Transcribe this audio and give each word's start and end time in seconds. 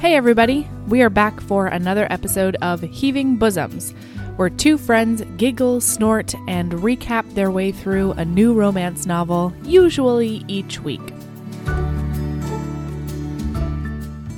Hey, 0.00 0.14
everybody. 0.14 0.68
We 0.86 1.02
are 1.02 1.10
back 1.10 1.40
for 1.40 1.66
another 1.66 2.06
episode 2.08 2.54
of 2.62 2.82
Heaving 2.82 3.34
Bosoms, 3.34 3.90
where 4.36 4.48
two 4.48 4.78
friends 4.78 5.24
giggle, 5.36 5.80
snort, 5.80 6.36
and 6.46 6.70
recap 6.70 7.34
their 7.34 7.50
way 7.50 7.72
through 7.72 8.12
a 8.12 8.24
new 8.24 8.54
romance 8.54 9.06
novel, 9.06 9.52
usually 9.64 10.44
each 10.46 10.78
week. 10.78 11.00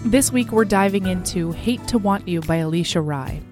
This 0.07 0.33
week, 0.33 0.51
we're 0.51 0.65
diving 0.65 1.07
into 1.07 1.53
Hate 1.53 1.87
to 1.89 1.99
Want 1.99 2.27
You 2.27 2.41
by 2.41 2.61
Alisha 2.61 3.07
Rai, 3.07 3.43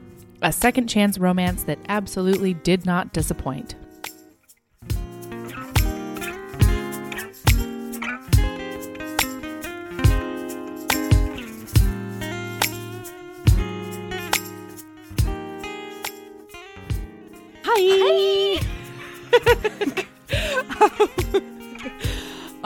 a 0.41 0.51
second 0.51 0.87
chance 0.89 1.19
romance 1.19 1.65
that 1.65 1.79
absolutely 1.91 2.55
did 2.55 2.87
not 2.87 3.13
disappoint. 3.13 3.75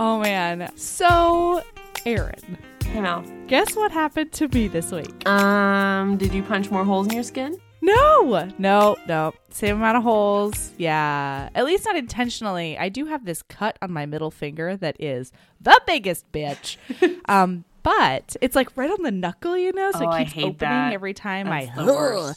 Oh 0.03 0.19
man. 0.21 0.71
So, 0.77 1.63
Aaron, 2.05 2.59
Hey 2.85 3.01
Mel. 3.01 3.25
guess 3.47 3.75
what 3.77 3.91
happened 3.93 4.33
to 4.33 4.49
me 4.49 4.69
this 4.69 4.91
week? 4.91 5.27
Um, 5.29 6.17
did 6.19 6.35
you 6.35 6.43
punch 6.43 6.71
more 6.71 6.85
holes 6.85 7.07
in 7.07 7.13
your 7.15 7.23
skin? 7.23 7.57
No, 7.85 8.49
no, 8.59 8.97
no. 9.09 9.33
Same 9.51 9.77
amount 9.77 9.97
of 9.97 10.03
holes. 10.05 10.71
Yeah. 10.79 11.49
At 11.55 11.65
least 11.65 11.85
not 11.85 11.97
intentionally. 11.97 12.79
I 12.79 12.89
do 12.89 13.07
have 13.07 13.25
this 13.25 13.43
cut 13.43 13.77
on 13.83 13.93
my 13.93 14.07
middle 14.07 14.31
finger 14.31 14.77
that 14.77 14.97
is 15.01 15.33
the 15.61 15.81
biggest 15.87 16.31
bitch. 16.33 16.77
um, 17.29 17.65
but 17.83 18.37
it's 18.41 18.55
like 18.55 18.77
right 18.77 18.91
on 18.91 19.03
the 19.03 19.11
knuckle, 19.11 19.57
you 19.57 19.73
know, 19.73 19.91
so 19.93 20.01
Oh, 20.07 20.11
it 20.11 20.15
I 20.15 20.25
keeps 20.25 20.37
opening 20.39 20.57
that. 20.59 20.93
every 20.93 21.13
time 21.15 21.47
That's 21.49 21.71
I 21.77 21.85
the. 21.85 22.37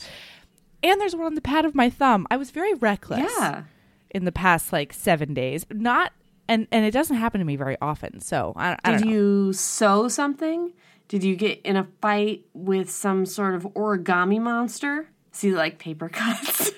And 0.82 1.00
there's 1.02 1.16
one 1.16 1.28
on 1.28 1.36
the 1.36 1.42
pad 1.42 1.64
of 1.66 1.76
my 1.76 1.90
thumb. 1.92 2.26
I 2.32 2.38
was 2.38 2.50
very 2.52 2.74
reckless. 2.74 3.32
Yeah. 3.40 3.64
in 4.12 4.26
the 4.26 4.32
past 4.32 4.74
like 4.74 4.94
seven 4.94 5.34
days. 5.36 5.66
Not 5.72 6.12
and 6.48 6.68
and 6.72 6.86
it 6.86 6.92
doesn't 6.92 7.16
happen 7.18 7.40
to 7.40 7.46
me 7.46 7.56
very 7.56 7.78
often. 7.82 8.20
So 8.22 8.54
I, 8.56 8.78
I 8.84 8.92
Did 8.92 9.00
don't 9.02 9.10
know. 9.10 9.16
you 9.16 9.54
sew 9.54 10.08
something? 10.08 10.74
Did 11.08 11.24
you 11.24 11.36
get 11.36 11.62
in 11.62 11.76
a 11.76 11.88
fight 12.02 12.46
with 12.54 12.90
some 12.90 13.26
sort 13.26 13.56
of 13.56 13.64
origami 13.76 14.40
monster? 14.42 15.10
See, 15.32 15.52
like 15.52 15.78
paper 15.80 16.10
cuts. 16.14 16.72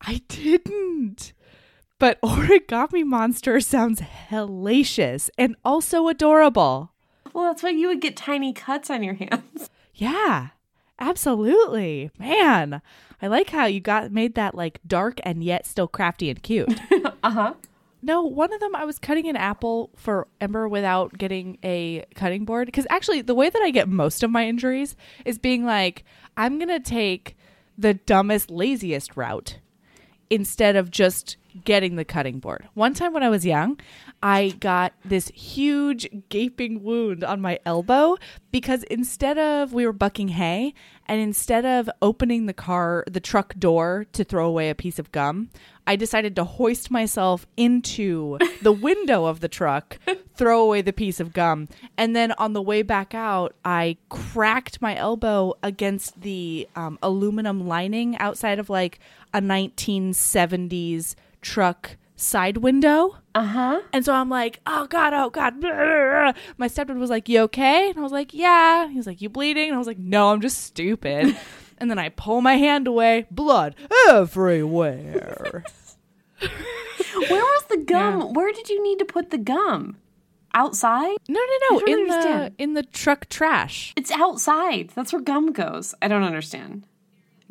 I 0.00 0.22
didn't. 0.28 1.32
But 1.98 2.20
origami 2.22 3.04
monster 3.04 3.60
sounds 3.60 4.00
hellacious 4.00 5.28
and 5.36 5.56
also 5.64 6.08
adorable. 6.08 6.92
well, 7.34 7.44
that's 7.44 7.62
why 7.62 7.70
you 7.70 7.88
would 7.88 8.00
get 8.00 8.16
tiny 8.16 8.52
cuts 8.52 8.90
on 8.90 9.02
your 9.02 9.14
hands. 9.14 9.70
Yeah, 9.92 10.48
absolutely, 10.98 12.10
man. 12.18 12.80
I 13.20 13.26
like 13.26 13.50
how 13.50 13.66
you 13.66 13.80
got 13.80 14.10
made 14.12 14.34
that 14.36 14.54
like 14.54 14.80
dark 14.86 15.20
and 15.24 15.44
yet 15.44 15.66
still 15.66 15.88
crafty 15.88 16.30
and 16.30 16.42
cute. 16.42 16.80
Uh 17.22 17.30
huh. 17.30 17.54
No, 18.02 18.22
one 18.22 18.52
of 18.52 18.60
them 18.60 18.74
I 18.74 18.84
was 18.84 18.98
cutting 18.98 19.28
an 19.28 19.36
apple 19.36 19.90
for 19.96 20.26
Ember 20.40 20.68
without 20.68 21.16
getting 21.18 21.58
a 21.62 22.04
cutting 22.14 22.44
board. 22.44 22.66
Because 22.66 22.86
actually, 22.90 23.22
the 23.22 23.34
way 23.34 23.50
that 23.50 23.62
I 23.62 23.70
get 23.70 23.88
most 23.88 24.22
of 24.22 24.30
my 24.30 24.46
injuries 24.46 24.96
is 25.24 25.38
being 25.38 25.64
like, 25.64 26.04
I'm 26.36 26.58
going 26.58 26.68
to 26.68 26.80
take 26.80 27.36
the 27.76 27.94
dumbest, 27.94 28.50
laziest 28.50 29.16
route 29.16 29.58
instead 30.30 30.76
of 30.76 30.90
just 30.90 31.36
getting 31.64 31.96
the 31.96 32.04
cutting 32.04 32.38
board. 32.38 32.68
One 32.74 32.94
time 32.94 33.12
when 33.12 33.22
I 33.22 33.28
was 33.28 33.44
young, 33.44 33.78
I 34.22 34.50
got 34.60 34.92
this 35.02 35.28
huge 35.28 36.06
gaping 36.28 36.82
wound 36.82 37.24
on 37.24 37.40
my 37.40 37.58
elbow 37.64 38.18
because 38.50 38.82
instead 38.84 39.38
of 39.38 39.72
we 39.72 39.86
were 39.86 39.94
bucking 39.94 40.28
hay 40.28 40.74
and 41.06 41.20
instead 41.20 41.64
of 41.64 41.88
opening 42.02 42.44
the 42.44 42.52
car 42.52 43.04
the 43.10 43.20
truck 43.20 43.54
door 43.58 44.06
to 44.12 44.22
throw 44.22 44.46
away 44.46 44.68
a 44.68 44.74
piece 44.74 44.98
of 44.98 45.10
gum, 45.10 45.48
I 45.86 45.96
decided 45.96 46.36
to 46.36 46.44
hoist 46.44 46.90
myself 46.90 47.46
into 47.56 48.38
the 48.62 48.72
window 48.72 49.24
of 49.24 49.40
the 49.40 49.48
truck, 49.48 49.98
throw 50.34 50.60
away 50.62 50.82
the 50.82 50.92
piece 50.92 51.18
of 51.18 51.32
gum, 51.32 51.68
and 51.96 52.14
then 52.14 52.32
on 52.32 52.52
the 52.52 52.62
way 52.62 52.82
back 52.82 53.14
out, 53.14 53.54
I 53.64 53.96
cracked 54.10 54.82
my 54.82 54.94
elbow 54.96 55.54
against 55.62 56.20
the 56.20 56.68
um, 56.76 56.98
aluminum 57.02 57.66
lining 57.66 58.18
outside 58.18 58.58
of 58.58 58.68
like 58.68 58.98
a 59.32 59.40
1970s 59.40 61.14
truck 61.40 61.96
side 62.20 62.58
window. 62.58 63.16
Uh 63.34 63.44
huh. 63.44 63.80
And 63.92 64.04
so 64.04 64.14
I'm 64.14 64.28
like, 64.28 64.60
oh 64.66 64.86
God, 64.86 65.12
oh 65.14 65.30
God. 65.30 65.62
My 66.58 66.68
stepdad 66.68 66.98
was 66.98 67.10
like, 67.10 67.28
you 67.28 67.40
okay? 67.42 67.90
And 67.90 67.98
I 67.98 68.02
was 68.02 68.12
like, 68.12 68.34
yeah. 68.34 68.88
He 68.88 68.96
was 68.96 69.06
like, 69.06 69.20
you 69.20 69.28
bleeding? 69.28 69.68
And 69.68 69.74
I 69.74 69.78
was 69.78 69.86
like, 69.86 69.98
no, 69.98 70.30
I'm 70.30 70.40
just 70.40 70.62
stupid. 70.62 71.36
and 71.78 71.90
then 71.90 71.98
I 71.98 72.10
pull 72.10 72.40
my 72.40 72.56
hand 72.56 72.86
away, 72.86 73.26
blood 73.30 73.74
everywhere. 74.08 75.64
Where 77.28 77.42
was 77.42 77.64
the 77.68 77.78
gum? 77.78 78.34
Where 78.34 78.52
did 78.52 78.68
you 78.68 78.82
need 78.82 78.98
to 78.98 79.04
put 79.04 79.30
the 79.30 79.38
gum? 79.38 79.96
Outside? 80.52 81.16
no, 81.28 81.40
no, 81.40 81.76
no. 81.76 81.78
In 81.86 82.00
understand. 82.00 82.54
the 82.56 82.62
in 82.62 82.74
the 82.74 82.82
truck 82.82 83.28
trash. 83.28 83.92
It's 83.96 84.10
outside. 84.10 84.90
That's 84.96 85.12
where 85.12 85.22
gum 85.22 85.52
goes. 85.52 85.94
I 86.02 86.08
don't 86.08 86.24
understand. 86.24 86.86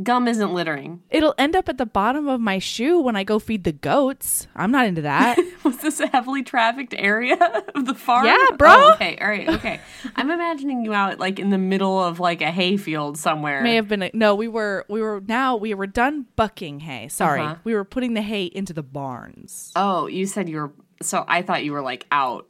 Gum 0.01 0.27
isn't 0.29 0.53
littering. 0.53 1.01
It'll 1.09 1.35
end 1.37 1.55
up 1.57 1.67
at 1.67 1.77
the 1.77 1.85
bottom 1.85 2.27
of 2.29 2.39
my 2.39 2.57
shoe 2.59 3.01
when 3.01 3.15
I 3.17 3.23
go 3.25 3.37
feed 3.37 3.65
the 3.65 3.73
goats. 3.73 4.47
I'm 4.55 4.71
not 4.71 4.85
into 4.87 5.01
that. 5.01 5.37
Was 5.63 5.77
this 5.79 5.99
a 5.99 6.07
heavily 6.07 6.41
trafficked 6.41 6.95
area 6.97 7.35
of 7.75 7.85
the 7.85 7.93
farm? 7.93 8.25
Yeah, 8.25 8.55
bro. 8.57 8.69
Oh, 8.71 8.91
okay, 8.93 9.17
all 9.21 9.27
right, 9.27 9.49
okay. 9.49 9.79
I'm 10.15 10.31
imagining 10.31 10.85
you 10.85 10.93
out 10.93 11.19
like 11.19 11.37
in 11.37 11.49
the 11.49 11.57
middle 11.57 12.01
of 12.01 12.19
like 12.19 12.41
a 12.41 12.49
hayfield 12.51 13.17
somewhere. 13.17 13.61
May 13.61 13.75
have 13.75 13.87
been 13.89 14.03
a, 14.03 14.11
no. 14.13 14.35
We 14.35 14.47
were 14.47 14.85
we 14.87 15.01
were 15.01 15.21
now 15.27 15.57
we 15.57 15.73
were 15.73 15.87
done 15.87 16.25
bucking 16.37 16.79
hay. 16.79 17.09
Sorry, 17.09 17.41
Uh-huh. 17.41 17.55
we 17.65 17.73
were 17.75 17.83
putting 17.83 18.13
the 18.13 18.21
hay 18.21 18.45
into 18.45 18.71
the 18.71 18.83
barns. 18.83 19.71
oh, 19.75 20.07
you 20.07 20.25
said 20.27 20.47
you 20.47 20.57
were. 20.57 20.71
So 21.01 21.25
I 21.27 21.41
thought 21.41 21.63
you 21.65 21.73
were 21.73 21.81
like 21.81 22.05
out. 22.11 22.47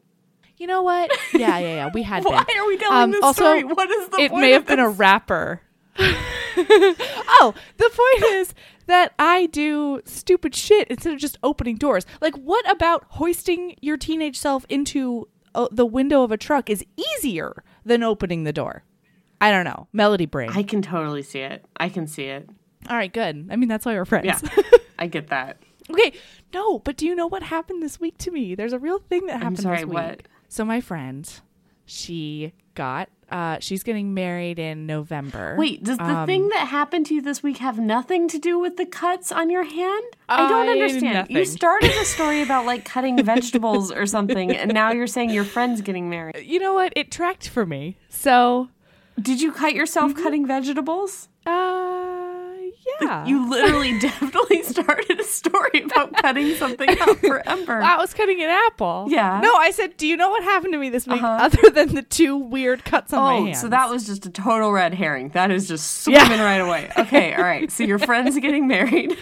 You 0.58 0.68
know 0.68 0.84
what? 0.84 1.10
Yeah, 1.34 1.58
yeah, 1.58 1.76
yeah. 1.76 1.90
We 1.94 2.04
had 2.04 2.26
Why 2.26 2.44
been. 2.44 2.58
are 2.60 2.68
we 2.68 2.78
telling 2.78 3.12
this 3.12 3.24
also, 3.24 3.42
story? 3.44 3.64
What 3.64 3.90
is 3.90 4.10
the 4.10 4.18
It 4.20 4.34
may 4.34 4.52
have 4.52 4.68
been 4.68 4.80
a 4.80 4.90
rapper. 4.90 5.62
oh, 6.58 7.54
the 7.78 7.90
point 7.90 8.32
is 8.34 8.54
that 8.88 9.14
I 9.20 9.46
do 9.48 10.02
stupid 10.06 10.56
shit 10.56 10.88
instead 10.90 11.14
of 11.14 11.20
just 11.20 11.38
opening 11.44 11.76
doors. 11.76 12.06
Like, 12.22 12.36
what 12.36 12.70
about 12.70 13.06
hoisting 13.10 13.76
your 13.82 13.98
teenage 13.98 14.38
self 14.38 14.66
into 14.70 15.28
uh, 15.56 15.68
the 15.72 15.86
window 15.86 16.24
of 16.24 16.32
a 16.32 16.38
truck 16.38 16.70
is 16.70 16.84
easier 16.98 17.64
than 17.86 18.04
opening 18.04 18.44
the 18.44 18.54
door? 18.54 18.84
I 19.42 19.52
don't 19.52 19.64
know. 19.64 19.88
Melody 19.94 20.26
brain. 20.26 20.50
I 20.54 20.64
can 20.64 20.82
totally 20.82 21.24
see 21.24 21.40
it. 21.40 21.66
I 21.78 21.90
can 21.90 22.08
see 22.08 22.26
it. 22.26 22.50
All 22.90 22.98
right, 22.98 23.12
good. 23.12 23.48
I 23.50 23.56
mean, 23.56 23.70
that's 23.70 23.86
why 23.86 23.94
we're 23.94 24.06
friends. 24.06 24.26
Yeah, 24.26 24.64
I 25.00 25.08
get 25.08 25.28
that. 25.28 25.58
Okay, 25.90 26.14
no, 26.54 26.80
but 26.80 26.98
do 26.98 27.06
you 27.06 27.16
know 27.16 27.28
what 27.28 27.44
happened 27.44 27.82
this 27.82 28.00
week 28.00 28.18
to 28.20 28.32
me? 28.32 28.56
There's 28.56 28.74
a 28.74 28.80
real 28.80 29.00
thing 29.00 29.26
that 29.26 29.38
happened 29.38 29.62
sorry, 29.62 29.78
this 29.78 29.86
week. 29.86 29.94
what? 29.94 30.22
So 30.48 30.64
my 30.64 30.82
friend, 30.82 31.30
she 31.86 32.54
got 32.76 33.10
uh 33.32 33.58
she's 33.60 33.84
getting 33.84 34.14
married 34.14 34.60
in 34.60 34.86
November. 34.86 35.56
Wait, 35.58 35.84
does 35.84 35.98
the 35.98 36.04
Um, 36.04 36.26
thing 36.26 36.50
that 36.50 36.68
happened 36.68 37.06
to 37.08 37.14
you 37.16 37.22
this 37.22 37.42
week 37.44 37.58
have 37.58 37.78
nothing 37.80 38.28
to 38.30 38.38
do 38.40 38.58
with 38.60 38.78
the 38.78 38.86
cuts 38.86 39.32
on 39.32 39.50
your 39.50 39.64
hand? 39.64 40.04
I 40.28 40.48
don't 40.50 40.68
I- 40.70 40.72
understand. 40.72 41.30
You 41.30 41.46
started 41.46 41.92
a 41.92 42.06
story 42.06 42.42
about 42.48 42.66
like 42.66 42.86
cutting 42.86 43.24
vegetables 43.24 43.92
or 43.92 44.06
something, 44.06 44.56
and 44.56 44.74
now 44.74 44.92
you're 44.92 45.08
saying 45.08 45.30
your 45.32 45.44
friend's 45.46 45.82
getting 45.82 46.10
married. 46.10 46.38
You 46.44 46.60
know 46.60 46.74
what? 46.74 46.94
It 46.96 47.12
tracked 47.12 47.48
for 47.50 47.66
me. 47.66 47.98
So, 48.10 48.70
Did 49.22 49.42
you 49.42 49.52
cut 49.52 49.74
yourself 49.74 50.16
cutting 50.16 50.46
vegetables? 50.48 51.28
uh 51.46 51.99
yeah. 53.02 53.26
You 53.26 53.50
literally 53.50 53.98
definitely 54.00 54.64
started 54.64 55.20
a 55.20 55.24
story 55.24 55.82
about 55.84 56.14
cutting 56.14 56.54
something 56.56 56.90
out 57.00 57.18
for 57.20 57.48
Ember. 57.48 57.82
I 57.82 57.98
was 57.98 58.14
cutting 58.14 58.42
an 58.42 58.50
apple. 58.50 59.06
Yeah. 59.10 59.40
No, 59.42 59.54
I 59.56 59.72
said, 59.72 59.96
"Do 59.98 60.08
you 60.08 60.18
know 60.18 60.30
what 60.30 60.44
happened 60.44 60.74
to 60.74 60.80
me 60.80 60.90
this 60.90 61.08
week 61.08 61.22
Uh-huh. 61.22 61.46
other 61.46 61.70
than 61.72 61.94
the 61.96 62.02
two 62.04 62.36
weird 62.38 62.86
cuts 62.86 63.14
on 63.14 63.22
my 63.24 63.36
Oh, 63.38 63.46
hands?" 63.46 63.62
so 63.62 63.68
that 63.70 63.90
was 63.90 64.06
just 64.06 64.26
a 64.26 64.30
total 64.30 64.72
red 64.72 64.94
herring. 64.94 65.30
That 65.30 65.52
is 65.52 65.68
just 65.68 66.02
swimming 66.04 66.40
right 66.40 66.58
away. 66.62 66.92
Okay, 66.98 67.34
all 67.34 67.44
right. 67.44 67.72
So 67.72 67.84
your 67.84 68.00
friend's 68.00 68.38
getting 68.40 68.68
married. 68.68 69.16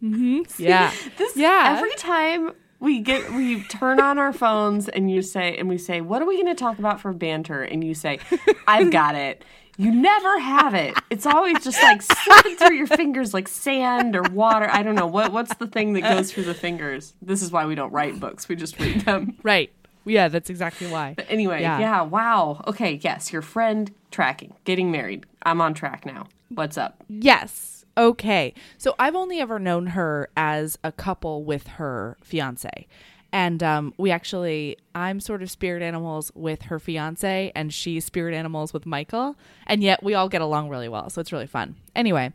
yeah. 0.00 0.92
This 1.18 1.36
Yeah. 1.36 1.74
Every 1.76 1.94
time 1.96 2.52
we 2.80 3.00
get 3.00 3.32
we 3.32 3.62
turn 3.64 4.00
on 4.00 4.18
our 4.18 4.32
phones 4.32 4.88
and 4.88 5.10
you 5.10 5.22
say 5.22 5.56
and 5.56 5.68
we 5.68 5.78
say, 5.78 6.00
"What 6.00 6.20
are 6.22 6.26
we 6.26 6.34
going 6.42 6.54
to 6.54 6.58
talk 6.60 6.78
about 6.78 7.00
for 7.00 7.12
banter?" 7.12 7.62
and 7.62 7.84
you 7.84 7.94
say, 7.94 8.18
"I've 8.66 8.90
got 8.90 9.14
it." 9.14 9.44
You 9.78 9.90
never 9.92 10.38
have 10.38 10.74
it. 10.74 10.94
It's 11.10 11.24
always 11.26 11.62
just 11.64 11.82
like 11.82 12.02
slipping 12.02 12.56
through 12.56 12.76
your 12.76 12.86
fingers 12.86 13.32
like 13.32 13.48
sand 13.48 14.14
or 14.14 14.22
water. 14.22 14.68
I 14.70 14.82
don't 14.82 14.94
know 14.94 15.06
what 15.06 15.32
what's 15.32 15.54
the 15.54 15.66
thing 15.66 15.94
that 15.94 16.02
goes 16.02 16.30
through 16.32 16.44
the 16.44 16.54
fingers. 16.54 17.14
This 17.22 17.42
is 17.42 17.50
why 17.50 17.64
we 17.66 17.74
don't 17.74 17.92
write 17.92 18.20
books. 18.20 18.48
We 18.48 18.56
just 18.56 18.78
read 18.78 19.00
them. 19.02 19.36
Right. 19.42 19.72
Yeah, 20.04 20.28
that's 20.28 20.50
exactly 20.50 20.88
why. 20.88 21.14
But 21.16 21.26
anyway, 21.28 21.62
Yeah. 21.62 21.78
yeah. 21.78 22.02
wow. 22.02 22.62
Okay, 22.66 22.98
yes, 23.02 23.32
your 23.32 23.42
friend 23.42 23.90
tracking, 24.10 24.52
getting 24.64 24.90
married. 24.90 25.26
I'm 25.42 25.60
on 25.60 25.74
track 25.74 26.04
now. 26.04 26.26
What's 26.48 26.76
up? 26.76 27.02
Yes. 27.08 27.84
Okay. 27.96 28.52
So 28.78 28.94
I've 28.98 29.14
only 29.14 29.38
ever 29.40 29.58
known 29.58 29.88
her 29.88 30.28
as 30.36 30.78
a 30.82 30.92
couple 30.92 31.44
with 31.44 31.66
her 31.68 32.16
fiance. 32.22 32.86
And 33.32 33.62
um, 33.62 33.94
we 33.96 34.10
actually, 34.10 34.76
I'm 34.94 35.18
sort 35.18 35.42
of 35.42 35.50
spirit 35.50 35.82
animals 35.82 36.30
with 36.34 36.62
her 36.62 36.78
fiance, 36.78 37.50
and 37.54 37.72
she's 37.72 38.04
spirit 38.04 38.34
animals 38.34 38.74
with 38.74 38.84
Michael. 38.84 39.36
And 39.66 39.82
yet 39.82 40.02
we 40.02 40.12
all 40.14 40.28
get 40.28 40.42
along 40.42 40.68
really 40.68 40.88
well. 40.88 41.08
So 41.08 41.20
it's 41.20 41.32
really 41.32 41.46
fun. 41.46 41.76
Anyway, 41.96 42.32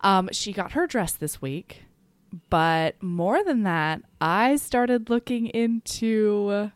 um, 0.00 0.28
she 0.32 0.52
got 0.52 0.72
her 0.72 0.86
dress 0.88 1.12
this 1.12 1.40
week. 1.40 1.84
But 2.50 3.00
more 3.02 3.44
than 3.44 3.62
that, 3.62 4.02
I 4.20 4.56
started 4.56 5.08
looking 5.08 5.46
into 5.46 6.72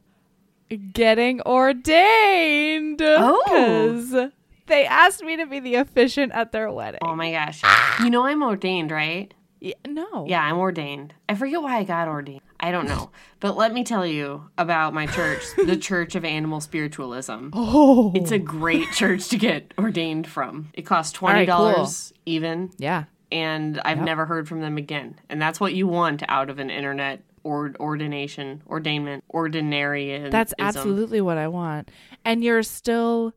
getting 0.92 1.40
ordained. 1.42 3.02
Oh. 3.02 3.42
'cause 3.46 4.30
they 4.68 4.86
asked 4.86 5.24
me 5.24 5.36
to 5.36 5.46
be 5.46 5.58
the 5.58 5.74
officiant 5.74 6.30
at 6.32 6.52
their 6.52 6.70
wedding. 6.70 7.00
Oh 7.02 7.16
my 7.16 7.32
gosh. 7.32 7.62
You 8.02 8.10
know 8.10 8.24
I'm 8.26 8.42
ordained, 8.44 8.92
right? 8.92 9.34
Yeah, 9.60 9.74
no. 9.86 10.26
Yeah, 10.26 10.42
I'm 10.42 10.56
ordained. 10.58 11.12
I 11.28 11.34
forget 11.34 11.60
why 11.62 11.76
I 11.76 11.84
got 11.84 12.08
ordained. 12.08 12.40
I 12.58 12.70
don't 12.70 12.88
know. 12.88 13.10
But 13.40 13.56
let 13.56 13.72
me 13.72 13.84
tell 13.84 14.06
you 14.06 14.48
about 14.58 14.94
my 14.94 15.06
church, 15.06 15.42
the 15.56 15.76
Church 15.80 16.14
of 16.14 16.24
Animal 16.24 16.60
Spiritualism. 16.60 17.48
Oh. 17.52 18.12
It's 18.14 18.30
a 18.32 18.38
great 18.38 18.90
church 18.92 19.28
to 19.28 19.38
get 19.38 19.72
ordained 19.78 20.26
from. 20.26 20.70
It 20.74 20.82
costs 20.86 21.16
$20 21.18 21.46
cool. 21.74 22.14
even, 22.26 22.70
yeah. 22.78 23.04
and 23.30 23.80
I've 23.84 23.98
Yep. 23.98 24.06
never 24.06 24.26
heard 24.26 24.48
from 24.48 24.60
them 24.60 24.76
again. 24.78 25.18
And 25.28 25.40
that's 25.40 25.60
what 25.60 25.74
you 25.74 25.86
want 25.86 26.22
out 26.28 26.48
of 26.50 26.58
an 26.58 26.70
internet 26.70 27.22
or 27.44 27.72
ordination, 27.80 28.62
ordainment, 28.68 29.22
ordinary. 29.28 30.28
That's 30.30 30.52
absolutely 30.58 31.20
what 31.20 31.38
I 31.38 31.48
want. 31.48 31.90
And 32.24 32.42
you're 32.44 32.62
still. 32.62 33.34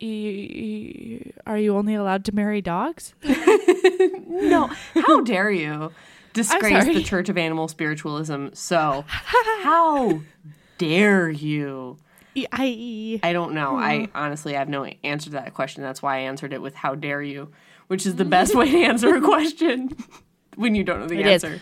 Are 0.00 1.58
you 1.58 1.76
only 1.76 1.94
allowed 1.94 2.24
to 2.26 2.34
marry 2.34 2.62
dogs? 2.62 3.14
No, 4.28 4.70
how 4.94 5.22
dare 5.22 5.50
you 5.50 5.90
disgrace 6.32 6.84
the 6.84 7.02
Church 7.02 7.28
of 7.28 7.36
Animal 7.36 7.66
Spiritualism? 7.66 8.48
So, 8.52 9.04
how 9.08 10.20
dare 10.78 11.28
you? 11.28 11.98
I. 12.52 13.18
I 13.22 13.32
don't 13.32 13.52
know. 13.54 13.76
I 13.76 13.96
mm. 13.98 14.10
honestly 14.14 14.52
have 14.52 14.68
no 14.68 14.84
answer 15.02 15.24
to 15.26 15.32
that 15.32 15.54
question. 15.54 15.82
That's 15.82 16.00
why 16.00 16.18
I 16.18 16.20
answered 16.20 16.52
it 16.52 16.62
with 16.62 16.74
"How 16.76 16.94
dare 16.94 17.22
you," 17.22 17.50
which 17.88 18.06
is 18.06 18.14
the 18.14 18.24
mm. 18.24 18.30
best 18.30 18.54
way 18.54 18.70
to 18.70 18.78
answer 18.78 19.14
a 19.16 19.20
question 19.20 19.96
when 20.54 20.76
you 20.76 20.84
don't 20.84 21.00
know 21.00 21.08
the 21.08 21.18
It 21.18 21.26
is. 21.26 21.44
answer. 21.44 21.60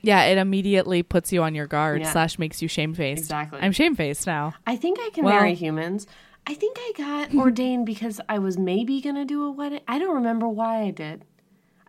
Yeah, 0.00 0.24
it 0.24 0.38
immediately 0.38 1.04
puts 1.04 1.32
you 1.32 1.44
on 1.44 1.54
your 1.54 1.68
guard 1.68 2.00
Yeah. 2.00 2.10
slash 2.10 2.36
makes 2.36 2.60
you 2.60 2.66
shamefaced. 2.66 3.20
Exactly. 3.20 3.60
I'm 3.62 3.70
shamefaced 3.70 4.26
now. 4.26 4.54
I 4.66 4.74
think 4.74 4.98
I 5.00 5.10
can 5.14 5.24
Well- 5.24 5.34
marry 5.34 5.54
humans. 5.54 6.08
I 6.46 6.54
think 6.54 6.76
I 6.80 6.92
got 6.96 7.34
ordained 7.34 7.86
because 7.86 8.20
I 8.28 8.38
was 8.38 8.58
maybe 8.58 9.00
gonna 9.00 9.24
do 9.24 9.44
a 9.44 9.50
wedding. 9.50 9.80
I 9.86 9.98
don't 9.98 10.14
remember 10.14 10.48
why 10.48 10.82
I 10.82 10.90
did. 10.90 11.24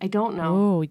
I 0.01 0.07
don't 0.07 0.35
know. 0.35 0.55
Oh, 0.55 0.85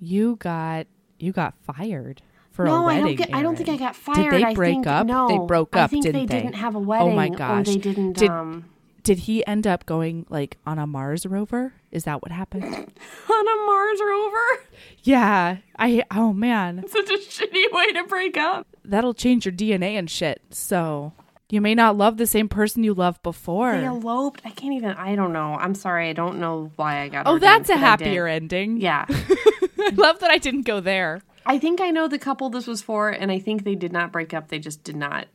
you 0.00 0.36
got 0.36 0.86
you 1.18 1.32
got 1.32 1.54
fired 1.62 2.22
for 2.52 2.64
a 2.64 2.68
wedding. 2.68 2.80
no, 2.82 2.88
I 2.88 3.00
don't 3.00 3.14
get. 3.16 3.34
I 3.34 3.42
don't 3.42 3.56
think 3.56 3.68
I 3.68 3.76
got 3.76 3.96
fired. 3.96 4.30
Did 4.30 4.40
they 4.40 4.44
I 4.44 4.54
break 4.54 4.74
think, 4.76 4.86
up? 4.86 5.06
No, 5.06 5.28
They 5.28 5.38
broke 5.46 5.76
I 5.76 5.80
up, 5.82 5.90
think 5.90 6.04
didn't 6.04 6.26
they 6.28 6.34
they? 6.36 6.42
didn't 6.42 6.56
have 6.56 6.74
a 6.74 6.78
wedding. 6.78 7.12
Oh 7.12 7.14
my 7.16 7.28
Or 7.28 7.36
gosh. 7.36 7.66
they 7.66 7.76
didn't. 7.76 8.14
Did- 8.14 8.30
um, 8.30 8.64
Did 9.02 9.18
he 9.20 9.46
end 9.46 9.66
up 9.66 9.84
going 9.86 10.26
like 10.30 10.56
on 10.66 10.78
a 10.78 10.86
Mars 10.86 11.26
rover? 11.26 11.74
Is 11.92 12.04
that 12.04 12.22
what 12.22 12.32
happened? 12.32 12.64
on 13.30 13.48
a 13.48 13.66
Mars 13.66 14.00
rover. 14.00 14.64
yeah. 15.02 15.58
I. 15.78 16.02
Oh 16.10 16.32
man, 16.32 16.84
Such 16.88 17.10
a 17.10 17.18
shitty 17.18 17.70
way 17.72 17.92
to 17.92 18.04
break 18.04 18.36
up. 18.38 18.66
that'll 18.84 19.14
change 19.14 19.44
your 19.44 19.52
DNA 19.52 19.98
and 19.98 20.08
shit. 20.10 20.40
So 20.50 21.12
you 21.50 21.60
may 21.60 21.74
not 21.74 21.96
love 21.96 22.16
the 22.16 22.26
same 22.26 22.48
person 22.48 22.82
you 22.82 22.94
loved 22.94 23.22
before. 23.22 23.72
They 23.72 23.84
eloped. 23.84 24.42
I 24.44 24.50
can't 24.50 24.74
even. 24.74 24.90
I 24.90 25.14
don't 25.14 25.32
know. 25.32 25.54
I'm 25.54 25.74
sorry. 25.74 26.08
I 26.08 26.12
don't 26.12 26.38
know 26.40 26.72
why 26.76 27.00
I 27.02 27.08
got. 27.08 27.26
oh, 27.26 27.38
that's 27.38 27.68
a 27.68 27.74
but 27.74 27.78
I 27.78 27.96
did. 27.96 28.06
happier 28.06 28.26
ending. 28.26 28.80
Yeah. 28.80 29.06
I 29.08 29.90
love 29.94 30.18
that 30.20 30.30
I 30.30 30.38
didn't 30.38 30.62
go 30.66 30.80
there. 30.80 31.22
I 31.44 31.58
think 31.58 31.80
I 31.80 31.90
know 31.90 32.08
the 32.08 32.18
couple 32.18 32.50
this 32.50 32.66
was 32.66 32.82
for, 32.82 33.08
and 33.10 33.30
I 33.30 33.38
think 33.38 33.62
they 33.62 33.76
did 33.76 33.92
not 33.92 34.10
break 34.10 34.34
up. 34.34 34.48
They 34.48 34.58
just 34.58 34.82
did 34.82 34.96
not 34.96 35.26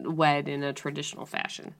wed 0.00 0.48
in 0.48 0.64
a 0.64 0.72
traditional 0.72 1.26
fashion. 1.26 1.74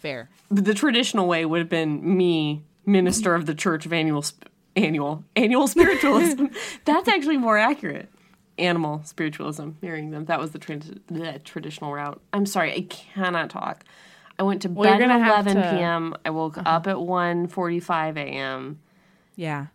Fair. 0.00 0.28
The 0.50 0.74
traditional 0.74 1.26
way 1.26 1.46
would 1.46 1.60
have 1.60 1.68
been 1.70 2.16
me, 2.16 2.62
minister 2.84 3.34
of 3.34 3.46
the 3.46 3.54
Church 3.54 3.86
of 3.86 3.92
Annual 3.92 4.22
Sp- 4.28 4.50
Annual 4.76 5.24
Annual 5.36 5.66
Spiritualism. 5.68 6.46
That's 6.84 7.08
actually 7.08 7.38
more 7.38 7.56
accurate. 7.56 8.10
Animal 8.58 9.00
spiritualism, 9.04 9.70
marrying 9.80 10.10
them. 10.10 10.26
That 10.26 10.38
was 10.38 10.50
the, 10.52 10.58
the 11.08 11.40
traditional 11.44 11.92
route. 11.92 12.20
I'm 12.32 12.46
sorry, 12.46 12.72
I 12.74 12.82
cannot 12.82 13.48
talk. 13.50 13.84
I 14.38 14.42
went 14.42 14.62
to 14.62 14.68
Well, 14.68 14.84
bed 14.90 15.00
at 15.00 15.08
gonna 15.08 15.18
have 15.24 15.46
11 15.46 15.54
to- 15.56 15.60
Uh-huh. 15.68 15.76
p.m. 15.76 16.14
I 16.24 16.30
woke 16.30 16.58
up 16.58 16.86
at 16.86 16.96
1:45 16.96 18.16
a.m. 18.16 18.78
Yeah. 19.36 19.66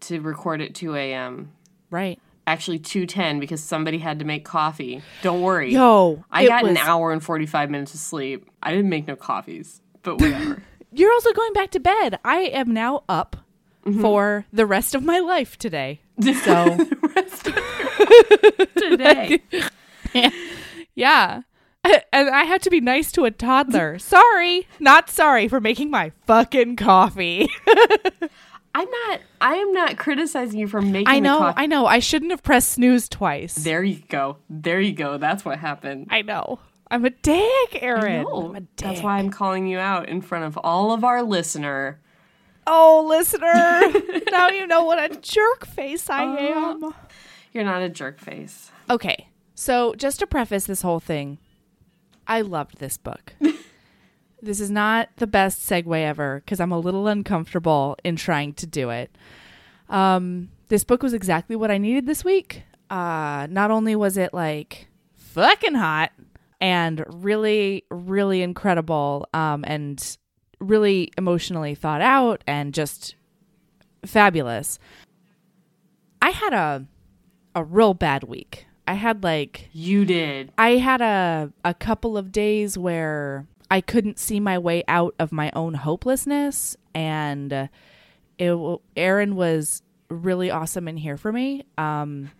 to 0.00 0.20
record 0.20 0.60
at 0.62 0.74
2 0.74 0.94
a.m. 0.96 1.52
Right. 1.90 2.18
Actually, 2.46 2.78
2:10 2.80 3.38
because 3.38 3.62
somebody 3.62 3.98
had 3.98 4.18
to 4.18 4.24
make 4.24 4.44
coffee. 4.44 5.02
Don't 5.22 5.42
worry. 5.42 5.72
Yo, 5.72 6.24
I 6.30 6.46
got 6.48 6.64
an 6.66 6.76
hour 6.78 7.12
and 7.12 7.22
45 7.22 7.70
minutes 7.70 7.94
of 7.94 8.00
sleep. 8.00 8.50
I 8.62 8.70
didn't 8.72 8.88
make 8.88 9.06
no 9.06 9.14
coffees, 9.16 9.80
but 10.02 10.20
whatever. 10.20 10.62
You're 10.92 11.12
also 11.12 11.32
going 11.32 11.52
back 11.52 11.70
to 11.72 11.80
bed. 11.80 12.18
I 12.24 12.38
am 12.52 12.72
now 12.72 13.04
up 13.08 13.36
Mm-hmm. 13.84 14.00
for 14.00 14.46
the 14.52 14.64
rest 14.64 14.94
of 14.94 15.02
my 15.02 15.18
life 15.18 15.58
today. 15.58 16.00
So, 16.44 16.78
Today. 18.76 19.42
yeah. 20.94 21.42
And 22.12 22.30
I 22.30 22.44
have 22.44 22.60
to 22.62 22.70
be 22.70 22.80
nice 22.80 23.10
to 23.12 23.24
a 23.24 23.32
toddler. 23.32 23.98
Sorry, 23.98 24.68
not 24.78 25.10
sorry 25.10 25.48
for 25.48 25.60
making 25.60 25.90
my 25.90 26.12
fucking 26.28 26.76
coffee. 26.76 27.48
I'm 28.74 28.88
not 28.88 29.20
I 29.40 29.56
am 29.56 29.72
not 29.72 29.98
criticizing 29.98 30.60
you 30.60 30.68
for 30.68 30.80
making 30.80 31.08
I 31.08 31.16
the 31.16 31.22
know, 31.22 31.38
coffee. 31.38 31.60
I 31.60 31.66
know. 31.66 31.86
I 31.86 31.98
shouldn't 31.98 32.30
have 32.30 32.44
pressed 32.44 32.68
snooze 32.70 33.08
twice. 33.08 33.56
There 33.56 33.82
you 33.82 34.00
go. 34.08 34.36
There 34.48 34.80
you 34.80 34.92
go. 34.92 35.18
That's 35.18 35.44
what 35.44 35.58
happened. 35.58 36.06
I 36.10 36.22
know. 36.22 36.60
I'm 36.88 37.04
a 37.04 37.10
dick, 37.10 37.82
Aaron. 37.82 38.26
A 38.28 38.60
dick. 38.60 38.68
that's 38.76 39.02
why 39.02 39.18
I'm 39.18 39.30
calling 39.30 39.66
you 39.66 39.78
out 39.78 40.08
in 40.08 40.20
front 40.20 40.44
of 40.44 40.56
all 40.58 40.92
of 40.92 41.02
our 41.02 41.22
listener. 41.24 42.00
Oh, 42.64 43.04
listener. 43.08 44.22
now 44.30 44.50
you 44.50 44.68
know 44.68 44.84
what 44.84 44.98
a 45.10 45.16
jerk 45.16 45.66
face 45.66 46.08
I 46.08 46.24
Uh-huh. 46.26 46.70
am. 46.84 46.94
You're 47.52 47.64
not 47.64 47.82
a 47.82 47.88
jerk 47.88 48.18
face. 48.18 48.70
Okay. 48.88 49.28
So, 49.54 49.94
just 49.94 50.18
to 50.20 50.26
preface 50.26 50.64
this 50.64 50.82
whole 50.82 51.00
thing, 51.00 51.38
I 52.26 52.40
loved 52.40 52.78
this 52.78 52.96
book. 52.96 53.34
this 54.42 54.60
is 54.60 54.70
not 54.70 55.10
the 55.16 55.26
best 55.26 55.60
segue 55.68 56.02
ever 56.02 56.42
because 56.44 56.60
I'm 56.60 56.72
a 56.72 56.78
little 56.78 57.06
uncomfortable 57.06 57.96
in 58.02 58.16
trying 58.16 58.54
to 58.54 58.66
do 58.66 58.90
it. 58.90 59.16
Um, 59.88 60.48
this 60.68 60.84
book 60.84 61.02
was 61.02 61.12
exactly 61.12 61.54
what 61.54 61.70
I 61.70 61.78
needed 61.78 62.06
this 62.06 62.24
week. 62.24 62.62
Uh, 62.88 63.46
not 63.50 63.70
only 63.70 63.94
was 63.94 64.16
it 64.16 64.32
like 64.32 64.88
fucking 65.16 65.74
hot 65.74 66.12
and 66.60 67.04
really, 67.08 67.84
really 67.90 68.42
incredible 68.42 69.28
um, 69.34 69.64
and 69.66 70.16
really 70.60 71.12
emotionally 71.18 71.74
thought 71.74 72.00
out 72.00 72.42
and 72.46 72.72
just 72.72 73.16
fabulous. 74.06 74.78
I 76.20 76.30
had 76.30 76.52
a 76.52 76.86
a 77.54 77.64
real 77.64 77.94
bad 77.94 78.24
week. 78.24 78.66
I 78.86 78.94
had 78.94 79.22
like 79.22 79.68
You 79.72 80.04
did. 80.04 80.52
I 80.58 80.76
had 80.76 81.00
a 81.00 81.52
a 81.64 81.74
couple 81.74 82.16
of 82.16 82.32
days 82.32 82.76
where 82.76 83.46
I 83.70 83.80
couldn't 83.80 84.18
see 84.18 84.40
my 84.40 84.58
way 84.58 84.82
out 84.88 85.14
of 85.18 85.32
my 85.32 85.50
own 85.54 85.74
hopelessness 85.74 86.76
and 86.94 87.52
uh, 87.52 87.66
it 88.38 88.80
Aaron 88.96 89.36
was 89.36 89.82
really 90.08 90.50
awesome 90.50 90.88
in 90.88 90.96
here 90.96 91.16
for 91.16 91.32
me. 91.32 91.64
Um 91.78 92.30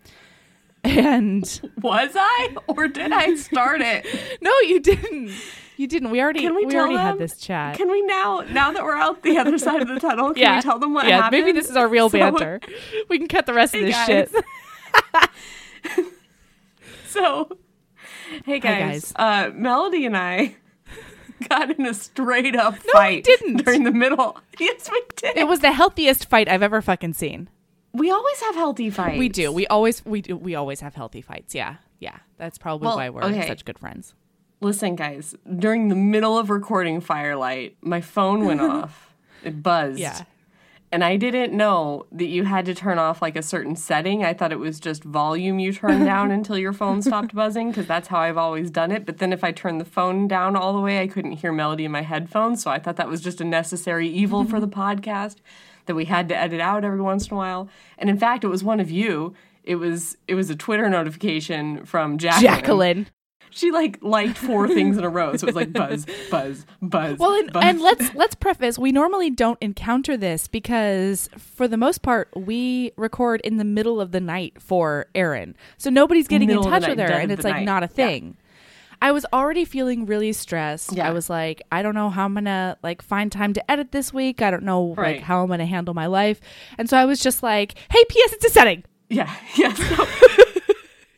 and 0.83 1.61
Was 1.81 2.11
I? 2.13 2.55
Or 2.67 2.89
did 2.89 3.13
I 3.13 3.35
start 3.35 3.79
it? 3.79 4.05
no, 4.41 4.51
you 4.67 4.81
didn't. 4.81 5.31
You 5.77 5.87
didn't. 5.87 6.11
We 6.11 6.21
already 6.21 6.41
Can 6.41 6.55
we, 6.55 6.65
we, 6.65 6.75
already 6.75 6.97
them? 6.97 7.05
had 7.05 7.19
this 7.19 7.37
chat. 7.37 7.77
Can 7.77 7.89
we 7.89 8.01
now 8.01 8.43
now 8.51 8.73
that 8.73 8.83
we're 8.83 8.97
out 8.97 9.23
the 9.23 9.37
other 9.37 9.57
side 9.57 9.81
of 9.81 9.87
the 9.87 9.99
tunnel, 9.99 10.33
can 10.33 10.41
yeah. 10.41 10.55
we 10.57 10.61
tell 10.61 10.79
them 10.79 10.93
what 10.93 11.07
yeah, 11.07 11.21
happened? 11.21 11.45
maybe 11.45 11.57
this 11.57 11.69
is 11.69 11.77
our 11.77 11.87
real 11.87 12.09
So- 12.11 12.19
banter. 12.19 12.59
We 13.07 13.17
can 13.17 13.27
cut 13.29 13.45
the 13.45 13.53
rest 13.53 13.73
of 13.73 13.81
this 13.81 14.05
shit. 14.05 14.31
So, 17.07 17.57
hey 18.45 18.59
guys, 18.59 19.11
guys. 19.11 19.13
Uh, 19.15 19.51
Melody 19.53 20.07
and 20.07 20.17
I 20.17 20.55
got 21.49 21.69
in 21.77 21.85
a 21.85 21.93
straight 21.93 22.55
up 22.55 22.73
no, 22.87 22.91
fight 22.93 23.23
didn't. 23.23 23.57
during 23.63 23.83
the 23.83 23.91
middle. 23.91 24.37
Yes, 24.59 24.89
we 24.91 25.01
did. 25.15 25.37
It 25.37 25.47
was 25.47 25.59
the 25.59 25.71
healthiest 25.71 26.27
fight 26.29 26.47
I've 26.49 26.63
ever 26.63 26.81
fucking 26.81 27.13
seen. 27.13 27.49
we 27.93 28.09
always 28.11 28.39
have 28.41 28.55
healthy 28.55 28.89
fights. 28.89 29.17
We 29.19 29.29
do. 29.29 29.51
We 29.51 29.67
always 29.67 30.03
we 30.05 30.21
do. 30.21 30.35
We 30.37 30.55
always 30.55 30.79
have 30.81 30.95
healthy 30.95 31.21
fights. 31.21 31.53
Yeah, 31.53 31.75
yeah. 31.99 32.17
That's 32.37 32.57
probably 32.57 32.87
Well, 32.87 32.95
why 32.97 33.09
we're 33.09 33.23
okay. 33.25 33.47
such 33.47 33.65
good 33.65 33.77
friends. 33.79 34.15
Listen, 34.61 34.95
guys, 34.95 35.35
during 35.57 35.89
the 35.89 35.95
middle 35.95 36.37
of 36.37 36.49
recording 36.49 36.99
Firelight, 37.01 37.77
my 37.81 37.99
phone 38.01 38.45
went 38.45 38.61
off. 38.61 39.13
It 39.43 39.61
buzzed. 39.61 39.99
Yeah. 39.99 40.21
And 40.93 41.03
I 41.03 41.17
didn't 41.17 41.57
know 41.57 42.05
that 42.11 42.27
you 42.27 42.43
had 42.43 42.65
to 42.65 42.75
turn 42.75 42.99
off 42.99 43.19
like 43.19 43.35
a 43.35 43.41
certain 43.41 43.75
setting. 43.75 44.23
I 44.23 44.35
thought 44.35 44.51
it 44.51 44.59
was 44.59 44.79
just 44.79 45.03
volume 45.03 45.57
you 45.57 45.73
turn 45.73 46.05
down 46.05 46.29
until 46.29 46.55
your 46.55 46.71
phone 46.71 47.01
stopped 47.01 47.33
buzzing 47.33 47.71
because 47.71 47.87
that's 47.87 48.09
how 48.09 48.19
I've 48.19 48.37
always 48.37 48.69
done 48.69 48.91
it. 48.91 49.03
But 49.03 49.17
then 49.17 49.33
if 49.33 49.43
I 49.43 49.51
turned 49.51 49.81
the 49.81 49.85
phone 49.85 50.27
down 50.27 50.55
all 50.55 50.71
the 50.71 50.79
way, 50.79 51.01
I 51.01 51.07
couldn't 51.07 51.31
hear 51.31 51.51
melody 51.51 51.85
in 51.85 51.91
my 51.91 52.03
headphones. 52.03 52.61
So 52.61 52.69
I 52.69 52.77
thought 52.77 52.97
that 52.97 53.09
was 53.09 53.21
just 53.21 53.41
a 53.41 53.43
necessary 53.43 54.07
evil 54.07 54.45
for 54.45 54.59
the 54.59 54.67
podcast 54.83 55.37
that 55.87 55.95
we 55.95 56.05
had 56.05 56.29
to 56.29 56.37
edit 56.37 56.61
out 56.61 56.85
every 56.85 57.01
once 57.01 57.27
in 57.27 57.33
a 57.33 57.37
while. 57.37 57.69
And 57.97 58.07
in 58.07 58.19
fact, 58.19 58.43
it 58.43 58.49
was 58.49 58.63
one 58.63 58.79
of 58.79 58.91
you. 58.91 59.33
It 59.63 59.77
was 59.77 60.15
it 60.27 60.35
was 60.35 60.51
a 60.51 60.55
Twitter 60.55 60.87
notification 60.89 61.85
from 61.85 62.19
Jacqueline. 62.19 62.53
Jacqueline. 62.53 63.07
She 63.55 63.71
like 63.71 63.99
liked 64.01 64.37
four 64.37 64.67
things 64.77 64.97
in 64.97 65.03
a 65.03 65.09
row, 65.09 65.35
so 65.37 65.45
it 65.45 65.53
was 65.53 65.55
like 65.55 65.71
buzz, 65.73 66.05
buzz, 66.31 66.65
buzz. 66.81 67.19
Well, 67.19 67.35
and, 67.39 67.53
buzz. 67.53 67.63
and 67.63 67.81
let's 67.81 68.15
let's 68.15 68.35
preface: 68.35 68.79
we 68.79 68.91
normally 68.91 69.29
don't 69.29 69.57
encounter 69.61 70.17
this 70.17 70.47
because, 70.47 71.29
for 71.37 71.67
the 71.67 71.77
most 71.77 72.01
part, 72.01 72.29
we 72.35 72.91
record 72.97 73.41
in 73.41 73.57
the 73.57 73.63
middle 73.63 74.01
of 74.01 74.11
the 74.11 74.19
night 74.19 74.61
for 74.61 75.05
Erin, 75.13 75.55
so 75.77 75.89
nobody's 75.91 76.27
getting 76.27 76.49
in 76.49 76.55
Middle 76.55 76.63
the 76.63 76.79
touch 76.79 76.87
with 76.89 76.97
her, 76.99 77.05
and 77.05 77.31
it's 77.31 77.43
like 77.43 77.55
night. 77.57 77.65
not 77.65 77.83
a 77.83 77.89
Yeah. 77.95 78.07
thing. 78.07 78.37
I 79.01 79.11
was 79.11 79.25
already 79.33 79.65
feeling 79.65 80.05
really 80.05 80.31
stressed. 80.31 80.93
Yeah. 80.93 81.07
I 81.09 81.11
was 81.11 81.29
like, 81.29 81.61
I 81.73 81.81
don't 81.81 81.93
know 81.93 82.09
how 82.09 82.23
I'm 82.25 82.33
gonna 82.33 82.77
like 82.83 83.01
find 83.01 83.31
time 83.31 83.51
to 83.53 83.71
edit 83.71 83.91
this 83.91 84.13
week. 84.13 84.41
I 84.41 84.49
don't 84.49 84.63
know 84.63 84.95
Right. 84.95 85.17
like 85.17 85.23
how 85.25 85.43
I'm 85.43 85.49
gonna 85.49 85.65
handle 85.65 85.93
my 85.93 86.05
life, 86.07 86.39
and 86.77 86.89
so 86.89 86.97
I 86.97 87.05
was 87.05 87.19
just 87.19 87.43
like, 87.43 87.75
Hey, 87.91 88.03
P.S. 88.09 88.33
It's 88.33 88.45
a 88.45 88.49
setting. 88.49 88.83
yeah, 89.09 89.31
yeah. 89.57 89.75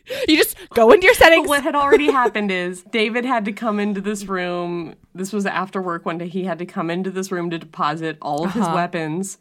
You 0.27 0.37
just 0.37 0.55
go 0.69 0.91
into 0.91 1.05
your 1.05 1.15
settings. 1.15 1.47
what 1.47 1.63
had 1.63 1.75
already 1.75 2.11
happened 2.11 2.51
is 2.51 2.81
David 2.83 3.25
had 3.25 3.45
to 3.45 3.51
come 3.51 3.79
into 3.79 4.01
this 4.01 4.25
room. 4.25 4.95
This 5.13 5.33
was 5.33 5.45
after 5.45 5.81
work 5.81 6.05
one 6.05 6.17
day. 6.17 6.27
He 6.27 6.43
had 6.43 6.59
to 6.59 6.65
come 6.65 6.89
into 6.89 7.09
this 7.11 7.31
room 7.31 7.49
to 7.49 7.57
deposit 7.57 8.17
all 8.21 8.45
of 8.45 8.51
his 8.53 8.63
Uh-huh. 8.63 8.75
weapons. 8.75 9.37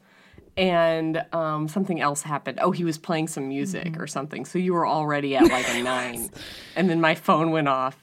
And 0.57 1.25
um, 1.33 1.67
something 1.69 2.01
else 2.01 2.23
happened. 2.23 2.59
Oh, 2.63 2.71
he 2.71 2.85
was 2.85 2.97
playing 2.97 3.29
some 3.29 3.49
music 3.49 3.85
Mm-hmm. 3.93 4.01
or 4.03 4.07
something. 4.07 4.45
So 4.45 4.59
you 4.59 4.73
were 4.75 4.87
already 4.87 5.37
at 5.37 5.43
like 5.51 5.69
a 5.69 5.83
nine. 5.95 6.31
And 6.77 6.89
then 6.89 7.01
my 7.01 7.15
phone 7.15 7.51
went 7.51 7.69
off. 7.69 7.97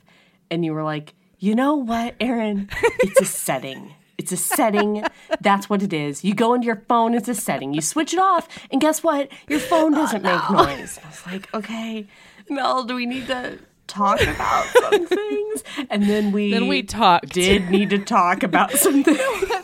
And 0.49 0.65
you 0.65 0.73
were 0.73 0.83
like, 0.83 1.13
you 1.39 1.55
know 1.55 1.75
what, 1.75 2.15
Aaron? 2.19 2.69
It's 2.99 3.21
a 3.21 3.25
setting. 3.25 3.93
It's 4.17 4.31
a 4.33 4.37
setting. 4.37 5.03
That's 5.39 5.69
what 5.69 5.81
it 5.81 5.93
is. 5.93 6.23
You 6.25 6.35
go 6.35 6.53
into 6.53 6.67
your 6.67 6.83
phone, 6.89 7.13
it's 7.15 7.29
a 7.29 7.33
setting. 7.33 7.73
You 7.73 7.81
switch 7.81 8.13
it 8.13 8.19
off, 8.19 8.47
and 8.69 8.79
guess 8.79 9.01
what? 9.01 9.29
Your 9.47 9.59
phone 9.59 9.93
doesn't 9.93 10.21
make 10.21 10.49
noise. 10.51 10.99
I 11.03 11.07
was 11.07 11.25
like, 11.25 11.51
okay, 11.55 12.05
Mel, 12.51 12.83
do 12.83 12.95
we 12.95 13.05
need 13.05 13.27
to 13.27 13.57
talk 13.87 14.21
about 14.35 14.65
some 14.89 15.07
things? 15.07 15.63
And 15.89 16.03
then 16.03 16.31
we 16.31 16.51
Then 16.51 16.67
we 16.67 16.83
talked. 16.83 17.29
did 17.29 17.69
need 17.69 17.89
to 17.89 17.97
talk 17.99 18.43
about 18.43 18.71
some 18.85 19.03
things. 19.03 19.19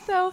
so 0.05 0.31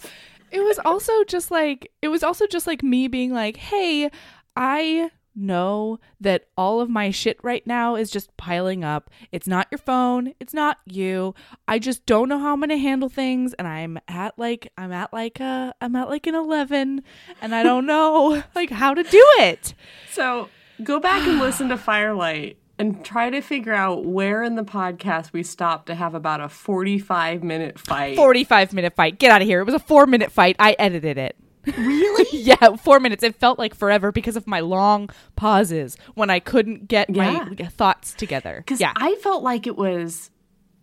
it 0.50 0.61
was 0.61 0.78
also 0.84 1.25
just 1.25 1.50
like 1.50 1.90
it 2.00 2.08
was 2.08 2.23
also 2.23 2.46
just 2.46 2.66
like 2.66 2.82
me 2.82 3.08
being 3.08 3.32
like 3.32 3.56
hey 3.56 4.08
i 4.54 5.11
know 5.34 5.99
that 6.20 6.44
all 6.56 6.80
of 6.80 6.88
my 6.88 7.11
shit 7.11 7.37
right 7.42 7.66
now 7.66 7.96
is 7.96 8.08
just 8.08 8.34
piling 8.37 8.84
up 8.84 9.11
it's 9.32 9.49
not 9.49 9.66
your 9.73 9.78
phone 9.80 10.32
it's 10.38 10.54
not 10.54 10.78
you 10.87 11.34
i 11.66 11.76
just 11.76 12.06
don't 12.06 12.28
know 12.28 12.38
how 12.38 12.52
i'm 12.52 12.61
gonna 12.61 12.76
handle 12.76 13.08
things 13.08 13.52
and 13.54 13.66
i'm 13.66 13.99
at 14.06 14.38
like 14.38 14.70
i'm 14.78 14.92
at 14.92 15.12
like 15.12 15.40
a 15.40 15.75
i'm 15.80 15.96
at 15.96 16.08
like 16.08 16.28
an 16.28 16.37
11 16.37 17.02
and 17.42 17.52
i 17.54 17.64
don't 17.64 17.84
know 17.84 18.40
like 18.54 18.70
how 18.70 18.94
to 18.94 19.02
do 19.02 19.25
it 19.40 19.75
So 20.12 20.49
go 20.83 21.00
back 21.00 21.26
and 21.26 21.38
listen 21.40 21.69
to 21.69 21.76
Firelight 21.76 22.59
and 22.78 23.04
try 23.04 23.31
to 23.31 23.40
figure 23.40 23.73
out 23.73 24.04
where 24.04 24.43
in 24.43 24.57
the 24.57 24.64
podcast 24.64 25.33
we 25.33 25.43
stopped 25.43 25.87
to 25.87 25.95
have 25.95 26.14
about 26.14 26.40
a 26.40 26.49
45 26.49 27.45
minute 27.45 27.78
fight. 27.78 28.16
45 28.16 28.73
minute 28.73 28.95
fight 28.97 29.19
get 29.19 29.31
out 29.31 29.43
of 29.43 29.47
here 29.47 29.61
it 29.61 29.64
was 29.64 29.75
a 29.75 29.78
four 29.78 30.07
minute 30.07 30.33
fight 30.33 30.57
i 30.59 30.75
edited 30.78 31.16
it 31.19 31.37
Really? 31.66 32.26
yeah, 32.38 32.76
four 32.76 33.00
minutes. 33.00 33.23
It 33.23 33.37
felt 33.37 33.59
like 33.59 33.75
forever 33.75 34.12
because 34.12 34.37
of 34.37 34.47
my 34.47 34.61
long 34.61 35.09
pauses 35.37 35.97
when 36.14 36.31
I 36.31 36.38
couldn't 36.38 36.88
get 36.88 37.09
my 37.09 37.54
thoughts 37.71 38.12
together. 38.12 38.57
Because 38.59 38.81
Yeah. 38.81 38.93
I 38.97 39.14
felt 39.16 39.43
like 39.43 39.66
it 39.66 39.76
was. 39.76 40.31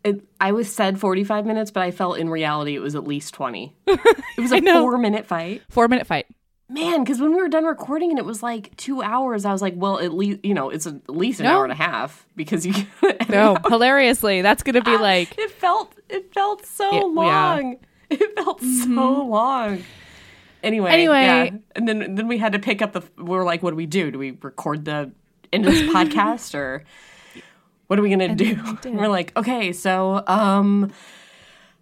It, 0.04 0.24
I 0.40 0.52
was 0.52 0.74
said 0.74 1.00
45 1.00 1.46
minutes, 1.46 1.70
but 1.70 1.84
I 1.84 1.92
felt 1.92 2.18
in 2.18 2.30
reality 2.30 2.76
it 2.76 2.80
was 2.80 2.96
at 2.96 3.04
least 3.06 3.36
20. 3.36 3.76
It 3.88 4.00
was 4.42 4.52
a 4.52 4.60
four 4.60 4.98
minute 4.98 5.28
fight. 5.28 5.62
Four 5.70 5.88
minute 5.88 6.08
fight. 6.08 6.26
Man, 6.74 7.04
because 7.04 7.20
when 7.20 7.32
we 7.36 7.42
were 7.42 7.50
done 7.50 7.66
recording 7.66 8.10
and 8.12 8.18
it 8.20 8.26
was 8.26 8.42
like 8.42 8.76
two 8.78 9.02
hours, 9.02 9.44
I 9.46 9.52
was 9.52 9.62
like, 9.62 9.74
well, 9.76 10.00
at 10.00 10.14
least, 10.14 10.40
you 10.44 10.54
know, 10.54 10.70
it's 10.70 10.88
at 10.88 11.10
least 11.10 11.40
an 11.40 11.46
No. 11.46 11.58
hour 11.58 11.64
and 11.64 11.72
a 11.72 11.76
half 11.76 12.26
because 12.36 12.66
you. 12.66 12.74
No, 13.30 13.58
hilariously, 13.68 14.42
that's 14.42 14.64
gonna 14.64 14.82
be 14.82 14.98
like 14.98 15.38
it 15.38 15.52
felt, 15.52 15.94
it 16.10 16.34
felt 16.34 16.66
so 16.66 16.88
It- 16.90 16.94
yeah. 16.94 17.02
long. 17.06 17.78
It 18.10 18.36
felt 18.36 18.62
so 18.62 19.26
long. 19.26 19.84
Anyway, 20.64 20.92
Anyway. 20.92 21.22
yeah. 21.24 21.50
and 21.76 21.88
then 21.88 22.16
then 22.16 22.28
we 22.28 22.38
had 22.38 22.52
to 22.54 22.60
pick 22.60 22.82
up 22.82 22.92
the. 22.94 23.02
We 23.18 23.24
were 23.24 23.44
like, 23.44 23.64
what 23.64 23.72
do 23.72 23.76
we 23.76 23.86
do? 23.86 24.12
Do 24.12 24.20
we 24.20 24.38
record 24.42 24.86
the 24.86 25.12
end 25.52 25.66
of 25.66 25.74
this 25.74 25.82
podcast 25.94 26.54
or 26.56 26.84
what 27.88 27.98
are 28.00 28.02
we 28.02 28.10
gonna 28.10 28.36
do? 28.36 28.58
we. 28.86 28.92
We're 28.92 29.08
like, 29.08 29.36
okay, 29.38 29.72
so 29.74 30.24
um, 30.28 30.92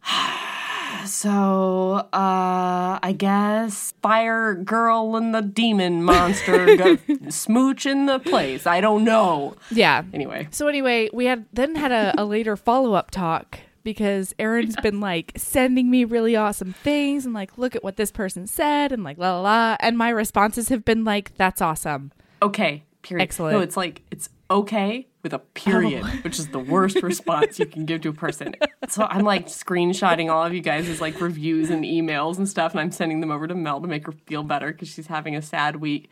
so 1.06 2.08
uh, 2.14 3.00
I 3.02 3.16
guess 3.18 3.94
fire 4.02 4.54
girl 4.56 5.16
and 5.16 5.34
the 5.34 5.42
demon 5.42 6.04
monster 6.12 6.76
go 6.78 6.98
smooch 7.30 7.86
in 7.86 8.06
the 8.06 8.20
place. 8.20 8.66
I 8.68 8.82
don't 8.82 9.04
know. 9.04 9.56
yeah. 9.72 10.04
Anyway, 10.14 10.48
So 10.52 10.68
anyway, 10.68 11.10
we 11.14 11.26
had 11.26 11.46
then 11.54 11.76
had 11.76 11.92
a, 11.92 12.14
a 12.18 12.26
later 12.26 12.56
follow 12.56 12.94
up 12.94 13.12
talk 13.12 13.60
because 13.84 14.34
Aaron's 14.40 14.76
been 14.78 15.00
like 15.00 15.32
sending 15.36 15.90
me 15.90 16.04
really 16.06 16.36
awesome 16.36 16.74
things 16.74 17.26
and 17.26 17.34
like 17.34 17.58
look 17.58 17.76
at 17.76 17.84
what 17.84 17.96
this 17.98 18.12
person 18.12 18.46
said 18.48 18.92
and 18.92 19.04
like 19.04 19.18
la 19.18 19.36
la 19.36 19.42
la 19.42 19.78
and 19.80 19.98
my 19.98 20.10
responses 20.10 20.70
have 20.70 20.84
been 20.86 21.04
like 21.04 21.36
that's 21.36 21.62
awesome. 21.62 22.12
okay. 22.42 22.84
Period. 23.02 23.24
Excellent. 23.24 23.54
No, 23.56 23.62
it's 23.62 23.78
like 23.78 24.02
it's 24.12 24.30
okay 24.52 25.08
with 25.22 25.34
a 25.34 25.40
period, 25.40 26.06
which 26.24 26.40
is 26.40 26.48
the 26.48 26.60
worst 26.60 27.02
response 27.04 27.60
you 27.60 27.66
can 27.66 27.86
give 27.86 28.02
to 28.02 28.10
a 28.10 28.14
person. 28.14 28.56
So 28.88 29.04
I'm 29.04 29.26
like 29.26 29.48
screenshotting 29.48 30.32
all 30.32 30.46
of 30.46 30.54
you 30.54 30.62
guys' 30.62 31.02
like 31.02 31.20
reviews 31.20 31.70
and 31.70 31.84
emails 31.84 32.38
and 32.38 32.48
stuff, 32.48 32.72
and 32.72 32.80
I'm 32.80 32.92
sending 32.92 33.20
them 33.20 33.32
over 33.32 33.48
to 33.48 33.56
Mel 33.56 33.82
to 33.82 33.88
make 33.88 34.06
her 34.06 34.14
feel 34.26 34.44
better 34.44 34.72
because 34.72 34.88
she's 34.88 35.08
having 35.08 35.36
a 35.36 35.42
sad 35.42 35.78
week, 35.78 36.10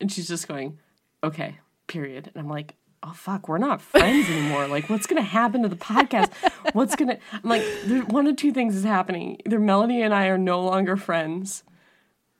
and 0.00 0.10
she's 0.10 0.28
just 0.28 0.48
going, 0.48 0.78
"Okay, 1.22 1.58
period." 1.86 2.30
And 2.34 2.42
I'm 2.44 2.50
like, 2.50 2.74
"Oh 3.02 3.12
fuck, 3.12 3.48
we're 3.48 3.58
not 3.58 3.80
friends 3.80 4.28
anymore. 4.28 4.66
Like, 4.66 4.90
what's 4.90 5.06
gonna 5.06 5.22
happen 5.22 5.62
to 5.62 5.68
the 5.68 5.76
podcast? 5.76 6.32
What's 6.72 6.96
gonna?" 6.96 7.18
I'm 7.32 7.48
like, 7.48 7.62
one 8.08 8.26
of 8.26 8.36
two 8.36 8.52
things 8.52 8.74
is 8.74 8.84
happening: 8.84 9.40
either 9.46 9.60
Melanie 9.60 10.02
and 10.02 10.12
I 10.12 10.26
are 10.26 10.38
no 10.38 10.60
longer 10.60 10.96
friends 10.96 11.62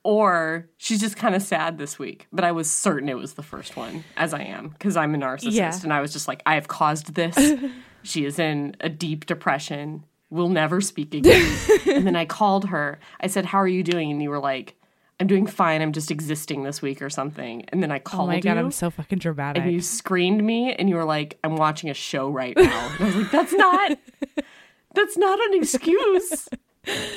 or 0.04 0.68
she's 0.76 1.00
just 1.00 1.16
kind 1.16 1.34
of 1.34 1.42
sad 1.42 1.78
this 1.78 1.98
week. 1.98 2.26
But 2.32 2.44
I 2.44 2.52
was 2.52 2.70
certain 2.70 3.08
it 3.08 3.16
was 3.16 3.34
the 3.34 3.42
first 3.42 3.76
one, 3.76 4.04
as 4.16 4.32
I 4.32 4.42
am, 4.42 4.68
because 4.68 4.96
I'm 4.96 5.14
a 5.14 5.18
narcissist. 5.18 5.52
Yeah. 5.52 5.78
And 5.82 5.92
I 5.92 6.00
was 6.00 6.12
just 6.12 6.28
like, 6.28 6.42
I 6.46 6.54
have 6.54 6.68
caused 6.68 7.14
this. 7.14 7.36
she 8.02 8.24
is 8.24 8.38
in 8.38 8.76
a 8.80 8.88
deep 8.88 9.26
depression. 9.26 10.04
We'll 10.30 10.48
never 10.48 10.80
speak 10.80 11.14
again. 11.14 11.56
and 11.86 12.06
then 12.06 12.16
I 12.16 12.24
called 12.26 12.66
her. 12.66 12.98
I 13.20 13.26
said, 13.26 13.46
How 13.46 13.58
are 13.58 13.68
you 13.68 13.82
doing? 13.82 14.10
And 14.10 14.22
you 14.22 14.30
were 14.30 14.38
like, 14.40 14.74
I'm 15.20 15.26
doing 15.26 15.46
fine. 15.46 15.82
I'm 15.82 15.92
just 15.92 16.10
existing 16.12 16.62
this 16.62 16.80
week 16.80 17.02
or 17.02 17.10
something. 17.10 17.64
And 17.70 17.82
then 17.82 17.90
I 17.90 17.98
called 17.98 18.28
you. 18.28 18.34
Oh 18.34 18.36
my 18.36 18.40
god, 18.40 18.54
you. 18.54 18.60
I'm 18.60 18.70
so 18.70 18.88
fucking 18.90 19.18
dramatic. 19.18 19.62
and 19.62 19.72
you 19.72 19.80
screened 19.80 20.44
me 20.46 20.72
and 20.74 20.88
you 20.88 20.94
were 20.94 21.04
like, 21.04 21.38
I'm 21.42 21.56
watching 21.56 21.90
a 21.90 21.94
show 21.94 22.28
right 22.30 22.56
now. 22.56 22.92
And 22.98 23.02
I 23.02 23.04
was 23.06 23.16
like, 23.16 23.30
That's 23.30 23.52
not 23.52 23.98
that's 24.94 25.16
not 25.16 25.40
an 25.40 25.54
excuse. 25.54 26.48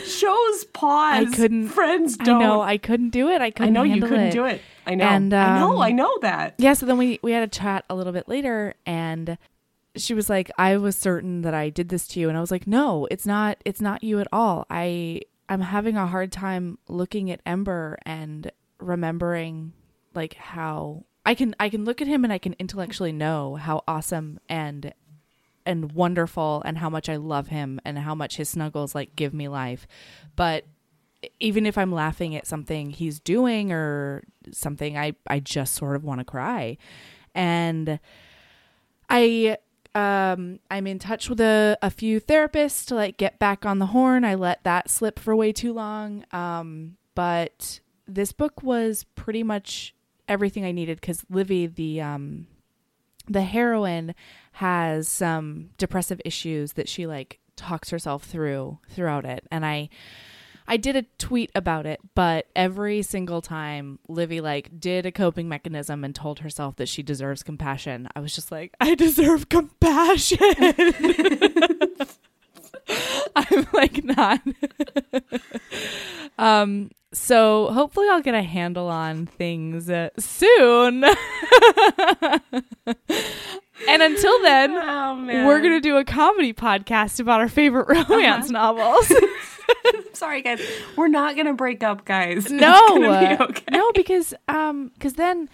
Shows 0.05 0.65
pause. 0.73 1.27
I 1.27 1.35
couldn't- 1.35 1.69
friends 1.69 2.17
I 2.19 2.23
don't. 2.23 2.39
know 2.39 2.61
I 2.61 2.77
couldn't 2.77 3.09
do 3.09 3.29
it. 3.29 3.41
I 3.41 3.45
I 3.45 3.51
couldn't 3.51 3.69
I 3.69 3.69
know 3.71 3.83
you 3.83 4.01
couldn't 4.01 4.19
it. 4.27 4.31
do 4.33 4.45
it. 4.45 4.61
I 4.85 4.95
know. 4.95 5.05
And, 5.05 5.33
I 5.33 5.59
know. 5.59 5.73
um, 5.73 5.79
I 5.81 5.91
know 5.91 6.17
that. 6.21 6.55
Yeah, 6.57 6.73
so 6.73 6.85
then 6.85 6.97
we 6.97 7.19
we 7.21 7.31
had 7.31 7.43
a 7.43 7.47
chat 7.47 7.85
a 7.89 7.95
little 7.95 8.13
bit 8.13 8.27
later 8.27 8.73
and 8.85 9.37
she 9.95 10.13
was 10.13 10.29
like, 10.29 10.49
"I 10.57 10.77
was 10.77 10.95
certain 10.95 11.41
that 11.41 11.53
I 11.53 11.69
did 11.69 11.89
this 11.89 12.07
to 12.09 12.19
you." 12.19 12.29
And 12.29 12.37
I 12.37 12.41
was 12.41 12.49
like, 12.51 12.65
"No, 12.67 13.07
it's 13.11 13.25
not 13.25 13.57
it's 13.65 13.81
not 13.81 14.03
you 14.03 14.19
at 14.19 14.27
all. 14.31 14.65
I 14.69 15.21
I'm 15.49 15.61
having 15.61 15.97
a 15.97 16.07
hard 16.07 16.31
time 16.31 16.77
looking 16.87 17.29
at 17.29 17.41
Ember 17.45 17.97
and 18.05 18.51
remembering 18.79 19.73
like 20.13 20.33
how 20.35 21.03
I 21.25 21.35
can 21.35 21.55
I 21.59 21.69
can 21.69 21.85
look 21.85 22.01
at 22.01 22.07
him 22.07 22.23
and 22.23 22.33
I 22.33 22.37
can 22.37 22.55
intellectually 22.59 23.11
know 23.11 23.55
how 23.55 23.83
awesome 23.87 24.39
and 24.49 24.93
and 25.65 25.91
wonderful 25.91 26.61
and 26.65 26.77
how 26.77 26.89
much 26.89 27.09
I 27.09 27.15
love 27.15 27.47
him 27.47 27.79
and 27.85 27.97
how 27.99 28.15
much 28.15 28.37
his 28.37 28.49
snuggles 28.49 28.95
like 28.95 29.15
give 29.15 29.33
me 29.33 29.47
life. 29.47 29.87
But 30.35 30.65
even 31.39 31.65
if 31.65 31.77
I'm 31.77 31.91
laughing 31.91 32.35
at 32.35 32.47
something 32.47 32.89
he's 32.89 33.19
doing 33.19 33.71
or 33.71 34.23
something, 34.51 34.97
I 34.97 35.13
I 35.27 35.39
just 35.39 35.75
sort 35.75 35.95
of 35.95 36.03
want 36.03 36.19
to 36.19 36.25
cry. 36.25 36.77
And 37.35 37.99
I 39.09 39.57
um 39.93 40.59
I'm 40.69 40.87
in 40.87 40.99
touch 40.99 41.29
with 41.29 41.41
a, 41.41 41.77
a 41.81 41.89
few 41.89 42.19
therapists 42.21 42.85
to 42.87 42.95
like 42.95 43.17
get 43.17 43.39
back 43.39 43.65
on 43.65 43.79
the 43.79 43.87
horn. 43.87 44.23
I 44.23 44.35
let 44.35 44.63
that 44.63 44.89
slip 44.89 45.19
for 45.19 45.35
way 45.35 45.51
too 45.51 45.73
long. 45.73 46.25
Um 46.31 46.97
but 47.13 47.81
this 48.07 48.31
book 48.31 48.63
was 48.63 49.05
pretty 49.15 49.43
much 49.43 49.93
everything 50.27 50.65
I 50.65 50.71
needed 50.71 51.01
cuz 51.01 51.25
Livvy 51.29 51.67
the 51.67 52.01
um 52.01 52.47
the 53.27 53.41
heroine 53.41 54.15
has 54.53 55.07
some 55.07 55.69
depressive 55.77 56.21
issues 56.25 56.73
that 56.73 56.89
she 56.89 57.07
like 57.07 57.39
talks 57.55 57.89
herself 57.89 58.23
through 58.23 58.79
throughout 58.89 59.25
it 59.25 59.45
and 59.51 59.65
I 59.65 59.89
I 60.67 60.77
did 60.77 60.95
a 60.95 61.01
tweet 61.17 61.51
about 61.53 61.85
it, 61.85 61.99
but 62.15 62.47
every 62.55 63.01
single 63.01 63.41
time 63.41 63.99
Livvy 64.07 64.39
like 64.39 64.79
did 64.79 65.05
a 65.05 65.11
coping 65.11 65.49
mechanism 65.49 66.05
and 66.05 66.15
told 66.15 66.39
herself 66.39 66.77
that 66.77 66.87
she 66.87 67.03
deserves 67.03 67.43
compassion, 67.43 68.07
I 68.15 68.21
was 68.21 68.33
just 68.33 68.53
like, 68.53 68.73
I 68.79 68.95
deserve 68.95 69.49
compassion. 69.49 70.37
I'm 73.35 73.67
like 73.73 74.03
not. 74.03 74.41
um 76.37 76.91
So 77.11 77.71
hopefully 77.73 78.07
I'll 78.09 78.21
get 78.21 78.35
a 78.35 78.41
handle 78.41 78.87
on 78.87 79.25
things 79.25 79.89
uh, 79.89 80.09
soon. 80.17 81.03
and 83.87 84.01
until 84.01 84.41
then, 84.41 84.71
Oh 84.77 85.45
we're 85.45 85.59
going 85.59 85.73
to 85.73 85.79
do 85.81 85.97
a 85.97 86.05
comedy 86.05 86.53
podcast 86.53 87.19
about 87.19 87.39
our 87.41 87.47
favorite 87.49 87.87
romance 88.09 88.49
novels. 88.49 89.11
Sorry 90.13 90.41
guys. 90.41 90.61
We're 90.97 91.07
not 91.07 91.35
gonna 91.35 91.53
break 91.53 91.81
up, 91.83 92.05
guys. 92.05 92.51
no. 92.51 92.95
Be 92.95 93.43
okay. 93.43 93.63
No, 93.71 93.91
because 93.93 94.33
um 94.47 94.91
cuz 94.99 95.13
then 95.13 95.49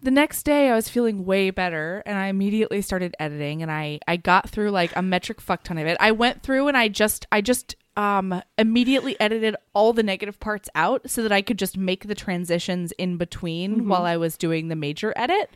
the 0.00 0.10
next 0.10 0.42
day 0.44 0.68
I 0.70 0.74
was 0.74 0.88
feeling 0.88 1.24
way 1.24 1.50
better 1.50 2.02
and 2.04 2.18
I 2.18 2.26
immediately 2.26 2.82
started 2.82 3.14
editing 3.18 3.62
and 3.62 3.70
I 3.72 4.00
I 4.06 4.16
got 4.16 4.50
through 4.50 4.70
like 4.70 4.94
a 4.94 5.02
metric 5.02 5.40
fuck 5.40 5.64
ton 5.64 5.78
of 5.78 5.86
it. 5.86 5.96
I 5.98 6.12
went 6.12 6.42
through 6.42 6.68
and 6.68 6.76
I 6.76 6.88
just 6.88 7.26
I 7.32 7.40
just 7.40 7.74
um 7.96 8.42
immediately 8.58 9.18
edited 9.20 9.56
all 9.74 9.92
the 9.92 10.02
negative 10.02 10.38
parts 10.38 10.68
out 10.74 11.08
so 11.10 11.22
that 11.22 11.32
I 11.32 11.40
could 11.42 11.58
just 11.58 11.76
make 11.76 12.06
the 12.06 12.14
transitions 12.14 12.92
in 12.92 13.16
between 13.16 13.76
Mm-hmm. 13.78 13.88
while 13.88 14.04
I 14.04 14.16
was 14.16 14.36
doing 14.36 14.68
the 14.68 14.76
major 14.76 15.12
edit. 15.16 15.50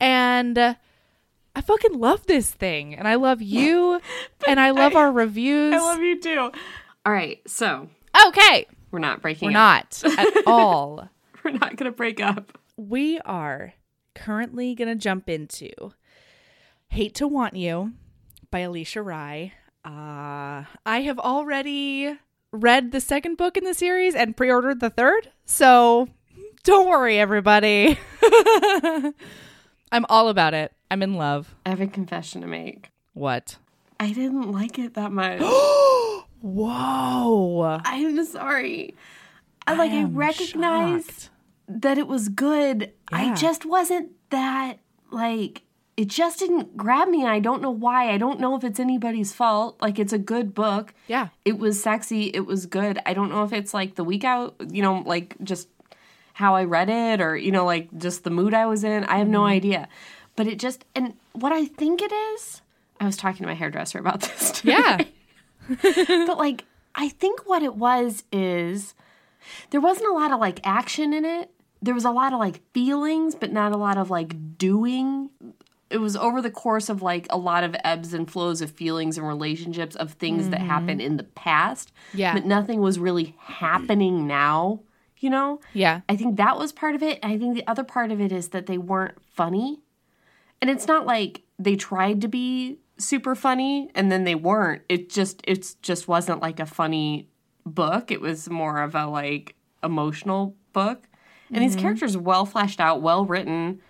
And 0.00 0.58
uh, 0.58 0.74
I 1.54 1.60
fucking 1.60 1.98
love 1.98 2.26
this 2.26 2.50
thing 2.50 2.94
and 2.94 3.06
I 3.06 3.16
love 3.16 3.42
you 3.42 4.00
and 4.48 4.58
I 4.58 4.70
love 4.70 4.94
our 4.96 5.12
reviews. 5.12 5.74
I 5.74 5.78
love 5.78 6.00
you 6.00 6.20
too. 6.20 6.50
All 7.04 7.12
right, 7.12 7.40
so 7.46 7.88
okay. 8.28 8.66
we're 8.90 8.98
not 9.00 9.20
breaking 9.22 9.48
We're 9.52 9.58
up. 9.58 9.92
not 10.04 10.18
at 10.18 10.34
all. 10.46 11.08
We're 11.44 11.50
not 11.52 11.76
gonna 11.76 11.90
break 11.92 12.20
up. 12.20 12.58
we 12.76 13.18
are 13.20 13.74
currently 14.14 14.74
going 14.74 14.88
to 14.88 14.94
jump 14.94 15.28
into 15.28 15.70
Hate 16.88 17.14
to 17.16 17.26
Want 17.26 17.56
You 17.56 17.92
by 18.50 18.60
Alisha 18.60 19.02
Rai. 19.04 19.54
Uh, 19.84 20.64
I 20.84 21.00
have 21.00 21.18
already 21.18 22.18
read 22.52 22.92
the 22.92 23.00
second 23.00 23.36
book 23.38 23.56
in 23.56 23.64
the 23.64 23.72
series 23.74 24.14
and 24.14 24.36
pre 24.36 24.50
ordered 24.50 24.80
the 24.80 24.90
third. 24.90 25.30
So 25.46 26.08
don't 26.62 26.86
worry, 26.88 27.18
everybody. 27.18 27.98
I'm 29.90 30.06
all 30.08 30.28
about 30.28 30.54
it. 30.54 30.72
I'm 30.92 31.02
in 31.02 31.14
love. 31.14 31.54
I 31.64 31.70
have 31.70 31.80
a 31.80 31.86
confession 31.86 32.42
to 32.42 32.46
make. 32.46 32.90
What? 33.14 33.56
I 33.98 34.12
didn't 34.12 34.52
like 34.52 34.78
it 34.78 34.92
that 34.92 35.10
much. 35.10 35.40
Whoa. 36.42 37.80
I'm 37.82 38.22
sorry. 38.26 38.94
I 39.66 39.72
like 39.72 39.92
I, 39.92 39.94
am 39.94 40.14
recognized 40.14 41.22
shocked. 41.22 41.30
that 41.68 41.96
it 41.96 42.06
was 42.06 42.28
good. 42.28 42.92
Yeah. 43.10 43.18
I 43.18 43.34
just 43.34 43.64
wasn't 43.64 44.10
that 44.28 44.80
like 45.10 45.62
it 45.96 46.08
just 46.08 46.38
didn't 46.40 46.76
grab 46.76 47.08
me. 47.08 47.24
I 47.24 47.38
don't 47.38 47.62
know 47.62 47.70
why. 47.70 48.10
I 48.10 48.18
don't 48.18 48.38
know 48.38 48.54
if 48.54 48.62
it's 48.62 48.78
anybody's 48.78 49.32
fault. 49.32 49.80
Like 49.80 49.98
it's 49.98 50.12
a 50.12 50.18
good 50.18 50.54
book. 50.54 50.92
Yeah. 51.06 51.28
It 51.46 51.58
was 51.58 51.82
sexy. 51.82 52.24
It 52.24 52.44
was 52.44 52.66
good. 52.66 52.98
I 53.06 53.14
don't 53.14 53.30
know 53.30 53.44
if 53.44 53.54
it's 53.54 53.72
like 53.72 53.94
the 53.94 54.04
week 54.04 54.24
out, 54.24 54.56
you 54.70 54.82
know, 54.82 55.02
like 55.06 55.36
just 55.42 55.68
how 56.34 56.54
I 56.54 56.64
read 56.64 56.90
it 56.90 57.22
or, 57.22 57.34
you 57.34 57.50
know, 57.50 57.64
like 57.64 57.88
just 57.96 58.24
the 58.24 58.30
mood 58.30 58.52
I 58.52 58.66
was 58.66 58.84
in. 58.84 59.04
I 59.04 59.16
have 59.16 59.28
no 59.28 59.40
mm-hmm. 59.40 59.52
idea. 59.52 59.88
But 60.36 60.46
it 60.46 60.58
just, 60.58 60.84
and 60.94 61.14
what 61.32 61.52
I 61.52 61.66
think 61.66 62.00
it 62.02 62.12
is, 62.12 62.62
I 63.00 63.06
was 63.06 63.16
talking 63.16 63.42
to 63.42 63.46
my 63.46 63.54
hairdresser 63.54 63.98
about 63.98 64.20
this. 64.22 64.50
Today. 64.52 64.72
Yeah. 64.72 65.04
but 66.26 66.38
like, 66.38 66.64
I 66.94 67.08
think 67.08 67.46
what 67.46 67.62
it 67.62 67.76
was 67.76 68.24
is 68.32 68.94
there 69.70 69.80
wasn't 69.80 70.10
a 70.10 70.14
lot 70.14 70.32
of 70.32 70.40
like 70.40 70.60
action 70.64 71.12
in 71.12 71.24
it. 71.24 71.50
There 71.80 71.94
was 71.94 72.04
a 72.04 72.10
lot 72.10 72.32
of 72.32 72.38
like 72.38 72.60
feelings, 72.72 73.34
but 73.34 73.52
not 73.52 73.72
a 73.72 73.76
lot 73.76 73.98
of 73.98 74.10
like 74.10 74.56
doing 74.56 75.30
it 75.92 76.00
was 76.00 76.16
over 76.16 76.40
the 76.40 76.50
course 76.50 76.88
of 76.88 77.02
like 77.02 77.26
a 77.28 77.36
lot 77.36 77.64
of 77.64 77.76
ebbs 77.84 78.14
and 78.14 78.28
flows 78.30 78.62
of 78.62 78.70
feelings 78.70 79.18
and 79.18 79.28
relationships 79.28 79.94
of 79.96 80.12
things 80.12 80.48
that 80.48 80.60
mm-hmm. 80.60 80.68
happened 80.68 81.02
in 81.02 81.18
the 81.18 81.22
past. 81.22 81.92
Yeah. 82.14 82.32
But 82.32 82.46
nothing 82.46 82.80
was 82.80 82.98
really 82.98 83.36
happening 83.38 84.26
now, 84.26 84.80
you 85.18 85.28
know? 85.28 85.60
Yeah. 85.74 86.00
I 86.08 86.16
think 86.16 86.38
that 86.38 86.58
was 86.58 86.72
part 86.72 86.94
of 86.94 87.02
it. 87.02 87.18
I 87.22 87.36
think 87.36 87.54
the 87.54 87.66
other 87.66 87.84
part 87.84 88.10
of 88.10 88.20
it 88.20 88.32
is 88.32 88.48
that 88.48 88.66
they 88.66 88.78
weren't 88.78 89.22
funny. 89.22 89.80
And 90.62 90.70
it's 90.70 90.86
not 90.86 91.04
like 91.06 91.42
they 91.58 91.74
tried 91.74 92.20
to 92.20 92.28
be 92.28 92.78
super 92.96 93.34
funny 93.34 93.90
and 93.96 94.12
then 94.12 94.22
they 94.22 94.36
weren't. 94.36 94.82
It 94.88 95.10
just 95.10 95.42
it's 95.44 95.74
just 95.74 96.06
wasn't 96.06 96.40
like 96.40 96.60
a 96.60 96.66
funny 96.66 97.28
book. 97.66 98.12
It 98.12 98.20
was 98.20 98.48
more 98.48 98.80
of 98.80 98.94
a 98.94 99.06
like 99.06 99.56
emotional 99.82 100.54
book. 100.72 101.08
And 101.52 101.62
these 101.62 101.72
mm-hmm. 101.72 101.82
characters 101.82 102.16
well 102.16 102.46
fleshed 102.46 102.80
out, 102.80 103.02
well 103.02 103.26
written, 103.26 103.80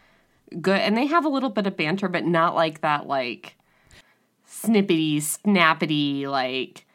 good 0.62 0.80
and 0.80 0.96
they 0.96 1.06
have 1.06 1.26
a 1.26 1.28
little 1.28 1.50
bit 1.50 1.66
of 1.66 1.76
banter, 1.76 2.08
but 2.08 2.24
not 2.24 2.54
like 2.54 2.80
that 2.80 3.06
like 3.06 3.56
snippety, 4.48 5.16
snappity, 5.18 6.26
like 6.26 6.86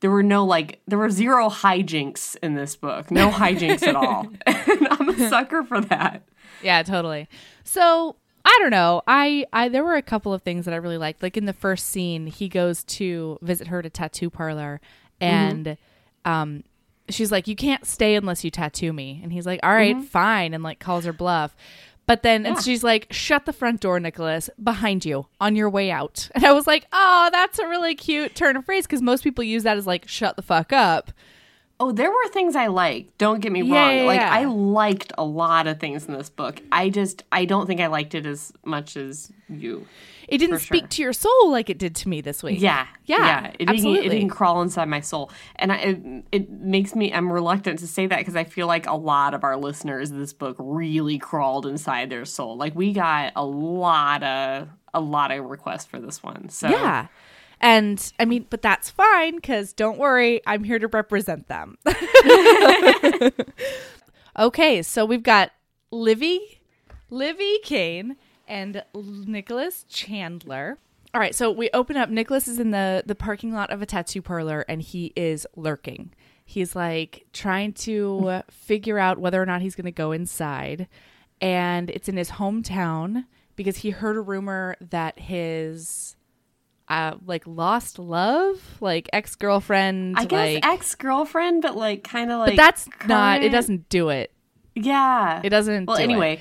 there 0.00 0.10
were 0.10 0.22
no 0.22 0.44
like 0.44 0.82
there 0.86 0.98
were 0.98 1.08
zero 1.08 1.48
hijinks 1.48 2.36
in 2.42 2.56
this 2.56 2.76
book. 2.76 3.10
No 3.10 3.30
hijinks 3.30 3.86
at 3.86 3.96
all. 3.96 4.28
and 4.46 4.88
I'm 4.90 5.08
a 5.08 5.28
sucker 5.30 5.64
for 5.64 5.80
that. 5.80 6.28
Yeah, 6.62 6.82
totally. 6.82 7.26
So 7.64 8.16
I 8.44 8.58
don't 8.60 8.70
know. 8.70 9.02
I, 9.06 9.46
I 9.52 9.68
there 9.68 9.84
were 9.84 9.96
a 9.96 10.02
couple 10.02 10.32
of 10.34 10.42
things 10.42 10.64
that 10.66 10.74
I 10.74 10.78
really 10.78 10.98
liked. 10.98 11.22
Like 11.22 11.36
in 11.36 11.46
the 11.46 11.52
first 11.52 11.88
scene, 11.88 12.26
he 12.26 12.48
goes 12.48 12.84
to 12.84 13.38
visit 13.42 13.68
her 13.68 13.78
at 13.78 13.86
a 13.86 13.90
tattoo 13.90 14.28
parlor, 14.30 14.80
and 15.20 15.76
um, 16.24 16.64
she's 17.08 17.32
like, 17.32 17.48
"You 17.48 17.56
can't 17.56 17.86
stay 17.86 18.14
unless 18.16 18.44
you 18.44 18.50
tattoo 18.50 18.92
me." 18.92 19.20
And 19.22 19.32
he's 19.32 19.46
like, 19.46 19.60
"All 19.62 19.72
right, 19.72 19.96
fine," 20.04 20.52
and 20.54 20.62
like 20.62 20.78
calls 20.78 21.04
her 21.04 21.12
bluff. 21.12 21.56
But 22.06 22.22
then 22.22 22.44
and 22.44 22.62
she's 22.62 22.84
like, 22.84 23.06
"Shut 23.10 23.46
the 23.46 23.52
front 23.52 23.80
door, 23.80 23.98
Nicholas, 23.98 24.50
behind 24.62 25.06
you 25.06 25.26
on 25.40 25.56
your 25.56 25.70
way 25.70 25.90
out." 25.90 26.28
And 26.34 26.44
I 26.44 26.52
was 26.52 26.66
like, 26.66 26.86
"Oh, 26.92 27.30
that's 27.32 27.58
a 27.58 27.66
really 27.66 27.94
cute 27.94 28.34
turn 28.34 28.56
of 28.56 28.66
phrase 28.66 28.86
because 28.86 29.00
most 29.00 29.24
people 29.24 29.42
use 29.42 29.62
that 29.62 29.78
as 29.78 29.86
like, 29.86 30.06
shut 30.06 30.36
the 30.36 30.42
fuck 30.42 30.72
up." 30.72 31.12
Oh, 31.86 31.92
there 31.92 32.10
were 32.10 32.28
things 32.28 32.56
I 32.56 32.68
liked. 32.68 33.18
Don't 33.18 33.40
get 33.40 33.52
me 33.52 33.60
Yeah, 33.62 33.76
wrong. 33.88 33.96
yeah, 33.98 34.02
like 34.04 34.20
yeah. 34.20 34.32
I 34.32 34.44
liked 34.46 35.12
a 35.18 35.24
lot 35.24 35.66
of 35.66 35.78
things 35.80 36.06
in 36.06 36.14
this 36.14 36.30
book. 36.30 36.60
I 36.72 36.88
just 36.88 37.24
I 37.30 37.44
don't 37.44 37.66
think 37.66 37.80
I 37.80 37.88
liked 37.88 38.14
it 38.14 38.24
as 38.24 38.52
much 38.64 38.96
as 38.96 39.30
you. 39.50 39.86
It 40.26 40.38
didn't 40.38 40.60
speak 40.60 40.84
sure. 40.84 40.88
to 40.88 41.02
your 41.02 41.12
soul 41.12 41.50
like 41.50 41.68
it 41.68 41.76
did 41.76 41.94
to 41.96 42.08
me 42.08 42.22
this 42.22 42.42
week. 42.42 42.58
Yeah, 42.58 42.86
Yeah, 43.04 43.48
It 43.48 43.58
didn't, 43.58 43.74
absolutely. 43.74 44.06
it 44.06 44.08
didn't 44.08 44.30
crawl 44.30 44.62
inside 44.62 44.88
my 44.88 45.00
soul, 45.00 45.30
and 45.56 45.70
I, 45.70 45.76
it 45.76 46.24
it 46.32 46.50
makes 46.50 46.94
me. 46.94 47.12
I'm 47.12 47.30
reluctant 47.30 47.80
to 47.80 47.86
say 47.86 48.06
that 48.06 48.18
because 48.20 48.34
I 48.34 48.44
feel 48.44 48.66
like 48.66 48.86
a 48.86 48.94
lot 48.94 49.34
of 49.34 49.44
our 49.44 49.58
listeners, 49.58 50.10
this 50.10 50.32
book 50.32 50.56
really 50.58 51.18
crawled 51.18 51.66
inside 51.66 52.08
their 52.08 52.24
soul. 52.24 52.56
Like 52.56 52.74
we 52.74 52.94
got 52.94 53.32
a 53.36 53.44
lot 53.44 54.22
of 54.22 54.68
a 54.94 55.00
lot 55.00 55.30
of 55.30 55.44
requests 55.44 55.84
for 55.84 56.00
this 56.00 56.22
one. 56.22 56.48
So 56.48 56.68
Yeah. 56.70 57.08
And 57.60 58.12
I 58.18 58.24
mean, 58.24 58.46
but 58.50 58.62
that's 58.62 58.90
fine 58.90 59.36
because 59.36 59.72
don't 59.72 59.98
worry, 59.98 60.40
I'm 60.46 60.64
here 60.64 60.78
to 60.78 60.88
represent 60.88 61.48
them. 61.48 61.78
okay, 64.38 64.82
so 64.82 65.04
we've 65.04 65.22
got 65.22 65.52
Livvy, 65.90 66.60
Livvy 67.10 67.58
Kane, 67.62 68.16
and 68.46 68.84
Nicholas 68.94 69.84
Chandler. 69.88 70.78
All 71.14 71.20
right, 71.20 71.34
so 71.34 71.50
we 71.50 71.70
open 71.72 71.96
up. 71.96 72.10
Nicholas 72.10 72.48
is 72.48 72.58
in 72.58 72.72
the 72.72 73.04
the 73.06 73.14
parking 73.14 73.52
lot 73.52 73.70
of 73.70 73.80
a 73.80 73.86
tattoo 73.86 74.20
parlor, 74.20 74.64
and 74.68 74.82
he 74.82 75.12
is 75.14 75.46
lurking. 75.54 76.12
He's 76.44 76.74
like 76.74 77.24
trying 77.32 77.72
to 77.74 78.42
figure 78.50 78.98
out 78.98 79.18
whether 79.18 79.40
or 79.40 79.46
not 79.46 79.62
he's 79.62 79.76
going 79.76 79.84
to 79.84 79.92
go 79.92 80.12
inside, 80.12 80.88
and 81.40 81.88
it's 81.90 82.08
in 82.08 82.16
his 82.16 82.32
hometown 82.32 83.26
because 83.56 83.78
he 83.78 83.90
heard 83.90 84.16
a 84.16 84.20
rumor 84.20 84.76
that 84.80 85.20
his 85.20 86.16
uh 86.88 87.14
like 87.24 87.46
lost 87.46 87.98
love 87.98 88.60
like 88.80 89.08
ex-girlfriend 89.12 90.16
I 90.18 90.24
guess 90.26 90.54
like 90.54 90.66
ex 90.66 90.94
girlfriend, 90.94 91.62
but 91.62 91.76
like 91.76 92.04
kind 92.04 92.30
of 92.30 92.38
like. 92.40 92.50
but 92.52 92.56
that's 92.56 92.88
not 93.06 93.42
it 93.42 93.50
doesn't 93.50 93.88
do 93.88 94.10
it 94.10 94.32
Yeah, 94.74 95.40
it 95.42 95.50
doesn't 95.50 95.86
Well, 95.86 95.96
do 95.96 96.02
it. 96.02 96.04
anyway, 96.04 96.40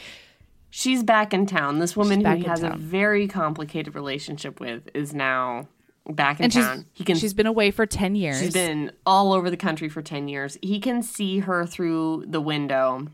she's 0.70 1.04
back 1.04 1.34
in 1.34 1.46
town. 1.46 1.80
This 1.80 1.96
woman 1.96 2.24
who 2.26 2.32
in 2.34 2.42
has 2.44 2.64
a 2.64 2.72
very 2.72 3.28
complicated 3.28 3.96
relationship 3.96 4.60
with 4.60 4.90
is 4.94 5.14
now 5.14 5.68
back 6.10 6.40
in 6.40 6.46
and 6.46 6.54
town. 6.54 6.86
he 6.92 7.06
can. 7.06 7.16
she's 7.16 7.34
been 7.34 7.46
away 7.48 7.72
for 7.72 7.86
10 7.86 8.16
years 8.16 8.38
she's 8.38 8.52
been 8.54 8.92
all 9.06 9.32
over 9.32 9.50
the 9.50 9.56
country 9.56 9.88
for 9.88 10.02
ten 10.02 10.28
years. 10.28 10.58
He 10.62 10.80
can 10.82 11.02
see 11.02 11.40
her 11.40 11.66
through 11.66 12.26
the 12.28 12.42
window, 12.42 13.08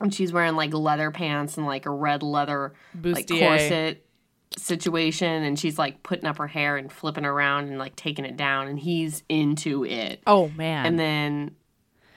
and 0.00 0.12
she's 0.12 0.32
wearing 0.32 0.56
like 0.56 0.74
leather 0.74 1.12
pants 1.12 1.56
and 1.56 1.66
like 1.66 1.86
a 1.86 1.90
red 1.90 2.24
leather 2.24 2.74
like 3.00 3.28
corset 3.28 4.04
situation 4.56 5.42
and 5.42 5.58
she's 5.58 5.78
like 5.78 6.02
putting 6.02 6.26
up 6.26 6.38
her 6.38 6.46
hair 6.46 6.76
and 6.76 6.92
flipping 6.92 7.24
around 7.24 7.68
and 7.68 7.78
like 7.78 7.96
taking 7.96 8.24
it 8.24 8.36
down 8.36 8.68
and 8.68 8.78
he's 8.78 9.22
into 9.28 9.84
it 9.84 10.20
oh 10.26 10.48
man 10.56 10.86
and 10.86 10.98
then 10.98 11.54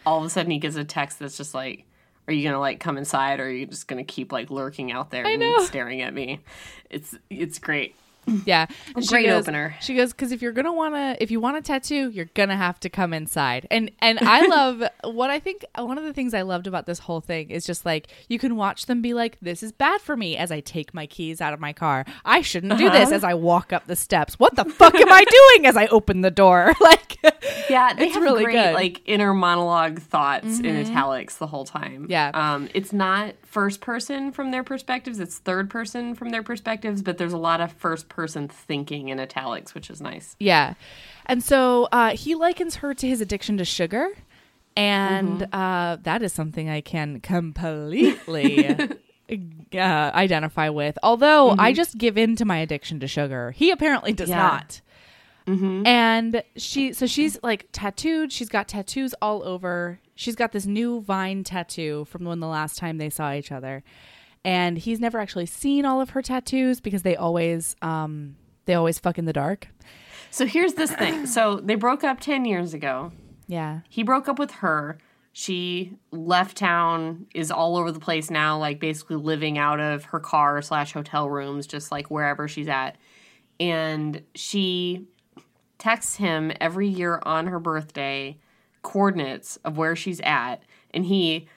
all 0.08 0.20
of 0.20 0.26
a 0.26 0.30
sudden 0.30 0.50
he 0.50 0.58
gets 0.58 0.78
a 0.78 0.86
text 0.86 1.20
that's 1.20 1.36
just 1.36 1.54
like, 1.54 1.86
"Are 2.28 2.34
you 2.34 2.44
gonna 2.44 2.62
like 2.62 2.80
come 2.80 2.98
inside, 2.98 3.42
or 3.42 3.44
are 3.44 3.52
you 3.52 3.66
just 3.66 3.88
gonna 3.88 4.06
keep 4.06 4.32
like 4.32 4.50
lurking 4.50 4.92
out 4.92 5.12
there 5.12 5.26
and 5.26 5.40
know. 5.40 5.66
staring 5.66 6.02
at 6.02 6.14
me?" 6.14 6.40
It's 6.90 7.14
it's 7.30 7.60
great. 7.60 7.94
Yeah, 8.46 8.66
Great 9.08 9.26
goes- 9.28 9.44
opener. 9.44 9.76
She 9.82 9.96
goes 9.96 10.12
because 10.12 10.32
if 10.32 10.42
you're 10.42 10.52
gonna 10.52 10.74
wanna, 10.74 11.16
if 11.20 11.32
you 11.32 11.40
want 11.40 11.58
a 11.58 11.62
tattoo, 11.62 12.10
you're 12.10 12.30
gonna 12.34 12.58
have 12.58 12.80
to 12.82 12.90
come 12.90 13.14
inside. 13.14 13.68
And 13.72 13.92
and 14.00 14.20
I 14.22 14.46
love 14.48 14.84
what 15.04 15.30
I 15.30 15.40
think. 15.40 15.66
One 15.78 15.98
of 15.98 16.04
the 16.04 16.14
things 16.14 16.34
I 16.34 16.42
loved 16.42 16.68
about 16.68 16.86
this 16.86 17.00
whole 17.00 17.22
thing 17.22 17.50
is 17.52 17.66
just 17.66 17.86
like 17.86 18.08
you 18.28 18.38
can 18.40 18.56
watch 18.56 18.86
them 18.88 19.02
be 19.02 19.14
like, 19.14 19.38
"This 19.42 19.64
is 19.64 19.72
bad 19.72 20.02
for 20.02 20.18
me." 20.18 20.36
As 20.38 20.52
I 20.52 20.60
take 20.60 20.94
my 20.94 21.06
keys 21.06 21.40
out 21.42 21.54
of 21.54 21.60
my 21.60 21.74
car, 21.74 22.06
I 22.26 22.42
shouldn't 22.42 22.78
do 22.78 22.88
Uh-huh. 22.88 23.00
this. 23.00 23.12
As 23.12 23.24
I 23.24 23.34
walk 23.34 23.72
up 23.72 23.88
the 23.88 23.96
steps, 23.96 24.38
what 24.40 24.56
the 24.56 24.66
fuck 24.66 24.96
am 24.96 25.12
I 25.12 25.24
doing? 25.24 25.66
As 25.68 25.78
I 25.78 25.88
open 25.88 26.22
the 26.22 26.32
door, 26.32 26.74
like 26.82 27.18
Yeah, 27.70 27.94
they 27.94 28.06
It's 28.08 28.14
have 28.16 28.24
really 28.24 28.44
great 28.44 28.54
good. 28.54 28.60
Mm-hmm. 28.66 28.76
like 28.76 29.02
inner 29.06 29.34
monologue 29.34 30.00
thoughts 30.00 30.60
in 30.60 30.76
italics 30.76 31.38
the 31.38 31.48
whole 31.48 31.66
time. 31.66 32.08
Yeah. 32.10 32.32
um, 32.34 32.68
it's 32.74 32.92
not 32.94 33.36
first 33.44 33.80
person 33.82 34.32
from 34.32 34.52
their 34.52 34.64
perspectives; 34.64 35.20
it's 35.20 35.38
third 35.40 35.70
person 35.70 36.14
from 36.14 36.30
their 36.30 36.44
perspectives. 36.44 37.02
But 37.02 37.18
there's 37.18 37.34
a 37.34 37.38
lot 37.38 37.62
of 37.62 37.72
first 37.74 38.10
person 38.10 38.17
thinking 38.26 39.10
in 39.10 39.20
italics, 39.20 39.76
which 39.76 39.90
is 39.90 40.02
nice. 40.02 40.36
Yeah. 40.40 40.74
And 41.26 41.44
so 41.44 41.88
uh, 41.92 42.16
he 42.16 42.34
likens 42.36 42.76
her 42.78 42.94
to 42.94 43.08
his 43.08 43.22
addiction 43.22 43.58
to 43.58 43.66
sugar. 43.66 44.08
And 44.76 45.48
uh, 45.54 45.98
that 46.04 46.22
is 46.24 46.34
something 46.34 46.70
I 46.70 46.82
can 46.82 47.20
completely 47.20 48.68
uh, 49.74 49.78
identify 49.78 50.70
with. 50.70 50.98
Although 51.04 51.56
I 51.58 51.74
just 51.74 51.98
give 51.98 52.18
in 52.18 52.36
to 52.38 52.46
my 52.46 52.58
addiction 52.58 53.00
to 53.02 53.08
sugar. 53.08 53.52
He 53.52 53.72
apparently 53.72 54.14
does 54.14 54.30
Yeah. 54.30 54.38
not. 54.38 54.82
And 55.86 56.44
she, 56.58 56.92
so 56.92 57.06
she's 57.08 57.40
like 57.42 57.68
tattooed. 57.72 58.32
She's 58.34 58.50
got 58.50 58.68
tattoos 58.68 59.16
all 59.22 59.44
over. 59.44 60.00
She's 60.14 60.36
got 60.36 60.52
this 60.52 60.66
new 60.66 61.00
vine 61.02 61.44
tattoo 61.46 62.06
from 62.06 62.26
when 62.26 62.40
the 62.42 62.48
last 62.48 62.78
time 62.78 62.98
they 62.98 63.10
saw 63.10 63.34
each 63.34 63.52
other. 63.52 63.82
And 64.48 64.78
he's 64.78 65.02
never 65.02 65.20
actually 65.20 65.46
seen 65.46 65.84
all 65.84 66.00
of 66.00 66.12
her 66.12 66.22
tattoos 66.22 66.80
because 66.80 67.02
they 67.02 67.18
always, 67.18 67.76
um, 67.82 68.38
they 68.64 68.76
always 68.76 68.98
fuck 68.98 69.18
in 69.18 69.26
the 69.26 69.34
dark. 69.34 69.68
So 70.32 70.46
here's 70.46 70.76
this 70.76 70.90
thing. 70.90 71.26
So 71.28 71.58
they 71.58 71.76
broke 71.76 72.06
up 72.06 72.22
ten 72.22 72.46
years 72.46 72.74
ago. 72.74 73.12
Yeah. 73.48 73.82
He 73.90 74.04
broke 74.04 74.30
up 74.30 74.40
with 74.40 74.52
her. 74.52 75.00
She 75.34 75.98
left 76.12 76.56
town, 76.56 77.28
is 77.36 77.52
all 77.52 77.76
over 77.76 77.92
the 77.92 78.00
place 78.00 78.30
now, 78.32 78.58
like 78.58 78.80
basically 78.80 79.18
living 79.18 79.58
out 79.58 79.82
of 79.82 80.06
her 80.06 80.20
car 80.22 80.62
slash 80.62 80.94
hotel 80.94 81.30
rooms, 81.30 81.68
just 81.68 81.92
like 81.92 82.10
wherever 82.10 82.48
she's 82.48 82.70
at. 82.70 82.96
And 83.60 84.24
she 84.34 85.08
texts 85.78 86.16
him 86.16 86.54
every 86.62 86.88
year 86.88 87.20
on 87.24 87.48
her 87.48 87.60
birthday 87.60 88.38
coordinates 88.82 89.58
of 89.58 89.78
where 89.78 89.98
she's 89.98 90.22
at. 90.22 90.64
And 90.92 91.06
he, 91.06 91.50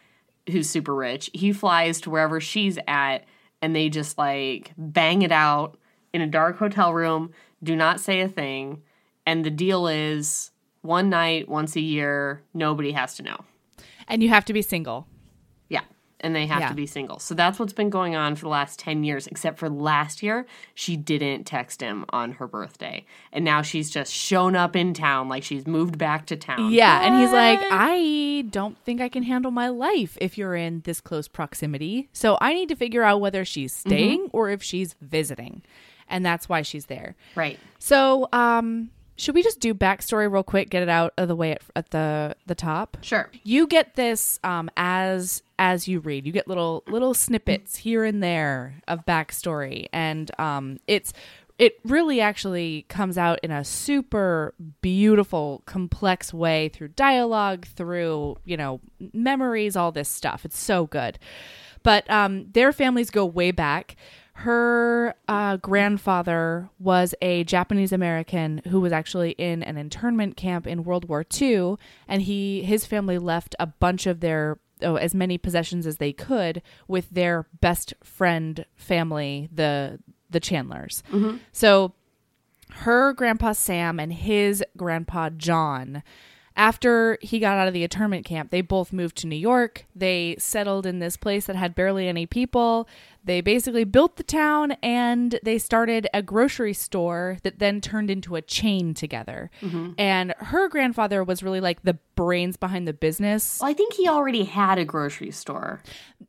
who's 0.50 0.68
super 0.68 0.94
rich, 0.94 1.30
he 1.32 1.52
flies 1.52 2.00
to 2.02 2.10
wherever 2.10 2.40
she's 2.40 2.78
at 2.86 3.24
and 3.62 3.74
they 3.74 3.88
just 3.88 4.18
like 4.18 4.72
bang 4.76 5.22
it 5.22 5.32
out 5.32 5.78
in 6.12 6.20
a 6.20 6.26
dark 6.26 6.58
hotel 6.58 6.92
room, 6.92 7.32
do 7.62 7.76
not 7.76 8.00
say 8.00 8.20
a 8.20 8.28
thing. 8.28 8.82
And 9.26 9.44
the 9.44 9.50
deal 9.50 9.86
is 9.86 10.50
one 10.82 11.10
night, 11.10 11.48
once 11.48 11.76
a 11.76 11.80
year, 11.80 12.42
nobody 12.54 12.92
has 12.92 13.14
to 13.16 13.22
know. 13.22 13.44
And 14.08 14.22
you 14.22 14.28
have 14.30 14.44
to 14.46 14.52
be 14.52 14.62
single. 14.62 15.06
Yeah. 16.20 16.26
And 16.26 16.36
they 16.36 16.46
have 16.46 16.60
Yeah. 16.60 16.68
to 16.68 16.74
be 16.74 16.86
single. 16.86 17.18
So 17.18 17.34
that's 17.34 17.58
what's 17.58 17.72
been 17.72 17.90
going 17.90 18.14
on 18.14 18.34
for 18.36 18.42
the 18.42 18.48
last 18.50 18.78
10 18.78 19.04
years, 19.04 19.26
except 19.26 19.58
for 19.58 19.68
last 19.68 20.22
year, 20.22 20.46
she 20.74 20.96
didn't 20.96 21.44
text 21.44 21.80
him 21.80 22.04
on 22.10 22.32
her 22.32 22.46
birthday. 22.46 23.04
And 23.32 23.44
now 23.44 23.62
she's 23.62 23.90
just 23.90 24.12
shown 24.12 24.54
up 24.56 24.76
in 24.76 24.94
town 24.94 25.28
like 25.28 25.42
she's 25.42 25.66
moved 25.66 25.98
back 25.98 26.26
to 26.26 26.36
town. 26.36 26.72
Yeah. 26.72 27.00
And 27.06 27.20
he's 27.20 27.32
like, 27.32 27.58
I 27.70 28.44
don't 28.50 28.76
think 28.84 29.00
I 29.00 29.08
can 29.08 29.22
handle 29.22 29.50
my 29.50 29.68
life 29.68 30.16
if 30.20 30.36
you're 30.36 30.54
in 30.54 30.80
this 30.84 31.00
close 31.00 31.28
proximity. 31.28 32.08
So 32.12 32.36
I 32.40 32.52
need 32.52 32.68
to 32.68 32.76
figure 32.76 33.02
out 33.02 33.20
whether 33.20 33.44
she's 33.44 33.74
staying 33.74 34.28
or 34.32 34.50
if 34.50 34.62
she's 34.62 34.94
visiting. 35.00 35.62
And 36.08 36.26
that's 36.26 36.48
why 36.48 36.62
she's 36.62 36.86
there. 36.86 37.14
Right. 37.36 37.58
So, 37.78 38.28
um, 38.32 38.90
should 39.20 39.34
we 39.34 39.42
just 39.42 39.60
do 39.60 39.74
backstory 39.74 40.32
real 40.32 40.42
quick, 40.42 40.70
get 40.70 40.82
it 40.82 40.88
out 40.88 41.12
of 41.18 41.28
the 41.28 41.36
way 41.36 41.52
at, 41.52 41.62
at 41.76 41.90
the 41.90 42.34
the 42.46 42.54
top? 42.54 42.96
Sure. 43.02 43.30
You 43.42 43.66
get 43.66 43.94
this 43.94 44.40
um, 44.42 44.70
as 44.76 45.42
as 45.58 45.86
you 45.86 46.00
read. 46.00 46.26
You 46.26 46.32
get 46.32 46.48
little 46.48 46.82
little 46.86 47.12
snippets 47.12 47.76
here 47.76 48.04
and 48.04 48.22
there 48.22 48.76
of 48.88 49.04
backstory, 49.04 49.88
and 49.92 50.30
um, 50.40 50.78
it's 50.86 51.12
it 51.58 51.78
really 51.84 52.22
actually 52.22 52.86
comes 52.88 53.18
out 53.18 53.38
in 53.42 53.50
a 53.50 53.62
super 53.62 54.54
beautiful, 54.80 55.62
complex 55.66 56.32
way 56.32 56.70
through 56.70 56.88
dialogue, 56.88 57.66
through 57.66 58.38
you 58.46 58.56
know 58.56 58.80
memories, 59.12 59.76
all 59.76 59.92
this 59.92 60.08
stuff. 60.08 60.46
It's 60.46 60.58
so 60.58 60.86
good. 60.86 61.18
But 61.82 62.08
um, 62.10 62.50
their 62.52 62.72
families 62.72 63.10
go 63.10 63.26
way 63.26 63.50
back. 63.50 63.96
Her 64.40 65.14
uh, 65.28 65.58
grandfather 65.58 66.70
was 66.78 67.14
a 67.20 67.44
Japanese 67.44 67.92
American 67.92 68.62
who 68.68 68.80
was 68.80 68.90
actually 68.90 69.32
in 69.32 69.62
an 69.62 69.76
internment 69.76 70.38
camp 70.38 70.66
in 70.66 70.82
World 70.82 71.10
War 71.10 71.26
II, 71.38 71.76
and 72.08 72.22
he 72.22 72.62
his 72.62 72.86
family 72.86 73.18
left 73.18 73.54
a 73.60 73.66
bunch 73.66 74.06
of 74.06 74.20
their 74.20 74.58
oh, 74.80 74.94
as 74.96 75.14
many 75.14 75.36
possessions 75.36 75.86
as 75.86 75.98
they 75.98 76.14
could 76.14 76.62
with 76.88 77.10
their 77.10 77.48
best 77.60 77.92
friend 78.02 78.64
family, 78.76 79.50
the 79.52 79.98
the 80.30 80.40
Chandlers. 80.40 81.02
So 81.52 81.92
her 82.70 83.12
grandpa 83.12 83.52
Sam 83.52 84.00
and 84.00 84.10
his 84.10 84.64
grandpa 84.74 85.28
John 85.28 86.02
after 86.56 87.16
he 87.22 87.38
got 87.38 87.56
out 87.56 87.68
of 87.68 87.74
the 87.74 87.84
internment 87.84 88.26
camp, 88.26 88.50
they 88.50 88.60
both 88.60 88.92
moved 88.92 89.16
to 89.18 89.26
New 89.26 89.36
York. 89.36 89.86
They 89.94 90.36
settled 90.38 90.84
in 90.84 90.98
this 90.98 91.16
place 91.16 91.46
that 91.46 91.56
had 91.56 91.74
barely 91.74 92.08
any 92.08 92.26
people. 92.26 92.88
They 93.24 93.40
basically 93.40 93.84
built 93.84 94.16
the 94.16 94.22
town 94.22 94.72
and 94.82 95.38
they 95.42 95.58
started 95.58 96.08
a 96.14 96.22
grocery 96.22 96.72
store 96.74 97.38
that 97.42 97.58
then 97.58 97.80
turned 97.80 98.10
into 98.10 98.36
a 98.36 98.42
chain 98.42 98.94
together. 98.94 99.50
Mm-hmm. 99.60 99.92
And 99.98 100.34
her 100.38 100.68
grandfather 100.68 101.22
was 101.22 101.42
really 101.42 101.60
like 101.60 101.82
the 101.82 101.98
brains 102.16 102.56
behind 102.56 102.86
the 102.88 102.92
business. 102.92 103.58
Well, 103.60 103.70
I 103.70 103.74
think 103.74 103.94
he 103.94 104.08
already 104.08 104.44
had 104.44 104.78
a 104.78 104.84
grocery 104.84 105.30
store 105.30 105.82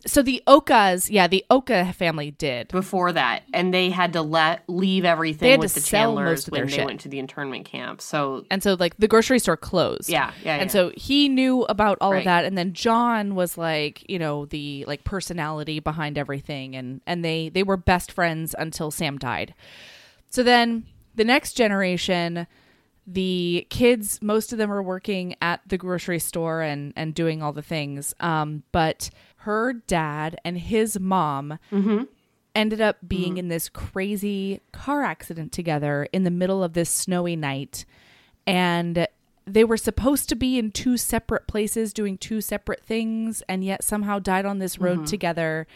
So 0.06 0.22
the 0.22 0.42
Okas, 0.48 1.10
yeah, 1.12 1.28
the 1.28 1.46
Oka 1.50 1.92
family 1.94 2.32
did. 2.32 2.70
before 2.70 3.12
that, 3.14 3.44
and 3.54 3.74
they 3.74 3.90
had 3.90 4.14
to 4.14 4.22
let 4.22 4.64
leave 4.68 5.04
everything 5.06 5.48
They 5.48 5.52
had 5.52 5.60
with 5.60 5.74
to 5.74 5.80
the 5.82 5.86
sell 5.86 6.16
Chandlers 6.16 6.30
most 6.40 6.48
of 6.48 6.54
their 6.54 6.62
when 6.64 6.70
they 6.72 6.76
shit. 6.78 6.86
went 6.86 7.00
to 7.02 7.10
the 7.10 7.20
internment 7.20 7.66
camp. 7.66 8.02
So 8.02 8.46
And 8.50 8.64
so 8.64 8.76
like 8.80 8.96
the 8.98 9.08
grocery 9.10 9.40
store 9.40 9.58
closed. 9.58 10.10
yeah, 10.10 10.32
yeah, 10.44 10.56
yeah. 10.56 10.62
And 10.62 10.72
so 10.72 10.92
he 10.96 11.28
knew 11.30 11.64
about 11.64 11.98
all 12.02 12.14
of 12.14 12.24
that 12.24 12.46
and 12.46 12.58
then 12.58 12.74
John 12.74 13.36
was 13.36 13.58
like, 13.58 14.10
you 14.10 14.18
know, 14.20 14.46
the 14.46 14.86
like 14.88 15.04
personality 15.04 15.80
behind 15.82 16.18
everything 16.18 16.76
and 16.76 16.81
and 17.06 17.24
they 17.24 17.50
they 17.50 17.64
were 17.64 17.78
best 17.78 18.12
friends 18.12 18.56
until 18.58 18.92
Sam 18.92 19.18
died. 19.18 19.54
So 20.30 20.44
then 20.44 20.86
the 21.16 21.26
next 21.26 21.54
generation 21.54 22.48
the 23.08 23.66
kids 23.70 24.22
most 24.22 24.52
of 24.54 24.60
them 24.60 24.72
are 24.72 24.84
working 24.84 25.36
at 25.42 25.62
the 25.68 25.78
grocery 25.78 26.20
store 26.20 26.62
and 26.62 26.94
and 26.96 27.14
doing 27.14 27.42
all 27.42 27.54
the 27.54 27.62
things. 27.62 28.14
Um 28.20 28.64
but 28.72 29.10
her 29.38 29.74
dad 29.74 30.40
and 30.46 30.58
his 30.58 31.00
mom 31.00 31.58
mm-hmm. 31.72 32.04
ended 32.56 32.80
up 32.80 32.98
being 33.08 33.32
mm-hmm. 33.32 33.40
in 33.40 33.48
this 33.48 33.70
crazy 33.70 34.62
car 34.72 35.04
accident 35.04 35.52
together 35.52 36.08
in 36.14 36.24
the 36.24 36.32
middle 36.32 36.64
of 36.64 36.74
this 36.74 36.90
snowy 36.90 37.36
night. 37.36 37.86
And 38.46 39.08
they 39.48 39.64
were 39.64 39.78
supposed 39.78 40.30
to 40.30 40.36
be 40.36 40.60
in 40.60 40.72
two 40.72 40.98
separate 40.98 41.48
places 41.48 41.94
doing 41.94 42.18
two 42.18 42.42
separate 42.42 42.84
things 42.84 43.42
and 43.50 43.64
yet 43.64 43.84
somehow 43.84 44.20
died 44.20 44.46
on 44.46 44.60
this 44.60 44.80
road 44.80 45.00
mm-hmm. 45.00 45.06
together 45.06 45.68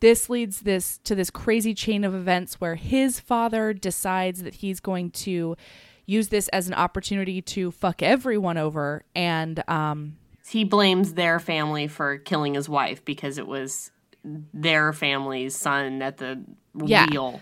this 0.00 0.28
leads 0.30 0.60
this 0.62 0.98
to 1.04 1.14
this 1.14 1.30
crazy 1.30 1.74
chain 1.74 2.04
of 2.04 2.14
events 2.14 2.60
where 2.60 2.74
his 2.74 3.20
father 3.20 3.72
decides 3.72 4.42
that 4.42 4.54
he's 4.54 4.80
going 4.80 5.10
to 5.10 5.56
use 6.06 6.28
this 6.28 6.48
as 6.48 6.66
an 6.68 6.74
opportunity 6.74 7.40
to 7.42 7.70
fuck 7.70 8.02
everyone 8.02 8.56
over 8.58 9.04
and 9.14 9.62
um 9.68 10.16
he 10.48 10.64
blames 10.64 11.14
their 11.14 11.38
family 11.38 11.86
for 11.86 12.18
killing 12.18 12.54
his 12.54 12.68
wife 12.68 13.04
because 13.04 13.38
it 13.38 13.46
was 13.46 13.92
their 14.52 14.92
family's 14.92 15.54
son 15.54 16.02
at 16.02 16.16
the 16.18 16.42
Yeah. 16.74 17.08
wheel. 17.08 17.40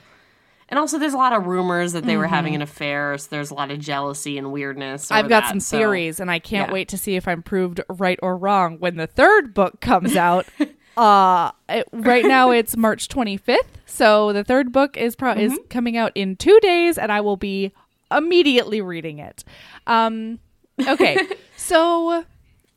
And 0.68 0.78
also, 0.78 0.98
there's 0.98 1.14
a 1.14 1.16
lot 1.16 1.32
of 1.32 1.46
rumors 1.46 1.94
that 1.94 2.04
they 2.04 2.18
were 2.18 2.26
having 2.26 2.54
an 2.54 2.60
affair. 2.60 3.16
So 3.16 3.28
there's 3.30 3.50
a 3.50 3.54
lot 3.54 3.70
of 3.70 3.78
jealousy 3.78 4.36
and 4.36 4.52
weirdness. 4.52 5.10
I've 5.10 5.26
got 5.26 5.44
that, 5.44 5.48
some 5.48 5.60
so- 5.60 5.78
theories, 5.78 6.20
and 6.20 6.30
I 6.30 6.38
can't 6.38 6.68
yeah. 6.68 6.74
wait 6.74 6.88
to 6.88 6.98
see 6.98 7.16
if 7.16 7.26
I'm 7.26 7.42
proved 7.42 7.80
right 7.88 8.18
or 8.22 8.36
wrong 8.36 8.78
when 8.78 8.96
the 8.96 9.06
third 9.06 9.54
book 9.54 9.80
comes 9.80 10.14
out. 10.14 10.46
uh, 10.98 11.52
it- 11.68 11.88
right 11.92 12.24
now 12.24 12.50
it's 12.58 12.76
March 12.76 13.08
25th, 13.08 13.58
so 13.86 14.32
the 14.32 14.44
third 14.44 14.72
book 14.72 14.96
is 14.96 15.14
pro- 15.16 15.32
is 15.32 15.52
Mm-hmm. 15.52 15.68
coming 15.70 15.96
out 15.96 16.12
in 16.14 16.36
two 16.36 16.58
days, 16.60 16.98
and 16.98 17.10
I 17.12 17.20
will 17.20 17.36
be 17.36 17.72
immediately 18.10 18.80
reading 18.80 19.18
it. 19.18 19.44
Um, 19.86 20.38
okay, 20.86 21.16
so 21.56 22.24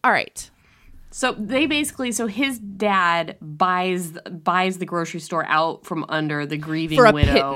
all 0.03 0.11
right, 0.11 0.49
So 1.11 1.33
they 1.33 1.65
basically, 1.67 2.11
so 2.11 2.27
his 2.27 2.57
dad 2.59 3.37
buys 3.41 4.11
buys 4.43 4.77
the 4.79 4.85
grocery 4.85 5.19
store 5.19 5.45
out 5.47 5.85
from 5.85 6.05
under 6.09 6.45
the 6.45 6.57
grieving 6.57 6.97
widow 6.97 7.13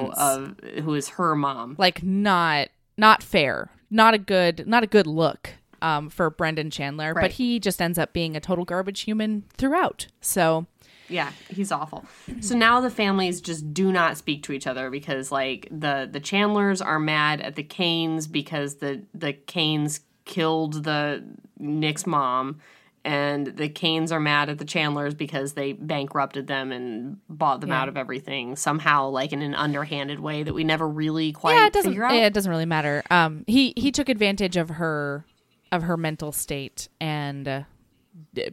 pittance. 0.10 0.16
of 0.18 0.56
who 0.84 0.94
is 0.94 1.10
her 1.10 1.36
mom. 1.36 1.76
like 1.78 2.04
not 2.04 2.68
not 2.98 3.24
fair, 3.24 3.70
not 3.90 4.14
a 4.14 4.18
good 4.18 4.68
not 4.68 4.84
a 4.84 4.88
good 4.88 5.08
look. 5.08 5.52
Um, 5.86 6.10
for 6.10 6.30
Brendan 6.32 6.72
Chandler, 6.72 7.14
but 7.14 7.32
he 7.34 7.60
just 7.60 7.80
ends 7.80 8.00
up 8.00 8.12
being 8.12 8.36
a 8.36 8.40
total 8.40 8.66
garbage 8.66 9.02
human 9.02 9.44
throughout. 9.56 10.08
So, 10.20 10.66
Yeah, 11.10 11.32
he's 11.50 11.72
awful. 11.72 12.06
So 12.40 12.56
now 12.56 12.82
the 12.82 12.90
families 12.90 13.40
just 13.40 13.72
do 13.72 13.92
not 13.92 14.18
speak 14.18 14.42
to 14.44 14.52
each 14.54 14.66
other 14.66 14.90
because 14.90 15.32
like 15.32 15.68
the 15.70 16.10
the 16.12 16.20
Chandlers 16.20 16.82
are 16.82 16.98
mad 17.00 17.40
at 17.42 17.56
the 17.56 17.64
Kanes 17.64 18.32
because 18.32 18.76
the 18.78 19.04
the 19.14 19.34
Kanes 19.34 20.00
killed 20.26 20.84
the 20.86 21.24
Nick's 21.60 22.08
mom 22.08 22.60
and 23.04 23.46
the 23.46 23.70
Kanes 23.70 24.12
are 24.12 24.20
mad 24.20 24.50
at 24.50 24.58
the 24.58 24.66
Chandlers 24.66 25.14
because 25.14 25.54
they 25.54 25.74
bankrupted 25.74 26.48
them 26.48 26.72
and 26.72 27.18
bought 27.30 27.62
them 27.62 27.70
Yeah. 27.70 27.82
out 27.82 27.90
of 27.90 27.96
everything 27.98 28.56
somehow 28.56 29.10
like 29.10 29.32
in 29.32 29.44
an 29.44 29.54
underhanded 29.54 30.20
way 30.20 30.42
that 30.42 30.54
we 30.56 30.64
never 30.64 30.88
really 30.88 31.32
quite 31.32 31.54
yeah, 31.54 31.68
it 31.68 31.74
doesn't. 31.74 31.94
yeah, 31.94 32.12
It 32.26 32.34
doesn't 32.34 32.50
really 32.50 32.66
matter. 32.66 33.04
Um, 33.12 33.44
he 33.46 33.74
he 33.78 33.92
took 33.92 34.10
advantage 34.10 34.58
of 34.58 34.70
her 34.82 35.24
of 35.72 35.84
her 35.84 35.98
mental 35.98 36.32
state 36.32 36.88
and 37.00 37.48
uh, 37.48 37.62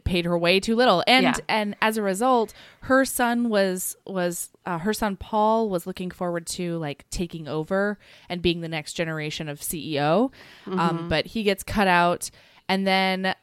paid 0.03 0.25
her 0.25 0.37
way 0.37 0.59
too 0.59 0.75
little, 0.75 1.03
and 1.07 1.23
Yeah. 1.23 1.35
and 1.47 1.75
as 1.81 1.97
a 1.97 2.01
result, 2.01 2.53
her 2.81 3.05
son 3.05 3.49
was 3.49 3.95
was 4.05 4.49
uh, 4.65 4.77
her 4.79 4.93
son 4.93 5.15
Paul 5.15 5.69
was 5.69 5.87
looking 5.87 6.11
forward 6.11 6.45
to 6.47 6.77
like 6.79 7.05
taking 7.09 7.47
over 7.47 7.97
and 8.29 8.41
being 8.41 8.61
the 8.61 8.67
next 8.69 8.93
generation 8.93 9.47
of 9.47 9.59
CEO, 9.61 10.31
Mm-hmm. 10.65 10.79
um, 10.79 11.09
but 11.09 11.27
he 11.27 11.43
gets 11.43 11.63
cut 11.63 11.87
out, 11.87 12.29
and 12.67 12.85
then. 12.87 13.35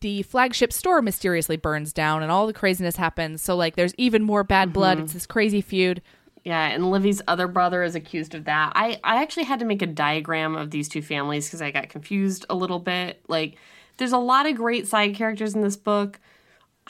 The 0.00 0.22
flagship 0.22 0.72
store 0.72 1.02
mysteriously 1.02 1.56
burns 1.56 1.92
down 1.92 2.22
and 2.22 2.30
all 2.30 2.46
the 2.46 2.52
craziness 2.52 2.94
happens. 2.94 3.42
So, 3.42 3.56
like, 3.56 3.74
there's 3.74 3.94
even 3.98 4.22
more 4.22 4.44
bad 4.44 4.72
blood. 4.72 4.96
Mm-hmm. 4.98 5.04
It's 5.06 5.12
this 5.12 5.26
crazy 5.26 5.60
feud. 5.60 6.02
Yeah, 6.44 6.68
and 6.68 6.90
Livvy's 6.90 7.20
other 7.26 7.48
brother 7.48 7.82
is 7.82 7.94
accused 7.94 8.34
of 8.34 8.44
that. 8.44 8.72
I, 8.74 9.00
I 9.04 9.22
actually 9.22 9.44
had 9.44 9.58
to 9.60 9.64
make 9.64 9.82
a 9.82 9.86
diagram 9.86 10.56
of 10.56 10.70
these 10.70 10.88
two 10.88 11.02
families 11.02 11.46
because 11.46 11.62
I 11.62 11.70
got 11.70 11.88
confused 11.88 12.46
a 12.48 12.54
little 12.54 12.78
bit. 12.78 13.22
Like, 13.28 13.56
there's 13.96 14.12
a 14.12 14.18
lot 14.18 14.46
of 14.46 14.56
great 14.56 14.86
side 14.86 15.14
characters 15.14 15.54
in 15.54 15.62
this 15.62 15.76
book. 15.76 16.20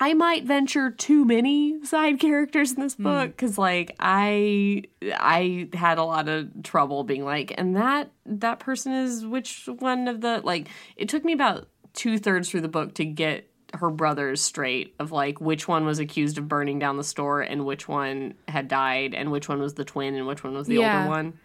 I 0.01 0.15
might 0.15 0.45
venture 0.45 0.91
too 0.91 1.25
many 1.25 1.85
side 1.85 2.21
characters 2.21 2.73
in 2.73 2.81
this 2.83 2.95
hmm. 2.95 3.03
book 3.03 3.31
because, 3.31 3.59
like, 3.59 3.97
I 3.99 4.85
I 5.03 5.69
had 5.73 5.99
a 5.99 6.05
lot 6.05 6.29
of 6.29 6.63
trouble 6.63 7.03
being 7.03 7.25
like, 7.25 7.53
and 7.59 7.75
that 7.77 8.13
that 8.27 8.61
person 8.61 8.93
is 8.93 9.27
which 9.27 9.69
one 9.79 10.07
of 10.07 10.21
the 10.21 10.41
like. 10.45 10.69
It 10.97 11.09
took 11.09 11.25
me 11.25 11.33
about 11.33 11.69
two 11.95 12.19
thirds 12.19 12.49
through 12.49 12.61
the 12.61 12.69
book 12.69 12.95
to 12.95 13.05
get 13.05 13.48
her 13.75 13.91
brothers 13.91 14.41
straight 14.41 14.95
of 14.99 15.13
like 15.13 15.41
which 15.41 15.69
one 15.69 15.85
was 15.85 15.99
accused 15.99 16.39
of 16.39 16.49
burning 16.49 16.79
down 16.79 16.97
the 16.97 17.05
store 17.05 17.41
and 17.43 17.65
which 17.67 17.87
one 17.87 18.35
had 18.49 18.67
died 18.69 19.15
and 19.15 19.31
which 19.31 19.49
one 19.49 19.61
was 19.61 19.75
the 19.75 19.85
twin 19.85 20.15
and 20.15 20.27
which 20.27 20.43
one 20.43 20.55
was 20.55 20.67
the 20.67 20.77
Yeah. 20.77 20.99
older 21.01 21.11
one. 21.11 21.39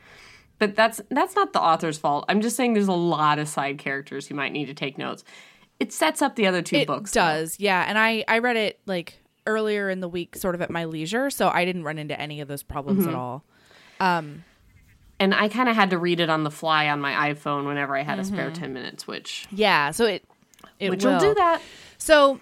But 0.60 0.76
that's 0.76 1.02
that's 1.10 1.36
not 1.36 1.52
the 1.52 1.60
author's 1.62 1.98
fault. 1.98 2.26
I'm 2.30 2.40
just 2.42 2.56
saying 2.56 2.74
there's 2.74 2.88
a 2.88 2.94
lot 2.94 3.40
of 3.40 3.48
side 3.50 3.78
characters 3.78 4.28
who 4.28 4.36
might 4.36 4.52
need 4.54 4.66
to 4.68 4.74
take 4.74 4.98
notes. 4.98 5.24
It 5.80 5.92
sets 5.92 6.22
up 6.22 6.36
the 6.36 6.48
other 6.48 6.62
two 6.62 6.78
it 6.78 6.88
books. 6.88 7.12
though. 7.12 7.20
does 7.22 7.60
yeah 7.60 7.84
and 7.88 7.98
i 7.98 8.24
i 8.28 8.38
read 8.40 8.56
it 8.56 8.80
like 8.86 9.20
earlier 9.46 9.90
in 9.90 10.00
the 10.00 10.08
week 10.08 10.36
sort 10.38 10.56
of 10.56 10.62
at 10.62 10.70
my 10.70 10.86
leisure 10.86 11.30
so 11.30 11.50
i 11.50 11.66
didn't 11.66 11.84
run 11.84 11.98
into 11.98 12.18
any 12.18 12.40
of 12.40 12.48
those 12.48 12.64
problems 12.64 13.02
Mm-hmm. 13.02 13.10
at 13.10 13.16
all 13.16 13.44
um 14.00 14.44
And 15.20 15.34
I 15.34 15.48
kind 15.50 15.68
of 15.68 15.76
had 15.76 15.90
to 15.90 15.98
read 15.98 16.20
it 16.22 16.30
on 16.30 16.44
the 16.44 16.52
fly 16.52 16.88
on 16.88 17.02
my 17.02 17.34
iPhone 17.34 17.66
whenever 17.66 17.96
I 17.98 18.04
had 18.04 18.20
a 18.20 18.24
spare 18.24 18.46
Mm-hmm. 18.52 18.62
10 18.62 18.74
minutes, 18.74 19.08
which 19.08 19.46
yeah 19.52 19.92
so 19.92 20.06
it 20.06 20.24
it 20.80 20.90
which 20.92 21.04
will 21.04 21.14
will 21.14 21.20
do 21.20 21.34
that. 21.34 21.62
So 22.04 22.42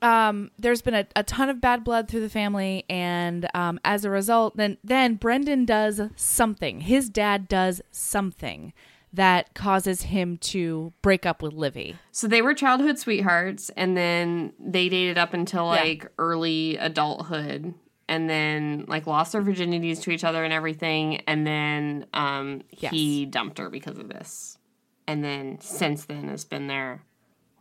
um 0.00 0.50
there's 0.58 0.80
been 0.80 0.94
a, 0.94 1.06
a 1.14 1.22
ton 1.22 1.50
of 1.50 1.60
bad 1.60 1.84
blood 1.84 2.08
through 2.08 2.22
the 2.22 2.30
family 2.30 2.84
and 2.88 3.46
um 3.54 3.78
as 3.84 4.04
a 4.04 4.10
result 4.10 4.56
then 4.56 4.78
then 4.82 5.16
brendan 5.16 5.66
does 5.66 6.00
something. 6.16 6.80
His 6.80 7.10
dad 7.10 7.46
does 7.46 7.82
something 7.90 8.72
that 9.12 9.52
causes 9.54 10.02
him 10.02 10.38
to 10.38 10.92
break 11.02 11.26
up 11.26 11.42
with 11.42 11.52
livvy. 11.52 11.96
So 12.12 12.26
they 12.26 12.40
were 12.40 12.54
childhood 12.54 12.98
sweethearts, 12.98 13.70
and 13.76 13.94
then 13.96 14.54
they 14.58 14.88
dated 14.88 15.18
up 15.18 15.34
until 15.34 15.64
Yeah. 15.66 15.82
like 15.82 16.06
early 16.18 16.76
adulthood, 16.78 17.74
and 18.08 18.28
then 18.28 18.86
like 18.88 19.06
lost 19.06 19.32
their 19.32 19.42
virginities 19.42 20.00
to 20.02 20.10
each 20.10 20.24
other 20.24 20.42
and 20.42 20.52
everything, 20.52 21.18
and 21.28 21.46
then 21.46 22.06
um, 22.14 22.62
he 22.70 23.26
dumped 23.26 23.58
her 23.58 23.68
because 23.70 23.98
of 23.98 24.08
this, 24.08 24.58
and 25.06 25.22
then 25.22 25.60
since 25.60 26.06
then 26.06 26.26
has 26.28 26.44
been 26.44 26.66
their 26.66 27.04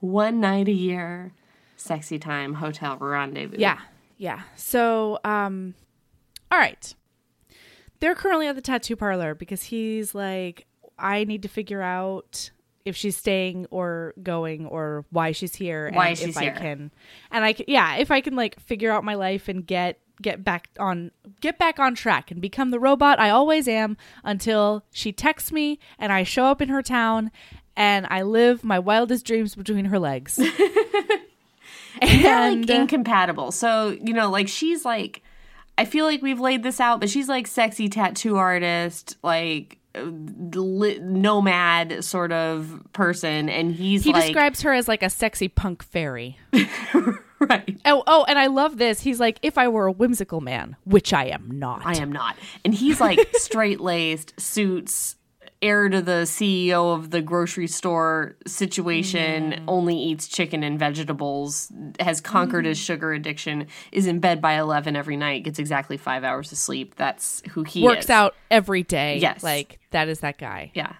one 0.03 0.41
night 0.41 0.67
a 0.67 0.73
year 0.73 1.31
sexy 1.77 2.19
time 2.19 2.55
hotel 2.55 2.97
rendezvous. 2.97 3.57
Yeah. 3.57 3.79
Yeah. 4.17 4.41
So, 4.55 5.19
um, 5.23 5.75
all 6.51 6.57
right. 6.57 6.93
They're 7.99 8.15
currently 8.15 8.47
at 8.47 8.55
the 8.55 8.61
tattoo 8.61 8.97
parlor 8.97 9.33
because 9.33 9.63
he's 9.63 10.13
like, 10.13 10.67
I 10.99 11.23
need 11.23 11.41
to 11.43 11.47
figure 11.47 11.81
out 11.81 12.51
if 12.83 12.97
she's 12.97 13.15
staying 13.15 13.65
or 13.71 14.13
going 14.21 14.65
or 14.65 15.05
why 15.09 15.31
she's 15.31 15.55
here. 15.55 15.89
Why 15.93 16.09
and 16.09 16.17
she's 16.17 16.35
if 16.35 16.37
here. 16.37 16.53
I 16.53 16.59
can, 16.59 16.91
and 17.31 17.45
I 17.45 17.53
can, 17.53 17.65
yeah, 17.69 17.95
if 17.95 18.11
I 18.11 18.19
can 18.19 18.35
like 18.35 18.59
figure 18.59 18.91
out 18.91 19.05
my 19.05 19.15
life 19.15 19.47
and 19.47 19.65
get 19.65 19.99
get 20.21 20.43
back 20.43 20.69
on 20.79 21.11
get 21.41 21.57
back 21.57 21.79
on 21.79 21.95
track 21.95 22.29
and 22.29 22.39
become 22.39 22.69
the 22.69 22.79
robot 22.79 23.19
I 23.19 23.31
always 23.31 23.67
am 23.67 23.97
until 24.23 24.85
she 24.91 25.11
texts 25.11 25.51
me 25.51 25.79
and 25.97 26.13
I 26.13 26.23
show 26.23 26.45
up 26.45 26.61
in 26.61 26.69
her 26.69 26.83
town 26.83 27.31
and 27.75 28.05
I 28.09 28.23
live 28.23 28.63
my 28.63 28.79
wildest 28.79 29.25
dreams 29.25 29.55
between 29.55 29.85
her 29.85 29.99
legs. 29.99 30.35
they're 30.37 30.51
and 32.01 32.67
like 32.67 32.79
incompatible. 32.79 33.51
So, 33.51 33.97
you 34.01 34.13
know, 34.13 34.29
like 34.29 34.47
she's 34.47 34.85
like 34.85 35.21
I 35.77 35.85
feel 35.85 36.05
like 36.05 36.21
we've 36.21 36.39
laid 36.39 36.63
this 36.63 36.79
out, 36.79 36.99
but 36.99 37.09
she's 37.09 37.27
like 37.27 37.47
sexy 37.47 37.89
tattoo 37.89 38.37
artist, 38.37 39.17
like 39.23 39.79
uh, 39.95 40.03
li- 40.03 40.99
nomad 40.99 42.03
sort 42.03 42.31
of 42.31 42.81
person 42.93 43.49
and 43.49 43.73
he's 43.73 44.03
he 44.03 44.13
like 44.13 44.25
describes 44.25 44.61
her 44.61 44.73
as 44.73 44.87
like 44.87 45.01
a 45.01 45.09
sexy 45.09 45.47
punk 45.47 45.83
fairy. 45.83 46.37
right. 47.39 47.79
Oh, 47.85 48.03
oh, 48.05 48.25
and 48.27 48.37
I 48.37 48.47
love 48.47 48.77
this. 48.77 49.01
He's 49.01 49.19
like, 49.19 49.39
if 49.41 49.57
I 49.57 49.67
were 49.67 49.87
a 49.87 49.91
whimsical 49.91 50.41
man, 50.41 50.75
which 50.85 51.11
I 51.11 51.25
am 51.25 51.59
not. 51.59 51.85
I 51.85 51.97
am 51.97 52.11
not. 52.11 52.35
And 52.63 52.73
he's 52.73 53.01
like 53.01 53.19
straight-laced, 53.33 54.39
suits, 54.39 55.15
heir 55.63 55.89
to 55.89 56.01
the 56.01 56.23
CEO 56.25 56.93
of 56.93 57.09
the 57.09 57.21
grocery 57.21 57.67
store 57.67 58.35
situation, 58.45 59.63
only 59.67 59.97
eats 59.97 60.27
chicken 60.27 60.61
and 60.61 60.77
vegetables, 60.77 61.71
has 61.99 62.21
conquered 62.21 62.65
his 62.65 62.77
sugar 62.77 63.13
addiction, 63.13 63.67
is 63.91 64.05
in 64.05 64.19
bed 64.19 64.41
by 64.41 64.59
11 64.59 64.95
every 64.95 65.17
night, 65.17 65.43
gets 65.43 65.57
exactly 65.59 65.97
5 65.97 66.23
hours 66.23 66.51
of 66.51 66.57
sleep. 66.57 66.95
That's 66.95 67.41
who 67.51 67.63
he 67.63 67.81
Works 67.81 68.05
is. 68.05 68.09
out 68.09 68.35
every 68.51 68.83
day. 68.83 69.17
Yes. 69.17 69.41
like 69.41 69.79
that 69.91 70.09
is 70.09 70.19
that 70.19 70.37
guy. 70.37 70.71
Yeah. 70.73 70.93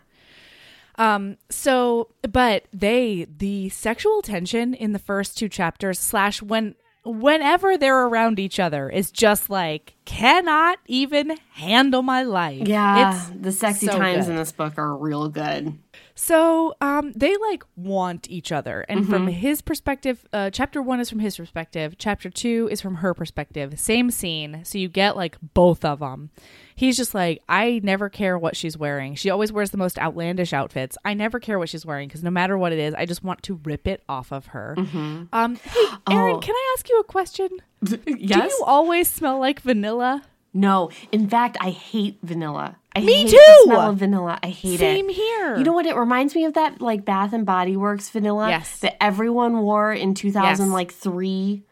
Um. 0.95 1.37
So, 1.49 2.09
but 2.21 2.65
they 2.71 3.25
the 3.37 3.69
sexual 3.69 4.21
tension 4.21 4.73
in 4.75 4.93
the 4.93 4.99
first 4.99 5.37
two 5.37 5.49
chapters 5.49 5.99
slash 5.99 6.39
when 6.41 6.75
whenever 7.05 7.77
they're 7.77 8.05
around 8.07 8.39
each 8.39 8.59
other 8.59 8.89
is 8.89 9.11
just 9.11 9.49
like 9.49 9.93
cannot 10.05 10.79
even 10.87 11.37
handle 11.51 12.01
my 12.01 12.23
life. 12.23 12.67
Yeah, 12.67 13.15
It's 13.17 13.29
the 13.41 13.51
sexy 13.51 13.87
so 13.87 13.97
times 13.97 14.25
good. 14.25 14.31
in 14.31 14.37
this 14.37 14.51
book 14.51 14.77
are 14.77 14.95
real 14.95 15.29
good. 15.29 15.77
So 16.15 16.75
um, 16.79 17.11
they 17.15 17.35
like 17.37 17.63
want 17.75 18.29
each 18.29 18.51
other, 18.51 18.81
and 18.87 19.07
from 19.09 19.23
Mm-hmm. 19.25 19.33
his 19.39 19.61
perspective, 19.61 20.25
uh, 20.31 20.49
chapter 20.51 20.81
one 20.81 20.99
is 20.99 21.09
from 21.09 21.19
his 21.19 21.37
perspective. 21.37 21.95
Chapter 21.97 22.29
two 22.29 22.67
is 22.71 22.81
from 22.81 22.95
her 22.95 23.13
perspective. 23.15 23.79
Same 23.79 24.11
scene, 24.11 24.61
so 24.63 24.77
you 24.77 24.89
get 24.89 25.15
like 25.17 25.37
both 25.55 25.83
of 25.83 25.99
them. 25.99 26.29
He's 26.75 26.97
just 26.97 27.13
like, 27.15 27.41
I 27.49 27.79
never 27.83 28.09
care 28.09 28.37
what 28.37 28.55
she's 28.55 28.77
wearing. 28.77 29.15
She 29.15 29.29
always 29.29 29.51
wears 29.51 29.71
the 29.71 29.77
most 29.77 29.97
outlandish 29.99 30.53
outfits. 30.53 30.97
I 31.05 31.13
never 31.13 31.39
care 31.39 31.57
what 31.59 31.69
she's 31.69 31.85
wearing 31.85 32.07
because 32.07 32.23
no 32.23 32.31
matter 32.31 32.57
what 32.57 32.73
it 32.73 32.79
is, 32.79 32.93
I 32.95 33.05
just 33.05 33.23
want 33.23 33.43
to 33.43 33.59
rip 33.63 33.87
it 33.87 34.03
off 34.09 34.31
of 34.31 34.47
her. 34.47 34.75
Um, 34.77 35.55
hey, 35.55 35.85
Aaron, 36.11 36.35
Oh. 36.35 36.39
can 36.39 36.55
I 36.55 36.75
ask 36.77 36.89
you 36.89 36.99
a 36.99 37.03
question? 37.03 37.49
yes? 37.81 37.97
Do 38.05 38.15
you 38.37 38.63
always 38.65 39.07
smell 39.09 39.39
like 39.39 39.61
vanilla? 39.61 40.23
No. 40.53 40.89
In 41.11 41.27
fact, 41.27 41.57
I 41.59 41.69
hate 41.71 42.19
vanilla. 42.23 42.77
I 42.95 42.99
Me 43.01 43.23
hate 43.23 43.29
too! 43.31 43.37
The 43.37 43.61
smell 43.65 43.89
of 43.89 43.97
vanilla. 43.97 44.39
I 44.43 44.47
hate 44.49 44.75
it. 44.75 44.79
Same 44.79 45.09
here. 45.09 45.57
You 45.57 45.63
know 45.63 45.73
what? 45.73 45.85
It 45.87 45.95
reminds 45.95 46.35
me 46.35 46.45
of 46.45 46.53
that 46.53 46.79
like 46.79 47.03
Bath 47.05 47.33
and 47.33 47.45
Body 47.45 47.75
Works 47.75 48.09
vanilla 48.09 48.49
Yes. 48.49 48.79
that 48.81 49.01
everyone 49.03 49.59
wore 49.61 49.91
in 49.93 50.13
2000 50.13 50.71
like 50.71 50.91
3 50.93 51.63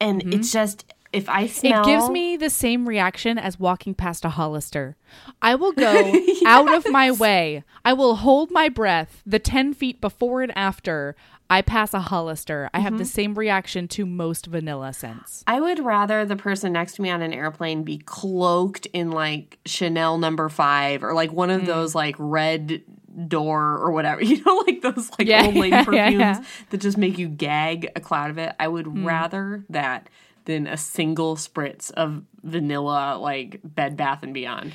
and 0.00 0.34
it's 0.34 0.50
just 0.52 0.92
if 1.12 1.28
I 1.28 1.46
smell 1.46 1.82
Mm-hmm. 1.84 1.88
It 1.88 1.94
gives 1.94 2.10
me 2.10 2.36
the 2.36 2.50
same 2.50 2.88
reaction 2.88 3.38
as 3.38 3.60
walking 3.60 3.94
past 3.94 4.24
a 4.24 4.28
Hollister. 4.30 4.96
I 5.40 5.54
will 5.54 5.72
go 5.72 6.12
out 6.46 6.74
of 6.74 6.90
my 6.90 7.10
way. 7.12 7.62
I 7.84 7.92
will 7.92 8.16
hold 8.16 8.50
my 8.50 8.68
breath 8.68 9.22
the 9.24 9.38
10 9.38 9.72
feet 9.72 10.00
before 10.00 10.42
and 10.42 10.52
after 10.58 11.14
I 11.48 11.62
pass 11.62 11.94
a 11.94 12.00
Hollister. 12.00 12.68
I 12.74 12.78
Mm-hmm. 12.78 12.84
have 12.84 12.98
the 12.98 13.04
same 13.04 13.34
reaction 13.34 13.86
to 13.88 14.04
most 14.06 14.46
vanilla 14.46 14.92
scents. 14.92 15.44
I 15.46 15.60
would 15.60 15.78
rather 15.84 16.24
the 16.24 16.36
person 16.36 16.72
next 16.72 16.94
to 16.96 17.02
me 17.02 17.10
on 17.10 17.22
an 17.22 17.32
airplane 17.32 17.82
be 17.84 17.98
cloaked 17.98 18.86
in 18.92 19.10
like 19.12 19.58
Chanel 19.66 20.18
number 20.18 20.48
5 20.48 21.04
or 21.04 21.12
like 21.14 21.32
one 21.32 21.50
of 21.50 21.62
Mm. 21.62 21.66
those 21.66 21.94
like 21.94 22.16
red 22.18 22.82
door 23.28 23.78
or 23.78 23.92
whatever. 23.92 24.20
You 24.24 24.42
know 24.44 24.62
like 24.66 24.82
those 24.82 25.10
like 25.18 25.28
Yeah, 25.28 25.46
old 25.46 25.54
lady 25.54 25.70
yeah, 25.76 25.84
perfumes 25.84 26.18
yeah. 26.20 26.44
that 26.70 26.80
just 26.80 26.98
make 26.98 27.16
you 27.18 27.28
gag 27.28 27.90
a 27.96 28.00
cloud 28.00 28.30
of 28.30 28.38
it. 28.38 28.52
I 28.58 28.68
would 28.68 28.86
Mm. 28.86 29.06
rather 29.06 29.64
that 29.70 30.08
than 30.46 30.66
a 30.66 30.76
single 30.76 31.34
spritz 31.36 31.90
of 31.92 32.22
vanilla 32.42 33.18
like 33.18 33.60
Bed 33.64 33.96
Bath 33.96 34.22
and 34.22 34.32
Beyond. 34.34 34.72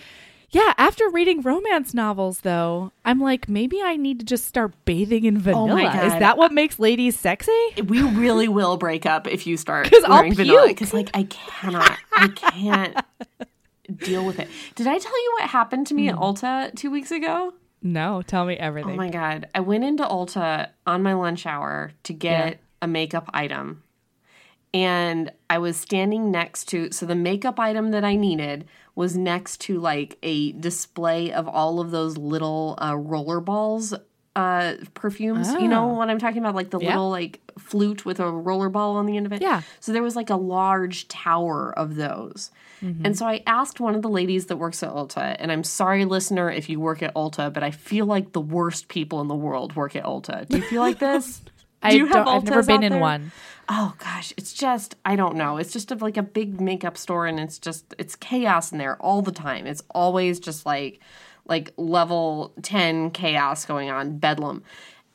Yeah, 0.53 0.73
after 0.77 1.07
reading 1.09 1.41
romance 1.41 1.93
novels, 1.93 2.41
though, 2.41 2.91
I'm 3.05 3.21
like, 3.21 3.47
maybe 3.47 3.81
I 3.81 3.95
need 3.95 4.19
to 4.19 4.25
just 4.25 4.45
start 4.45 4.73
bathing 4.83 5.23
in 5.23 5.37
Oh 5.37 5.39
vanilla. 5.39 6.03
Is 6.05 6.11
that 6.13 6.37
what 6.37 6.51
makes 6.51 6.77
ladies 6.77 7.17
sexy? 7.17 7.51
We 7.85 8.01
really 8.01 8.49
will 8.49 8.75
break 8.75 9.05
up 9.05 9.27
if 9.27 9.47
you 9.47 9.55
start 9.55 9.89
'Cause 9.89 10.03
I'll 10.03 10.17
wearing 10.17 10.33
vanilla. 10.35 10.67
Because 10.67 10.93
like 10.93 11.09
I 11.13 11.23
cannot, 11.23 11.97
I 12.13 12.27
can't 12.27 12.97
deal 13.95 14.25
with 14.25 14.39
it. 14.39 14.49
Did 14.75 14.87
I 14.87 14.97
tell 14.97 15.23
you 15.23 15.37
what 15.39 15.49
happened 15.49 15.87
to 15.87 15.93
me 15.93 16.07
Hmm. 16.07 16.15
at 16.15 16.19
Ulta 16.21 16.75
two 16.75 16.91
weeks 16.91 17.11
ago? 17.11 17.53
No, 17.81 18.21
tell 18.21 18.43
me 18.45 18.55
everything. 18.57 18.91
Oh 18.91 18.97
my 18.97 19.09
god! 19.09 19.47
I 19.55 19.61
went 19.61 19.85
into 19.85 20.03
Ulta 20.03 20.67
on 20.85 21.01
my 21.01 21.13
lunch 21.13 21.45
hour 21.45 21.93
to 22.03 22.13
get 22.13 22.47
Yeah. 22.47 22.55
a 22.81 22.87
makeup 22.87 23.29
item, 23.33 23.83
and 24.73 25.31
I 25.49 25.57
was 25.59 25.77
standing 25.77 26.29
next 26.29 26.65
to. 26.69 26.91
So 26.91 27.05
the 27.05 27.15
makeup 27.15 27.57
item 27.59 27.91
that 27.91 28.03
I 28.03 28.15
needed 28.17 28.65
was 28.95 29.15
next 29.15 29.61
to 29.61 29.79
like 29.79 30.17
a 30.23 30.51
display 30.53 31.31
of 31.31 31.47
all 31.47 31.79
of 31.79 31.91
those 31.91 32.17
little 32.17 32.77
uh, 32.81 32.95
roller 32.95 33.39
balls 33.39 33.93
uh 34.33 34.75
perfumes 34.93 35.51
you 35.53 35.67
know 35.67 35.91
Oh. 35.91 35.93
what 35.95 36.09
i'm 36.09 36.17
talking 36.17 36.37
about 36.37 36.55
like 36.55 36.69
the 36.69 36.79
Yeah. 36.79 36.89
little 36.91 37.09
like 37.09 37.41
flute 37.59 38.05
with 38.05 38.21
a 38.21 38.31
roller 38.31 38.69
ball 38.69 38.95
on 38.95 39.05
the 39.05 39.17
end 39.17 39.25
of 39.25 39.33
it 39.33 39.41
Yeah. 39.41 39.61
so 39.81 39.91
there 39.91 40.01
was 40.01 40.15
like 40.15 40.29
a 40.29 40.37
large 40.37 41.07
tower 41.09 41.73
of 41.77 41.95
those 41.95 42.49
Mm-hmm. 42.81 43.05
and 43.05 43.15
so 43.15 43.27
I 43.27 43.43
asked 43.45 43.79
one 43.79 43.93
of 43.93 44.01
the 44.01 44.09
ladies 44.09 44.47
that 44.47 44.57
works 44.57 44.81
at 44.81 44.89
Ulta, 44.89 45.35
and 45.37 45.51
I'm 45.51 45.63
sorry, 45.63 46.03
listener, 46.03 46.49
if 46.49 46.67
you 46.67 46.79
work 46.79 47.03
at 47.03 47.13
Ulta, 47.13 47.53
but 47.53 47.61
I 47.61 47.69
feel 47.69 48.07
like 48.07 48.31
the 48.31 48.41
worst 48.41 48.87
people 48.87 49.21
in 49.21 49.27
the 49.27 49.35
world 49.35 49.75
work 49.75 49.95
at 49.95 50.03
Ulta. 50.03 50.47
Do 50.47 50.57
you 50.57 50.63
feel 50.63 50.81
like 50.81 50.97
this? 50.97 51.43
I 51.83 51.91
Do 51.91 51.97
you 51.97 52.05
have 52.07 52.27
I've 52.27 52.43
never 52.43 52.63
been 52.63 52.81
in 52.81 52.93
there? 52.93 52.99
one. 52.99 53.31
Oh 53.69 53.93
gosh, 53.97 54.33
it's 54.37 54.53
just 54.53 54.95
I 55.05 55.15
don't 55.15 55.35
know. 55.35 55.57
It's 55.57 55.73
just 55.73 55.91
like 56.01 56.17
a 56.17 56.23
big 56.23 56.59
makeup 56.59 56.97
store, 56.97 57.25
and 57.25 57.39
it's 57.39 57.59
just 57.59 57.93
it's 57.97 58.15
chaos 58.15 58.71
in 58.71 58.77
there 58.77 58.97
all 58.97 59.21
the 59.21 59.31
time. 59.31 59.67
It's 59.67 59.83
always 59.91 60.39
just 60.39 60.65
like 60.65 60.99
like 61.47 61.73
level 61.77 62.53
ten 62.61 63.11
chaos 63.11 63.65
going 63.65 63.89
on, 63.89 64.17
bedlam. 64.17 64.63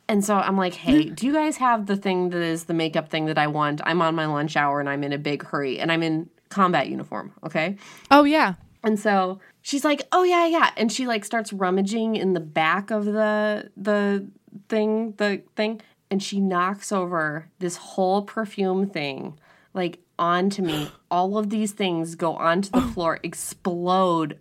And 0.09 0.25
so 0.25 0.37
I'm 0.37 0.57
like, 0.57 0.75
hey, 0.75 1.07
do 1.07 1.27
you 1.27 1.33
guys 1.33 1.57
have 1.57 1.87
the 1.87 1.97
thing 1.97 2.31
that 2.31 2.41
is 2.41 2.65
the 2.65 2.75
makeup 2.75 3.09
thing 3.09 3.27
that 3.27 3.39
I 3.39 3.49
want? 3.49 3.81
I'm 3.85 4.01
on 4.01 4.15
my 4.15 4.27
lunch 4.27 4.57
hour 4.57 4.79
and 4.79 4.89
I'm 4.89 5.03
in 5.03 5.13
a 5.13 5.19
big 5.19 5.43
hurry 5.45 5.81
and 5.81 5.91
I'm 5.91 6.03
in 6.03 6.31
combat 6.49 6.89
uniform, 6.89 7.33
okay? 7.43 7.77
Oh 8.11 8.23
yeah. 8.23 8.55
And 8.85 9.01
so 9.01 9.41
she's 9.63 9.85
like, 9.85 10.03
"Oh 10.13 10.23
yeah, 10.23 10.47
yeah," 10.47 10.71
and 10.77 10.93
she 10.93 11.09
like 11.09 11.25
starts 11.25 11.53
rummaging 11.53 12.15
in 12.15 12.35
the 12.35 12.41
back 12.41 12.93
of 12.93 13.05
the 13.05 13.71
the 13.77 14.29
thing, 14.69 15.15
the 15.17 15.43
thing, 15.57 15.81
and 16.11 16.23
she 16.23 16.41
knocks 16.41 16.93
over 16.93 17.49
this 17.59 17.77
whole 17.77 18.23
perfume 18.23 18.89
thing 18.89 19.39
like 19.75 19.99
onto 20.19 20.63
me. 20.63 20.91
All 21.11 21.39
of 21.39 21.51
these 21.51 21.73
things 21.73 22.17
go 22.17 22.35
onto 22.35 22.71
the 22.71 22.81
floor, 22.81 23.21
explode. 23.23 24.39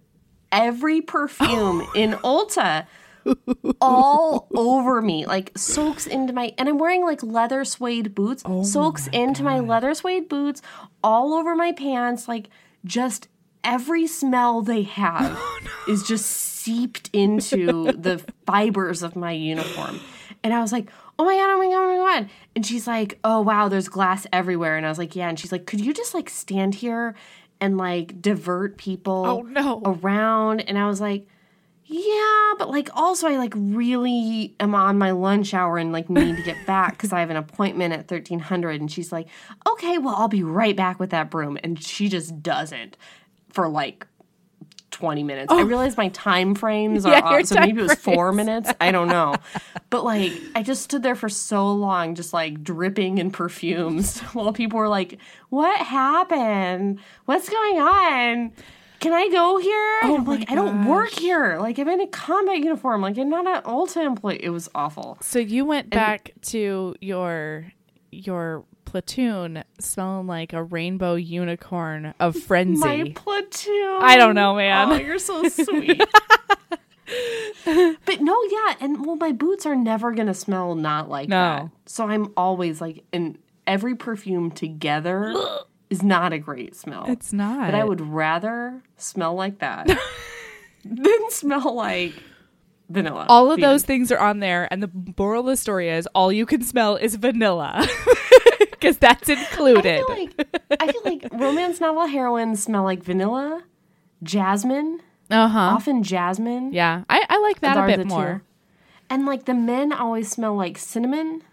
Every 0.52 1.02
perfume 1.02 1.86
in 1.96 2.14
Ulta 2.14 2.88
all 3.82 4.48
over 4.56 5.02
me, 5.02 5.26
like 5.26 5.52
soaks 5.58 6.06
into 6.06 6.32
my, 6.32 6.54
and 6.58 6.70
I'm 6.70 6.78
wearing 6.78 7.04
like 7.04 7.24
leather 7.24 7.66
suede 7.66 8.14
boots, 8.14 8.44
oh 8.46 8.64
soaks 8.64 9.08
into 9.08 9.44
my 9.44 9.60
leather 9.60 9.94
suede 9.94 10.30
boots, 10.30 10.62
all 11.04 11.34
over 11.34 11.56
my 11.56 11.72
pants, 11.72 12.28
like 12.28 12.50
just 12.84 13.28
every 13.64 14.06
smell 14.06 14.62
they 14.62 14.84
have 14.84 15.36
oh, 15.40 15.60
is 15.88 16.04
just 16.08 16.26
seeped 16.28 17.10
into 17.14 17.92
the 17.94 18.24
fibers 18.46 19.02
of 19.04 19.16
my 19.16 19.32
uniform. 19.32 20.00
And 20.44 20.54
I 20.54 20.62
was 20.62 20.72
like, 20.72 20.90
oh 21.18 21.26
my 21.26 21.36
God, 21.36 21.50
oh 21.50 21.58
my 21.60 21.66
God, 21.66 21.84
oh 21.84 22.04
my 22.06 22.20
God. 22.20 22.30
And 22.56 22.66
she's 22.66 22.88
like, 22.88 23.20
oh 23.24 23.42
wow, 23.42 23.68
there's 23.70 23.88
glass 23.88 24.28
everywhere. 24.34 24.78
And 24.78 24.86
I 24.86 24.90
was 24.90 24.98
like, 24.98 25.16
yeah. 25.16 25.30
And 25.30 25.40
she's 25.40 25.52
like, 25.52 25.66
could 25.66 25.80
you 25.80 25.94
just 25.94 26.14
like 26.14 26.30
stand 26.30 26.76
here 26.76 27.16
and 27.62 27.78
like 27.78 28.22
divert 28.22 28.78
people 28.78 29.26
Oh, 29.26 29.42
no. 29.42 29.82
around? 29.86 30.62
And 30.62 30.78
I 30.78 30.88
was 30.88 31.00
like, 31.02 31.28
yeah, 31.88 32.54
but 32.58 32.70
like 32.70 32.90
also 32.96 33.28
I 33.28 33.38
like 33.38 33.54
really 33.56 34.56
am 34.60 34.74
on 34.74 34.98
my 34.98 35.12
lunch 35.12 35.54
hour 35.54 35.78
and 35.78 35.92
like 35.92 36.10
need 36.10 36.36
to 36.36 36.42
get 36.44 36.58
back 36.66 36.94
because 36.94 37.14
I 37.14 37.20
have 37.20 37.30
an 37.30 37.38
appointment 37.38 37.94
at 37.94 38.08
thirteen 38.08 38.40
hundred. 38.40 38.82
And 38.82 38.92
she's 38.92 39.12
like, 39.12 39.28
okay, 39.68 40.00
well 40.00 40.16
I'll 40.18 40.28
be 40.28 40.42
right 40.44 40.76
back 40.76 41.00
with 41.00 41.12
that 41.12 41.30
broom, 41.30 41.60
and 41.64 41.82
she 41.82 42.10
just 42.10 42.42
doesn't 42.42 42.98
for 43.52 43.68
like. 43.70 44.08
20 44.96 45.24
minutes. 45.24 45.52
I 45.52 45.62
oh. 45.62 45.66
realize 45.66 45.98
my 45.98 46.08
time 46.10 46.56
frames 46.56 47.06
are 47.06 47.10
Oh. 47.10 47.18
Yeah, 47.18 47.22
off, 47.22 47.46
so 47.46 47.60
maybe 47.60 47.82
it 47.82 47.84
was 47.84 47.96
four 47.96 48.32
frames. 48.32 48.38
minutes. 48.38 48.72
I 48.80 48.92
don't 48.92 49.10
know. 49.10 49.36
But 49.92 50.04
like, 50.04 50.34
I 50.56 50.64
just 50.64 50.84
stood 50.84 51.04
there 51.04 51.16
for 51.16 51.30
so 51.30 51.72
long, 51.72 52.16
just 52.16 52.34
like 52.34 52.64
dripping 52.64 53.18
in 53.18 53.32
perfumes 53.32 54.20
while 54.34 54.52
people 54.52 54.80
were 54.80 54.90
like, 54.90 55.20
What 55.50 55.80
happened? 55.80 57.00
What's 57.26 57.48
going 57.48 57.80
on? 57.80 58.52
Can 59.00 59.14
I 59.14 59.30
go 59.30 59.58
here? 59.58 60.00
Oh 60.04 60.16
I'm 60.18 60.26
like, 60.26 60.52
I 60.52 60.56
don't 60.56 60.86
work 60.86 61.12
here. 61.12 61.60
Like, 61.60 61.78
I'm 61.78 61.88
in 61.88 62.02
a 62.02 62.08
combat 62.08 62.58
uniform. 62.58 63.02
Like, 63.02 63.18
I'm 63.18 63.30
not 63.30 63.46
an 63.46 63.62
Ulta 63.64 64.04
employee. 64.04 64.40
It 64.42 64.50
was 64.50 64.70
awful. 64.74 65.18
So 65.22 65.40
you 65.40 65.66
went 65.66 65.90
back 65.90 66.32
to 66.44 66.96
your 67.02 67.72
your 68.12 68.66
platoon 68.96 69.62
smelling 69.78 70.26
like 70.26 70.54
a 70.54 70.64
rainbow 70.64 71.16
unicorn 71.16 72.14
of 72.18 72.34
frenzy. 72.34 72.80
My 72.80 73.12
platoon. 73.14 73.98
I 74.02 74.16
don't 74.16 74.36
know, 74.36 74.56
man. 74.56 74.90
Oh, 74.90 74.96
you're 74.96 75.20
so 75.20 75.46
sweet. 75.50 76.02
but 77.66 78.22
no, 78.22 78.42
yeah, 78.50 78.76
and 78.80 79.06
well, 79.06 79.18
my 79.18 79.34
boots 79.34 79.66
are 79.66 79.76
never 79.76 80.14
gonna 80.14 80.34
smell 80.34 80.76
not 80.76 81.10
like 81.10 81.28
No. 81.28 81.36
that. 81.36 81.70
So 81.88 82.08
I'm 82.08 82.32
always 82.38 82.80
like, 82.80 83.04
and 83.12 83.38
every 83.68 83.96
perfume 83.96 84.50
together 84.50 85.34
is 85.90 86.02
not 86.02 86.32
a 86.32 86.40
great 86.40 86.74
smell. 86.74 87.04
it's 87.10 87.34
not. 87.34 87.68
But 87.70 87.76
I 87.76 87.84
would 87.84 88.00
rather 88.00 88.82
smell 88.96 89.36
like 89.36 89.60
that 89.60 89.88
than 90.86 91.30
smell 91.32 91.76
like 91.76 92.14
vanilla. 92.90 93.26
all 93.28 93.52
of 93.52 93.60
those 93.60 93.82
end. 93.82 93.88
things 93.88 94.12
are 94.14 94.20
on 94.20 94.40
there, 94.40 94.70
and 94.72 94.82
the 94.82 94.90
moral 95.18 95.42
of 95.42 95.48
the 95.48 95.58
story 95.58 95.90
is 95.90 96.08
all 96.16 96.32
you 96.32 96.46
can 96.46 96.62
smell 96.62 96.96
is 96.96 97.16
vanilla 97.16 97.86
because 98.80 98.98
that's 98.98 99.30
I 99.30 99.34
included. 99.34 100.06
feel 100.06 100.18
like 100.18 100.48
I 100.80 100.92
feel 100.92 101.02
like 101.06 101.28
romance 101.32 101.80
novel 101.80 102.08
heroines 102.08 102.64
smell 102.64 102.84
like 102.84 103.04
vanilla, 103.04 103.64
jasmine, 104.24 105.02
Uh 105.30 105.48
huh. 105.48 105.60
often 105.60 106.04
jasmine. 106.04 106.74
Yeah, 106.74 107.04
I, 107.10 107.26
I 107.30 107.40
like 107.40 107.62
that 107.62 107.78
a 107.78 107.86
bit 107.88 108.04
two. 108.04 108.08
more. 108.10 108.44
And 109.10 109.26
like 109.26 109.46
the 109.46 109.54
men 109.54 109.92
always 109.94 110.30
smell 110.30 110.56
like 110.56 110.78
cinnamon, 110.78 111.44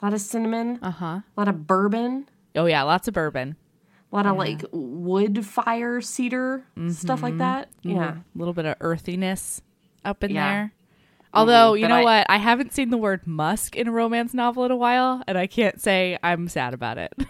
a 0.00 0.04
lot 0.04 0.14
of 0.14 0.20
cinnamon, 0.20 0.78
Uh 0.82 0.90
huh. 0.90 1.06
a 1.06 1.24
lot 1.36 1.48
of 1.48 1.66
bourbon, 1.66 2.28
Oh 2.56 2.66
yeah, 2.66 2.82
lots 2.82 3.08
of 3.08 3.14
bourbon. 3.14 3.56
a 4.12 4.16
lot 4.16 4.26
of 4.26 4.36
like 4.36 4.64
wood 4.72 5.44
fire 5.46 6.00
cedar 6.00 6.64
stuff 6.90 7.18
Mm-hmm. 7.20 7.24
like 7.24 7.38
that. 7.38 7.68
Yeah. 7.82 8.10
A 8.18 8.38
little 8.38 8.54
bit 8.54 8.64
of 8.66 8.76
earthiness 8.80 9.62
up 10.04 10.22
in 10.24 10.32
Yeah. 10.32 10.50
there. 10.50 10.72
Although, 11.32 11.72
mm-hmm. 11.72 11.82
you 11.82 11.88
know 11.88 11.96
I- 11.96 12.02
what? 12.04 12.26
I 12.28 12.36
haven't 12.38 12.72
seen 12.74 12.90
the 12.90 12.96
word 12.96 13.26
musk 13.26 13.76
in 13.76 13.88
a 13.88 13.92
romance 13.92 14.34
novel 14.34 14.64
in 14.64 14.70
a 14.70 14.76
while, 14.76 15.22
and 15.26 15.38
I 15.38 15.46
can't 15.46 15.80
say 15.80 16.18
I'm 16.22 16.48
sad 16.48 16.74
about 16.74 16.98
it. 16.98 17.12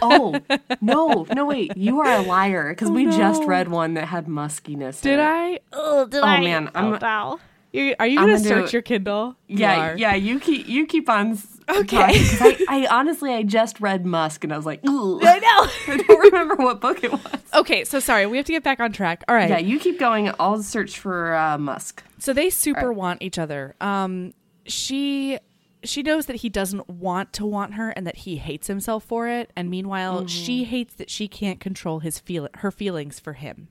Oh 0.00 0.40
no, 0.80 1.26
no 1.34 1.44
wait, 1.44 1.76
you 1.76 1.98
are 2.00 2.20
a 2.20 2.22
liar 2.22 2.70
because 2.70 2.88
oh, 2.88 2.92
we 2.92 3.06
just 3.06 3.42
Oh, 3.42 3.46
read 3.46 3.68
one 3.68 3.94
that 3.94 4.06
had 4.06 4.26
muskiness. 4.26 5.02
in 5.04 5.10
did 5.10 5.18
it. 5.18 5.22
I? 5.22 5.58
Oh, 5.72 6.06
did 6.06 6.22
I? 6.22 6.40
man, 6.40 6.70
I'm- 6.72 6.94
oh, 6.94 6.98
no. 6.98 7.40
You, 7.72 7.96
are 7.98 8.06
you 8.06 8.16
going 8.16 8.28
to 8.28 8.34
gonna 8.34 8.42
do 8.42 8.48
search 8.48 8.72
your 8.72 8.82
Kindle? 8.82 9.36
Yeah, 9.48 9.90
are. 9.90 9.96
yeah. 9.98 10.14
You 10.14 10.38
keep 10.38 10.68
you 10.68 10.86
keep 10.86 11.08
on. 11.08 11.36
Okay. 11.68 11.96
talking, 11.96 12.66
I, 12.68 12.86
I 12.86 12.86
honestly 12.86 13.32
I 13.32 13.42
just 13.42 13.80
read 13.80 14.06
Musk 14.06 14.44
and 14.44 14.52
I 14.52 14.56
was 14.56 14.66
like, 14.66 14.84
Ooh. 14.86 15.20
I 15.22 15.38
know. 15.38 15.70
I 15.94 15.96
don't 15.96 16.18
remember 16.20 16.56
what 16.56 16.80
book 16.80 17.04
it 17.04 17.12
was. 17.12 17.22
okay, 17.54 17.84
so 17.84 18.00
sorry. 18.00 18.26
We 18.26 18.36
have 18.36 18.46
to 18.46 18.52
get 18.52 18.62
back 18.62 18.80
on 18.80 18.92
track. 18.92 19.24
All 19.28 19.34
right. 19.34 19.50
Yeah, 19.50 19.58
you 19.58 19.78
keep 19.78 19.98
going. 19.98 20.32
I'll 20.40 20.62
search 20.62 20.98
for 20.98 21.34
uh, 21.34 21.58
Musk. 21.58 22.02
So 22.18 22.32
they 22.32 22.50
super 22.50 22.92
want 22.92 23.22
each 23.22 23.38
other. 23.38 23.74
Um, 23.80 24.32
she 24.66 25.38
she 25.84 26.02
knows 26.02 26.26
that 26.26 26.36
he 26.36 26.48
doesn't 26.48 26.88
want 26.88 27.32
to 27.34 27.46
want 27.46 27.74
her 27.74 27.90
and 27.90 28.06
that 28.06 28.16
he 28.16 28.36
hates 28.36 28.66
himself 28.66 29.04
for 29.04 29.28
it. 29.28 29.52
And 29.54 29.70
meanwhile, 29.70 30.26
she 30.26 30.64
hates 30.64 30.94
that 30.94 31.08
she 31.10 31.28
can't 31.28 31.60
control 31.60 32.00
his 32.00 32.18
feel 32.18 32.48
her 32.54 32.70
feelings 32.70 33.20
for 33.20 33.34
him. 33.34 33.68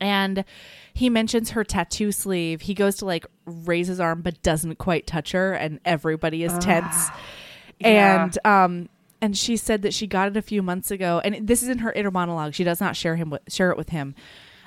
And 0.00 0.44
he 0.94 1.10
mentions 1.10 1.50
her 1.50 1.64
tattoo 1.64 2.12
sleeve. 2.12 2.62
He 2.62 2.74
goes 2.74 2.96
to 2.96 3.04
like 3.04 3.26
raise 3.44 3.88
his 3.88 4.00
arm 4.00 4.22
but 4.22 4.42
doesn't 4.42 4.76
quite 4.76 5.06
touch 5.06 5.32
her, 5.32 5.52
and 5.52 5.80
everybody 5.84 6.44
is 6.44 6.56
tense. 6.58 7.08
yeah. 7.78 8.24
And 8.24 8.38
um 8.44 8.88
and 9.20 9.36
she 9.36 9.56
said 9.56 9.82
that 9.82 9.92
she 9.92 10.06
got 10.06 10.28
it 10.28 10.36
a 10.36 10.42
few 10.42 10.62
months 10.62 10.90
ago, 10.90 11.20
and 11.22 11.46
this 11.46 11.62
is 11.62 11.68
in 11.68 11.78
her 11.78 11.92
inner 11.92 12.10
monologue. 12.10 12.54
She 12.54 12.64
does 12.64 12.80
not 12.80 12.96
share 12.96 13.16
him 13.16 13.30
with, 13.30 13.42
share 13.48 13.70
it 13.70 13.76
with 13.76 13.90
him. 13.90 14.14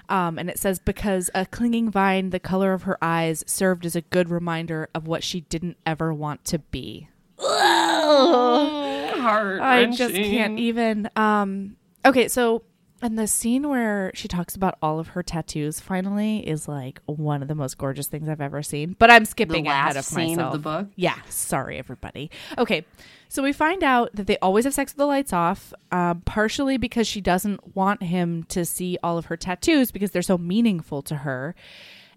Um, 0.09 0.37
and 0.37 0.49
it 0.49 0.59
says 0.59 0.79
because 0.79 1.29
a 1.33 1.45
clinging 1.45 1.89
vine, 1.89 2.29
the 2.29 2.39
color 2.39 2.73
of 2.73 2.83
her 2.83 2.97
eyes, 3.01 3.43
served 3.47 3.85
as 3.85 3.95
a 3.95 4.01
good 4.01 4.29
reminder 4.29 4.89
of 4.93 5.07
what 5.07 5.23
she 5.23 5.41
didn't 5.41 5.77
ever 5.85 6.13
want 6.13 6.43
to 6.45 6.59
be. 6.59 7.07
Oh, 7.39 9.11
heart. 9.17 9.61
I 9.61 9.85
just 9.85 10.13
can't 10.13 10.59
even. 10.59 11.09
Um, 11.15 11.77
okay, 12.05 12.27
so 12.27 12.63
and 13.03 13.19
the 13.19 13.27
scene 13.27 13.67
where 13.67 14.11
she 14.15 14.29
talks 14.29 14.55
about 14.55 14.77
all 14.81 14.97
of 14.97 15.09
her 15.09 15.21
tattoos 15.21 15.81
finally 15.81 16.37
is 16.47 16.69
like 16.69 17.01
one 17.05 17.41
of 17.41 17.49
the 17.49 17.53
most 17.53 17.77
gorgeous 17.77 18.07
things 18.07 18.29
I've 18.29 18.39
ever 18.39 18.63
seen. 18.63 18.95
But 18.97 19.11
I'm 19.11 19.25
skipping 19.25 19.67
ahead 19.67 19.97
of 19.97 20.05
scene 20.05 20.37
myself. 20.37 20.53
of 20.55 20.63
the 20.63 20.69
book. 20.69 20.87
Yeah, 20.95 21.17
sorry 21.27 21.77
everybody. 21.77 22.31
Okay, 22.57 22.85
so 23.27 23.43
we 23.43 23.51
find 23.51 23.83
out 23.83 24.15
that 24.15 24.25
they 24.25 24.37
always 24.37 24.63
have 24.63 24.73
sex 24.73 24.93
with 24.93 24.97
the 24.97 25.05
lights 25.05 25.33
off, 25.33 25.73
um, 25.91 26.21
partially 26.21 26.77
because 26.77 27.05
she 27.05 27.19
doesn't 27.19 27.75
want 27.75 28.01
him 28.01 28.43
to 28.45 28.63
see 28.63 28.97
all 29.03 29.17
of 29.17 29.25
her 29.25 29.35
tattoos 29.35 29.91
because 29.91 30.11
they're 30.11 30.21
so 30.21 30.37
meaningful 30.37 31.01
to 31.01 31.17
her, 31.17 31.55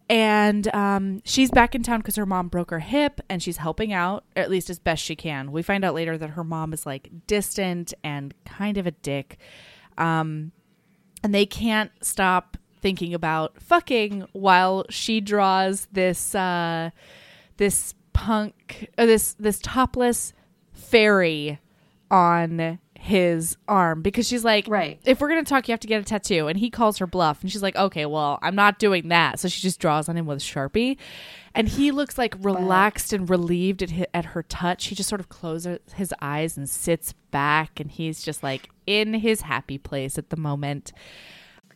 and 0.08 0.72
um, 0.72 1.20
she's 1.24 1.50
back 1.50 1.74
in 1.74 1.82
town 1.82 1.98
because 1.98 2.14
her 2.14 2.26
mom 2.26 2.46
broke 2.46 2.70
her 2.70 2.78
hip 2.78 3.20
and 3.28 3.42
she's 3.42 3.56
helping 3.56 3.92
out 3.92 4.22
at 4.36 4.48
least 4.48 4.70
as 4.70 4.78
best 4.78 5.02
she 5.02 5.16
can 5.16 5.50
we 5.50 5.62
find 5.62 5.84
out 5.84 5.94
later 5.94 6.16
that 6.16 6.30
her 6.30 6.44
mom 6.44 6.72
is 6.72 6.86
like 6.86 7.10
distant 7.26 7.92
and 8.04 8.32
kind 8.44 8.78
of 8.78 8.86
a 8.86 8.92
dick 8.92 9.36
um, 9.98 10.52
and 11.26 11.34
they 11.34 11.44
can't 11.44 11.90
stop 12.02 12.56
thinking 12.80 13.12
about 13.12 13.60
fucking 13.60 14.24
while 14.32 14.86
she 14.90 15.20
draws 15.20 15.88
this 15.90 16.36
uh, 16.36 16.90
this 17.56 17.94
punk 18.12 18.88
uh, 18.96 19.06
this 19.06 19.34
this 19.34 19.58
topless 19.58 20.32
fairy 20.72 21.58
on 22.12 22.78
his 22.94 23.56
arm. 23.66 24.02
Because 24.02 24.28
she's 24.28 24.44
like 24.44 24.68
Right. 24.68 25.00
if 25.04 25.20
we're 25.20 25.28
gonna 25.28 25.42
talk 25.42 25.66
you 25.66 25.72
have 25.72 25.80
to 25.80 25.88
get 25.88 26.00
a 26.00 26.04
tattoo. 26.04 26.46
And 26.46 26.56
he 26.56 26.70
calls 26.70 26.98
her 26.98 27.08
bluff. 27.08 27.42
And 27.42 27.50
she's 27.50 27.62
like 27.62 27.74
okay 27.74 28.06
well 28.06 28.38
i'm 28.40 28.54
not 28.54 28.78
doing 28.78 29.08
that. 29.08 29.40
So 29.40 29.48
she 29.48 29.60
just 29.62 29.80
draws 29.80 30.08
on 30.08 30.16
him 30.16 30.26
with 30.26 30.38
sharpie 30.38 30.96
and 31.56 31.68
he 31.68 31.90
looks 31.90 32.16
like 32.18 32.34
relaxed 32.40 33.12
and 33.12 33.28
relieved 33.28 33.82
at, 33.82 33.90
hi- 33.90 34.06
at 34.14 34.26
her 34.26 34.42
touch 34.42 34.86
he 34.86 34.94
just 34.94 35.08
sort 35.08 35.20
of 35.20 35.28
closes 35.28 35.78
his 35.94 36.14
eyes 36.20 36.56
and 36.56 36.68
sits 36.68 37.12
back 37.30 37.80
and 37.80 37.90
he's 37.90 38.22
just 38.22 38.42
like 38.42 38.68
in 38.86 39.14
his 39.14 39.42
happy 39.42 39.78
place 39.78 40.18
at 40.18 40.30
the 40.30 40.36
moment 40.36 40.92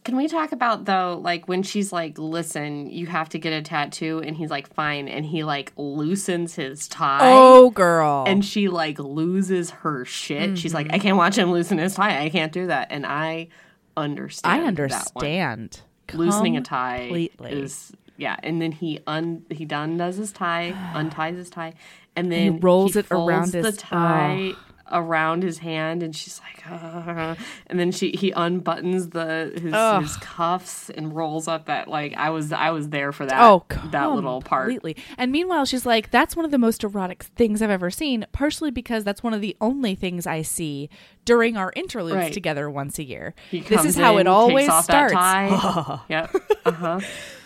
Can 0.04 0.16
we 0.16 0.28
talk 0.28 0.52
about 0.52 0.86
though, 0.86 1.20
like 1.22 1.46
when 1.46 1.62
she's 1.62 1.92
like, 1.92 2.18
"Listen, 2.18 2.88
you 2.90 3.06
have 3.06 3.28
to 3.30 3.38
get 3.38 3.52
a 3.52 3.60
tattoo," 3.60 4.22
and 4.24 4.34
he's 4.34 4.48
like, 4.48 4.72
"Fine," 4.72 5.08
and 5.08 5.26
he 5.26 5.44
like 5.44 5.74
loosens 5.76 6.54
his 6.54 6.88
tie. 6.88 7.18
oh 7.22 7.68
girl 7.68 8.24
and 8.26 8.42
she 8.42 8.68
like 8.68 8.98
loses 8.98 9.70
her 9.70 10.06
shit. 10.06 10.56
She's 10.56 10.72
like, 10.72 10.86
mm-hmm. 10.86 10.94
I 10.94 10.98
can't 11.00 11.18
watch 11.18 11.36
him 11.36 11.52
loosen 11.52 11.76
his 11.76 11.94
tie. 11.94 12.24
I 12.24 12.30
can't 12.30 12.50
do 12.50 12.68
that. 12.68 12.88
And 12.90 13.04
I 13.04 13.48
understand. 13.96 14.62
i 14.62 14.66
understand 14.66 15.82
Loosening 16.12 16.56
a 16.56 16.62
tie 16.62 17.00
completely. 17.00 17.52
is 17.52 17.92
yeah. 18.20 18.36
And 18.42 18.60
then 18.62 18.70
he 18.72 19.00
un 19.06 19.44
he 19.50 19.66
undoes 19.70 20.16
his 20.16 20.30
tie, 20.32 20.72
unties 20.94 21.36
his 21.36 21.50
tie, 21.50 21.74
and 22.14 22.30
then 22.30 22.52
he 22.54 22.58
rolls 22.60 22.94
it 22.96 23.06
folds 23.06 23.28
around 23.28 23.52
the 23.52 23.62
his- 23.68 23.76
tie. 23.78 24.52
Around 24.92 25.44
his 25.44 25.58
hand, 25.58 26.02
and 26.02 26.16
she's 26.16 26.40
like, 26.40 26.64
"Ah." 26.68 27.36
and 27.68 27.78
then 27.78 27.92
she 27.92 28.10
he 28.10 28.32
unbuttons 28.32 29.12
the 29.12 29.52
his, 29.54 29.72
his 30.10 30.16
cuffs 30.16 30.90
and 30.90 31.14
rolls 31.14 31.46
up 31.46 31.66
that 31.66 31.86
like 31.86 32.12
I 32.16 32.30
was 32.30 32.50
I 32.50 32.70
was 32.70 32.88
there 32.88 33.12
for 33.12 33.24
that 33.24 33.40
Oh, 33.40 33.64
that 33.92 34.10
little 34.12 34.42
part. 34.42 34.64
completely. 34.68 34.96
And 35.16 35.30
meanwhile, 35.30 35.64
she's 35.64 35.86
like, 35.86 36.10
"That's 36.10 36.34
one 36.34 36.44
of 36.44 36.50
the 36.50 36.58
most 36.58 36.82
erotic 36.82 37.22
things 37.22 37.62
I've 37.62 37.70
ever 37.70 37.88
seen." 37.92 38.26
Partially 38.32 38.72
because 38.72 39.04
that's 39.04 39.22
one 39.22 39.32
of 39.32 39.40
the 39.40 39.56
only 39.60 39.94
things 39.94 40.26
I 40.26 40.42
see 40.42 40.90
during 41.24 41.56
our 41.56 41.72
interludes 41.76 42.16
Right. 42.16 42.32
together 42.32 42.68
once 42.68 42.98
a 42.98 43.04
year. 43.04 43.36
He 43.48 43.60
This 43.60 43.84
is 43.84 43.94
how 43.94 44.14
in, 44.14 44.22
it 44.22 44.26
always 44.26 44.72
starts. 44.82 45.14
Yep. 46.08 46.34
Uh 46.64 46.72
huh. 46.72 47.00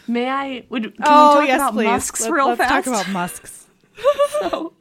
May 0.07 0.29
I? 0.29 0.67
Would 0.69 0.95
can 0.97 1.05
oh 1.07 1.41
we 1.41 1.47
talk 1.47 1.49
yes, 1.49 1.57
about 1.57 1.73
please. 1.75 1.85
musks 1.87 2.21
Let- 2.23 2.33
real 2.33 2.47
let's 2.49 2.59
fast? 2.59 2.87
talk 2.87 2.87
about 2.87 3.13
musks. 3.13 3.67
so, 4.41 4.73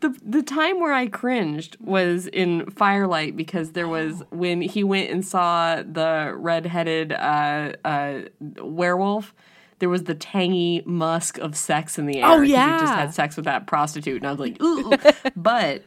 the 0.00 0.16
the 0.22 0.42
time 0.42 0.80
where 0.80 0.92
I 0.92 1.06
cringed 1.06 1.76
was 1.80 2.26
in 2.26 2.70
Firelight 2.70 3.36
because 3.36 3.72
there 3.72 3.88
was 3.88 4.22
when 4.30 4.60
he 4.62 4.82
went 4.84 5.10
and 5.10 5.24
saw 5.24 5.76
the 5.82 6.32
redheaded 6.36 7.12
uh, 7.12 7.72
uh, 7.84 8.20
werewolf. 8.58 9.34
There 9.80 9.88
was 9.88 10.04
the 10.04 10.14
tangy 10.14 10.82
musk 10.86 11.36
of 11.38 11.56
sex 11.56 11.98
in 11.98 12.06
the 12.06 12.18
air. 12.18 12.26
Oh 12.26 12.40
yeah, 12.40 12.74
He 12.78 12.80
just 12.84 12.94
had 12.94 13.12
sex 13.14 13.36
with 13.36 13.44
that 13.44 13.66
prostitute, 13.66 14.22
and 14.22 14.26
I 14.26 14.30
was 14.30 14.40
like, 14.40 14.62
ooh. 14.62 14.92
but 15.36 15.82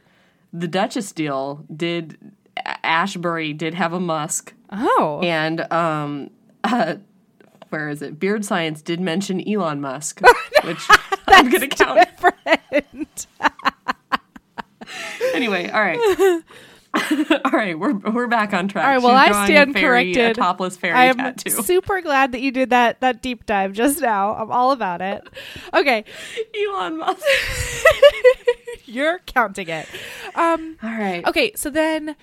the 0.54 0.68
Duchess 0.68 1.12
deal 1.14 1.66
did. 1.76 2.18
Ashbury 2.84 3.54
did 3.54 3.76
have 3.76 3.94
a 3.94 4.00
musk, 4.00 4.54
Oh, 4.72 5.22
and 5.24 5.62
um, 5.72 6.32
uh, 6.64 6.96
where 7.70 7.90
is 7.90 8.02
it? 8.02 8.20
Beard 8.20 8.46
Science 8.46 8.82
did 8.82 9.00
mention 9.00 9.48
Elon 9.48 9.82
Musk, 9.82 10.22
which 10.64 10.86
I'm 11.28 11.50
gonna 11.52 11.68
count. 11.68 12.08
different. 12.10 13.28
Anyway, 15.34 15.70
all 15.70 15.82
right. 15.82 16.00
all 17.46 17.52
right, 17.52 17.78
we're 17.78 17.94
we're 17.94 18.28
back 18.28 18.54
on 18.54 18.68
track. 18.70 18.86
All 18.86 18.92
right. 18.92 19.02
Well, 19.04 19.14
I 19.14 19.46
stand 19.46 19.74
fairy, 19.74 20.14
corrected. 20.14 20.32
A 20.38 20.40
topless 20.40 20.78
fairy 20.78 20.94
I 20.96 21.06
am 21.06 21.18
tattoo. 21.18 21.50
super 21.50 22.02
glad 22.02 22.32
that 22.32 22.40
you 22.42 22.52
did 22.52 22.70
that 22.70 23.02
that 23.02 23.22
deep 23.22 23.46
dive 23.46 23.74
just 23.74 24.02
now. 24.02 24.34
I'm 24.36 24.50
all 24.52 24.72
about 24.72 25.02
it. 25.02 25.28
Okay, 25.74 26.06
Elon 26.58 26.98
Musk. 26.98 27.22
you're 28.86 29.20
counting 29.26 29.68
it. 29.68 29.88
Um, 30.36 30.78
All 30.82 30.90
right. 30.90 31.28
okay 31.28 31.52
so 31.56 31.70
then 31.70 32.16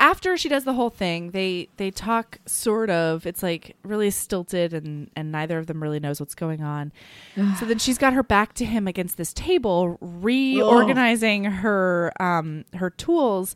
after 0.00 0.36
she 0.36 0.48
does 0.48 0.64
the 0.64 0.72
whole 0.72 0.90
thing 0.90 1.30
they 1.30 1.68
they 1.76 1.90
talk 1.90 2.38
sort 2.46 2.90
of 2.90 3.26
it's 3.26 3.42
like 3.42 3.76
really 3.84 4.10
stilted 4.10 4.72
and 4.72 5.10
and 5.14 5.30
neither 5.30 5.58
of 5.58 5.66
them 5.66 5.80
really 5.80 6.00
knows 6.00 6.18
what's 6.18 6.34
going 6.34 6.62
on 6.62 6.90
so 7.60 7.66
then 7.66 7.78
she's 7.78 7.98
got 7.98 8.12
her 8.12 8.22
back 8.22 8.54
to 8.54 8.64
him 8.64 8.88
against 8.88 9.16
this 9.16 9.32
table 9.32 9.98
reorganizing 10.00 11.44
her 11.44 12.12
um 12.18 12.64
her 12.74 12.90
tools 12.90 13.54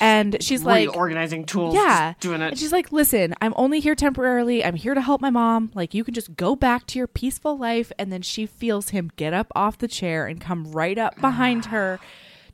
and 0.00 0.36
she's 0.40 0.62
like 0.62 0.88
Reorganizing 0.90 1.46
tools. 1.46 1.74
yeah. 1.74 2.14
doing 2.20 2.40
And 2.40 2.58
she's 2.58 2.72
like, 2.72 2.92
listen, 2.92 3.34
I'm 3.40 3.52
only 3.56 3.80
here 3.80 3.94
temporarily. 3.94 4.64
I'm 4.64 4.76
here 4.76 4.94
to 4.94 5.00
help 5.00 5.20
my 5.20 5.30
mom. 5.30 5.72
Like, 5.74 5.94
you 5.94 6.04
can 6.04 6.14
just 6.14 6.36
go 6.36 6.54
back 6.54 6.86
to 6.88 6.98
your 6.98 7.08
peaceful 7.08 7.58
life. 7.58 7.90
And 7.98 8.12
then 8.12 8.22
she 8.22 8.46
feels 8.46 8.90
him 8.90 9.10
get 9.16 9.34
up 9.34 9.48
off 9.56 9.78
the 9.78 9.88
chair 9.88 10.26
and 10.26 10.40
come 10.40 10.70
right 10.70 10.96
up 10.96 11.20
behind 11.20 11.64
her, 11.74 11.98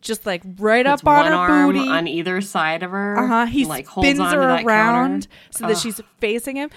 just 0.07 0.25
like 0.25 0.43
right 0.59 0.87
Puts 0.87 1.03
up 1.03 1.09
on 1.09 1.51
her 1.51 1.67
booty. 1.67 1.89
on 1.89 2.07
either 2.09 2.41
side 2.41 2.83
of 2.83 2.91
her. 2.93 3.19
Uh 3.19 3.27
huh. 3.27 3.47
He 3.47 3.65
like 3.65 3.89
spins 3.89 4.19
her 4.19 4.41
around 4.41 4.65
counter. 4.67 5.29
so 5.51 5.67
that 5.67 5.79
she's 5.79 6.01
facing 6.21 6.57
him. 6.57 6.71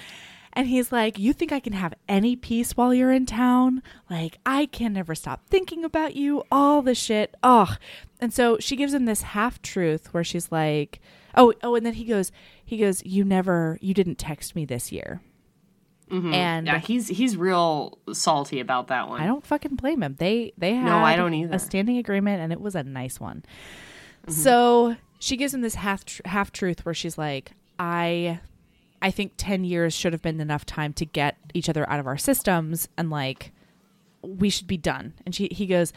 And 0.52 0.66
he's 0.66 0.90
like, 0.90 1.18
You 1.18 1.32
think 1.32 1.52
I 1.52 1.60
can 1.60 1.72
have 1.72 1.94
any 2.08 2.34
peace 2.34 2.72
while 2.76 2.92
you're 2.92 3.12
in 3.12 3.24
town? 3.24 3.82
Like, 4.10 4.38
I 4.44 4.66
can 4.66 4.92
never 4.92 5.14
stop 5.14 5.46
thinking 5.48 5.84
about 5.84 6.16
you, 6.16 6.42
all 6.50 6.82
the 6.82 6.94
shit. 6.94 7.36
Ugh. 7.42 7.78
And 8.20 8.34
so 8.34 8.58
she 8.58 8.74
gives 8.76 8.92
him 8.92 9.04
this 9.04 9.22
half 9.22 9.62
truth 9.62 10.12
where 10.12 10.24
she's 10.24 10.50
like, 10.50 11.00
Oh, 11.36 11.54
oh, 11.62 11.76
and 11.76 11.86
then 11.86 11.94
he 11.94 12.04
goes, 12.04 12.32
he 12.64 12.78
goes, 12.78 13.04
You 13.04 13.24
never 13.24 13.78
you 13.80 13.94
didn't 13.94 14.16
text 14.18 14.56
me 14.56 14.64
this 14.64 14.90
year. 14.90 15.20
And 16.10 16.66
Mm-hmm. 16.66 16.66
Yeah, 16.66 16.78
he's 16.80 17.08
he's 17.08 17.36
real 17.36 17.98
salty 18.12 18.58
about 18.60 18.88
that 18.88 19.08
one. 19.08 19.20
I 19.20 19.26
don't 19.26 19.46
fucking 19.46 19.76
blame 19.76 20.02
him. 20.02 20.16
They 20.18 20.52
they 20.58 20.74
had 20.74 20.84
No, 20.84 20.96
I 20.98 21.14
don't 21.16 21.32
either. 21.34 21.48
Mm-hmm. 21.48 21.54
a 21.54 21.58
standing 21.60 21.98
agreement, 21.98 22.40
and 22.42 22.52
it 22.52 22.60
was 22.60 22.74
a 22.74 22.82
nice 22.82 23.20
one. 23.20 23.44
So 24.28 24.96
she 25.18 25.36
gives 25.36 25.54
him 25.54 25.60
this 25.60 25.74
half 25.76 26.04
tr- 26.04 26.22
half 26.24 26.52
truth 26.52 26.84
where 26.84 26.94
she's 26.94 27.16
like, 27.18 27.52
"I, 27.78 28.40
I 29.02 29.10
think 29.10 29.32
ten 29.36 29.64
years 29.64 29.94
should 29.94 30.12
have 30.12 30.22
been 30.22 30.40
enough 30.40 30.66
time 30.66 30.92
to 30.94 31.06
get 31.06 31.36
each 31.54 31.68
other 31.68 31.88
out 31.88 32.00
of 32.00 32.06
our 32.06 32.18
systems, 32.18 32.88
and 32.96 33.10
like, 33.10 33.52
we 34.22 34.50
should 34.50 34.66
be 34.66 34.76
done." 34.76 35.14
And 35.24 35.34
she 35.34 35.48
he 35.50 35.66
goes, 35.66 35.92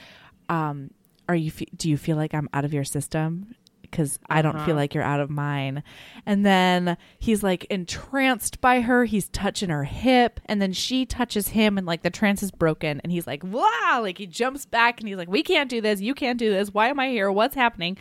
um, 0.50 0.92
"Are 1.28 1.36
you? 1.36 1.52
Fe- 1.52 1.68
do 1.76 1.90
you 1.90 1.98
feel 1.98 2.18
like 2.18 2.34
I'm 2.34 2.50
out 2.54 2.66
of 2.66 2.74
your 2.74 2.84
system?" 2.86 3.56
Because 3.94 4.18
I 4.28 4.42
don't 4.42 4.56
Uh-huh. 4.56 4.66
feel 4.66 4.76
like 4.76 4.96
you're 4.96 5.04
out 5.04 5.20
of 5.20 5.30
mine. 5.30 5.84
And 6.26 6.44
then 6.44 6.98
he's 7.20 7.44
like 7.44 7.66
entranced 7.66 8.60
by 8.60 8.82
her. 8.82 9.06
He's 9.06 9.30
touching 9.30 9.70
her 9.70 9.84
hip. 9.84 10.40
And 10.48 10.60
then 10.60 10.74
she 10.74 11.06
touches 11.06 11.50
him, 11.50 11.78
and 11.78 11.86
like 11.86 12.02
the 12.02 12.10
trance 12.10 12.42
is 12.42 12.50
broken. 12.50 13.00
And 13.04 13.12
he's 13.12 13.28
like, 13.28 13.44
wow. 13.44 14.00
Like 14.02 14.18
he 14.18 14.26
jumps 14.26 14.66
back 14.66 15.00
and 15.00 15.08
he's 15.08 15.18
like, 15.18 15.30
we 15.30 15.44
can't 15.44 15.70
do 15.70 15.80
this. 15.80 16.02
You 16.02 16.16
can't 16.16 16.40
do 16.40 16.50
this. 16.52 16.74
Why 16.74 16.88
am 16.88 17.00
I 17.00 17.10
here? 17.10 17.32
What's 17.32 17.54
happening? 17.54 17.98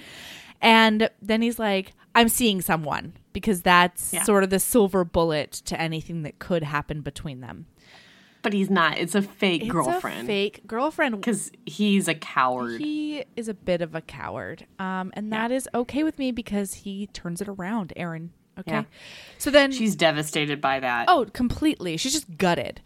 And 0.62 1.10
then 1.20 1.42
he's 1.42 1.58
like, 1.58 1.92
I'm 2.14 2.28
seeing 2.30 2.60
someone 2.62 3.12
because 3.34 3.60
that's 3.62 4.14
Yeah. 4.14 4.22
sort 4.22 4.44
of 4.44 4.50
the 4.50 4.58
silver 4.60 5.04
bullet 5.04 5.52
to 5.66 5.80
anything 5.80 6.22
that 6.22 6.38
could 6.38 6.62
happen 6.62 7.00
between 7.02 7.40
them. 7.40 7.66
But 8.42 8.52
he's 8.52 8.68
not. 8.70 8.98
It's 8.98 9.14
a 9.14 9.22
fake 9.22 9.62
It's 9.62 9.70
a 9.70 9.72
girlfriend. 9.72 10.26
fake 10.26 10.62
girlfriend. 10.66 11.16
Because 11.16 11.52
he's 11.64 12.08
a 12.08 12.14
coward. 12.14 12.80
He 12.80 13.24
is 13.36 13.48
a 13.48 13.54
bit 13.54 13.80
of 13.82 13.94
a 13.94 14.00
coward. 14.00 14.66
Um, 14.80 15.12
and 15.14 15.32
that 15.32 15.52
is 15.52 15.68
okay 15.74 16.02
with 16.02 16.18
me 16.18 16.32
because 16.32 16.74
he 16.74 17.06
turns 17.08 17.40
it 17.40 17.48
around, 17.48 17.92
Aaron. 17.96 18.32
Okay. 18.58 18.72
Yeah. 18.72 18.84
So 19.38 19.50
then 19.50 19.70
She's 19.72 19.94
devastated 19.96 20.60
by 20.60 20.80
that. 20.80 21.06
Oh, 21.08 21.24
completely. 21.32 21.96
She's 21.96 22.12
just 22.12 22.36
gutted. 22.36 22.80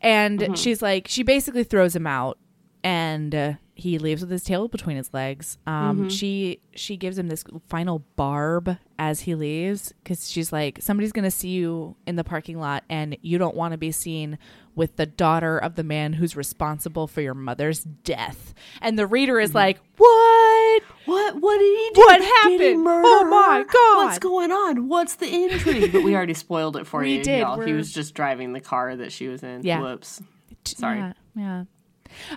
And 0.00 0.38
Mm-hmm. 0.40 0.54
she's 0.54 0.80
like, 0.82 1.08
she 1.08 1.22
basically 1.22 1.64
throws 1.64 1.96
him 1.96 2.06
out 2.06 2.38
and 2.84 3.34
uh, 3.34 3.52
he 3.78 3.96
leaves 3.98 4.20
with 4.22 4.30
his 4.30 4.42
tail 4.42 4.66
between 4.66 4.96
his 4.96 5.14
legs. 5.14 5.56
Um, 5.66 5.98
Mm-hmm. 5.98 6.08
She 6.08 6.60
she 6.74 6.96
gives 6.96 7.16
him 7.16 7.28
this 7.28 7.44
final 7.68 8.00
barb 8.16 8.76
as 8.98 9.20
he 9.20 9.34
leaves 9.36 9.92
because 10.02 10.28
she's 10.30 10.52
like, 10.52 10.78
somebody's 10.82 11.12
going 11.12 11.24
to 11.24 11.30
see 11.30 11.50
you 11.50 11.94
in 12.06 12.16
the 12.16 12.24
parking 12.24 12.58
lot 12.58 12.82
and 12.90 13.16
you 13.22 13.38
don't 13.38 13.54
want 13.54 13.72
to 13.72 13.78
be 13.78 13.92
seen 13.92 14.36
with 14.74 14.96
the 14.96 15.06
daughter 15.06 15.58
of 15.58 15.76
the 15.76 15.82
man 15.84 16.12
who's 16.14 16.36
responsible 16.36 17.06
for 17.06 17.20
your 17.20 17.34
mother's 17.34 17.84
death. 17.84 18.52
And 18.82 18.98
the 18.98 19.06
reader 19.06 19.34
Mm-hmm. 19.34 19.44
is 19.44 19.54
like, 19.54 19.78
what? 19.96 20.82
What? 21.06 21.36
What 21.40 21.58
did 21.58 21.78
he 21.78 21.90
do? 21.94 22.00
What 22.00 22.20
he 22.20 22.26
happened? 22.26 22.82
murder 22.84 23.02
Oh 23.06 23.24
my? 23.24 23.64
God. 23.72 24.04
What's 24.06 24.18
going 24.18 24.50
on? 24.52 24.88
What's 24.88 25.14
the 25.16 25.32
intrigue? 25.32 25.92
but 25.92 26.02
we 26.02 26.14
already 26.16 26.34
spoiled 26.34 26.76
it 26.76 26.86
for 26.86 27.00
We 27.00 27.18
you. 27.18 27.22
did. 27.22 27.40
y'all. 27.40 27.54
He 27.60 27.66
We're- 27.66 27.74
was 27.74 27.92
just 27.92 28.14
driving 28.14 28.52
the 28.52 28.60
car 28.60 28.96
that 28.96 29.12
she 29.12 29.28
was 29.28 29.42
in. 29.42 29.62
Yeah. 29.62 29.80
Whoops. 29.80 30.20
Sorry. 30.64 30.98
Yeah. 30.98 31.12
yeah. 31.36 31.64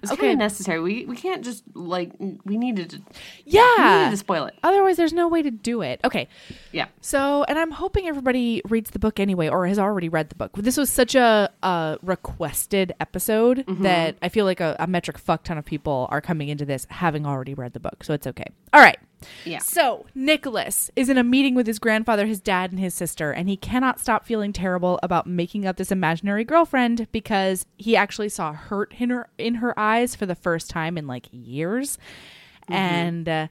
It's 0.01 0.11
Okay. 0.11 0.21
kind 0.21 0.33
of 0.33 0.37
necessary. 0.39 0.79
We 0.79 1.05
we 1.05 1.15
can't 1.15 1.43
just 1.43 1.63
like 1.73 2.11
we 2.45 2.57
needed 2.57 2.89
to. 2.91 2.97
We 2.97 3.03
Yeah. 3.45 3.99
needed 4.03 4.11
to 4.11 4.17
spoil 4.17 4.45
it. 4.45 4.55
Otherwise, 4.63 4.97
there's 4.97 5.13
no 5.13 5.27
way 5.27 5.41
to 5.41 5.51
do 5.51 5.81
it. 5.81 5.99
Okay. 6.03 6.27
Yeah. 6.71 6.87
So, 7.01 7.43
and 7.45 7.57
I'm 7.57 7.71
hoping 7.71 8.07
everybody 8.07 8.61
reads 8.69 8.91
the 8.91 8.99
book 8.99 9.19
anyway, 9.19 9.47
or 9.49 9.67
has 9.67 9.79
already 9.79 10.09
read 10.09 10.29
the 10.29 10.35
book. 10.35 10.51
This 10.55 10.77
was 10.77 10.89
such 10.89 11.15
a, 11.15 11.49
a 11.63 11.97
requested 12.01 12.93
episode 12.99 13.59
mm-hmm. 13.59 13.83
that 13.83 14.17
I 14.21 14.29
feel 14.29 14.45
like 14.45 14.59
a, 14.59 14.75
a 14.79 14.87
metric 14.87 15.17
fuck 15.17 15.43
ton 15.43 15.57
of 15.57 15.65
people 15.65 16.07
are 16.09 16.21
coming 16.21 16.49
into 16.49 16.65
this 16.65 16.87
having 16.89 17.25
already 17.25 17.53
read 17.53 17.73
the 17.73 17.79
book. 17.79 18.03
So 18.03 18.13
it's 18.13 18.27
okay. 18.27 18.45
All 18.73 18.81
right. 18.81 18.97
Yeah. 19.45 19.59
So 19.59 20.05
Nicholas 20.15 20.89
is 20.95 21.09
in 21.09 21.17
a 21.17 21.23
meeting 21.23 21.55
with 21.55 21.67
his 21.67 21.79
grandfather, 21.79 22.25
his 22.25 22.39
dad, 22.39 22.71
and 22.71 22.79
his 22.79 22.93
sister, 22.93 23.31
and 23.31 23.47
he 23.49 23.57
cannot 23.57 23.99
stop 23.99 24.25
feeling 24.25 24.53
terrible 24.53 24.99
about 25.03 25.27
making 25.27 25.65
up 25.65 25.77
this 25.77 25.91
imaginary 25.91 26.43
girlfriend 26.43 27.07
because 27.11 27.65
he 27.77 27.95
actually 27.95 28.29
saw 28.29 28.53
hurt 28.53 28.93
in 28.99 29.09
her 29.09 29.29
in 29.37 29.55
her 29.55 29.77
eyes 29.79 30.15
for 30.15 30.25
the 30.25 30.35
first 30.35 30.69
time 30.69 30.97
in 30.97 31.07
like 31.07 31.27
years, 31.31 31.97
and 32.67 33.27
uh, 33.27 33.47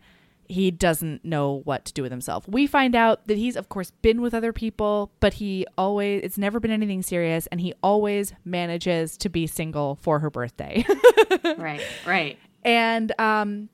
he 0.49 0.71
doesn't 0.73 1.25
know 1.25 1.61
what 1.65 1.85
to 1.85 1.93
do 1.93 2.03
with 2.03 2.11
himself. 2.11 2.49
We 2.49 2.67
find 2.67 2.97
out 2.97 3.27
that 3.29 3.37
he's 3.39 3.55
of 3.57 3.69
course 3.69 3.93
been 4.03 4.21
with 4.21 4.35
other 4.35 4.53
people, 4.53 5.13
but 5.21 5.35
he 5.35 5.67
always 5.79 6.23
it's 6.25 6.39
never 6.39 6.59
been 6.59 6.73
anything 6.73 7.03
serious, 7.03 7.47
and 7.49 7.61
he 7.61 7.75
always 7.83 8.35
manages 8.45 9.17
to 9.19 9.29
be 9.29 9.47
single 9.47 9.97
for 9.97 10.19
her 10.19 10.31
birthday. 10.31 10.85
Right. 11.57 11.81
Right. 12.07 12.39
And 12.65 13.13
um, 13.19 13.69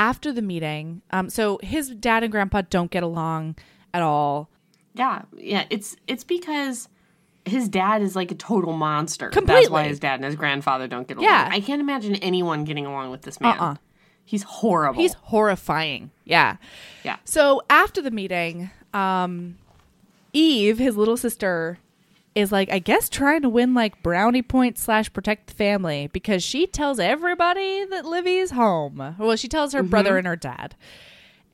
after 0.00 0.32
the 0.32 0.40
meeting, 0.40 1.02
um, 1.10 1.28
so 1.28 1.60
his 1.62 1.90
dad 1.90 2.22
and 2.22 2.32
grandpa 2.32 2.62
don't 2.70 2.90
get 2.90 3.02
along 3.02 3.54
at 3.92 4.00
all. 4.00 4.48
Yeah. 4.94 5.22
Yeah. 5.36 5.66
It's 5.68 5.94
it's 6.06 6.24
because 6.24 6.88
his 7.44 7.68
dad 7.68 8.00
is 8.00 8.16
like 8.16 8.30
a 8.30 8.34
total 8.34 8.72
monster. 8.72 9.30
That's 9.30 9.68
why 9.68 9.84
his 9.84 10.00
dad 10.00 10.14
and 10.14 10.24
his 10.24 10.36
grandfather 10.36 10.88
don't 10.88 11.06
get 11.06 11.18
along. 11.18 11.28
Yeah. 11.28 11.48
I 11.52 11.60
can't 11.60 11.82
imagine 11.82 12.14
anyone 12.16 12.64
getting 12.64 12.86
along 12.86 13.10
with 13.10 13.22
this 13.22 13.42
man. 13.42 13.58
Uh-uh. 13.58 13.74
He's 14.24 14.42
horrible. 14.42 15.02
He's 15.02 15.12
horrifying. 15.12 16.12
Yeah. 16.24 16.56
yeah. 17.04 17.16
So 17.24 17.62
after 17.68 18.00
the 18.00 18.10
meeting, 18.10 18.70
um, 18.94 19.58
Eve, 20.32 20.78
his 20.78 20.96
little 20.96 21.18
sister, 21.18 21.78
is 22.34 22.52
like, 22.52 22.70
I 22.70 22.78
guess 22.78 23.08
trying 23.08 23.42
to 23.42 23.48
win 23.48 23.74
like 23.74 24.02
brownie 24.02 24.42
points 24.42 24.82
slash 24.82 25.12
protect 25.12 25.48
the 25.48 25.54
family 25.54 26.08
because 26.12 26.42
she 26.42 26.66
tells 26.66 26.98
everybody 27.00 27.84
that 27.86 28.04
Livvy's 28.04 28.52
home. 28.52 29.16
Well, 29.18 29.36
she 29.36 29.48
tells 29.48 29.72
her 29.72 29.80
mm-hmm. 29.80 29.90
brother 29.90 30.16
and 30.16 30.26
her 30.26 30.36
dad. 30.36 30.76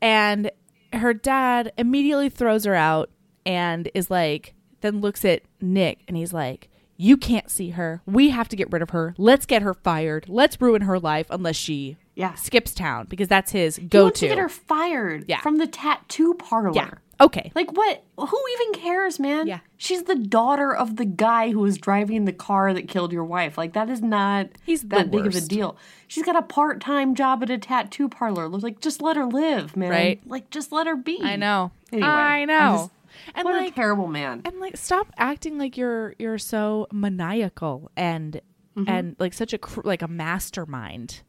And 0.01 0.51
her 0.93 1.14
dad 1.14 1.72
immediately 1.79 2.29
throws 2.29 2.64
her 2.64 2.74
out 2.74 3.11
and 3.45 3.89
is 3.95 4.11
like, 4.11 4.55
then 4.81 5.01
looks 5.01 5.24
at 5.24 5.43
Nick 5.61 6.01
and 6.09 6.16
he's 6.16 6.33
like, 6.33 6.68
You 6.97 7.16
can't 7.16 7.51
see 7.51 7.70
her. 7.70 8.03
We 8.07 8.31
have 8.31 8.49
to 8.49 8.57
get 8.57 8.70
rid 8.70 8.83
of 8.83 8.91
her. 8.91 9.14
Let's 9.16 9.47
get 9.47 9.62
her 9.62 9.74
fired. 9.74 10.29
Let's 10.29 10.61
ruin 10.61 10.83
her 10.83 10.99
life 10.99 11.27
unless 11.31 11.57
she 11.57 11.97
Yeah. 12.14 12.35
skips 12.35 12.74
town 12.74 13.07
because 13.09 13.29
that's 13.29 13.53
his 13.53 13.79
go 13.79 14.11
to 14.11 14.20
to. 14.20 14.29
get 14.29 14.39
her 14.39 14.49
fired 14.49 15.24
Yeah. 15.27 15.41
from 15.41 15.57
the 15.57 15.66
tattoo 15.66 16.35
parlor. 16.35 16.72
Yeah. 16.74 16.91
Okay. 17.21 17.51
Like 17.55 17.73
what? 17.77 18.03
Who 18.19 18.43
even 18.61 18.81
cares, 18.81 19.19
man? 19.19 19.47
Yeah. 19.47 19.61
She's 19.79 20.03
the 20.05 20.14
daughter 20.17 20.75
of 20.75 20.97
the 20.97 21.05
guy 21.07 21.51
who 21.51 21.61
was 21.61 21.79
driving 21.79 22.25
the 22.27 22.33
car 22.33 22.75
that 22.75 22.89
killed 22.89 23.12
your 23.12 23.25
wife. 23.25 23.57
Like 23.57 23.73
that 23.73 23.89
is 23.89 24.03
not 24.03 24.49
He's 24.64 24.83
that 24.83 25.11
big 25.11 25.21
of 25.21 25.33
a 25.35 25.37
worst. 25.37 25.49
deal. 25.49 25.77
She's 26.09 26.25
got 26.25 26.37
a 26.37 26.43
part-time 26.43 27.14
job 27.14 27.43
at 27.43 27.51
a 27.51 27.57
tattoo 27.59 28.09
parlor. 28.09 28.49
Like 28.49 28.81
just 28.81 29.01
let 29.01 29.17
her 29.17 29.25
live, 29.27 29.77
man. 29.77 29.91
Right. 29.91 30.21
Like 30.27 30.51
just 30.51 30.73
let 30.73 30.87
her 30.87 30.97
be. 30.97 31.19
I 31.23 31.37
know. 31.37 31.71
Anyway, 31.91 32.07
I 32.09 32.45
know. 32.45 32.73
just- 32.79 32.91
and 33.35 33.45
what 33.47 33.55
like 33.55 33.73
a 33.73 33.75
terrible 33.75 34.09
man. 34.09 34.43
and 34.45 34.61
like 34.61 34.77
stop 34.77 35.07
acting 35.17 35.57
like 35.59 35.79
you're 35.79 36.14
you're 36.19 36.39
so 36.39 36.87
maniacal 36.93 37.91
and 37.97 38.41
Mm-hmm. 38.77 38.91
and 38.91 39.17
like 39.19 39.33
such 39.33 39.55
a 39.55 39.59
cr- 39.59 39.81
like 39.85 40.03
a 40.03 40.07
mastermind. 40.09 41.23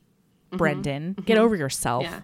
Brendan, 0.52 1.14
get 1.26 1.38
over 1.38 1.56
yourself. 1.56 2.04
Mm-hmm. 2.06 2.20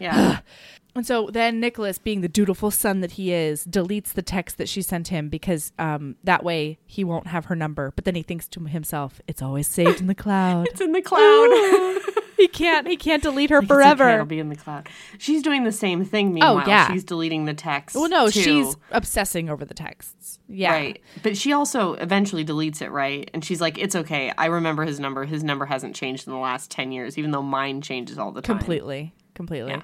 Yeah. 0.00 0.14
Yeah. 0.30 0.38
And 0.94 1.06
so 1.06 1.28
then 1.32 1.60
Nicholas, 1.60 1.98
being 1.98 2.20
the 2.20 2.28
dutiful 2.28 2.70
son 2.70 3.00
that 3.00 3.12
he 3.12 3.32
is, 3.32 3.64
deletes 3.64 4.12
the 4.12 4.22
text 4.22 4.58
that 4.58 4.68
she 4.68 4.82
sent 4.82 5.08
him 5.08 5.28
because 5.28 5.72
um, 5.78 6.16
that 6.24 6.42
way 6.42 6.78
he 6.86 7.04
won't 7.04 7.28
have 7.28 7.46
her 7.46 7.56
number. 7.56 7.92
But 7.94 8.04
then 8.04 8.14
he 8.14 8.22
thinks 8.22 8.48
to 8.48 8.64
himself, 8.64 9.20
"It's 9.28 9.42
always 9.42 9.66
saved 9.66 10.00
in 10.00 10.06
the 10.06 10.14
cloud." 10.14 10.66
it's 10.68 10.80
in 10.80 10.92
the 10.92 11.02
cloud. 11.02 12.00
he 12.36 12.48
can't. 12.48 12.88
He 12.88 12.96
can't 12.96 13.22
delete 13.22 13.50
her 13.50 13.58
okay, 13.58 13.66
forever. 13.66 14.08
it'll 14.08 14.26
be 14.26 14.40
in 14.40 14.48
the 14.48 14.56
cloud. 14.56 14.88
She's 15.18 15.42
doing 15.42 15.64
the 15.64 15.72
same 15.72 16.04
thing. 16.04 16.34
Meanwhile, 16.34 16.66
yeah. 16.66 16.90
she's 16.90 17.04
deleting 17.04 17.44
the 17.44 17.54
text. 17.54 17.94
well, 17.94 18.08
no, 18.08 18.28
too. 18.28 18.40
she's 18.40 18.76
obsessing 18.90 19.48
over 19.48 19.64
the 19.64 19.74
texts. 19.74 20.38
Yeah, 20.48 20.72
Right. 20.72 21.02
But 21.22 21.36
she 21.36 21.52
also 21.52 21.94
eventually 21.94 22.44
deletes 22.44 22.82
it, 22.82 22.90
right? 22.90 23.30
And 23.32 23.44
she's 23.44 23.60
like, 23.60 23.78
it's 23.78 23.94
okay. 23.94 24.32
I 24.36 24.46
remember 24.46 24.84
his 24.84 24.98
number. 24.98 25.24
His 25.24 25.44
number 25.44 25.64
hasn't 25.64 25.94
changed 25.94 26.26
in 26.26 26.32
the 26.32 26.38
last 26.40 26.70
10 26.72 26.90
years, 26.90 27.16
even 27.16 27.30
though 27.30 27.42
mine 27.42 27.82
changes 27.82 28.18
all 28.18 28.32
the 28.32 28.42
time. 28.42 28.58
completely 28.58 29.14
completely 29.34 29.70
Yeah. 29.70 29.82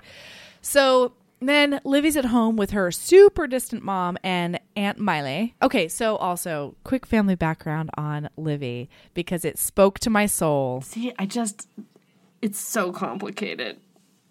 So 0.67 1.13
then 1.39 1.81
livvy's 1.85 2.17
at 2.17 2.25
home 2.25 2.57
with 2.57 2.73
her 2.73 2.91
super 2.91 3.47
distant 3.47 3.85
mom 3.85 4.19
and 4.25 4.59
aunt 4.75 4.99
miley. 4.99 5.55
Okay 5.63 5.87
so 5.87 6.17
also 6.17 6.75
quick 6.83 7.07
family 7.07 7.37
background 7.37 7.91
on 7.97 8.29
livvy 8.37 8.91
because 9.15 9.45
it 9.45 9.59
spoke 9.59 10.01
to 10.01 10.11
my 10.11 10.27
soul. 10.27 10.81
See, 10.81 11.13
I 11.21 11.27
just, 11.27 11.69
it's 12.43 12.59
so 12.59 12.91
complicated. 12.91 13.79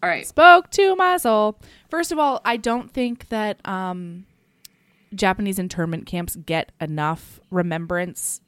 All 0.04 0.10
right. 0.10 0.28
spoke 0.28 0.70
to 0.72 0.96
my 0.98 1.16
soul. 1.18 1.58
First 1.90 2.12
of 2.12 2.20
all 2.20 2.42
i 2.44 2.58
don't 2.58 2.92
think 2.92 3.30
that 3.30 3.66
um 3.66 4.26
japanese 5.14 5.58
internment 5.58 6.06
camps 6.06 6.36
get 6.36 6.74
enough 6.82 7.40
remembrance 7.50 8.42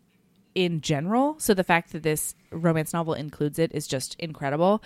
in 0.55 0.81
general. 0.81 1.39
So 1.39 1.53
the 1.53 1.63
fact 1.63 1.93
that 1.93 2.03
this 2.03 2.35
romance 2.51 2.91
novel 2.91 3.13
includes 3.13 3.57
it 3.57 3.71
is 3.73 3.87
just 3.87 4.15
incredible. 4.19 4.83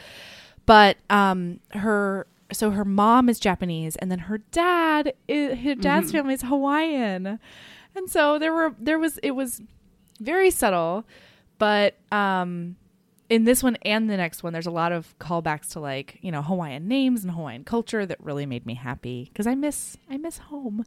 But 0.67 0.97
um 1.09 1.61
her 1.71 2.27
so 2.51 2.71
her 2.71 2.85
mom 2.85 3.29
is 3.29 3.39
japanese 3.39 3.95
and 3.97 4.11
then 4.11 4.19
her 4.19 4.39
dad 4.51 5.13
is, 5.27 5.59
her 5.59 5.75
dad's 5.75 6.11
family 6.11 6.33
is 6.33 6.41
hawaiian. 6.43 7.39
And 7.95 8.09
so 8.09 8.39
there 8.39 8.53
were 8.53 8.73
there 8.79 8.99
was 8.99 9.17
it 9.19 9.31
was 9.31 9.61
very 10.19 10.49
subtle 10.51 11.05
but 11.57 11.95
um 12.11 12.75
in 13.29 13.45
this 13.45 13.63
one 13.63 13.77
and 13.83 14.09
the 14.09 14.17
next 14.17 14.43
one 14.43 14.53
there's 14.53 14.67
a 14.67 14.71
lot 14.71 14.91
of 14.91 15.17
callbacks 15.19 15.69
to 15.71 15.79
like 15.79 16.17
you 16.21 16.31
know 16.31 16.41
hawaiian 16.41 16.87
names 16.87 17.23
and 17.23 17.33
hawaiian 17.33 17.63
culture 17.63 18.05
that 18.05 18.21
really 18.23 18.45
made 18.45 18.65
me 18.65 18.75
happy 18.75 19.29
because 19.31 19.47
i 19.47 19.55
miss 19.55 19.97
i 20.09 20.17
miss 20.17 20.37
home. 20.37 20.85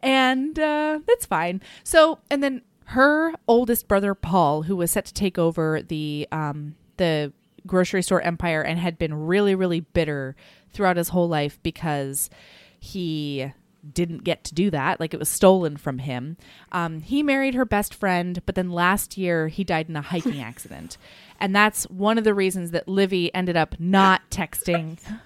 And 0.00 0.56
uh, 0.58 1.00
that's 1.06 1.26
fine. 1.26 1.60
So 1.82 2.20
and 2.30 2.42
then 2.42 2.62
her 2.86 3.34
oldest 3.46 3.88
brother 3.88 4.14
paul 4.14 4.62
who 4.62 4.76
was 4.76 4.90
set 4.90 5.04
to 5.06 5.12
take 5.12 5.38
over 5.38 5.82
the 5.82 6.26
um 6.32 6.76
the 6.96 7.32
grocery 7.66 8.02
store 8.02 8.22
empire 8.22 8.62
and 8.62 8.78
had 8.78 8.96
been 8.98 9.12
really 9.26 9.54
really 9.54 9.80
bitter 9.80 10.34
throughout 10.72 10.96
his 10.96 11.10
whole 11.10 11.28
life 11.28 11.58
because 11.62 12.30
he 12.78 13.52
didn't 13.92 14.24
get 14.24 14.44
to 14.44 14.54
do 14.54 14.70
that 14.70 14.98
like 15.00 15.14
it 15.14 15.20
was 15.20 15.28
stolen 15.28 15.76
from 15.76 15.98
him 15.98 16.36
um, 16.72 17.00
he 17.00 17.22
married 17.22 17.54
her 17.54 17.64
best 17.64 17.94
friend 17.94 18.42
but 18.44 18.54
then 18.54 18.70
last 18.70 19.16
year 19.16 19.48
he 19.48 19.64
died 19.64 19.88
in 19.88 19.96
a 19.96 20.02
hiking 20.02 20.40
accident 20.42 20.98
and 21.40 21.54
that's 21.54 21.84
one 21.84 22.18
of 22.18 22.24
the 22.24 22.34
reasons 22.34 22.72
that 22.72 22.88
livvy 22.88 23.32
ended 23.34 23.56
up 23.56 23.78
not 23.78 24.28
texting 24.30 24.98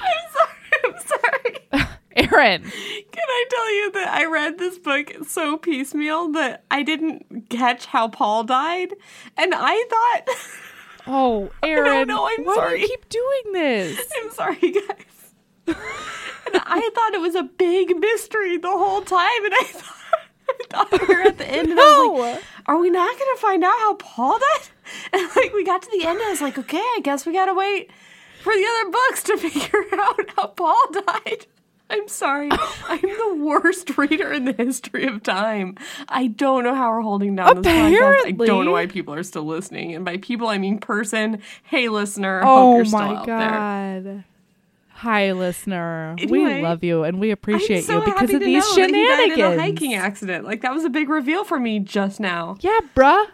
I'm 0.00 0.32
sorry. 0.32 0.48
I'm 0.84 1.00
sorry. 1.06 1.88
Aaron 2.16 2.62
Can 2.62 3.24
I 3.28 3.44
tell 3.50 3.74
you 3.74 3.92
that 3.92 4.08
I 4.08 4.24
read 4.24 4.58
this 4.58 4.78
book 4.78 5.12
so 5.26 5.56
piecemeal 5.56 6.32
that 6.32 6.64
I 6.70 6.82
didn't 6.82 7.48
catch 7.48 7.86
how 7.86 8.08
Paul 8.08 8.44
died? 8.44 8.94
And 9.36 9.52
I 9.54 9.84
thought, 9.88 10.36
oh 11.08 11.50
aaron 11.62 12.06
know, 12.08 12.26
I'm 12.28 12.44
why 12.44 12.54
do 12.54 12.60
sorry. 12.60 12.80
you 12.82 12.88
keep 12.88 13.08
doing 13.08 13.52
this 13.52 14.00
I'm 14.22 14.30
sorry, 14.30 14.56
guys. 14.60 15.34
and 15.66 15.76
I 16.64 16.90
thought 16.94 17.14
it 17.14 17.20
was 17.20 17.34
a 17.34 17.42
big 17.42 17.98
mystery 17.98 18.56
the 18.56 18.70
whole 18.70 19.02
time. 19.02 19.44
And 19.44 19.54
I 19.54 19.64
thought, 19.66 19.96
I 20.48 20.64
thought 20.70 21.08
we 21.08 21.14
were 21.14 21.22
at 21.22 21.38
the 21.38 21.46
end 21.46 21.70
and 21.70 21.78
I 21.80 21.82
was 21.82 22.20
like, 22.20 22.42
No. 22.42 22.48
are 22.66 22.78
we 22.78 22.90
not 22.90 23.10
going 23.18 23.36
to 23.36 23.40
find 23.40 23.64
out 23.64 23.78
how 23.78 23.94
Paul 23.94 24.38
died? 24.38 24.68
And 25.12 25.28
like 25.36 25.52
we 25.52 25.64
got 25.64 25.82
to 25.82 25.90
the 25.90 26.06
end, 26.06 26.18
and 26.18 26.26
I 26.26 26.30
was 26.30 26.40
like, 26.40 26.56
okay, 26.58 26.78
I 26.78 27.00
guess 27.02 27.26
we 27.26 27.32
got 27.34 27.46
to 27.46 27.54
wait 27.54 27.90
for 28.42 28.54
the 28.54 28.64
other 28.66 28.90
books 28.90 29.22
to 29.24 29.36
figure 29.36 29.84
out 30.00 30.20
how 30.36 30.46
Paul 30.48 30.80
died. 30.92 31.46
I'm 31.90 32.08
sorry. 32.08 32.48
I'm 32.50 33.00
the 33.00 33.44
worst 33.44 33.96
reader 33.96 34.32
in 34.32 34.44
the 34.44 34.52
history 34.52 35.06
of 35.06 35.22
time. 35.22 35.76
I 36.08 36.26
don't 36.26 36.64
know 36.64 36.74
how 36.74 36.90
we're 36.90 37.00
holding 37.02 37.36
down 37.36 37.62
this 37.62 37.72
podcast. 37.72 38.24
I 38.26 38.32
don't 38.32 38.64
know 38.64 38.72
why 38.72 38.86
people 38.86 39.14
are 39.14 39.22
still 39.22 39.44
listening. 39.44 39.94
And 39.94 40.04
by 40.04 40.18
people, 40.18 40.48
I 40.48 40.58
mean 40.58 40.78
person. 40.78 41.40
Hey, 41.62 41.88
listener. 41.88 42.42
oh 42.44 42.72
hope 42.72 42.76
you're 42.76 42.84
still 42.84 42.98
my 42.98 43.14
out 43.16 43.26
there. 43.26 43.38
god 43.38 44.24
hi 44.98 45.30
listener 45.30 46.16
Anyway, 46.18 46.56
we 46.56 46.62
love 46.62 46.82
you 46.82 47.04
and 47.04 47.20
we 47.20 47.30
appreciate 47.30 47.84
so 47.84 47.98
you 47.98 48.00
because 48.00 48.20
happy 48.20 48.34
of 48.34 48.40
to 48.40 48.44
these 48.44 48.76
know 48.76 48.86
that 48.86 48.90
he 48.90 49.06
died 49.06 49.38
in 49.38 49.58
a 49.58 49.62
hiking 49.62 49.94
accident. 49.94 50.44
Like 50.44 50.62
that 50.62 50.74
was 50.74 50.84
a 50.84 50.90
big 50.90 51.08
reveal 51.08 51.44
for 51.44 51.60
me 51.60 51.78
just 51.78 52.18
now. 52.18 52.56
Yeah, 52.60 52.80
bruh. 52.96 53.26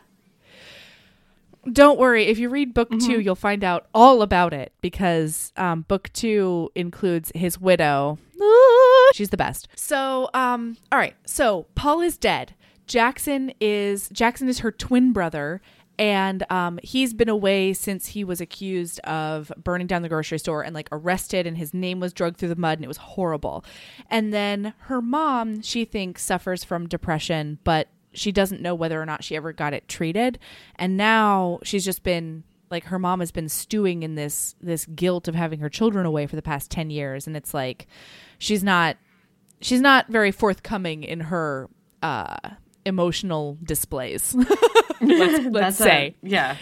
Don't 1.72 1.98
worry. 1.98 2.24
If 2.26 2.38
you 2.38 2.48
read 2.48 2.74
book 2.74 2.90
Mm-hmm. 2.90 3.06
two, 3.06 3.20
you'll 3.20 3.34
find 3.34 3.64
out 3.64 3.86
all 3.94 4.22
about 4.22 4.52
it 4.52 4.72
because 4.80 5.52
um, 5.56 5.82
book 5.82 6.10
two 6.12 6.70
includes 6.74 7.30
his 7.34 7.58
widow. 7.58 8.18
Ah, 8.40 9.10
She's 9.14 9.30
the 9.30 9.36
best. 9.36 9.68
So, 9.74 10.28
um, 10.34 10.76
all 10.92 10.98
right. 10.98 11.14
So 11.26 11.66
Paul 11.74 12.00
is 12.00 12.16
dead. 12.16 12.54
Jackson 12.86 13.52
is 13.60 14.08
Jackson 14.10 14.48
is 14.48 14.58
her 14.58 14.70
twin 14.70 15.12
brother, 15.14 15.62
and 15.98 16.44
um, 16.50 16.78
he's 16.82 17.14
been 17.14 17.28
away 17.30 17.72
since 17.72 18.08
he 18.08 18.24
was 18.24 18.40
accused 18.40 19.00
of 19.00 19.50
burning 19.56 19.86
down 19.86 20.02
the 20.02 20.08
grocery 20.08 20.38
store 20.38 20.62
and 20.62 20.74
like 20.74 20.88
arrested 20.92 21.46
and 21.46 21.56
his 21.56 21.72
name 21.72 22.00
was 22.00 22.12
dragged 22.12 22.36
through 22.36 22.48
the 22.48 22.56
mud 22.56 22.78
and 22.78 22.84
it 22.84 22.88
was 22.88 22.96
horrible 22.96 23.64
and 24.10 24.32
then 24.32 24.74
her 24.80 25.00
mom 25.00 25.62
she 25.62 25.84
thinks 25.84 26.22
suffers 26.24 26.64
from 26.64 26.88
depression 26.88 27.58
but 27.62 27.86
she 28.14 28.32
doesn't 28.32 28.60
know 28.62 28.74
whether 28.74 29.00
or 29.00 29.06
not 29.06 29.22
she 29.24 29.36
ever 29.36 29.52
got 29.52 29.74
it 29.74 29.88
treated. 29.88 30.38
And 30.76 30.96
now 30.96 31.58
she's 31.62 31.84
just 31.84 32.02
been 32.02 32.44
like 32.70 32.84
her 32.84 32.98
mom 32.98 33.20
has 33.20 33.30
been 33.30 33.48
stewing 33.48 34.02
in 34.02 34.14
this 34.14 34.54
this 34.60 34.86
guilt 34.86 35.28
of 35.28 35.34
having 35.34 35.60
her 35.60 35.68
children 35.68 36.06
away 36.06 36.26
for 36.26 36.36
the 36.36 36.42
past 36.42 36.70
10 36.70 36.90
years. 36.90 37.26
And 37.26 37.36
it's 37.36 37.52
like 37.54 37.86
she's 38.38 38.62
not 38.64 38.96
she's 39.60 39.80
not 39.80 40.08
very 40.08 40.30
forthcoming 40.32 41.04
in 41.04 41.20
her 41.20 41.68
uh 42.02 42.36
emotional 42.86 43.56
displays 43.62 44.34
let's, 45.00 45.00
let's 45.00 45.50
That's 45.50 45.80
a- 45.80 45.84
say. 45.84 46.16
yeah, 46.22 46.56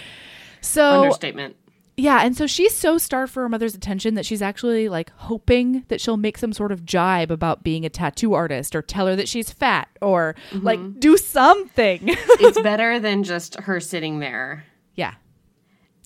so 0.60 1.02
understatement. 1.02 1.56
Yeah 1.96 2.20
and 2.24 2.36
so 2.36 2.46
she's 2.46 2.74
so 2.74 2.98
starved 2.98 3.32
for 3.32 3.42
her 3.42 3.48
mother's 3.48 3.74
attention 3.74 4.14
that 4.14 4.24
she's 4.24 4.40
actually 4.42 4.88
like 4.88 5.10
hoping 5.16 5.84
that 5.88 6.00
she'll 6.00 6.16
make 6.16 6.38
some 6.38 6.52
sort 6.52 6.72
of 6.72 6.84
jibe 6.84 7.30
about 7.30 7.62
being 7.62 7.84
a 7.84 7.90
tattoo 7.90 8.34
artist 8.34 8.74
or 8.74 8.82
tell 8.82 9.06
her 9.06 9.14
that 9.16 9.28
she's 9.28 9.50
fat 9.50 9.88
or 10.00 10.34
mm-hmm. 10.50 10.64
like 10.64 11.00
do 11.00 11.16
something 11.16 12.00
it's 12.04 12.60
better 12.62 12.98
than 12.98 13.22
just 13.22 13.56
her 13.60 13.78
sitting 13.80 14.20
there. 14.20 14.64
yeah 14.94 15.14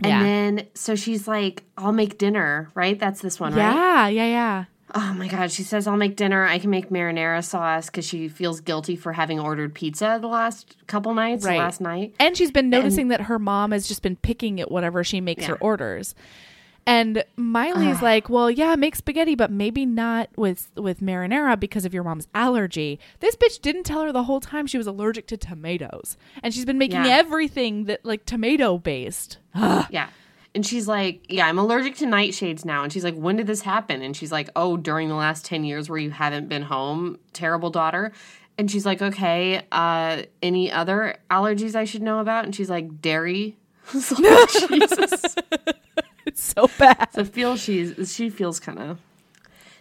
And 0.03 0.09
yeah 0.11 0.23
then 0.23 0.67
so 0.75 0.95
she's 0.97 1.27
like, 1.27 1.65
"I'll 1.79 1.93
make 1.93 2.19
dinner." 2.19 2.71
Right? 2.75 2.99
That's 2.99 3.21
this 3.21 3.41
one, 3.41 3.55
right? 3.55 3.63
yeah 3.63 4.09
yeah 4.09 4.27
yeah 4.27 4.65
Oh 4.99 5.13
my 5.13 5.29
god, 5.29 5.51
she 5.53 5.63
says 5.63 5.87
I'll 5.87 5.97
make 5.99 6.17
dinner. 6.17 6.47
I 6.47 6.59
can 6.59 6.71
make 6.71 6.89
marinara 6.89 7.45
sauce 7.45 7.87
because 7.87 8.07
she 8.07 8.29
feels 8.29 8.61
guilty 8.61 8.97
for 8.97 9.13
having 9.13 9.39
ordered 9.39 9.75
pizza 9.75 10.17
the 10.21 10.27
last 10.27 10.75
couple 10.87 11.13
nights, 11.13 11.45
Right. 11.45 11.59
last 11.59 11.83
night. 11.83 12.15
And 12.19 12.35
she's 12.35 12.51
been 12.51 12.71
noticing 12.71 13.09
that 13.09 13.23
her 13.23 13.39
mom 13.39 13.73
has 13.73 13.87
just 13.87 14.01
been 14.01 14.17
picking 14.17 14.59
at 14.59 14.71
whatever 14.71 15.05
she 15.05 15.21
makes 15.21 15.45
her 15.45 15.57
orders. 15.57 16.15
And 16.89 17.25
Miley's 17.37 18.01
like, 18.01 18.31
"Well, 18.31 18.49
yeah, 18.49 18.77
make 18.77 18.95
spaghetti, 18.95 19.35
but 19.35 19.51
maybe 19.51 19.85
not 19.85 20.31
with 20.37 20.71
with 20.77 21.01
marinara 21.01 21.59
because 21.59 21.85
of 21.85 21.93
your 21.93 22.05
mom's 22.05 22.29
allergy." 22.33 23.01
This 23.19 23.35
bitch 23.37 23.61
didn't 23.61 23.83
tell 23.83 24.03
her 24.03 24.13
the 24.13 24.23
whole 24.23 24.39
time 24.41 24.67
she 24.69 24.79
was 24.79 24.87
allergic 24.87 25.27
to 25.27 25.37
tomatoes, 25.37 26.17
and 26.45 26.55
she's 26.55 26.65
been 26.65 26.79
making 26.79 27.05
Yeah. 27.05 27.09
everything 27.19 27.85
that 27.85 28.05
like 28.05 28.25
tomato 28.25 28.79
based. 28.79 29.39
Yeah. 29.91 30.07
And 30.57 30.65
she's 30.67 30.89
like, 30.89 31.21
Yeah, 31.29 31.47
I'm 31.47 31.59
allergic 31.59 31.97
to 31.97 32.07
nightshades 32.07 32.65
now. 32.65 32.83
And 32.83 32.91
she's 32.91 33.05
like, 33.05 33.15
When 33.15 33.37
did 33.37 33.47
this 33.47 33.61
happen? 33.61 34.01
And 34.01 34.17
she's 34.17 34.33
like, 34.33 34.49
Oh, 34.57 34.79
during 34.79 35.09
the 35.09 35.15
last 35.15 35.45
10 35.45 35.65
years 35.65 35.91
where 35.91 35.99
you 35.99 36.11
haven't 36.11 36.49
been 36.49 36.63
home, 36.63 37.19
terrible 37.35 37.69
daughter. 37.69 38.11
And 38.57 38.71
she's 38.71 38.87
like, 38.87 39.03
Okay, 39.03 39.63
uh, 39.71 40.23
any 40.43 40.73
other 40.73 41.17
allergies 41.31 41.75
I 41.75 41.85
should 41.85 42.01
know 42.01 42.21
about? 42.21 42.47
And 42.47 42.55
she's 42.57 42.71
like, 42.71 43.03
Dairy. 43.03 43.57
Like, 44.19 44.51
Jesus. 44.69 45.37
It's 46.25 46.43
so 46.43 46.69
bad. 46.79 47.09
So 47.13 47.25
feel 47.25 47.57
she's 47.57 48.13
she 48.13 48.31
feels 48.31 48.59
kind 48.59 48.79
of 48.79 48.99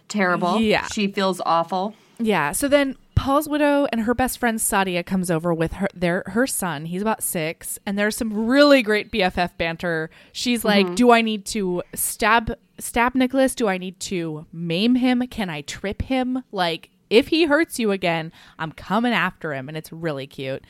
terrible. 0.08 0.60
Yeah. 0.60 0.86
She 0.88 1.08
feels 1.08 1.40
awful. 1.44 1.94
Yeah. 2.18 2.52
So 2.52 2.68
then 2.68 2.96
Paul's 3.26 3.48
widow 3.48 3.88
and 3.90 4.02
her 4.02 4.14
best 4.14 4.38
friend 4.38 4.56
Sadia 4.56 5.04
comes 5.04 5.32
over 5.32 5.52
with 5.52 5.72
her 5.72 5.88
their 5.92 6.22
her 6.26 6.46
son. 6.46 6.84
He's 6.84 7.02
about 7.02 7.24
six, 7.24 7.76
and 7.84 7.98
there's 7.98 8.16
some 8.16 8.46
really 8.46 8.82
great 8.82 9.10
BFF 9.10 9.58
banter. 9.58 10.10
She's 10.30 10.64
like, 10.64 10.94
"Do 10.94 11.10
I 11.10 11.22
need 11.22 11.44
to 11.46 11.82
stab 11.92 12.56
stab 12.78 13.16
Nicholas? 13.16 13.56
Do 13.56 13.66
I 13.66 13.78
need 13.78 13.98
to 13.98 14.46
maim 14.52 14.94
him? 14.94 15.26
Can 15.26 15.50
I 15.50 15.62
trip 15.62 16.02
him? 16.02 16.44
Like, 16.52 16.90
if 17.10 17.26
he 17.26 17.46
hurts 17.46 17.80
you 17.80 17.90
again, 17.90 18.30
I'm 18.60 18.70
coming 18.70 19.12
after 19.12 19.52
him." 19.52 19.66
And 19.66 19.76
it's 19.76 19.90
really 19.90 20.28
cute. 20.28 20.62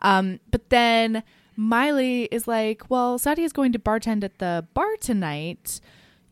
Um, 0.00 0.40
but 0.50 0.68
then 0.70 1.22
Miley 1.54 2.24
is 2.32 2.48
like, 2.48 2.90
"Well, 2.90 3.20
Sadia 3.20 3.44
is 3.44 3.52
going 3.52 3.70
to 3.70 3.78
bartend 3.78 4.24
at 4.24 4.38
the 4.38 4.66
bar 4.74 4.96
tonight. 5.00 5.80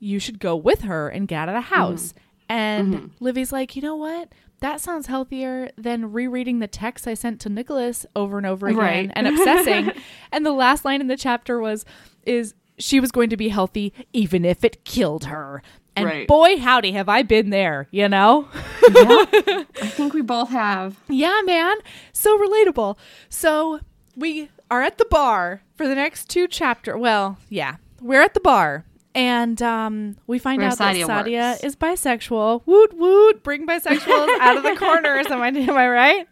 You 0.00 0.18
should 0.18 0.40
go 0.40 0.56
with 0.56 0.80
her 0.80 1.08
and 1.08 1.28
get 1.28 1.36
out 1.36 1.48
of 1.48 1.54
the 1.54 1.60
house." 1.60 2.14
And 2.48 2.94
mm-hmm. 2.94 3.06
Livvy's 3.20 3.52
like, 3.52 3.76
you 3.76 3.82
know 3.82 3.96
what? 3.96 4.30
That 4.60 4.80
sounds 4.80 5.06
healthier 5.06 5.70
than 5.76 6.12
rereading 6.12 6.58
the 6.58 6.66
text 6.66 7.06
I 7.06 7.14
sent 7.14 7.40
to 7.42 7.48
Nicholas 7.48 8.04
over 8.16 8.38
and 8.38 8.46
over 8.46 8.66
again 8.66 8.78
Right. 8.78 9.10
and 9.14 9.28
obsessing. 9.28 9.92
and 10.32 10.44
the 10.44 10.52
last 10.52 10.84
line 10.84 11.00
in 11.00 11.06
the 11.06 11.16
chapter 11.16 11.60
was, 11.60 11.84
is 12.24 12.54
she 12.78 12.98
was 13.00 13.12
going 13.12 13.30
to 13.30 13.36
be 13.36 13.48
healthy 13.50 13.92
even 14.12 14.44
if 14.44 14.64
it 14.64 14.84
killed 14.84 15.26
her. 15.26 15.62
And 15.94 16.06
Right. 16.06 16.28
boy, 16.28 16.58
howdy, 16.58 16.92
have 16.92 17.08
I 17.08 17.22
been 17.22 17.50
there, 17.50 17.88
you 17.90 18.08
know? 18.08 18.48
I 18.82 19.66
think 19.82 20.14
we 20.14 20.22
both 20.22 20.48
have. 20.50 20.96
Yeah, 21.08 21.40
man. 21.44 21.76
So 22.12 22.38
relatable. 22.38 22.96
So 23.28 23.80
we 24.16 24.50
are 24.70 24.82
at 24.82 24.98
the 24.98 25.06
bar 25.06 25.62
for 25.76 25.86
the 25.86 25.94
next 25.94 26.28
two 26.28 26.46
chapter. 26.48 26.96
Well, 26.96 27.38
yeah, 27.48 27.76
we're 28.00 28.22
at 28.22 28.34
the 28.34 28.40
bar. 28.40 28.84
And 29.18 29.60
um, 29.62 30.16
we 30.28 30.38
find 30.38 30.62
Where 30.62 30.70
out 30.70 30.78
that 30.78 30.94
Sadia 30.94 31.06
Sadia 31.08 31.50
works. 31.50 31.64
is 31.64 31.74
bisexual. 31.74 32.62
Woot 32.66 32.96
woot! 32.96 33.42
Bring 33.42 33.66
bisexuals 33.66 34.38
out 34.38 34.56
of 34.56 34.62
the 34.62 34.76
corners. 34.76 35.26
Am 35.26 35.42
I 35.42 35.48
am 35.48 35.76
I 35.76 35.88
right? 35.88 36.28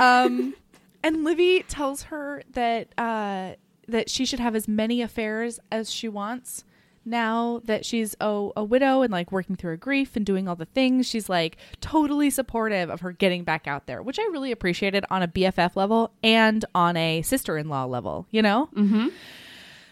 Um, 0.00 0.54
and 1.02 1.24
Livvy 1.24 1.62
tells 1.64 2.04
her 2.04 2.42
that 2.54 2.88
uh, 2.96 3.56
that 3.86 4.08
she 4.08 4.24
should 4.24 4.40
have 4.40 4.56
as 4.56 4.66
many 4.66 5.02
affairs 5.02 5.60
as 5.70 5.92
she 5.92 6.08
wants. 6.08 6.64
Now 7.04 7.60
that 7.64 7.84
she's 7.84 8.16
a, 8.18 8.48
a 8.56 8.64
widow 8.64 9.02
and 9.02 9.12
like 9.12 9.30
working 9.30 9.54
through 9.54 9.72
her 9.72 9.76
grief 9.76 10.16
and 10.16 10.24
doing 10.24 10.48
all 10.48 10.56
the 10.56 10.64
things, 10.64 11.06
she's 11.06 11.28
like 11.28 11.58
totally 11.82 12.30
supportive 12.30 12.88
of 12.88 13.00
her 13.02 13.12
getting 13.12 13.44
back 13.44 13.66
out 13.66 13.86
there, 13.86 14.02
which 14.02 14.18
I 14.18 14.22
really 14.32 14.52
appreciated 14.52 15.04
on 15.10 15.22
a 15.22 15.28
BFF 15.28 15.76
level 15.76 16.12
and 16.22 16.64
on 16.74 16.96
a 16.96 17.20
sister 17.20 17.58
in 17.58 17.68
law 17.68 17.84
level, 17.84 18.26
you 18.30 18.40
know? 18.40 18.70
Mm-hmm. 18.74 19.08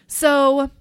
So 0.07 0.71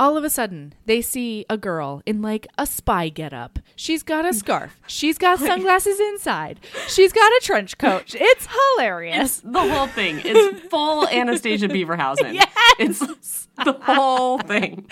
all 0.00 0.16
of 0.16 0.24
a 0.24 0.30
sudden, 0.30 0.74
they 0.86 1.00
see 1.00 1.44
a 1.48 1.56
girl 1.56 2.02
in 2.06 2.22
like 2.22 2.46
a 2.58 2.66
spy 2.66 3.08
getup. 3.08 3.58
She's 3.76 4.02
got 4.02 4.24
a 4.26 4.32
scarf. 4.42 4.80
She's 4.86 5.18
got 5.18 5.38
sunglasses 5.38 6.00
inside. 6.00 6.60
She's 6.88 7.12
got 7.12 7.30
a 7.32 7.40
trench 7.42 7.78
coat. 7.78 8.14
It's 8.24 8.48
hilarious. 8.76 9.40
The 9.44 9.60
whole 9.60 9.86
thing. 9.86 10.20
It's 10.24 10.60
full 10.68 11.06
Anastasia 11.12 11.68
Beaverhausen. 11.68 12.34
Yes! 12.34 12.48
It's 12.78 13.48
the 13.64 13.72
whole 13.82 14.38
thing. 14.38 14.86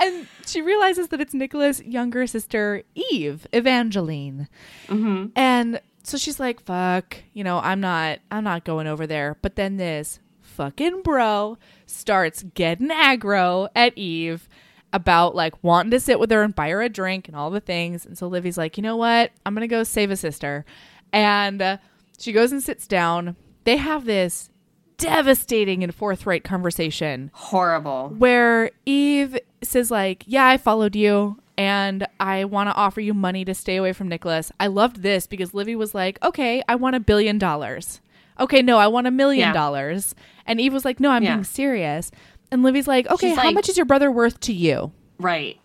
and 0.00 0.26
she 0.46 0.60
realizes 0.60 1.08
that 1.08 1.20
it's 1.20 1.32
Nicola's 1.34 1.80
younger 1.82 2.26
sister, 2.26 2.82
Eve, 2.94 3.46
Evangeline. 3.52 4.48
Mm-hmm. 4.88 5.26
And 5.36 5.80
so 6.02 6.18
she's 6.18 6.40
like, 6.40 6.60
"Fuck, 6.60 7.18
you 7.32 7.44
know, 7.44 7.60
I'm 7.60 7.80
not, 7.80 8.18
I'm 8.30 8.42
not 8.44 8.64
going 8.64 8.86
over 8.88 9.06
there." 9.06 9.36
But 9.40 9.54
then 9.56 9.76
this 9.76 10.18
fucking 10.52 11.02
bro 11.02 11.58
starts 11.86 12.42
getting 12.54 12.88
aggro 12.90 13.68
at 13.74 13.96
Eve 13.96 14.48
about 14.92 15.34
like 15.34 15.54
wanting 15.64 15.90
to 15.90 15.98
sit 16.00 16.20
with 16.20 16.30
her 16.30 16.42
and 16.42 16.54
buy 16.54 16.68
her 16.68 16.82
a 16.82 16.88
drink 16.88 17.26
and 17.26 17.36
all 17.36 17.50
the 17.50 17.60
things. 17.60 18.04
And 18.04 18.16
so 18.16 18.26
Livvy's 18.26 18.58
like, 18.58 18.76
"You 18.76 18.82
know 18.82 18.96
what? 18.96 19.32
I'm 19.46 19.54
gonna 19.54 19.66
go 19.66 19.82
save 19.84 20.10
a 20.10 20.16
sister," 20.16 20.64
and 21.12 21.62
uh, 21.62 21.76
she 22.18 22.32
goes 22.32 22.52
and 22.52 22.62
sits 22.62 22.86
down. 22.86 23.36
They 23.64 23.76
have 23.78 24.04
this 24.04 24.50
devastating 24.98 25.82
and 25.82 25.94
forthright 25.94 26.44
conversation 26.44 27.30
Horrible. 27.34 28.10
where 28.16 28.70
Eve 28.86 29.38
says 29.62 29.90
like, 29.90 30.24
"Yeah, 30.26 30.46
I 30.46 30.56
followed 30.58 30.94
you 30.94 31.38
and 31.56 32.06
I 32.20 32.44
want 32.44 32.68
to 32.68 32.74
offer 32.74 33.00
you 33.00 33.14
money 33.14 33.44
to 33.44 33.54
stay 33.54 33.76
away 33.76 33.92
from 33.94 34.08
Nicholas." 34.08 34.52
I 34.60 34.66
loved 34.66 35.02
this 35.02 35.26
because 35.26 35.54
Livvy 35.54 35.74
was 35.74 35.94
like, 35.94 36.22
"Okay, 36.22 36.62
I 36.68 36.74
want 36.74 36.96
a 36.96 37.00
billion 37.00 37.38
dollars." 37.38 38.00
Okay, 38.40 38.62
no, 38.62 38.78
I 38.78 38.86
want 38.86 39.06
a 39.06 39.10
million 39.10 39.48
Yeah. 39.48 39.52
dollars. 39.52 40.14
And 40.46 40.60
Eve 40.60 40.72
was 40.72 40.84
like, 40.84 40.98
"No, 41.00 41.10
I'm 41.10 41.22
Yeah. 41.22 41.34
being 41.34 41.44
serious." 41.44 42.10
And 42.50 42.62
Livvy's 42.62 42.88
like, 42.88 43.06
"Okay, 43.08 43.28
She's 43.30 43.38
how 43.38 43.44
like- 43.44 43.54
much 43.54 43.68
is 43.68 43.76
your 43.76 43.86
brother 43.86 44.10
worth 44.10 44.40
to 44.40 44.52
you?" 44.52 44.92
Right. 45.18 45.58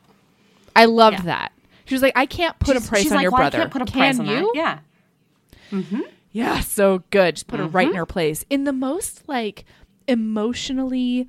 I 0.76 0.86
loved 0.86 1.20
Yeah. 1.20 1.24
that. 1.26 1.52
She 1.86 1.96
was 1.96 2.02
like, 2.02 2.14
"I 2.16 2.26
can't 2.26 2.58
put 2.60 2.74
She's- 2.76 2.86
a 2.86 2.90
price 2.90 3.10
on 3.12 3.16
like, 3.18 3.22
your 3.24 3.32
well, 3.32 3.40
brother." 3.42 3.58
I 3.58 3.62
can't 3.62 3.72
put 3.72 3.82
a 3.82 3.86
Can 3.86 3.94
price 4.00 4.20
on 4.20 4.26
you? 4.28 4.52
that. 4.56 4.82
Yeah. 5.72 5.82
Yeah, 6.32 6.60
so 6.60 7.04
good. 7.10 7.36
Just 7.36 7.48
put 7.48 7.60
her 7.60 7.66
right 7.68 7.84
in 7.84 7.90
Mm-hmm. 7.92 7.98
her 7.98 8.06
place 8.06 8.46
in 8.50 8.64
the 8.66 8.74
most 8.74 9.24
like 9.28 9.66
emotionally 10.08 11.28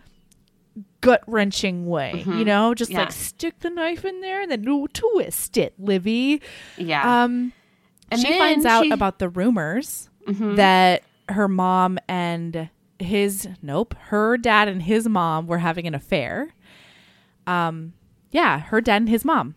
gut 1.00 1.22
wrenching 1.26 1.86
way. 1.86 2.24
You 2.26 2.44
know, 2.44 2.74
just 2.74 2.90
Mm-hmm. 2.90 2.98
Yeah. 2.98 3.04
like 3.04 3.12
stick 3.12 3.60
the 3.60 3.70
knife 3.70 4.04
in 4.04 4.20
there 4.20 4.42
and 4.42 4.50
then 4.50 4.68
ooh, 4.68 4.86
twist 4.88 5.56
it, 5.56 5.74
Livvy. 5.78 6.42
Yeah. 6.76 7.22
Um, 7.24 7.52
And 8.10 8.20
she 8.20 8.36
finds 8.38 8.64
out 8.66 8.82
she- 8.82 8.88
Mm-hmm. 8.88 8.92
about 8.94 9.18
the 9.18 9.28
rumors 9.28 10.08
that 10.26 11.02
her 11.30 11.48
mom 11.48 11.98
and 12.08 12.68
his 12.98 13.48
nope, 13.62 13.94
her 14.06 14.36
dad 14.36 14.68
and 14.68 14.82
his 14.82 15.08
mom 15.08 15.46
were 15.46 15.58
having 15.58 15.86
an 15.86 15.94
affair. 15.94 16.54
Um, 17.46 17.94
yeah, 18.30 18.58
her 18.60 18.80
dad 18.80 18.96
and 19.02 19.08
his 19.08 19.24
mom. 19.24 19.54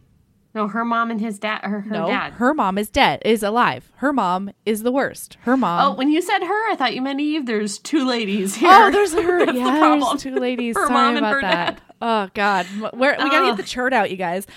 no, 0.53 0.67
her 0.67 0.85
mom 0.85 1.11
and 1.11 1.19
his 1.19 1.39
dad. 1.39 1.61
Her, 1.63 1.81
her 1.81 1.89
no, 1.89 2.07
dad. 2.07 2.33
her 2.33 2.53
mom 2.53 2.77
is 2.77 2.89
dead, 2.89 3.21
is 3.25 3.43
alive. 3.43 3.91
Her 3.95 4.13
mom 4.13 4.51
is 4.65 4.83
the 4.83 4.91
worst. 4.91 5.37
Her 5.41 5.57
mom. 5.57 5.81
oh, 5.91 5.95
when 5.95 6.09
you 6.09 6.21
said 6.21 6.39
her, 6.39 6.71
I 6.71 6.75
thought 6.77 6.93
you 6.93 7.01
meant 7.01 7.19
Eve. 7.19 7.45
There's 7.45 7.77
two 7.79 8.05
ladies 8.05 8.55
here. 8.55 8.69
Oh, 8.71 8.91
there's 8.91 9.13
her. 9.13 9.39
That's 9.45 9.51
the 9.53 9.57
yeah, 9.59 9.79
problem. 9.79 9.99
there's 10.11 10.21
two 10.23 10.35
ladies. 10.35 10.75
Her 10.77 10.87
Sorry 10.87 10.93
mom 10.93 11.17
and 11.17 11.25
about 11.25 11.33
her 11.33 11.41
that. 11.41 11.65
dad. 11.75 11.81
Oh 12.01 12.29
God, 12.33 12.65
Where, 12.93 13.11
we 13.13 13.29
gotta 13.29 13.47
Ugh. 13.49 13.57
get 13.57 13.63
the 13.63 13.69
chart 13.69 13.93
out, 13.93 14.09
you 14.11 14.17
guys. 14.17 14.47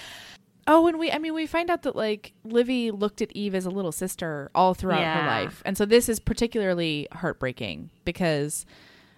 Oh, 0.66 0.86
and 0.86 0.98
we, 0.98 1.12
I 1.12 1.18
mean, 1.18 1.34
we 1.34 1.46
find 1.46 1.70
out 1.70 1.82
that 1.82 1.94
like 1.94 2.32
Livvy 2.44 2.90
looked 2.90 3.20
at 3.20 3.30
Eve 3.32 3.54
as 3.54 3.66
a 3.66 3.70
little 3.70 3.92
sister 3.92 4.50
all 4.54 4.72
throughout 4.74 5.02
her 5.20 5.26
life, 5.26 5.62
and 5.66 5.76
so 5.76 5.84
this 5.84 6.08
is 6.08 6.18
particularly 6.20 7.06
heartbreaking 7.12 7.90
because 8.04 8.64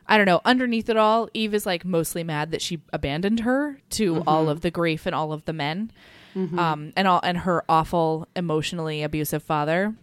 I 0.08 0.16
don't 0.16 0.26
know. 0.26 0.40
Underneath 0.44 0.88
it 0.88 0.96
all, 0.96 1.28
Eve 1.34 1.54
is 1.54 1.66
like 1.66 1.84
mostly 1.84 2.24
mad 2.24 2.50
that 2.50 2.62
she 2.62 2.80
abandoned 2.92 3.40
her 3.40 3.80
to 3.90 4.22
all 4.26 4.48
of 4.48 4.60
the 4.60 4.70
grief 4.70 5.06
and 5.06 5.14
all 5.14 5.32
of 5.32 5.44
the 5.44 5.52
men, 5.52 5.90
um, 6.34 6.92
and 6.96 7.06
all 7.08 7.20
and 7.22 7.38
her 7.38 7.64
awful, 7.68 8.26
emotionally 8.34 9.02
abusive 9.02 9.42
father. 9.42 9.94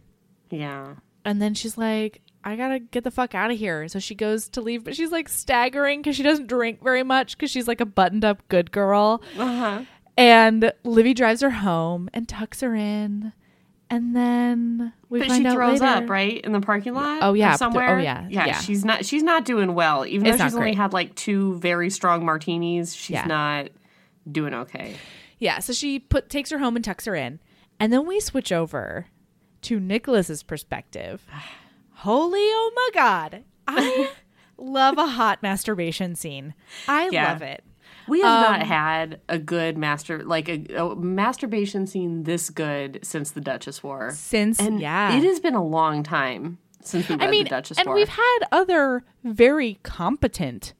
Yeah. 0.50 0.96
And 1.26 1.42
then 1.42 1.54
she's 1.54 1.78
like, 1.78 2.22
I 2.44 2.56
gotta 2.56 2.80
get 2.80 3.04
the 3.04 3.12
fuck 3.12 3.34
out 3.34 3.52
of 3.52 3.58
here. 3.58 3.88
So 3.88 4.00
she 4.00 4.16
goes 4.16 4.50
to 4.50 4.62
leave, 4.62 4.84
but 4.84 4.96
she's 4.96 5.12
like 5.12 5.30
staggering 5.30 6.02
because 6.02 6.16
she 6.16 6.24
doesn't 6.24 6.48
drink 6.48 6.84
very 6.84 7.04
much 7.04 7.38
because 7.38 7.50
she's 7.52 7.68
like 7.68 7.82
a 7.82 7.86
buttoned 7.86 8.26
up 8.26 8.48
good 8.50 8.72
girl. 8.72 9.22
Uh-huh. 9.38 9.84
And 10.18 10.72
Livvy 10.84 11.14
drives 11.14 11.42
her 11.42 11.50
home 11.50 12.10
and 12.14 12.28
tucks 12.28 12.62
her 12.62 12.76
in. 12.76 13.34
And 13.90 14.16
then 14.16 14.94
we 15.10 15.20
But 15.20 15.28
find 15.28 15.44
she 15.44 15.48
out 15.48 15.54
throws 15.54 15.82
later- 15.82 16.04
up, 16.06 16.10
right? 16.10 16.42
In 16.42 16.52
the 16.52 16.62
parking 16.62 16.94
lot? 16.94 17.20
Oh, 17.22 17.34
yeah. 17.34 17.56
Somewhere? 17.56 17.98
Oh, 17.98 18.02
yeah. 18.02 18.28
Yeah. 18.30 18.46
Yeah. 18.48 18.60
She's 18.60 18.84
not 18.84 19.06
she's 19.06 19.22
not 19.24 19.46
doing 19.46 19.76
well. 19.76 20.06
Even 20.06 20.26
It's 20.28 20.38
though 20.38 20.46
she's 20.46 20.56
only 20.56 20.74
had 20.74 20.94
like 20.94 21.14
two 21.16 21.60
very 21.60 21.90
strong 21.90 22.26
martinis, 22.26 22.96
she's 22.96 23.12
Yeah. 23.16 23.26
not 23.26 23.70
doing 24.32 24.54
okay. 24.54 24.96
Yeah, 25.40 25.60
so 25.60 25.74
she 25.74 26.00
put 26.00 26.30
takes 26.30 26.50
her 26.52 26.58
home 26.60 26.76
and 26.76 26.84
tucks 26.86 27.06
her 27.06 27.14
in. 27.16 27.40
And 27.80 27.92
then 27.92 28.06
we 28.08 28.20
switch 28.20 28.52
over 28.52 29.08
to 29.64 29.80
Nicholas's 29.80 30.42
perspective. 30.44 31.26
Holy 31.98 32.40
oh 32.40 32.72
my 32.76 32.90
god. 32.94 33.44
I 33.68 34.10
love 34.58 34.98
a 34.98 35.06
hot 35.08 35.44
masturbation 35.44 36.16
scene. 36.16 36.54
I 36.88 37.10
Yeah. 37.12 37.34
love 37.34 37.42
it. 37.42 37.64
We 38.08 38.22
have 38.22 38.46
Um, 38.46 38.52
not 38.52 38.64
had 38.68 39.22
a 39.30 39.40
good 39.40 39.78
master 39.78 40.24
like 40.24 40.50
a, 40.50 40.66
a 40.76 40.96
masturbation 40.96 41.88
scene 41.88 42.24
this 42.24 42.50
good 42.50 43.00
since 43.04 43.32
the 43.32 43.42
Duchess 43.42 43.82
War. 43.84 44.12
Since 44.14 44.60
And 44.60 44.80
yeah. 44.80 45.16
it 45.16 45.24
has 45.24 45.40
been 45.40 45.56
a 45.56 45.64
long 45.64 46.04
time 46.04 46.58
since 46.82 47.08
we 47.08 47.16
I 47.20 47.30
mean, 47.30 47.46
the 47.46 47.50
Duchess 47.52 47.78
and 47.78 47.88
War. 47.88 47.96
we've 47.96 48.10
had 48.10 48.40
other 48.52 49.04
very 49.24 49.80
competent 49.84 50.74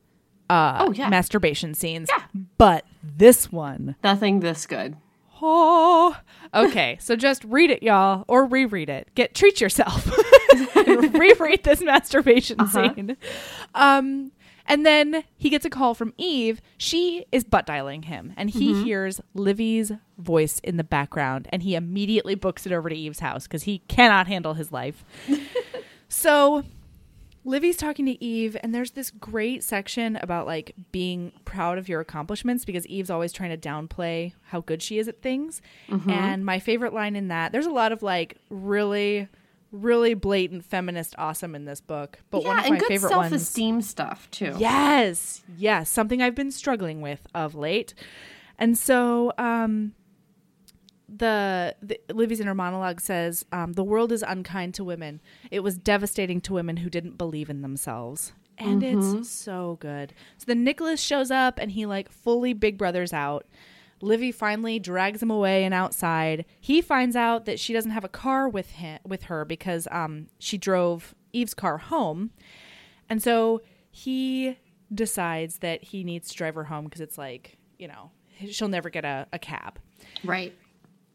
uh 0.50 0.86
Oh, 0.88 0.92
yeah. 0.92 1.08
masturbation 1.10 1.74
scenes. 1.74 2.10
Yeah. 2.12 2.24
But 2.58 2.86
this 3.02 3.52
one 3.52 3.96
Nothing 4.04 4.42
this 4.42 4.66
good. 4.66 4.98
Oh, 5.46 6.16
okay. 6.54 6.98
So 7.02 7.16
just 7.18 7.44
read 7.44 7.70
it, 7.70 7.84
y'all, 7.84 8.24
or 8.30 8.46
reread 8.46 8.90
it. 8.90 9.10
Get 9.16 9.34
treat 9.36 9.60
yourself. 9.60 10.10
and 10.76 11.14
reread 11.20 11.64
this 11.64 11.82
masturbation 11.82 12.60
Uh-huh. 12.62 12.94
scene. 12.96 13.18
Um, 13.76 14.32
and 14.66 14.86
then 14.86 15.24
he 15.38 15.50
gets 15.50 15.66
a 15.66 15.70
call 15.70 15.94
from 15.94 16.14
Eve. 16.18 16.62
She 16.78 17.26
is 17.32 17.44
butt 17.44 17.66
dialing 17.66 18.04
him, 18.04 18.34
and 18.38 18.50
he 18.50 18.72
Mm-hmm. 18.74 18.84
hears 18.84 19.22
Livvy's 19.34 19.92
voice 20.18 20.60
in 20.64 20.78
the 20.78 20.84
background, 20.84 21.48
and 21.52 21.64
he 21.64 21.76
immediately 21.76 22.36
books 22.36 22.66
it 22.66 22.72
over 22.72 22.90
to 22.90 22.96
Eve's 22.96 23.20
house 23.20 23.44
because 23.48 23.64
he 23.64 23.80
cannot 23.88 24.28
handle 24.28 24.54
his 24.54 24.72
life. 24.72 25.04
so 26.08 26.64
Livvy's 27.46 27.76
talking 27.76 28.06
to 28.06 28.24
Eve, 28.24 28.56
and 28.64 28.74
there's 28.74 28.92
this 28.92 29.12
great 29.12 29.64
section 29.64 30.16
about 30.18 30.48
like 30.48 30.74
being 30.94 31.34
proud 31.44 31.78
of 31.78 31.90
your 31.90 32.00
accomplishments 32.00 32.64
because 32.64 32.88
Eve's 32.88 33.10
always 33.10 33.34
trying 33.34 33.50
to 33.50 33.58
downplay 33.70 34.32
how 34.44 34.62
good 34.62 34.82
she 34.82 34.98
is 34.98 35.08
at 35.10 35.22
things. 35.22 35.62
Mm-hmm. 35.90 36.10
And 36.10 36.46
my 36.46 36.60
favorite 36.60 36.94
line 36.94 37.16
in 37.18 37.28
that, 37.28 37.52
there's 37.52 37.66
a 37.66 37.72
lot 37.72 37.92
of 37.92 38.02
like 38.02 38.38
really, 38.50 39.28
really 39.74 40.14
blatant 40.14 40.64
feminist 40.64 41.16
awesome 41.18 41.56
in 41.56 41.66
this 41.66 41.82
book. 41.82 42.20
But 42.30 42.44
one 42.44 42.56
yeah, 42.56 42.60
of 42.60 42.66
and 42.66 42.74
my 42.76 42.80
good 42.80 42.88
favorite 42.88 43.10
self 43.10 43.24
ones. 43.24 43.34
esteem 43.34 43.82
stuff 43.82 44.30
too. 44.32 44.54
Yes, 44.58 45.44
yes, 45.58 45.90
something 45.90 46.22
I've 46.22 46.36
been 46.36 46.52
struggling 46.52 47.02
with 47.02 47.28
of 47.34 47.56
late. 47.56 47.94
And 48.58 48.78
so, 48.78 49.34
um, 49.38 49.94
the, 51.10 51.76
the 51.82 52.00
Livvy's 52.14 52.40
inner 52.40 52.56
monologue 52.56 53.02
says, 53.02 53.44
um, 53.52 53.74
"The 53.74 53.84
world 53.84 54.12
is 54.12 54.24
unkind 54.26 54.76
to 54.76 54.84
women. 54.84 55.22
It 55.52 55.62
was 55.62 55.78
devastating 55.78 56.40
to 56.42 56.54
women 56.54 56.78
who 56.78 56.90
didn't 56.90 57.18
believe 57.18 57.50
in 57.50 57.62
themselves." 57.62 58.32
And 58.58 58.84
it's 58.84 59.30
so 59.30 59.78
good. 59.82 60.14
So 60.38 60.46
then 60.48 60.64
Nicholas 60.64 61.02
shows 61.02 61.32
up 61.32 61.58
and 61.58 61.72
he 61.72 61.86
like 61.88 62.12
fully 62.12 62.54
Big 62.54 62.78
Brothers 62.78 63.12
out. 63.12 63.48
Livvy 64.04 64.32
finally 64.32 64.80
drags 64.80 65.22
him 65.24 65.32
away 65.32 65.64
and 65.64 65.74
outside. 65.74 66.46
He 66.60 66.82
finds 66.82 67.16
out 67.16 67.46
that 67.46 67.60
she 67.60 67.74
doesn't 67.74 67.92
have 67.92 68.04
a 68.04 68.10
car 68.10 68.48
with 68.50 68.72
him 68.72 69.00
with 69.06 69.24
her 69.24 69.46
because 69.46 69.88
um, 69.92 70.28
she 70.40 70.58
drove 70.58 71.16
Eve's 71.32 71.54
car 71.54 71.78
home. 71.78 72.32
And 73.10 73.22
so 73.24 73.62
he 73.90 74.58
decides 74.94 75.60
that 75.60 75.84
he 75.84 76.04
needs 76.04 76.30
to 76.30 76.36
drive 76.36 76.56
her 76.56 76.66
home 76.66 76.86
because 76.86 77.02
it's 77.02 77.18
like, 77.18 77.58
you 77.80 77.88
know, 77.88 78.12
she'll 78.50 78.68
never 78.68 78.90
get 78.90 79.06
a, 79.06 79.28
a 79.34 79.40
cab. 79.40 79.80
Right. 80.24 80.54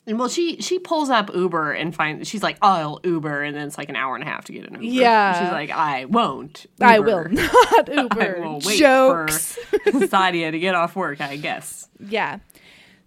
And 0.06 0.18
well, 0.18 0.30
she 0.30 0.56
she 0.62 0.78
pulls 0.78 1.10
up 1.10 1.34
Uber 1.34 1.72
and 1.72 1.94
finds 1.94 2.26
she's 2.28 2.42
like, 2.42 2.56
"I'll 2.62 2.98
Uber," 3.04 3.42
and 3.42 3.54
then 3.54 3.66
it's 3.66 3.76
like 3.76 3.90
an 3.90 3.96
hour 3.96 4.14
and 4.14 4.24
a 4.24 4.26
half 4.26 4.46
to 4.46 4.52
get 4.54 4.64
an 4.66 4.76
Uber. 4.76 4.84
Yeah. 4.84 5.38
she's 5.44 5.52
like, 5.52 5.68
"I 5.70 6.06
won't. 6.06 6.64
I 6.80 7.00
will 7.00 7.24
not 7.30 7.90
I 7.90 8.02
Uber. 8.04 8.40
will 8.40 8.60
wait 8.64 8.78
Jokes. 8.78 9.56
for 9.56 9.90
Sadia 9.90 10.50
to 10.50 10.58
get 10.58 10.74
off 10.74 10.96
work." 10.96 11.20
I 11.20 11.36
guess. 11.36 11.90
Yeah. 12.00 12.38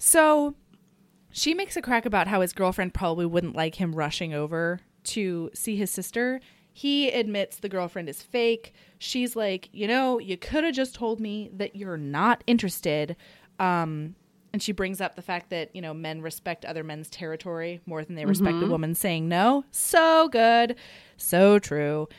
So 0.04 0.56
she 1.30 1.54
makes 1.54 1.78
a 1.78 1.82
crack 1.82 2.08
about 2.08 2.28
how 2.28 2.41
his 2.41 2.54
girlfriend 2.54 2.95
probably 2.95 3.28
wouldn't 3.28 3.56
like 3.56 3.76
him 3.76 3.93
rushing 3.93 4.34
over 4.34 4.80
to 5.04 5.52
see 5.54 5.76
his 5.76 5.91
sister. 5.91 6.41
He 6.74 7.12
admits 7.12 7.58
the 7.58 7.70
girlfriend 7.70 8.10
is 8.10 8.20
fake. 8.24 8.74
She's 8.97 9.36
like, 9.36 9.70
you 9.72 9.88
know, 9.88 10.18
you 10.18 10.38
could 10.38 10.64
have 10.64 10.74
just 10.74 10.95
told 10.95 11.20
me 11.20 11.52
that 11.54 11.76
you're 11.76 11.97
not 11.97 12.43
interested. 12.47 13.16
Um, 13.60 14.16
and 14.52 14.64
she 14.64 14.72
brings 14.72 15.02
up 15.02 15.16
the 15.16 15.22
fact 15.22 15.52
that, 15.52 15.70
you 15.76 15.84
know, 15.84 15.93
men 15.93 16.24
respect 16.24 16.66
other 16.66 16.84
men's 16.84 17.08
territory 17.08 17.80
more 17.86 18.04
than 18.04 18.16
they 18.16 18.26
respect 18.26 18.56
a 18.64 18.66
woman 18.66 18.95
saying 18.95 19.30
no. 19.30 19.66
So 19.70 20.30
good. 20.30 20.78
So 21.16 21.60
true. 21.60 22.10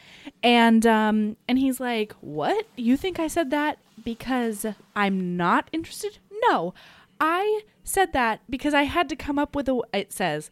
And 0.45 0.87
um 0.87 1.37
and 1.49 1.59
he's 1.59 1.81
like, 1.81 2.13
"What? 2.21 2.65
You 2.77 2.97
think 2.97 3.19
I 3.19 3.27
said 3.27 3.51
that 3.51 3.79
because 4.05 4.65
I'm 4.95 5.37
not 5.37 5.69
interested?" 5.73 6.19
No. 6.49 6.75
I 7.23 7.63
said 7.85 8.13
that 8.15 8.41
because 8.51 8.75
I 8.75 8.83
had 8.83 9.09
to 9.09 9.17
come 9.17 9.39
up 9.39 9.55
with 9.55 9.69
a 9.69 9.81
it 9.95 10.13
says 10.13 10.51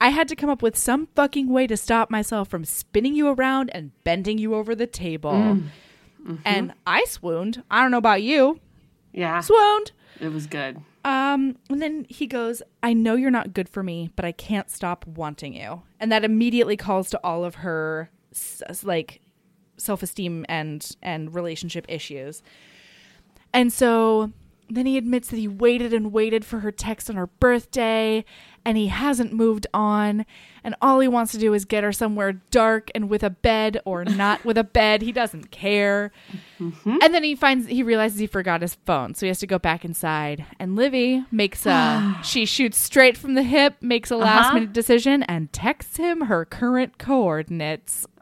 I 0.00 0.10
had 0.10 0.28
to 0.28 0.36
come 0.36 0.48
up 0.48 0.62
with 0.62 0.76
some 0.76 1.08
fucking 1.16 1.48
way 1.48 1.66
to 1.66 1.76
stop 1.76 2.08
myself 2.08 2.48
from 2.48 2.64
spinning 2.64 3.14
you 3.16 3.28
around 3.28 3.70
and 3.74 3.90
bending 4.04 4.38
you 4.38 4.54
over 4.54 4.74
the 4.74 4.86
table. 4.86 5.58
And 6.44 6.72
I 6.86 7.04
swooned. 7.04 7.62
I 7.70 7.82
don't 7.82 7.90
know 7.90 7.98
about 7.98 8.22
you. 8.22 8.60
Yeah, 9.12 9.40
Swooned. 9.40 9.92
it 10.20 10.28
was 10.32 10.46
good. 10.46 10.80
Um, 11.04 11.56
and 11.68 11.82
then 11.82 12.06
he 12.08 12.26
goes, 12.26 12.62
I 12.82 12.92
know 12.94 13.14
you're 13.14 13.30
not 13.30 13.52
good 13.52 13.68
for 13.68 13.82
me, 13.82 14.10
but 14.16 14.24
I 14.24 14.32
can't 14.32 14.70
stop 14.70 15.06
wanting 15.06 15.54
you. 15.54 15.82
And 16.00 16.10
that 16.10 16.24
immediately 16.24 16.76
calls 16.76 17.10
to 17.10 17.20
all 17.22 17.44
of 17.44 17.56
her 17.56 18.10
like 18.82 19.20
self-esteem 19.76 20.46
and 20.48 20.96
and 21.02 21.34
relationship 21.34 21.86
issues. 21.88 22.42
And 23.52 23.72
so 23.72 24.32
then 24.68 24.86
he 24.86 24.96
admits 24.96 25.28
that 25.28 25.36
he 25.36 25.48
waited 25.48 25.92
and 25.92 26.12
waited 26.12 26.44
for 26.44 26.60
her 26.60 26.72
text 26.72 27.10
on 27.10 27.16
her 27.16 27.26
birthday 27.26 28.24
and 28.64 28.76
he 28.76 28.86
hasn't 28.88 29.32
moved 29.32 29.66
on 29.74 30.24
and 30.66 30.74
all 30.80 31.00
he 31.00 31.08
wants 31.08 31.30
to 31.32 31.38
do 31.38 31.52
is 31.52 31.66
get 31.66 31.84
her 31.84 31.92
somewhere 31.92 32.32
dark 32.50 32.90
and 32.94 33.10
with 33.10 33.22
a 33.22 33.28
bed 33.28 33.78
or 33.84 34.02
not 34.06 34.44
with 34.46 34.56
a 34.56 34.64
bed. 34.64 35.02
He 35.02 35.12
doesn't 35.12 35.50
care. 35.50 36.10
And 36.58 37.12
then 37.12 37.22
he 37.22 37.34
finds 37.34 37.66
he 37.66 37.82
realizes 37.82 38.18
he 38.18 38.26
forgot 38.26 38.62
his 38.62 38.76
phone, 38.86 39.14
so 39.14 39.26
he 39.26 39.28
has 39.28 39.38
to 39.40 39.46
go 39.46 39.58
back 39.58 39.84
inside. 39.84 40.46
And 40.58 40.76
Livvy 40.76 41.24
makes 41.30 41.66
a 41.66 42.16
she 42.24 42.46
shoots 42.46 42.78
straight 42.78 43.18
from 43.18 43.34
the 43.34 43.42
hip, 43.42 43.74
makes 43.82 44.10
a 44.10 44.16
last 44.16 44.46
Uh-huh. 44.46 44.54
minute 44.54 44.72
decision, 44.72 45.22
and 45.24 45.52
texts 45.52 45.98
him 45.98 46.22
her 46.22 46.44
current 46.46 46.96
coordinates. 46.98 48.06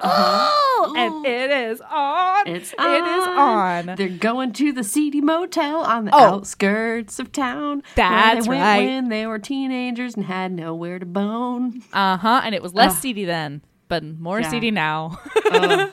Oh, 0.84 0.95
and 0.97 1.24
it 1.24 1.51
is 1.53 1.80
on. 1.88 2.49
It's 2.49 2.72
It 2.72 2.76
is 2.80 3.24
on. 3.28 3.86
They're 3.97 4.09
going 4.09 4.53
to 4.55 4.72
the 4.72 4.82
seedy 4.82 5.20
motel 5.20 5.82
on 5.84 6.07
the 6.07 6.11
Oh. 6.12 6.18
outskirts 6.38 7.20
of 7.20 7.30
town. 7.30 7.82
where 7.95 8.09
That's 8.09 8.47
they 8.47 8.49
went 8.49 8.61
right. 8.62 8.84
When 8.84 9.09
they 9.09 9.26
were 9.28 9.38
teenagers 9.38 10.16
and 10.16 10.24
had 10.33 10.53
nowhere 10.53 10.99
to 10.99 11.07
bone. 11.07 11.83
Uh 11.93 12.16
huh. 12.16 12.41
And 12.45 12.55
it 12.55 12.62
was 12.62 12.74
less 12.74 12.99
seedy 12.99 13.24
then, 13.24 13.62
but 13.89 14.03
more 14.05 14.41
Yeah. 14.41 14.51
seedy 14.51 14.70
now. 14.70 15.18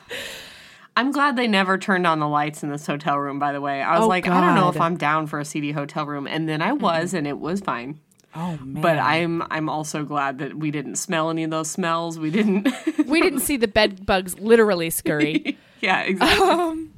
I'm 0.96 1.12
glad 1.12 1.36
they 1.36 1.46
never 1.46 1.78
turned 1.78 2.06
on 2.06 2.18
the 2.18 2.28
lights 2.28 2.62
in 2.62 2.70
this 2.70 2.86
hotel 2.86 3.16
room. 3.18 3.38
By 3.38 3.52
the 3.52 3.60
way, 3.60 3.80
I 3.80 3.96
was 3.96 4.04
Oh, 4.04 4.08
like, 4.08 4.26
I 4.26 4.40
don't 4.40 4.54
know 4.56 4.68
if 4.68 4.80
I'm 4.80 4.96
down 4.96 5.26
for 5.28 5.38
a 5.38 5.44
seedy 5.44 5.72
hotel 5.72 6.04
room, 6.04 6.26
and 6.26 6.48
then 6.48 6.60
I 6.60 6.72
was, 6.72 7.14
and 7.14 7.26
it 7.26 7.38
was 7.38 7.60
fine. 7.60 8.00
oh 8.34 8.58
man. 8.62 8.82
But 8.82 8.98
I'm 8.98 9.42
I'm 9.50 9.68
also 9.68 10.04
glad 10.04 10.38
that 10.38 10.56
we 10.56 10.70
didn't 10.70 10.96
smell 10.96 11.30
any 11.30 11.44
of 11.44 11.50
those 11.50 11.70
smells. 11.70 12.18
We 12.18 12.30
didn't. 12.30 12.68
we 13.06 13.20
didn't 13.22 13.40
see 13.40 13.56
the 13.56 13.68
bed 13.68 14.04
bugs 14.04 14.38
literally 14.38 14.90
scurry. 14.90 15.56
yeah, 15.80 16.02
exactly. 16.02 16.48
Um, 16.48 16.92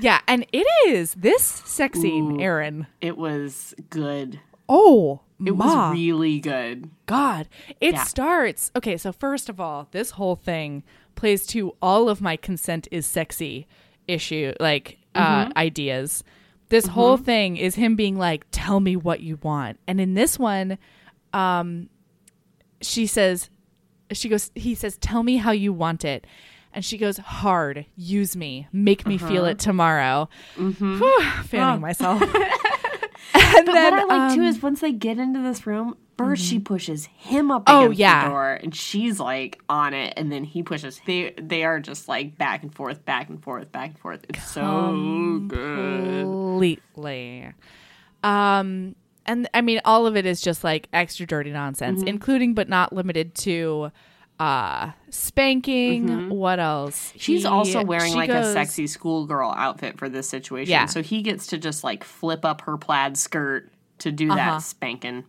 yeah, 0.00 0.20
and 0.26 0.44
it 0.52 0.66
is 0.88 1.14
this 1.14 1.42
sex 1.44 2.00
scene, 2.00 2.40
it 3.00 3.16
was 3.16 3.74
good. 3.90 4.40
Oh, 4.68 5.20
It 5.44 5.54
ma. 5.56 5.90
was 5.90 5.96
really 5.98 6.40
good. 6.40 6.90
God, 7.06 7.48
it 7.80 7.94
Yeah. 7.94 8.04
starts. 8.04 8.70
Okay, 8.74 8.96
so 8.96 9.12
first 9.12 9.48
of 9.48 9.60
all, 9.60 9.88
this 9.92 10.12
whole 10.12 10.34
thing 10.36 10.82
plays 11.14 11.46
to 11.48 11.76
all 11.80 12.08
of 12.08 12.20
my 12.20 12.36
consent 12.36 12.88
is 12.90 13.06
sexy 13.06 13.66
issue, 14.06 14.52
like 14.60 14.98
uh, 15.14 15.50
ideas. 15.56 16.22
This 16.68 16.86
whole 16.86 17.16
thing 17.16 17.56
is 17.56 17.74
him 17.76 17.96
being 17.96 18.16
like, 18.18 18.44
"Tell 18.50 18.78
me 18.80 18.94
what 18.96 19.20
you 19.20 19.38
want," 19.42 19.78
and 19.86 20.00
in 20.00 20.14
this 20.14 20.38
one, 20.38 20.76
um, 21.32 21.88
she 22.80 23.06
says, 23.06 23.50
she 24.12 24.28
goes, 24.28 24.50
he 24.54 24.74
says, 24.74 24.96
"Tell 24.98 25.22
me 25.22 25.36
how 25.38 25.50
you 25.50 25.72
want 25.72 26.04
it," 26.04 26.26
And 26.78 26.84
she 26.84 26.96
goes, 26.96 27.16
Hard, 27.18 27.86
use 27.96 28.36
me, 28.36 28.68
make 28.72 29.04
me 29.04 29.18
feel 29.18 29.42
Uh-huh. 29.42 29.50
it 29.50 29.58
tomorrow. 29.58 30.28
Mm-hmm. 30.56 30.98
Whew, 31.00 31.22
fanning 31.42 31.78
Oh. 31.78 31.80
myself. 31.80 32.22
and 33.34 33.66
But 33.66 33.72
then, 33.72 33.94
what 33.94 33.94
I 33.94 34.04
like 34.04 34.34
too 34.36 34.42
um, 34.42 34.46
is 34.46 34.62
once 34.62 34.80
they 34.80 34.92
get 34.92 35.18
into 35.18 35.40
this 35.40 35.66
room, 35.66 35.96
1st 36.18 36.36
she 36.48 36.60
pushes 36.60 37.06
him 37.06 37.50
up 37.50 37.64
Oh, 37.66 37.86
against 37.86 37.98
yeah. 37.98 38.22
the 38.24 38.30
door, 38.30 38.52
and 38.62 38.72
she's 38.76 39.18
like 39.18 39.60
on 39.68 39.92
it, 39.92 40.14
and 40.16 40.30
then 40.30 40.44
he 40.44 40.62
pushes. 40.62 41.00
They 41.04 41.34
they 41.36 41.64
are 41.64 41.80
just 41.80 42.06
like 42.06 42.38
back 42.38 42.62
and 42.62 42.72
forth, 42.72 43.04
back 43.04 43.28
and 43.28 43.42
forth, 43.42 43.72
back 43.72 43.90
and 43.90 43.98
forth. 43.98 44.24
It's 44.28 44.48
so 44.48 45.42
good. 45.48 46.22
completely. 46.22 47.50
Um, 48.22 48.94
and 49.26 49.48
I 49.52 49.62
mean, 49.62 49.80
all 49.84 50.06
of 50.06 50.16
it 50.16 50.26
is 50.26 50.40
just 50.40 50.62
like 50.62 50.88
extra 50.92 51.26
dirty 51.26 51.50
nonsense, 51.50 52.00
Mm-hmm. 52.00 52.08
including 52.08 52.54
but 52.54 52.68
not 52.68 52.92
limited 52.92 53.34
to 53.36 53.90
uh 54.40 54.92
spanking. 55.10 56.30
What 56.30 56.60
else? 56.60 57.08
Mm-hmm. 57.08 57.18
She's 57.18 57.42
He- 57.42 57.48
also 57.48 57.84
wearing 57.84 58.14
like 58.14 58.30
a 58.30 58.52
sexy 58.52 58.86
schoolgirl 58.86 59.50
outfit 59.50 59.98
for 59.98 60.08
this 60.08 60.28
situation. 60.28 60.70
Yeah. 60.70 60.86
So 60.86 61.02
he 61.02 61.22
gets 61.22 61.48
to 61.48 61.58
just 61.58 61.84
like 61.84 62.04
flip 62.04 62.44
up 62.44 62.62
her 62.62 62.76
plaid 62.76 63.16
skirt 63.16 63.70
to 63.98 64.12
do 64.12 64.28
that 64.28 64.38
Uh-huh. 64.48 64.58
spanking. 64.60 65.24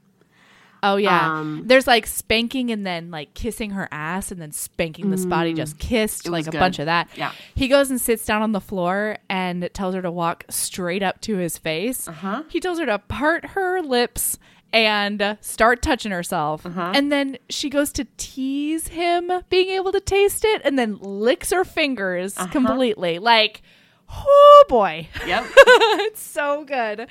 Oh 0.81 0.95
yeah, 0.95 1.39
Um, 1.39 1.63
there's 1.65 1.87
like 1.87 2.07
spanking 2.07 2.71
and 2.71 2.85
then 2.87 3.11
like 3.11 3.33
kissing 3.33 3.71
her 3.71 3.89
ass 3.91 4.31
and 4.31 4.41
then 4.41 4.53
spanking 4.53 5.09
the 5.09 5.17
spot 5.17 5.45
he 5.45 5.53
just 5.53 5.77
kissed, 5.77 6.25
like 6.29 6.47
a 6.47 6.51
good. 6.51 6.59
bunch 6.59 6.79
of 6.79 6.85
that. 6.85 7.09
Yeah. 7.17 7.33
He 7.53 7.67
goes 7.67 7.89
and 7.89 7.99
sits 7.99 8.25
down 8.25 8.41
on 8.41 8.53
the 8.53 8.61
floor 8.61 9.17
and 9.29 9.69
tells 9.73 9.93
her 9.93 10.01
to 10.01 10.09
walk 10.11 10.45
straight 10.49 11.03
up 11.03 11.19
to 11.21 11.35
his 11.35 11.57
face. 11.57 12.07
Uh-huh. 12.07 12.43
He 12.47 12.61
tells 12.61 12.79
her 12.79 12.85
to 12.85 12.97
part 12.97 13.43
her 13.47 13.81
lips 13.81 14.39
and 14.71 15.37
start 15.41 15.81
touching 15.81 16.11
herself. 16.11 16.65
Uh-huh. 16.65 16.91
And 16.93 17.11
then 17.11 17.37
she 17.49 17.69
goes 17.69 17.91
to 17.93 18.05
tease 18.17 18.89
him 18.89 19.31
being 19.49 19.69
able 19.69 19.91
to 19.91 19.99
taste 19.99 20.45
it 20.45 20.61
and 20.63 20.77
then 20.77 20.97
licks 20.99 21.51
her 21.51 21.63
fingers 21.65 22.37
Uh-huh. 22.37 22.47
completely. 22.51 23.17
Like, 23.19 23.61
oh 24.09 24.65
boy. 24.69 25.07
Yep. 25.25 25.45
it's 25.57 26.21
so 26.21 26.63
good. 26.65 27.07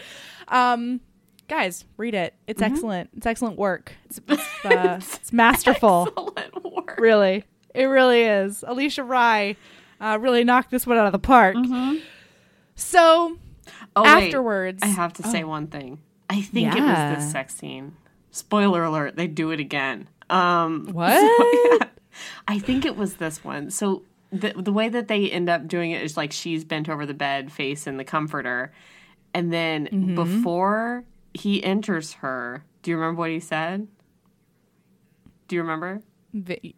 Um, 0.49 1.01
guys, 1.49 1.85
read 1.97 2.15
it. 2.15 2.35
It's 2.47 2.61
Mm-hmm. 2.63 2.75
excellent. 2.75 3.11
It's 3.17 3.27
excellent 3.27 3.59
work. 3.59 3.93
It's 4.07 4.21
it's, 4.29 4.65
uh, 4.65 5.01
it's 5.03 5.33
masterful. 5.33 6.09
Excellent 6.37 6.65
work. 6.77 6.97
Really, 6.99 7.45
it 7.75 7.85
really 7.85 8.23
is. 8.23 8.65
Alisha 8.67 9.07
Rai 9.09 9.57
uh, 10.01 10.17
really 10.21 10.45
knocked 10.45 10.71
this 10.71 10.87
one 10.87 10.97
out 10.97 11.07
of 11.07 11.13
the 11.13 11.19
park. 11.19 11.57
So 12.75 13.37
Oh, 13.97 14.03
wait. 14.03 14.27
afterwards, 14.27 14.83
I 14.83 14.87
have 14.87 15.13
to 15.15 15.23
say 15.25 15.43
one 15.45 15.67
thing. 15.67 15.99
I 16.31 16.41
think 16.43 16.75
it 16.77 16.83
was 16.83 17.17
this 17.17 17.31
sex 17.33 17.55
scene. 17.55 17.97
Spoiler 18.31 18.85
alert, 18.85 19.17
they 19.17 19.27
do 19.27 19.51
it 19.51 19.61
again. 19.61 20.09
Um 20.31 20.89
what? 20.93 21.13
so, 21.13 21.79
yeah. 21.81 21.89
I 22.47 22.59
think 22.59 22.85
it 22.85 22.97
was 22.97 23.15
this 23.15 23.43
one. 23.45 23.71
So 23.71 24.03
the 24.31 24.53
the 24.57 24.73
way 24.73 24.89
that 24.89 25.09
they 25.09 25.31
end 25.31 25.49
up 25.49 25.67
doing 25.69 25.91
it 25.93 26.03
is 26.03 26.17
like 26.17 26.33
she's 26.33 26.65
bent 26.65 26.89
over 26.89 27.07
the 27.07 27.15
bed, 27.15 27.51
face 27.51 27.87
in 27.87 27.97
the 27.97 28.05
comforter, 28.05 28.73
and 29.33 29.53
then 29.53 29.87
Mm-hmm. 29.87 30.15
before 30.15 31.05
he 31.35 31.63
enters 31.65 32.15
her, 32.15 32.65
do 32.83 32.91
you 32.91 32.97
remember 32.97 33.21
what 33.21 33.31
he 33.31 33.41
said? 33.41 33.87
Do 35.47 35.57
you 35.57 35.63
remember? 35.63 36.03
Vi- 36.35 36.75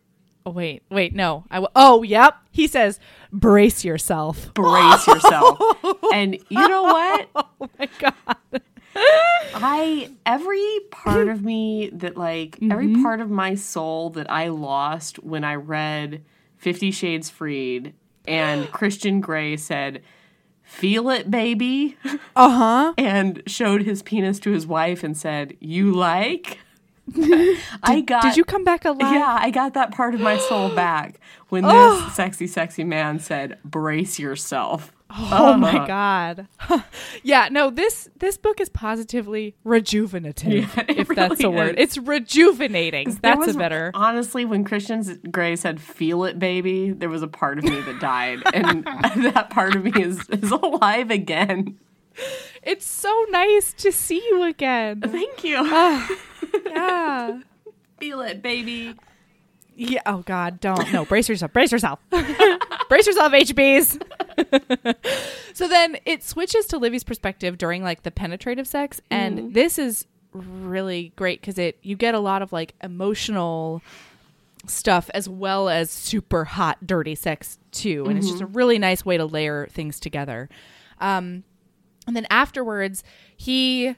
oh, 0.46 0.50
wait, 0.52 0.82
wait, 0.90 1.14
no. 1.14 1.44
I 1.50 1.56
w- 1.56 1.70
oh, 1.74 2.02
yep. 2.04 2.36
He 2.52 2.66
says, 2.68 3.00
"Brace 3.32 3.84
yourself." 3.84 4.52
Brace 4.54 5.06
yourself. 5.08 5.58
and 6.14 6.34
you 6.48 6.68
know 6.68 6.82
what? 6.82 7.28
Oh 7.34 7.68
my 7.78 7.88
god. 7.98 8.62
I 8.94 10.10
every 10.26 10.80
part 10.90 11.28
of 11.28 11.44
me 11.44 11.90
that 11.92 12.16
like 12.16 12.58
every 12.62 12.94
part 13.02 13.20
of 13.20 13.30
my 13.30 13.54
soul 13.54 14.10
that 14.10 14.30
I 14.30 14.48
lost 14.48 15.22
when 15.22 15.44
I 15.44 15.54
read 15.56 16.22
Fifty 16.56 16.90
Shades 16.90 17.30
Freed 17.30 17.94
and 18.26 18.70
Christian 18.72 19.20
Grey 19.20 19.56
said, 19.56 20.02
"Feel 20.62 21.10
it, 21.10 21.30
baby," 21.30 21.96
Uh 22.36 22.50
huh. 22.50 22.94
and 22.96 23.42
showed 23.46 23.82
his 23.82 24.02
penis 24.02 24.38
to 24.40 24.50
his 24.50 24.66
wife 24.66 25.02
and 25.02 25.16
said, 25.16 25.56
"You 25.60 25.92
like?" 25.92 26.58
I 27.82 28.02
got. 28.06 28.22
Did 28.22 28.36
you 28.36 28.44
come 28.44 28.62
back 28.62 28.84
alive? 28.84 29.12
Yeah, 29.12 29.36
I 29.40 29.50
got 29.50 29.74
that 29.74 29.90
part 29.92 30.14
of 30.14 30.20
my 30.20 30.36
soul 30.38 30.68
back 30.74 31.18
when 31.48 31.64
this 31.64 32.14
sexy, 32.14 32.46
sexy 32.46 32.84
man 32.84 33.18
said, 33.18 33.58
"Brace 33.64 34.18
yourself." 34.18 34.92
Oh 35.12 35.56
my 35.56 35.74
Uh-huh. 35.76 35.86
god. 35.86 36.84
yeah, 37.22 37.48
no, 37.50 37.70
this 37.70 38.08
this 38.18 38.36
book 38.38 38.60
is 38.60 38.68
positively 38.68 39.56
rejuvenative, 39.64 40.72
Yeah, 40.76 40.84
if 40.88 41.08
that's 41.08 41.42
a 41.42 41.50
word. 41.50 41.78
is. 41.78 41.96
It's 41.96 41.98
rejuvenating. 41.98 43.18
That's 43.20 43.46
was- 43.46 43.56
a 43.56 43.58
better. 43.58 43.90
Honestly, 43.94 44.44
when 44.44 44.64
Christian 44.64 45.02
Grey 45.30 45.56
said 45.56 45.80
"Feel 45.80 46.24
it, 46.24 46.38
baby," 46.38 46.90
there 46.92 47.08
was 47.08 47.22
a 47.22 47.28
part 47.28 47.58
of 47.58 47.64
me 47.64 47.80
that 47.80 48.00
died, 48.00 48.38
and 48.54 48.84
that 49.34 49.50
part 49.50 49.74
of 49.74 49.84
me 49.84 49.92
is 50.00 50.28
is 50.30 50.50
alive 50.50 51.10
again. 51.10 51.78
It's 52.62 52.86
so 52.86 53.26
nice 53.30 53.72
to 53.74 53.90
see 53.92 54.22
you 54.30 54.42
again. 54.44 55.00
Thank 55.00 55.42
you. 55.44 55.64
yeah. 56.66 57.40
Feel 57.98 58.20
it, 58.22 58.42
baby. 58.42 58.94
Yeah. 59.80 60.02
Oh 60.04 60.18
God, 60.18 60.60
don't. 60.60 60.92
No, 60.92 61.06
brace 61.06 61.26
yourself. 61.26 61.54
Brace 61.54 61.72
yourself. 61.72 62.00
brace 62.10 63.06
yourself, 63.06 63.32
HBs. 63.32 63.98
so 65.54 65.68
then 65.68 65.96
it 66.04 66.22
switches 66.22 66.66
to 66.66 66.76
Livvy's 66.76 67.02
perspective 67.02 67.56
during 67.56 67.82
like 67.82 68.02
the 68.02 68.10
penetrative 68.10 68.66
sex, 68.66 69.00
and 69.10 69.54
this 69.54 69.78
is 69.78 70.06
really 70.34 71.14
great 71.16 71.40
because 71.40 71.58
it 71.58 71.78
you 71.82 71.96
get 71.96 72.14
a 72.14 72.20
lot 72.20 72.42
of 72.42 72.52
like 72.52 72.74
emotional 72.82 73.80
stuff 74.66 75.08
as 75.14 75.26
well 75.26 75.70
as 75.70 75.90
super 75.90 76.44
hot 76.44 76.86
dirty 76.86 77.14
sex 77.14 77.58
too 77.72 78.04
and 78.06 78.18
it's 78.18 78.28
just 78.28 78.42
a 78.42 78.46
really 78.46 78.78
nice 78.78 79.04
way 79.04 79.16
to 79.16 79.24
layer 79.24 79.66
things 79.72 79.98
together 79.98 80.48
um 81.00 81.42
and 82.06 82.14
then 82.14 82.26
afterwards 82.30 83.02
he 83.36 83.96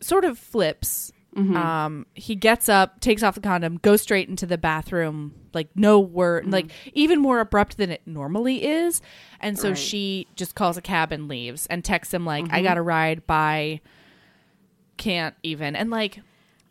sort 0.00 0.24
of 0.24 0.38
flips 0.38 1.10
Mm-hmm. 1.36 1.56
um 1.56 2.06
he 2.14 2.34
gets 2.34 2.68
up 2.68 3.00
takes 3.00 3.22
off 3.22 3.34
the 3.34 3.40
condom 3.40 3.78
goes 3.78 4.02
straight 4.02 4.28
into 4.28 4.44
the 4.44 4.58
bathroom 4.58 5.34
like 5.54 5.68
no 5.74 5.98
word 5.98 6.42
mm-hmm. 6.42 6.52
like 6.52 6.70
even 6.92 7.22
more 7.22 7.40
abrupt 7.40 7.78
than 7.78 7.90
it 7.90 8.02
normally 8.04 8.66
is 8.66 9.00
and 9.40 9.58
so 9.58 9.70
Right. 9.70 9.78
she 9.78 10.26
just 10.36 10.54
calls 10.54 10.76
a 10.76 10.82
cab 10.82 11.10
and 11.10 11.28
leaves 11.28 11.66
and 11.68 11.82
texts 11.82 12.12
him 12.12 12.26
like 12.26 12.44
i 12.44 12.56
mm-hmm. 12.58 12.64
got 12.64 12.76
a 12.76 12.82
ride 12.82 13.26
by 13.26 13.80
can't 14.98 15.34
even 15.42 15.74
and 15.74 15.90
like 15.90 16.20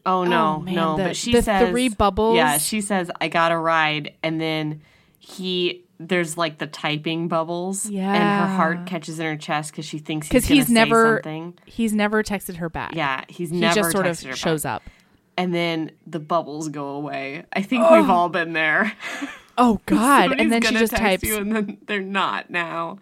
Oh 0.05 0.23
no, 0.23 0.55
Oh, 0.57 0.59
man, 0.61 0.73
no! 0.75 0.97
the- 0.97 1.03
but 1.03 1.15
she 1.15 1.31
the 1.31 1.43
says 1.43 1.69
three 1.69 1.89
bubbles. 1.89 2.35
Yeah, 2.35 2.57
she 2.57 2.81
says 2.81 3.11
I 3.19 3.27
got 3.27 3.51
a 3.51 3.57
ride, 3.57 4.15
and 4.23 4.41
then 4.41 4.81
he 5.19 5.85
there's 6.07 6.37
like 6.37 6.57
the 6.57 6.67
typing 6.67 7.27
bubbles, 7.27 7.85
Yeah. 7.89 8.13
and 8.13 8.49
her 8.49 8.55
heart 8.55 8.85
catches 8.85 9.19
in 9.19 9.25
her 9.25 9.37
chest 9.37 9.71
because 9.71 9.85
she 9.85 9.99
thinks 9.99 10.27
he's 10.27 10.45
he's 10.45 10.67
say 10.67 10.73
never 10.73 11.17
something. 11.17 11.57
he's 11.65 11.93
never 11.93 12.23
texted 12.23 12.57
her 12.57 12.69
back 12.69 12.95
Yeah, 12.95 13.23
he's 13.27 13.49
he 13.49 13.59
never 13.59 13.75
just 13.75 13.91
sort 13.91 14.07
of 14.07 14.19
her 14.21 14.35
shows 14.35 14.63
back. 14.63 14.75
up 14.75 14.83
and 15.37 15.53
then 15.53 15.91
the 16.05 16.19
bubbles 16.19 16.69
go 16.69 16.89
away. 16.89 17.45
I 17.53 17.61
think 17.61 17.83
oh. 17.87 17.99
we've 17.99 18.09
all 18.09 18.29
been 18.29 18.53
there. 18.53 18.93
oh 19.57 19.79
god 19.85 20.33
and 20.33 20.51
then 20.51 20.61
she 20.61 20.75
just 20.75 20.95
types 20.95 21.23
you, 21.23 21.37
and 21.37 21.55
then 21.55 21.77
they're 21.87 22.01
not 22.01 22.49
now. 22.49 22.99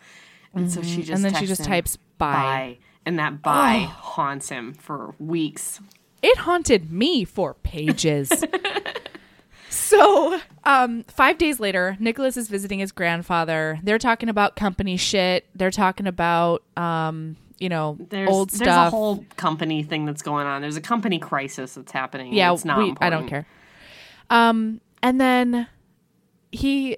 And 0.54 0.72
so 0.72 0.82
she 0.82 0.90
mm-hmm. 0.90 1.02
just 1.02 1.12
and 1.12 1.26
then 1.26 1.40
she 1.40 1.48
just 1.48 1.62
him, 1.62 1.68
types 1.68 1.98
bye. 2.18 2.34
bye, 2.34 2.78
and 3.06 3.20
that 3.20 3.42
bye 3.42 3.88
haunts 3.92 4.50
him 4.50 4.74
for 4.74 5.14
weeks. 5.20 5.80
it 6.22 6.38
haunted 6.38 6.92
me 6.92 7.24
for 7.24 7.54
pages 7.56 8.32
so 9.70 10.40
um 10.64 11.04
five 11.08 11.38
days 11.38 11.60
later 11.60 11.96
nicholas 12.00 12.38
is 12.38 12.50
visiting 12.50 12.80
his 12.80 12.92
grandfather 12.92 13.80
they're 13.84 14.00
talking 14.00 14.30
about 14.30 14.56
company 14.56 14.98
shit 14.98 15.46
they're 15.56 15.72
talking 15.72 16.08
about 16.08 16.64
um 16.78 17.36
you 17.60 17.70
know 17.70 17.98
There's, 18.10 18.30
old 18.30 18.50
there's 18.52 18.68
a 18.68 18.90
whole 18.90 19.26
company 19.36 19.84
thing 19.84 20.06
that's 20.06 20.22
going 20.22 20.48
on. 20.48 20.62
There's 20.62 20.78
a 20.78 20.82
company 20.82 21.20
crisis 21.20 21.76
that's 21.76 21.92
happening. 21.92 22.34
yeah 22.34 22.54
it's 22.54 22.66
not. 22.66 22.78
we, 22.78 22.96
i 23.02 23.10
don't 23.10 23.28
care 23.28 23.46
um 24.30 24.80
and 25.04 25.20
then 25.20 25.68
he 26.52 26.98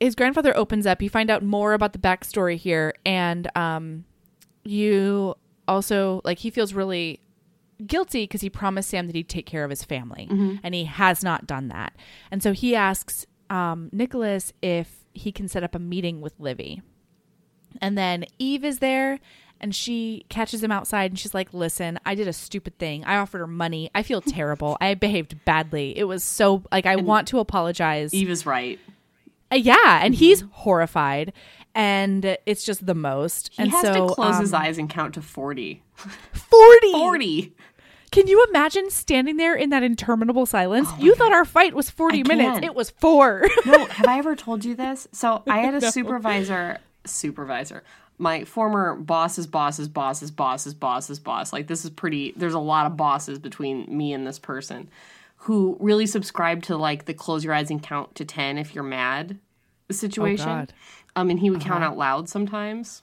his 0.00 0.14
grandfather 0.14 0.56
opens 0.56 0.86
up 0.86 1.02
you 1.02 1.10
find 1.10 1.30
out 1.30 1.42
more 1.42 1.72
about 1.72 1.92
the 1.92 1.98
backstory 1.98 2.56
here 2.56 2.94
and 3.04 3.50
um 3.56 4.04
you 4.64 5.34
also 5.68 6.20
like 6.24 6.38
he 6.38 6.50
feels 6.50 6.72
really 6.72 7.20
guilty 7.86 8.24
because 8.24 8.40
he 8.40 8.48
promised 8.48 8.88
sam 8.88 9.06
that 9.06 9.14
he'd 9.14 9.28
take 9.28 9.46
care 9.46 9.64
of 9.64 9.70
his 9.70 9.84
family 9.84 10.28
and 10.62 10.74
he 10.74 10.84
has 10.84 11.22
not 11.22 11.46
done 11.46 11.68
that 11.68 11.92
and 12.30 12.42
so 12.42 12.52
he 12.52 12.74
asks 12.74 13.26
um 13.50 13.90
nicholas 13.92 14.52
if 14.62 15.04
he 15.12 15.32
can 15.32 15.48
set 15.48 15.62
up 15.62 15.74
a 15.74 15.78
meeting 15.78 16.20
with 16.20 16.32
livvy 16.38 16.80
and 17.80 17.98
then 17.98 18.24
eve 18.38 18.64
is 18.64 18.78
there 18.78 19.18
and 19.60 19.74
she 19.74 20.24
catches 20.28 20.62
him 20.62 20.70
outside 20.70 21.10
and 21.10 21.18
she's 21.18 21.34
like, 21.34 21.52
Listen, 21.52 21.98
I 22.04 22.14
did 22.14 22.28
a 22.28 22.32
stupid 22.32 22.78
thing. 22.78 23.04
I 23.04 23.16
offered 23.16 23.38
her 23.38 23.46
money. 23.46 23.90
I 23.94 24.02
feel 24.02 24.20
terrible. 24.22 24.76
I 24.80 24.94
behaved 24.94 25.44
badly. 25.44 25.96
It 25.96 26.04
was 26.04 26.22
so, 26.22 26.62
like, 26.70 26.86
I 26.86 26.96
want 26.96 27.28
to 27.28 27.38
apologize. 27.38 28.12
Eve 28.12 28.30
is 28.30 28.46
right. 28.46 28.78
Uh, 29.50 29.56
yeah. 29.56 30.00
And 30.02 30.14
he's 30.14 30.44
horrified. 30.50 31.32
And 31.74 32.36
it's 32.46 32.64
just 32.64 32.86
the 32.86 32.94
most. 32.94 33.50
He 33.52 33.62
and 33.62 33.70
has 33.70 33.82
so, 33.82 34.08
to 34.08 34.14
close 34.14 34.36
um, 34.36 34.40
his 34.40 34.52
eyes 34.52 34.78
and 34.78 34.88
count 34.88 35.14
to 35.14 35.22
40. 35.22 35.82
40. 35.96 36.92
40. 36.92 37.54
Can 38.16 38.28
you 38.28 38.42
imagine 38.48 38.88
standing 38.88 39.36
there 39.36 39.54
in 39.54 39.68
that 39.68 39.82
interminable 39.82 40.46
silence? 40.46 40.88
you 40.98 41.14
thought 41.16 41.34
our 41.34 41.44
fight 41.44 41.74
was 41.74 41.90
40 41.90 42.20
I 42.20 42.22
minutes. 42.22 42.50
can't. 42.50 42.64
It 42.64 42.74
was 42.74 42.88
four. 42.88 43.46
no, 43.66 43.84
have 43.90 44.06
I 44.06 44.16
ever 44.16 44.34
told 44.34 44.64
you 44.64 44.74
this? 44.74 45.06
So 45.12 45.42
I 45.46 45.58
had 45.58 45.74
a 45.74 45.92
supervisor, 45.92 46.78
supervisor, 47.04 47.84
my 48.16 48.44
former 48.44 48.94
boss's 48.94 49.46
boss's 49.46 49.86
boss's 49.88 50.30
boss's 50.30 50.72
boss's 50.72 51.20
boss. 51.20 51.52
Like 51.52 51.66
this 51.66 51.84
is 51.84 51.90
pretty. 51.90 52.32
There's 52.38 52.54
a 52.54 52.58
lot 52.58 52.86
of 52.86 52.96
bosses 52.96 53.38
between 53.38 53.84
me 53.94 54.14
and 54.14 54.26
this 54.26 54.38
person, 54.38 54.88
who 55.36 55.76
really 55.78 56.06
subscribed 56.06 56.64
to 56.64 56.78
like 56.78 57.04
the 57.04 57.12
close 57.12 57.44
your 57.44 57.52
eyes 57.52 57.70
and 57.70 57.82
count 57.82 58.14
to 58.14 58.24
ten 58.24 58.56
if 58.56 58.74
you're 58.74 58.82
mad 58.82 59.38
situation. 59.90 60.46
God. 60.46 60.72
Um, 61.16 61.28
and 61.28 61.38
he 61.38 61.50
would 61.50 61.60
count 61.60 61.84
out 61.84 61.98
loud 61.98 62.30
sometimes. 62.30 63.02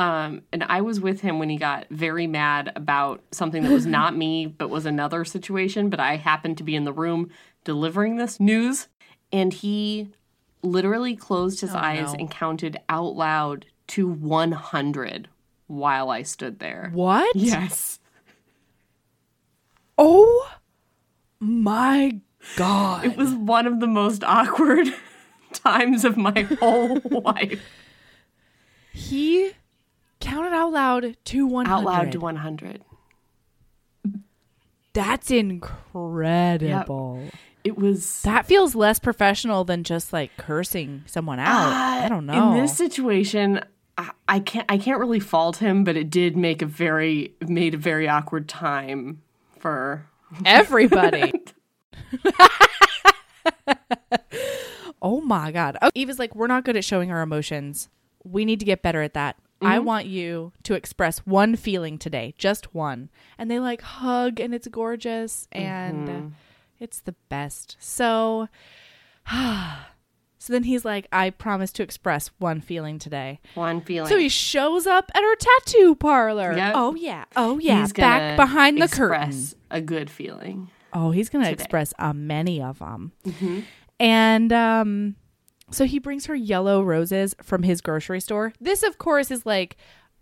Um, 0.00 0.40
and 0.50 0.64
I 0.64 0.80
was 0.80 0.98
with 0.98 1.20
him 1.20 1.38
when 1.38 1.50
he 1.50 1.58
got 1.58 1.86
very 1.90 2.26
mad 2.26 2.72
about 2.74 3.22
something 3.32 3.62
that 3.64 3.70
was 3.70 3.84
not 3.98 4.16
me, 4.16 4.46
but 4.46 4.70
was 4.70 4.86
another 4.86 5.26
situation. 5.26 5.90
But 5.90 6.00
I 6.00 6.16
happened 6.16 6.56
to 6.56 6.64
be 6.64 6.74
in 6.74 6.84
the 6.84 6.92
room 6.92 7.30
delivering 7.64 8.16
this 8.16 8.40
news, 8.40 8.88
and 9.30 9.52
he 9.52 10.08
literally 10.62 11.14
closed 11.14 11.60
his 11.60 11.74
eyes 11.74 12.14
no. 12.14 12.20
and 12.20 12.30
counted 12.30 12.80
out 12.88 13.14
loud 13.14 13.66
to 13.88 14.08
100 14.08 15.28
while 15.66 16.08
I 16.08 16.22
stood 16.22 16.60
there. 16.60 16.90
what? 16.94 17.36
Yes. 17.36 18.00
Oh 19.98 20.50
my 21.40 22.20
God. 22.56 23.04
It 23.04 23.18
was 23.18 23.34
one 23.34 23.66
of 23.66 23.80
the 23.80 23.86
most 23.86 24.24
awkward 24.24 24.94
times 25.52 26.06
of 26.06 26.16
my 26.16 26.48
whole 26.58 27.00
life. 27.10 27.62
he 28.94 29.52
counted 30.20 30.52
out 30.52 30.72
loud 30.72 31.16
to 31.24 31.46
100. 31.46 31.72
Out 31.72 31.84
loud 31.84 32.12
to 32.12 32.20
100. 32.20 32.84
That's 34.92 35.30
incredible. 35.30 37.22
It 37.62 37.76
was 37.76 38.22
That 38.22 38.46
feels 38.46 38.74
less 38.74 38.98
professional 38.98 39.64
than 39.64 39.84
just 39.84 40.12
like 40.12 40.30
cursing 40.36 41.02
someone 41.06 41.38
out. 41.38 41.72
I 41.72 42.08
don't 42.08 42.26
know. 42.26 42.32
Uh, 42.32 42.54
In 42.54 42.62
this 42.62 42.76
situation, 42.76 43.60
I, 43.98 44.10
I 44.28 44.40
can't 44.40 44.66
I 44.70 44.78
can't 44.78 44.98
really 44.98 45.20
fault 45.20 45.58
him, 45.58 45.84
but 45.84 45.96
it 45.96 46.10
did 46.10 46.36
make 46.36 46.62
a 46.62 46.66
very 46.66 47.34
made 47.46 47.74
a 47.74 47.78
very 47.78 48.08
awkward 48.08 48.48
time 48.48 49.22
for 49.58 50.06
Everybody. 50.44 51.32
oh 55.02 55.20
my 55.20 55.52
God. 55.52 55.76
Okay. 55.82 55.90
Eva's 55.94 56.18
like, 56.18 56.34
we're 56.34 56.46
not 56.46 56.64
good 56.64 56.76
at 56.76 56.84
showing 56.84 57.10
our 57.10 57.22
emotions. 57.22 57.88
We 58.24 58.44
need 58.44 58.60
to 58.60 58.66
get 58.66 58.82
better 58.82 59.02
at 59.02 59.14
that. 59.14 59.36
I 59.62 59.78
want 59.78 60.06
you 60.06 60.52
to 60.64 60.74
express 60.74 61.18
one 61.20 61.56
feeling 61.56 61.98
today, 61.98 62.34
just 62.38 62.74
one. 62.74 63.10
And 63.38 63.50
they 63.50 63.58
like 63.58 63.82
hug 63.82 64.40
and 64.40 64.54
it's 64.54 64.68
gorgeous 64.68 65.48
and 65.52 66.08
uh, 66.08 66.20
it's 66.78 67.00
the 67.00 67.14
best. 67.28 67.76
So, 67.78 68.48
so 69.30 70.52
then 70.52 70.64
he's 70.64 70.84
like, 70.84 71.08
I 71.12 71.30
promise 71.30 71.72
to 71.72 71.82
express 71.82 72.30
one 72.38 72.60
feeling 72.60 72.98
today. 72.98 73.40
one 73.54 73.80
feeling. 73.80 74.08
So 74.08 74.18
he 74.18 74.28
shows 74.28 74.86
up 74.86 75.10
at 75.14 75.22
her 75.22 75.36
tattoo 75.36 75.94
parlor. 75.94 76.56
Yep. 76.56 76.72
Oh 76.74 76.94
yeah. 76.94 77.24
Oh 77.36 77.58
yeah. 77.58 77.82
He's 77.82 77.92
Back 77.92 78.36
behind 78.36 78.80
the 78.80 78.88
curtain. 78.88 79.28
express 79.28 79.54
a 79.70 79.80
good 79.80 80.10
feeling. 80.10 80.70
Oh, 80.92 81.10
he's 81.12 81.28
going 81.28 81.44
to 81.44 81.50
express 81.50 81.94
uh, 81.98 82.12
many 82.12 82.60
of 82.60 82.80
them. 82.80 83.12
And 84.00 84.52
um, 84.52 85.16
so 85.70 85.84
he 85.84 85.98
brings 85.98 86.26
her 86.26 86.34
yellow 86.34 86.82
roses 86.82 87.34
from 87.42 87.62
his 87.62 87.80
grocery 87.80 88.20
store. 88.20 88.52
This, 88.60 88.82
of 88.82 88.98
course, 88.98 89.30
is 89.30 89.44
like 89.46 89.76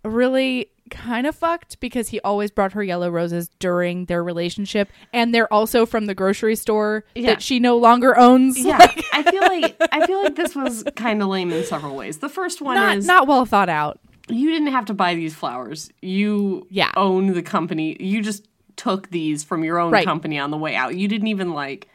really 0.04 0.70
kind 0.90 1.26
of 1.26 1.34
fucked 1.34 1.78
because 1.80 2.08
he 2.08 2.20
always 2.20 2.50
brought 2.50 2.72
her 2.72 2.82
yellow 2.82 3.10
roses 3.10 3.50
during 3.58 4.06
their 4.06 4.22
relationship. 4.24 4.88
And 5.12 5.34
they're 5.34 5.52
also 5.52 5.84
from 5.84 6.06
the 6.06 6.14
grocery 6.14 6.56
store 6.56 7.04
Yeah. 7.14 7.26
that 7.26 7.42
she 7.42 7.58
no 7.58 7.76
longer 7.76 8.16
owns. 8.18 8.58
Yeah, 8.58 8.78
Like, 8.78 9.04
I 9.12 9.22
feel 9.22 9.42
like 9.42 9.76
I 9.92 10.06
feel 10.06 10.22
like 10.22 10.36
this 10.36 10.54
was 10.54 10.84
kind 10.96 11.20
of 11.22 11.28
lame 11.28 11.50
in 11.52 11.64
several 11.64 11.94
ways. 11.96 12.18
The 12.18 12.28
first 12.28 12.62
one 12.62 12.76
not, 12.76 12.96
is 12.98 13.06
not 13.06 13.26
well 13.28 13.44
thought 13.44 13.68
out. 13.68 13.98
you 14.28 14.50
didn't 14.50 14.68
have 14.68 14.86
to 14.86 14.94
buy 14.94 15.14
these 15.14 15.34
flowers. 15.34 15.90
You 16.00 16.66
Yeah. 16.70 16.90
own 16.96 17.26
the 17.34 17.42
company. 17.42 17.96
You 18.00 18.22
just 18.22 18.46
took 18.76 19.10
these 19.10 19.42
from 19.44 19.64
your 19.64 19.78
own 19.78 19.90
Right. 19.92 20.06
company 20.06 20.38
on 20.38 20.50
the 20.50 20.56
way 20.58 20.74
out. 20.76 20.94
You 20.96 21.08
didn't 21.08 21.28
even 21.28 21.52
like 21.52 21.88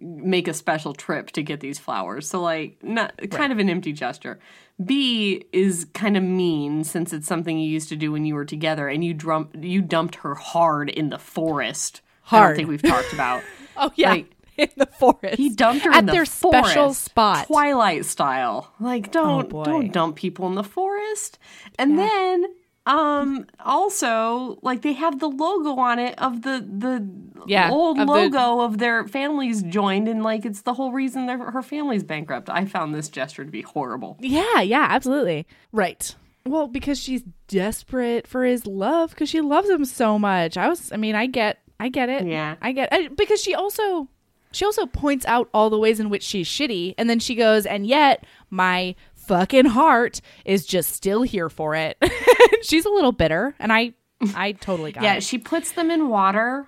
make 0.00 0.48
a 0.48 0.54
special 0.54 0.94
trip 0.94 1.30
to 1.32 1.42
get 1.42 1.60
these 1.60 1.78
flowers. 1.78 2.28
So 2.28 2.40
like 2.40 2.82
not 2.82 3.12
kind 3.30 3.52
of 3.52 3.58
an 3.58 3.68
empty 3.68 3.92
gesture. 3.92 4.38
B 4.84 5.44
is 5.52 5.86
kind 5.92 6.16
of 6.16 6.22
mean 6.22 6.84
since 6.84 7.12
it's 7.12 7.26
something 7.26 7.58
you 7.58 7.68
used 7.68 7.88
to 7.88 7.96
do 7.96 8.12
when 8.12 8.24
you 8.24 8.34
were 8.34 8.44
together 8.44 8.88
and 8.88 9.04
you 9.04 9.12
drum 9.12 9.48
you 9.60 9.82
dumped 9.82 10.16
her 10.16 10.34
hard 10.34 10.88
in 10.90 11.10
the 11.10 11.18
forest. 11.18 12.00
Hard. 12.22 12.42
I 12.42 12.46
don't 12.48 12.56
think 12.56 12.68
we've 12.68 12.82
talked 12.82 13.12
about. 13.12 13.42
Oh, 13.80 13.92
yeah. 13.94 14.10
Like, 14.10 14.34
in 14.58 14.70
the 14.76 14.86
forest. 14.86 15.36
He 15.36 15.50
dumped 15.50 15.84
her 15.84 15.92
at 15.92 16.00
in 16.00 16.06
the 16.06 16.12
their 16.12 16.26
forest, 16.26 16.70
special 16.72 16.94
spot. 16.94 17.46
Oh, 17.48 17.54
Twilight 17.54 18.04
style. 18.04 18.74
Like 18.80 19.12
don't 19.12 19.44
oh, 19.44 19.48
boy. 19.48 19.64
don't 19.64 19.92
dump 19.92 20.16
people 20.16 20.48
in 20.48 20.56
the 20.56 20.64
forest. 20.64 21.38
And 21.78 21.96
then 21.96 22.44
um 22.88 23.46
also 23.60 24.58
like 24.62 24.82
they 24.82 24.94
have 24.94 25.20
the 25.20 25.28
logo 25.28 25.76
on 25.80 25.98
it 25.98 26.18
of 26.18 26.42
the 26.42 26.66
the 26.66 27.06
Yeah, 27.46 27.70
old 27.70 27.98
of 27.98 28.06
the- 28.06 28.12
logo 28.12 28.60
of 28.60 28.78
their 28.78 29.06
families 29.06 29.62
joined 29.62 30.08
and 30.08 30.22
like 30.22 30.44
it's 30.44 30.62
the 30.62 30.74
whole 30.74 30.92
reason 30.92 31.26
their 31.26 31.38
her 31.38 31.62
family's 31.62 32.02
bankrupt. 32.02 32.48
I 32.50 32.64
found 32.64 32.94
this 32.94 33.08
gesture 33.08 33.44
to 33.44 33.50
be 33.50 33.62
horrible. 33.62 34.16
Yeah, 34.20 34.60
yeah, 34.62 34.86
absolutely. 34.90 35.46
Right. 35.72 36.14
Well, 36.46 36.66
because 36.66 36.98
she's 36.98 37.22
desperate 37.46 38.26
for 38.26 38.44
his 38.44 38.66
love 38.66 39.10
because 39.10 39.28
she 39.28 39.40
loves 39.42 39.68
him 39.68 39.84
so 39.84 40.18
much. 40.18 40.56
I 40.56 40.68
was 40.68 40.90
I 40.92 40.96
mean, 40.96 41.14
I 41.14 41.26
get 41.26 41.58
I 41.78 41.90
get 41.90 42.08
it. 42.08 42.26
Yeah. 42.26 42.56
I 42.62 42.72
get 42.72 42.88
I, 42.92 43.08
because 43.08 43.42
she 43.42 43.54
also 43.54 44.08
she 44.50 44.64
also 44.64 44.86
points 44.86 45.26
out 45.26 45.50
all 45.52 45.68
the 45.68 45.78
ways 45.78 46.00
in 46.00 46.08
which 46.08 46.22
she's 46.22 46.48
shitty 46.48 46.94
and 46.96 47.08
then 47.10 47.18
she 47.20 47.34
goes, 47.34 47.66
"And 47.66 47.86
yet 47.86 48.24
my 48.48 48.94
fucking 49.28 49.66
heart 49.66 50.20
is 50.44 50.66
just 50.66 50.90
still 50.92 51.22
here 51.22 51.48
for 51.48 51.74
it." 51.76 51.96
she's 52.62 52.84
a 52.84 52.90
little 52.90 53.12
bitter, 53.12 53.54
and 53.60 53.72
I 53.72 53.92
I 54.34 54.52
totally 54.52 54.90
got 54.92 55.04
Yeah, 55.04 55.12
it. 55.12 55.14
Yeah, 55.16 55.20
she 55.20 55.38
puts 55.38 55.72
them 55.72 55.90
in 55.92 56.08
water 56.08 56.66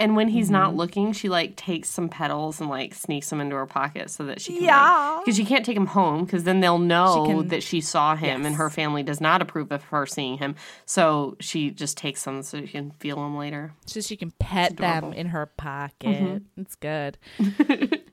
and 0.00 0.14
when 0.14 0.28
he's 0.28 0.48
not 0.48 0.68
Mm-hmm. 0.70 0.78
looking, 0.78 1.12
she 1.12 1.28
like 1.28 1.56
takes 1.56 1.88
some 1.90 2.08
petals 2.08 2.60
and 2.60 2.70
like 2.70 2.94
sneaks 2.94 3.28
them 3.30 3.40
into 3.40 3.56
her 3.56 3.66
pocket 3.66 4.10
so 4.10 4.24
that 4.26 4.40
she 4.40 4.54
can 4.54 4.62
Yeah. 4.62 5.18
because 5.24 5.36
she 5.36 5.44
can't 5.44 5.66
take 5.66 5.74
them 5.74 5.86
home 5.88 6.24
because 6.24 6.44
then 6.44 6.60
they'll 6.60 6.78
know 6.78 7.24
She 7.26 7.32
can- 7.32 7.48
that 7.48 7.64
she 7.64 7.80
saw 7.80 8.14
him 8.14 8.46
and 8.46 8.54
her 8.54 8.70
family 8.70 9.02
does 9.02 9.20
not 9.20 9.42
approve 9.42 9.72
of 9.72 9.82
her 9.84 10.06
seeing 10.06 10.38
him. 10.38 10.54
So 10.86 11.36
she 11.40 11.72
just 11.72 11.98
takes 11.98 12.22
them 12.22 12.42
so 12.44 12.60
she 12.60 12.68
can 12.68 12.92
feel 12.92 13.16
them 13.16 13.36
later. 13.36 13.72
so 13.86 14.00
she 14.00 14.16
can 14.16 14.30
pet 14.38 14.76
them 14.76 15.12
in 15.14 15.26
her 15.26 15.46
pocket. 15.46 16.42
It's 16.56 16.76
good. 16.76 17.18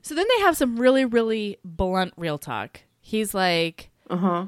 so 0.02 0.14
then 0.16 0.26
they 0.36 0.40
have 0.42 0.56
some 0.56 0.76
really, 0.80 1.04
really 1.04 1.58
blunt 1.64 2.14
real 2.16 2.36
talk. 2.36 2.80
He's 3.08 3.32
like, 3.34 3.90
Uh 4.10 4.16
huh. 4.16 4.46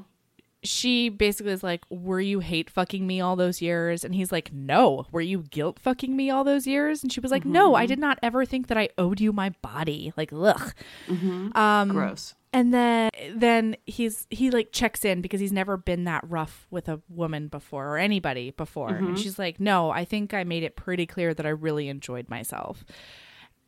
she 0.64 1.08
basically 1.10 1.52
is 1.52 1.62
like, 1.62 1.84
Were 1.90 2.20
you 2.20 2.40
hate 2.40 2.68
fucking 2.68 3.06
me 3.06 3.20
all 3.20 3.36
those 3.36 3.62
years? 3.62 4.04
And 4.04 4.14
he's 4.14 4.32
like, 4.32 4.52
No. 4.52 5.06
Were 5.12 5.20
you 5.20 5.44
guilt 5.50 5.78
fucking 5.78 6.16
me 6.16 6.28
all 6.28 6.42
those 6.42 6.66
years? 6.66 7.02
And 7.04 7.12
she 7.12 7.20
was 7.20 7.30
like, 7.30 7.44
No, 7.44 7.74
I 7.76 7.86
did 7.86 8.00
not 8.00 8.18
ever 8.22 8.44
think 8.44 8.66
that 8.66 8.76
I 8.76 8.88
owed 8.98 9.20
you 9.20 9.32
my 9.32 9.50
body. 9.62 10.12
Like, 10.16 10.32
ugh. 10.34 10.74
Um, 11.54 11.88
Gross. 11.90 12.34
and 12.52 12.74
then 12.74 13.10
then 13.34 13.76
he's 13.86 14.26
he 14.30 14.50
like 14.50 14.72
checks 14.72 15.04
in 15.04 15.20
because 15.22 15.38
he's 15.40 15.52
never 15.52 15.76
been 15.76 16.04
that 16.04 16.24
rough 16.28 16.66
with 16.70 16.88
a 16.88 17.00
woman 17.08 17.46
before 17.48 17.86
or 17.94 17.98
anybody 17.98 18.50
before. 18.50 18.88
And 18.96 19.16
she's 19.18 19.38
like, 19.38 19.60
"No, 19.60 19.90
I 19.90 20.04
think 20.04 20.34
I 20.34 20.42
made 20.44 20.64
it 20.64 20.74
pretty 20.74 21.06
clear 21.06 21.32
that 21.34 21.46
I 21.46 21.50
really 21.50 21.88
enjoyed 21.88 22.28
myself." 22.28 22.84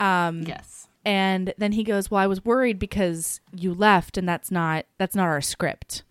Um 0.01 0.43
Yes. 0.43 0.89
And 1.05 1.55
then 1.59 1.73
he 1.73 1.85
goes, 1.85 2.11
"Well, 2.11 2.21
I 2.21 2.27
was 2.27 2.45
worried 2.45 2.79
because 2.79 3.41
you 3.55 3.75
left 3.75 4.17
and 4.17 4.29
that's 4.29 4.51
not 4.51 4.87
that's 4.99 5.15
not 5.15 5.29
our 5.29 5.41
script." 5.41 6.03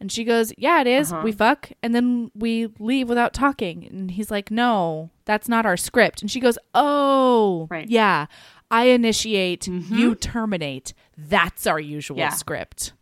And 0.00 0.10
she 0.10 0.24
goes, 0.24 0.52
"Yeah, 0.58 0.80
it 0.80 0.86
is. 0.86 1.12
We 1.12 1.30
uh-huh. 1.30 1.32
fuck 1.32 1.72
and 1.82 1.94
then 1.94 2.30
we 2.34 2.68
leave 2.78 3.08
without 3.08 3.32
talking." 3.32 3.86
And 3.86 4.10
he's 4.10 4.30
like, 4.30 4.50
"No, 4.50 5.10
that's 5.24 5.48
not 5.48 5.66
our 5.66 5.76
script." 5.76 6.20
And 6.20 6.30
she 6.30 6.40
goes, 6.40 6.58
"Oh, 6.74 7.66
Right. 7.70 7.88
yeah. 7.88 8.26
I 8.70 8.84
initiate, 8.84 9.66
you 9.68 9.80
mm-hmm. 9.80 10.12
terminate. 10.14 10.94
That's 11.16 11.66
our 11.66 11.78
usual 11.80 12.18
Yeah. 12.18 12.30
script." 12.30 12.92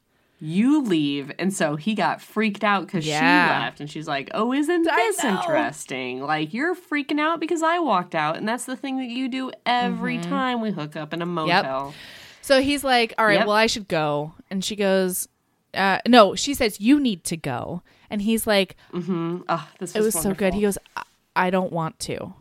You 0.45 0.83
leave, 0.83 1.31
and 1.39 1.55
so 1.55 1.77
he 1.77 1.95
got 1.95 2.21
freaked 2.21 2.65
out 2.65 2.85
because 2.87 3.07
Yeah. 3.07 3.21
she 3.21 3.51
left, 3.65 3.79
and 3.81 3.89
she's 3.89 4.09
like, 4.09 4.29
"Oh, 4.35 4.53
isn't 4.53 4.83
this 4.83 5.23
interesting? 5.23 6.21
Like 6.21 6.53
you're 6.53 6.75
freaking 6.75 7.21
out 7.21 7.39
because 7.39 7.63
I 7.63 7.79
walked 7.79 8.17
out, 8.17 8.37
and 8.37 8.49
that's 8.49 8.65
the 8.65 8.75
thing 8.77 8.97
that 8.99 9.07
you 9.09 9.29
do 9.29 9.53
every 9.65 10.19
Mm-hmm. 10.19 10.29
time 10.31 10.61
we 10.61 10.73
hook 10.73 10.97
up 10.97 11.15
in 11.15 11.23
a 11.23 11.27
motel." 11.27 11.95
So 12.41 12.61
he's 12.61 12.83
like, 12.83 13.15
"All 13.19 13.25
right, 13.27 13.39
Yep. 13.39 13.47
well, 13.47 13.55
I 13.57 13.67
should 13.67 13.87
go." 13.87 14.35
And 14.51 14.65
she 14.65 14.75
goes, 14.75 15.29
uh, 15.75 15.99
"No." 16.09 16.35
She 16.35 16.55
says, 16.55 16.81
"You 16.81 16.99
need 16.99 17.23
to 17.25 17.37
go." 17.37 17.83
And 18.11 18.21
he's 18.23 18.45
like, 18.45 18.75
Oh, 18.93 19.69
this 19.79 19.95
"It 19.95 20.01
was 20.01 20.15
so 20.21 20.35
good." 20.35 20.55
He 20.55 20.63
goes, 20.63 20.77
I-, 20.97 21.05
"I 21.37 21.51
don't 21.51 21.73
want 21.73 22.01
to." 22.01 22.35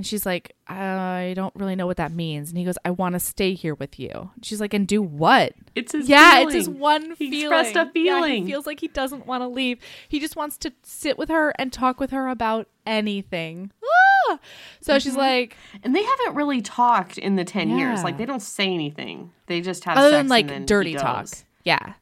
And 0.00 0.06
she's 0.06 0.24
like, 0.24 0.56
"I 0.66 1.34
don't 1.36 1.54
really 1.54 1.76
know 1.76 1.86
what 1.86 1.98
that 1.98 2.10
means." 2.10 2.48
And 2.48 2.56
he 2.56 2.64
goes, 2.64 2.78
"I 2.86 2.90
want 2.90 3.12
to 3.16 3.20
stay 3.20 3.52
here 3.52 3.74
with 3.74 4.00
you." 4.00 4.08
And 4.34 4.42
she's 4.42 4.58
like, 4.58 4.72
"And 4.72 4.88
do 4.88 5.02
what?" 5.02 5.52
It's 5.74 5.92
his 5.92 6.08
yeah, 6.08 6.30
feeling. 6.38 6.46
it's 6.46 6.54
his 6.54 6.68
one 6.70 7.10
He 7.18 7.30
feeling. 7.30 7.58
expressed 7.60 7.76
a 7.76 7.90
Yeah, 8.00 8.26
he 8.26 8.46
feels 8.46 8.66
like 8.66 8.80
he 8.80 8.88
doesn't 8.88 9.26
want 9.26 9.42
to 9.42 9.48
leave. 9.48 9.78
He 10.08 10.18
just 10.18 10.36
wants 10.36 10.56
to 10.56 10.72
sit 10.82 11.18
with 11.18 11.28
her 11.28 11.50
and 11.58 11.70
talk 11.70 12.00
with 12.00 12.12
her 12.12 12.28
about 12.28 12.66
anything. 12.86 13.72
ah. 14.30 14.38
So 14.80 14.98
she's 14.98 15.16
like, 15.16 15.54
And 15.82 15.94
they 15.94 16.02
haven't 16.02 16.34
really 16.34 16.62
talked 16.62 17.18
in 17.18 17.36
the 17.36 17.44
10 17.44 17.68
years. 17.76 18.02
Like, 18.02 18.16
they 18.16 18.24
don't 18.24 18.40
say 18.40 18.72
anything. 18.72 19.32
They 19.48 19.60
just 19.60 19.84
have 19.84 19.98
other 19.98 20.06
sex 20.08 20.12
than 20.12 20.20
and 20.20 20.28
like 20.30 20.48
then 20.48 20.64
dirty 20.64 20.94
talk. 20.94 21.26
Yeah. 21.64 21.92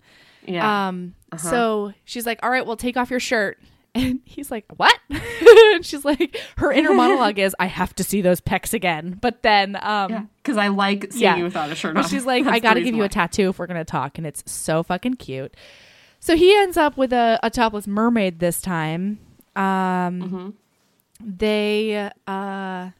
Yeah. 0.46 0.86
Um, 0.88 1.16
Uh-huh. 1.32 1.50
so 1.50 1.92
she's 2.04 2.26
like, 2.26 2.38
all 2.44 2.50
right, 2.50 2.64
well, 2.64 2.76
take 2.76 2.96
off 2.96 3.10
your 3.10 3.18
shirt. 3.18 3.58
And 3.98 4.20
he's 4.24 4.50
like, 4.50 4.64
what? 4.76 4.96
and 5.10 5.84
she's 5.84 6.04
like, 6.04 6.40
her 6.56 6.70
inner 6.72 6.94
monologue 6.94 7.38
is, 7.38 7.54
I 7.58 7.66
have 7.66 7.94
to 7.96 8.04
see 8.04 8.20
those 8.22 8.40
pecs 8.40 8.72
again. 8.72 9.18
But 9.20 9.42
then, 9.42 9.76
um, 9.82 10.10
yeah. 10.10 10.24
Because 10.36 10.56
I 10.56 10.68
like 10.68 11.08
seeing 11.12 11.22
yeah. 11.24 11.36
you 11.36 11.44
without 11.44 11.70
a 11.70 11.74
shirt 11.74 11.94
But 11.94 12.04
on. 12.04 12.10
she's 12.10 12.24
like, 12.24 12.44
That's 12.44 12.56
I 12.56 12.58
got 12.60 12.74
to 12.74 12.80
give 12.82 12.94
you 12.94 13.00
why. 13.00 13.06
a 13.06 13.10
tattoo 13.10 13.48
if 13.50 13.58
we're 13.58 13.66
going 13.66 13.80
to 13.80 13.84
talk. 13.84 14.16
And 14.18 14.26
it's 14.26 14.42
so 14.50 14.82
fucking 14.82 15.14
cute. 15.14 15.54
So 16.20 16.36
he 16.36 16.54
ends 16.56 16.76
up 16.76 16.96
with 16.96 17.12
a, 17.12 17.38
a 17.42 17.50
topless 17.50 17.86
mermaid 17.86 18.38
this 18.40 18.60
time. 18.60 19.18
Um, 19.56 19.62
Mm-hmm. 20.22 20.48
They, 21.20 22.10
uh, 22.26 22.90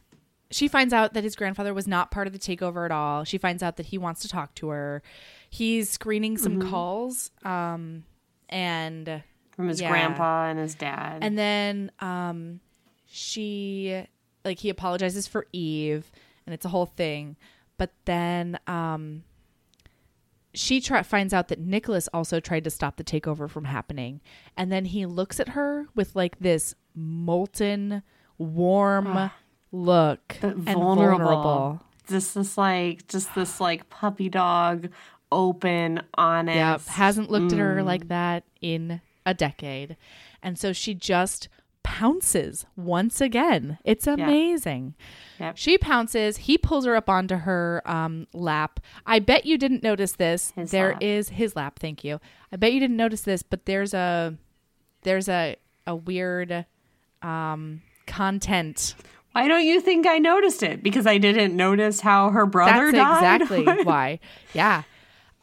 she 0.51 0.67
finds 0.67 0.93
out 0.93 1.13
that 1.13 1.23
his 1.23 1.35
grandfather 1.35 1.73
was 1.73 1.87
not 1.87 2.11
part 2.11 2.27
of 2.27 2.33
the 2.33 2.39
takeover 2.39 2.83
at 2.85 2.91
all. 2.91 3.23
She 3.23 3.37
finds 3.37 3.63
out 3.63 3.77
that 3.77 3.87
he 3.87 3.97
wants 3.97 4.21
to 4.21 4.27
talk 4.27 4.55
to 4.55 4.69
her. 4.69 5.01
He's 5.49 5.89
screening 5.89 6.37
some 6.37 6.59
Mm-hmm. 6.59 6.69
calls. 6.69 7.31
Um, 7.45 8.03
and 8.49 9.23
From 9.59 9.67
his 9.67 9.81
yeah. 9.81 9.89
grandpa 9.89 10.45
and 10.47 10.57
his 10.57 10.73
dad. 10.73 11.19
and 11.21 11.37
then 11.37 11.91
um 11.99 12.61
she 13.07 14.05
like 14.45 14.59
he 14.59 14.69
apologizes 14.69 15.27
for 15.27 15.47
Eve 15.51 16.09
and 16.45 16.53
it's 16.53 16.63
a 16.65 16.69
whole 16.69 16.85
thing. 16.85 17.35
But 17.77 17.91
then 18.05 18.57
um 18.67 19.23
she 20.53 20.79
try- 20.79 21.03
finds 21.03 21.33
out 21.33 21.49
that 21.49 21.59
Nicholas 21.59 22.07
also 22.13 22.39
tried 22.39 22.63
to 22.63 22.69
stop 22.69 22.95
the 22.95 23.03
takeover 23.03 23.49
from 23.49 23.65
happening. 23.65 24.21
And 24.57 24.71
then 24.71 24.85
he 24.85 25.05
looks 25.05 25.39
at 25.41 25.49
her 25.49 25.87
with 25.93 26.15
like 26.15 26.39
this 26.39 26.73
molten, 26.95 28.01
warm 28.37 29.29
look 29.73 30.37
and 30.41 30.63
vulnerable. 30.63 31.17
vulnerable. 31.25 31.83
just 32.07 32.33
this 32.33 32.57
like 32.57 33.07
just 33.07 33.35
this 33.35 33.59
like 33.59 33.89
puppy 33.89 34.29
dog 34.29 34.89
open 35.31 36.01
honest 36.15 36.55
Yep. 36.55 36.95
Hasn't 36.95 37.29
looked 37.29 37.51
at 37.51 37.59
Mm. 37.59 37.75
her 37.75 37.83
like 37.83 38.07
that 38.07 38.45
in 38.61 39.01
a 39.29 39.33
decade. 39.33 39.95
And 40.41 40.57
so 40.57 40.73
she 40.73 40.93
just 40.93 41.47
pounces 41.83 42.65
once 42.75 43.19
again. 43.21 43.77
It's 43.83 44.05
amazing. 44.07 44.95
Yep. 45.39 45.57
She 45.57 45.77
pounces. 45.77 46.37
He 46.37 46.57
pulls 46.57 46.85
her 46.85 46.95
up 46.95 47.09
onto 47.09 47.35
her 47.37 47.81
um, 47.85 48.27
lap. 48.33 48.79
I 49.05 49.19
bet 49.19 49.45
you 49.45 49.57
didn't 49.57 49.83
notice 49.83 50.13
this. 50.13 50.51
His 50.55 50.71
There 50.71 50.93
lap. 50.93 51.01
is 51.03 51.29
his 51.29 51.55
lap. 51.55 51.79
Thank 51.79 52.03
you. 52.03 52.19
I 52.51 52.57
bet 52.57 52.73
you 52.73 52.79
didn't 52.79 52.97
notice 52.97 53.21
this, 53.21 53.43
but 53.43 53.65
there's 53.65 53.93
a 53.93 54.35
there's 55.03 55.29
a 55.29 55.55
a 55.87 55.95
weird 55.95 56.65
um, 57.21 57.81
content. 58.05 58.95
why 59.31 59.47
don't 59.47 59.65
you 59.65 59.79
think 59.81 60.05
i 60.07 60.17
noticed 60.17 60.61
it 60.63 60.81
because 60.83 61.05
i 61.07 61.17
didn't 61.17 61.55
notice 61.55 62.01
how 62.01 62.29
her 62.29 62.45
brother 62.45 62.91
That's 62.91 63.21
died 63.21 63.41
exactly 63.41 63.83
why. 63.83 64.19
Yeah. 64.53 64.83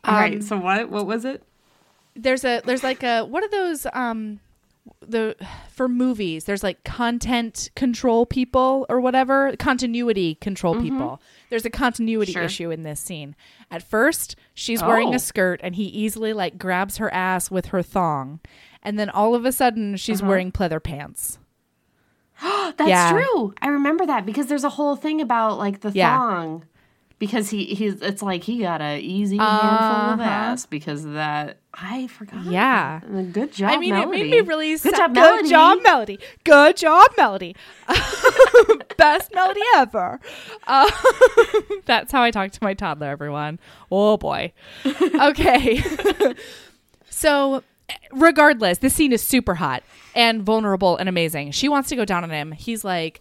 all 0.05 0.14
right 0.14 0.34
Um, 0.34 0.43
so 0.43 0.57
what 0.59 0.89
what 0.91 1.07
was 1.07 1.24
it 1.24 1.43
there's 2.17 2.45
a 2.45 2.61
there's 2.64 2.83
like 2.83 3.03
a 3.03 3.23
what 3.25 3.45
are 3.45 3.49
those 3.51 3.87
um 3.93 4.41
the 5.07 5.35
for 5.71 5.89
movies 5.89 6.45
there's 6.45 6.62
like 6.62 6.83
content 6.85 7.71
control 7.75 8.25
people 8.25 8.87
or 8.89 9.01
whatever 9.01 9.55
continuity 9.59 10.37
control 10.37 10.81
people 10.81 11.21
there's 11.51 11.64
a 11.64 11.71
continuity 11.71 12.33
Mm-hmm. 12.33 12.39
Sure. 12.41 12.45
issue 12.47 12.71
in 12.71 12.83
this 12.85 13.01
scene 13.01 13.35
at 13.71 13.83
first 13.83 14.37
she's 14.55 14.83
wearing 14.83 15.09
Oh. 15.09 15.14
a 15.14 15.19
skirt 15.19 15.61
and 15.62 15.75
he 15.75 15.85
easily 15.85 16.33
like 16.33 16.57
grabs 16.59 16.99
her 16.99 17.12
ass 17.12 17.51
with 17.51 17.67
her 17.67 17.83
thong 17.83 18.41
and 18.83 18.99
then 18.99 19.11
all 19.11 19.35
of 19.35 19.45
a 19.45 19.53
sudden 19.53 19.97
she's 19.97 20.21
Uh-huh. 20.21 20.29
wearing 20.31 20.53
pleather 20.53 20.83
pants 20.83 21.39
that's 22.43 22.81
Yeah. 22.89 23.11
true 23.12 23.55
i 23.61 23.69
remember 23.69 24.07
that 24.07 24.25
because 24.27 24.47
there's 24.47 24.64
a 24.64 24.71
whole 24.71 24.97
thing 24.97 25.21
about 25.21 25.59
like 25.59 25.81
the 25.81 25.91
Yeah. 25.91 26.17
thong 26.17 26.64
because 27.19 27.49
he 27.51 27.64
he's 27.67 28.03
it's 28.03 28.23
like 28.23 28.43
he 28.43 28.59
got 28.59 28.81
a 28.83 28.99
easy 29.01 29.39
handful 29.39 29.69
of 29.69 30.21
Uh-huh. 30.21 30.23
ass 30.29 30.67
because 30.67 31.05
of 31.05 31.14
that 31.14 31.59
i 31.73 32.07
forgot 32.09 32.45
Yeah. 32.45 33.01
that. 33.09 33.33
good 33.33 33.53
job 33.53 33.71
I 33.73 33.77
mean, 33.79 33.91
Melody. 33.95 34.21
it 34.21 34.25
made 34.25 34.31
me 34.31 34.41
really 34.41 34.69
good 34.73 34.81
sad. 34.81 34.97
job 34.97 35.14
Good 35.14 35.21
Melody. 35.21 35.49
job, 35.49 35.79
Melody. 35.83 36.19
Good 36.45 36.77
job, 36.77 37.11
Melody. 37.17 37.57
Best 38.97 39.35
melody 39.35 39.61
ever. 39.77 40.19
Uh, 40.67 40.91
that's 41.87 42.12
how 42.12 42.23
I 42.23 42.31
talk 42.31 42.51
to 42.53 42.59
my 42.62 42.75
toddler, 42.75 43.09
everyone. 43.09 43.59
Oh 43.91 44.17
boy. 44.17 44.53
Okay. 45.14 45.83
so, 47.11 47.62
regardless, 48.12 48.79
this 48.79 48.95
scene 48.95 49.12
is 49.12 49.23
super 49.23 49.55
hot 49.57 49.83
and 50.14 50.43
vulnerable 50.43 50.97
and 50.97 51.09
amazing. 51.09 51.51
She 51.53 51.69
wants 51.69 51.89
to 51.91 51.97
go 51.97 52.05
down 52.05 52.25
on 52.25 52.31
him. 52.31 52.53
He's 52.53 52.85
like, 52.85 53.21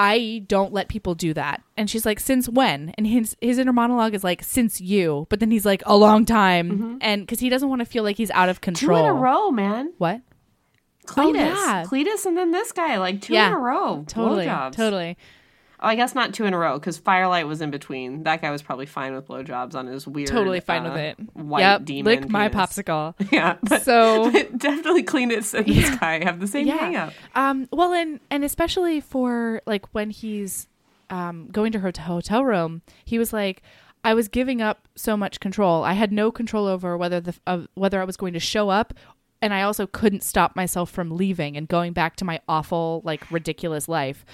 I 0.00 0.44
don't 0.46 0.72
let 0.72 0.88
people 0.88 1.16
do 1.16 1.34
that. 1.34 1.60
And 1.76 1.90
she's 1.90 2.06
like, 2.06 2.20
since 2.20 2.48
when? 2.48 2.94
And 2.96 3.04
his 3.04 3.36
his 3.40 3.58
inner 3.58 3.72
monologue 3.72 4.14
is 4.14 4.22
like, 4.22 4.44
since 4.44 4.80
you. 4.80 5.26
But 5.28 5.40
then 5.40 5.50
he's 5.50 5.66
like, 5.66 5.82
a 5.86 5.96
long 5.96 6.24
time. 6.24 6.70
Mm-hmm. 6.70 6.96
And 7.00 7.22
because 7.22 7.40
he 7.40 7.48
doesn't 7.48 7.68
want 7.68 7.80
to 7.80 7.84
feel 7.84 8.04
like 8.04 8.16
he's 8.16 8.30
out 8.30 8.48
of 8.48 8.60
control. 8.60 8.96
Two 8.98 9.04
in 9.04 9.10
a 9.10 9.12
row 9.14 9.50
man 9.50 9.92
What? 9.98 10.20
Cletus. 11.06 11.16
Oh, 11.16 11.32
yeah. 11.34 11.84
Cletus 11.86 12.26
and 12.26 12.36
then 12.36 12.52
this 12.52 12.70
guy, 12.70 12.98
like 12.98 13.20
two 13.22 13.32
Yeah. 13.32 13.48
in 13.48 13.54
a 13.54 13.58
row. 13.58 14.04
Totally. 14.06 14.46
Blowjobs. 14.46 14.72
Totally. 14.76 15.16
Oh, 15.80 15.86
I 15.86 15.94
guess 15.94 16.14
not 16.14 16.34
two 16.34 16.44
in 16.44 16.54
a 16.54 16.58
row 16.58 16.78
because 16.78 16.98
Firelight 16.98 17.46
was 17.46 17.60
in 17.60 17.70
between. 17.70 18.24
That 18.24 18.42
guy 18.42 18.50
was 18.50 18.62
probably 18.62 18.86
fine 18.86 19.14
with 19.14 19.28
blowjobs 19.28 19.74
on 19.74 19.86
his 19.86 20.06
weird, 20.06 20.28
Totally 20.28 20.60
fine 20.60 20.84
uh, 20.84 20.90
with 20.90 20.98
it. 20.98 21.18
White 21.34 21.60
yep. 21.60 21.84
demon. 21.84 22.04
Lick 22.22 22.28
my 22.28 22.48
popsicle. 22.48 23.14
Yeah. 23.32 23.56
But, 23.62 23.82
So- 23.82 24.30
but 24.32 24.58
definitely 24.58 25.04
Cletus 25.04 25.54
and 25.54 25.66
this 25.66 25.94
guy 25.98 26.24
have 26.24 26.40
the 26.40 26.46
same 26.46 26.66
Yeah. 26.66 26.76
hang 26.78 26.96
up. 26.96 27.12
Um, 27.34 27.68
well, 27.72 27.92
and 27.92 28.18
and 28.30 28.44
especially 28.44 29.00
for 29.00 29.62
like 29.66 29.86
when 29.94 30.10
he's 30.10 30.66
um, 31.10 31.48
going 31.52 31.72
to 31.72 31.78
her 31.78 31.92
hotel 31.96 32.44
room, 32.44 32.82
he 33.04 33.18
was 33.18 33.32
like, 33.32 33.62
"I 34.04 34.14
was 34.14 34.28
giving 34.28 34.60
up 34.60 34.88
so 34.96 35.16
much 35.16 35.38
control. 35.40 35.84
I 35.84 35.92
had 35.92 36.12
no 36.12 36.30
control 36.30 36.66
over 36.66 36.96
whether 36.96 37.20
the 37.20 37.34
uh, 37.46 37.60
whether 37.74 38.00
I 38.00 38.04
was 38.04 38.16
going 38.16 38.32
to 38.34 38.40
show 38.40 38.68
up." 38.68 38.94
And 39.40 39.54
I 39.54 39.62
also 39.62 39.86
couldn't 39.86 40.24
stop 40.24 40.56
myself 40.56 40.90
from 40.90 41.16
leaving 41.16 41.56
and 41.56 41.68
going 41.68 41.92
back 41.92 42.16
to 42.16 42.24
my 42.24 42.40
awful, 42.48 43.02
like 43.04 43.30
ridiculous 43.30 43.86
life. 43.88 44.24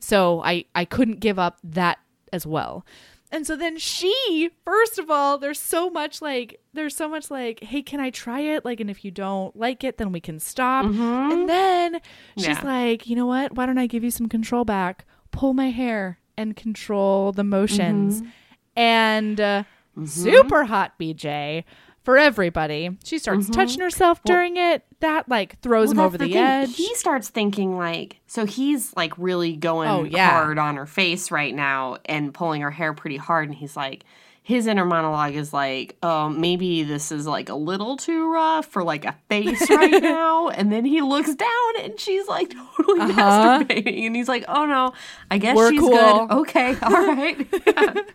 So 0.00 0.42
I 0.42 0.64
I 0.74 0.84
couldn't 0.84 1.20
give 1.20 1.38
up 1.38 1.58
that 1.62 1.98
as 2.32 2.46
well. 2.46 2.84
And 3.32 3.46
so 3.46 3.54
then 3.54 3.78
she, 3.78 4.50
first 4.64 4.98
of 4.98 5.08
all, 5.08 5.38
there's 5.38 5.60
so 5.60 5.88
much 5.88 6.20
like 6.20 6.60
there's 6.72 6.96
so 6.96 7.08
much 7.08 7.30
like, 7.30 7.62
hey, 7.62 7.80
can 7.82 8.00
I 8.00 8.10
try 8.10 8.40
it? 8.40 8.64
Like, 8.64 8.80
and 8.80 8.90
if 8.90 9.04
you 9.04 9.10
don't 9.12 9.54
like 9.56 9.84
it, 9.84 9.98
then 9.98 10.10
we 10.10 10.20
can 10.20 10.40
stop. 10.40 10.84
Mm-hmm. 10.84 11.32
And 11.32 11.48
then 11.48 12.00
she's 12.36 12.46
Yeah. 12.48 12.60
like, 12.64 13.06
you 13.06 13.14
know 13.14 13.26
what? 13.26 13.54
Why 13.54 13.66
don't 13.66 13.78
I 13.78 13.86
give 13.86 14.02
you 14.02 14.10
some 14.10 14.28
control 14.28 14.64
back? 14.64 15.04
Pull 15.30 15.54
my 15.54 15.70
hair 15.70 16.18
and 16.36 16.56
control 16.56 17.30
the 17.32 17.44
motions. 17.44 18.20
Mm-hmm. 18.20 18.30
And 18.76 19.40
uh, 19.40 19.62
mm-hmm. 19.96 20.06
super 20.06 20.64
hot 20.64 20.98
BJ 20.98 21.64
for 22.02 22.16
everybody. 22.18 22.96
She 23.04 23.18
starts 23.18 23.48
touching 23.50 23.80
herself 23.80 24.22
during 24.24 24.56
it. 24.56 24.84
That 25.00 25.28
like 25.28 25.60
throws 25.60 25.92
him 25.92 25.98
over 26.00 26.18
that's 26.18 26.30
the, 26.30 26.36
edge. 26.38 26.76
He 26.76 26.94
starts 26.94 27.28
thinking 27.28 27.76
like, 27.76 28.20
so 28.26 28.44
he's 28.46 28.94
like 28.96 29.12
really 29.18 29.56
going 29.56 29.88
Oh, 29.88 30.04
yeah. 30.04 30.30
hard 30.30 30.58
on 30.58 30.76
her 30.76 30.86
face 30.86 31.30
right 31.30 31.54
now 31.54 31.98
and 32.04 32.34
pulling 32.34 32.60
her 32.62 32.70
hair 32.70 32.92
pretty 32.92 33.16
hard. 33.16 33.48
And 33.48 33.56
he's 33.56 33.76
like, 33.76 34.04
his 34.42 34.66
inner 34.66 34.84
monologue 34.84 35.34
is 35.36 35.52
like, 35.52 35.96
oh, 36.02 36.28
maybe 36.28 36.82
this 36.82 37.12
is 37.12 37.26
like 37.26 37.48
a 37.50 37.54
little 37.54 37.96
too 37.96 38.32
rough 38.32 38.66
for 38.66 38.82
like 38.82 39.04
a 39.04 39.14
face 39.28 39.68
right 39.70 40.02
now. 40.02 40.48
And 40.48 40.72
then 40.72 40.84
he 40.84 41.00
looks 41.02 41.34
down 41.34 41.80
and 41.82 42.00
she's 42.00 42.26
like 42.26 42.50
totally 42.76 43.00
Uh-huh. 43.12 43.64
masturbating. 43.64 44.06
And 44.06 44.16
he's 44.16 44.28
like, 44.28 44.44
oh 44.48 44.66
no, 44.66 44.92
I 45.30 45.38
guess 45.38 45.56
We're 45.56 45.70
she's 45.70 45.80
cool. 45.80 45.90
good. 45.90 46.30
Okay, 46.40 46.76
all 46.82 46.90
right. 47.06 47.46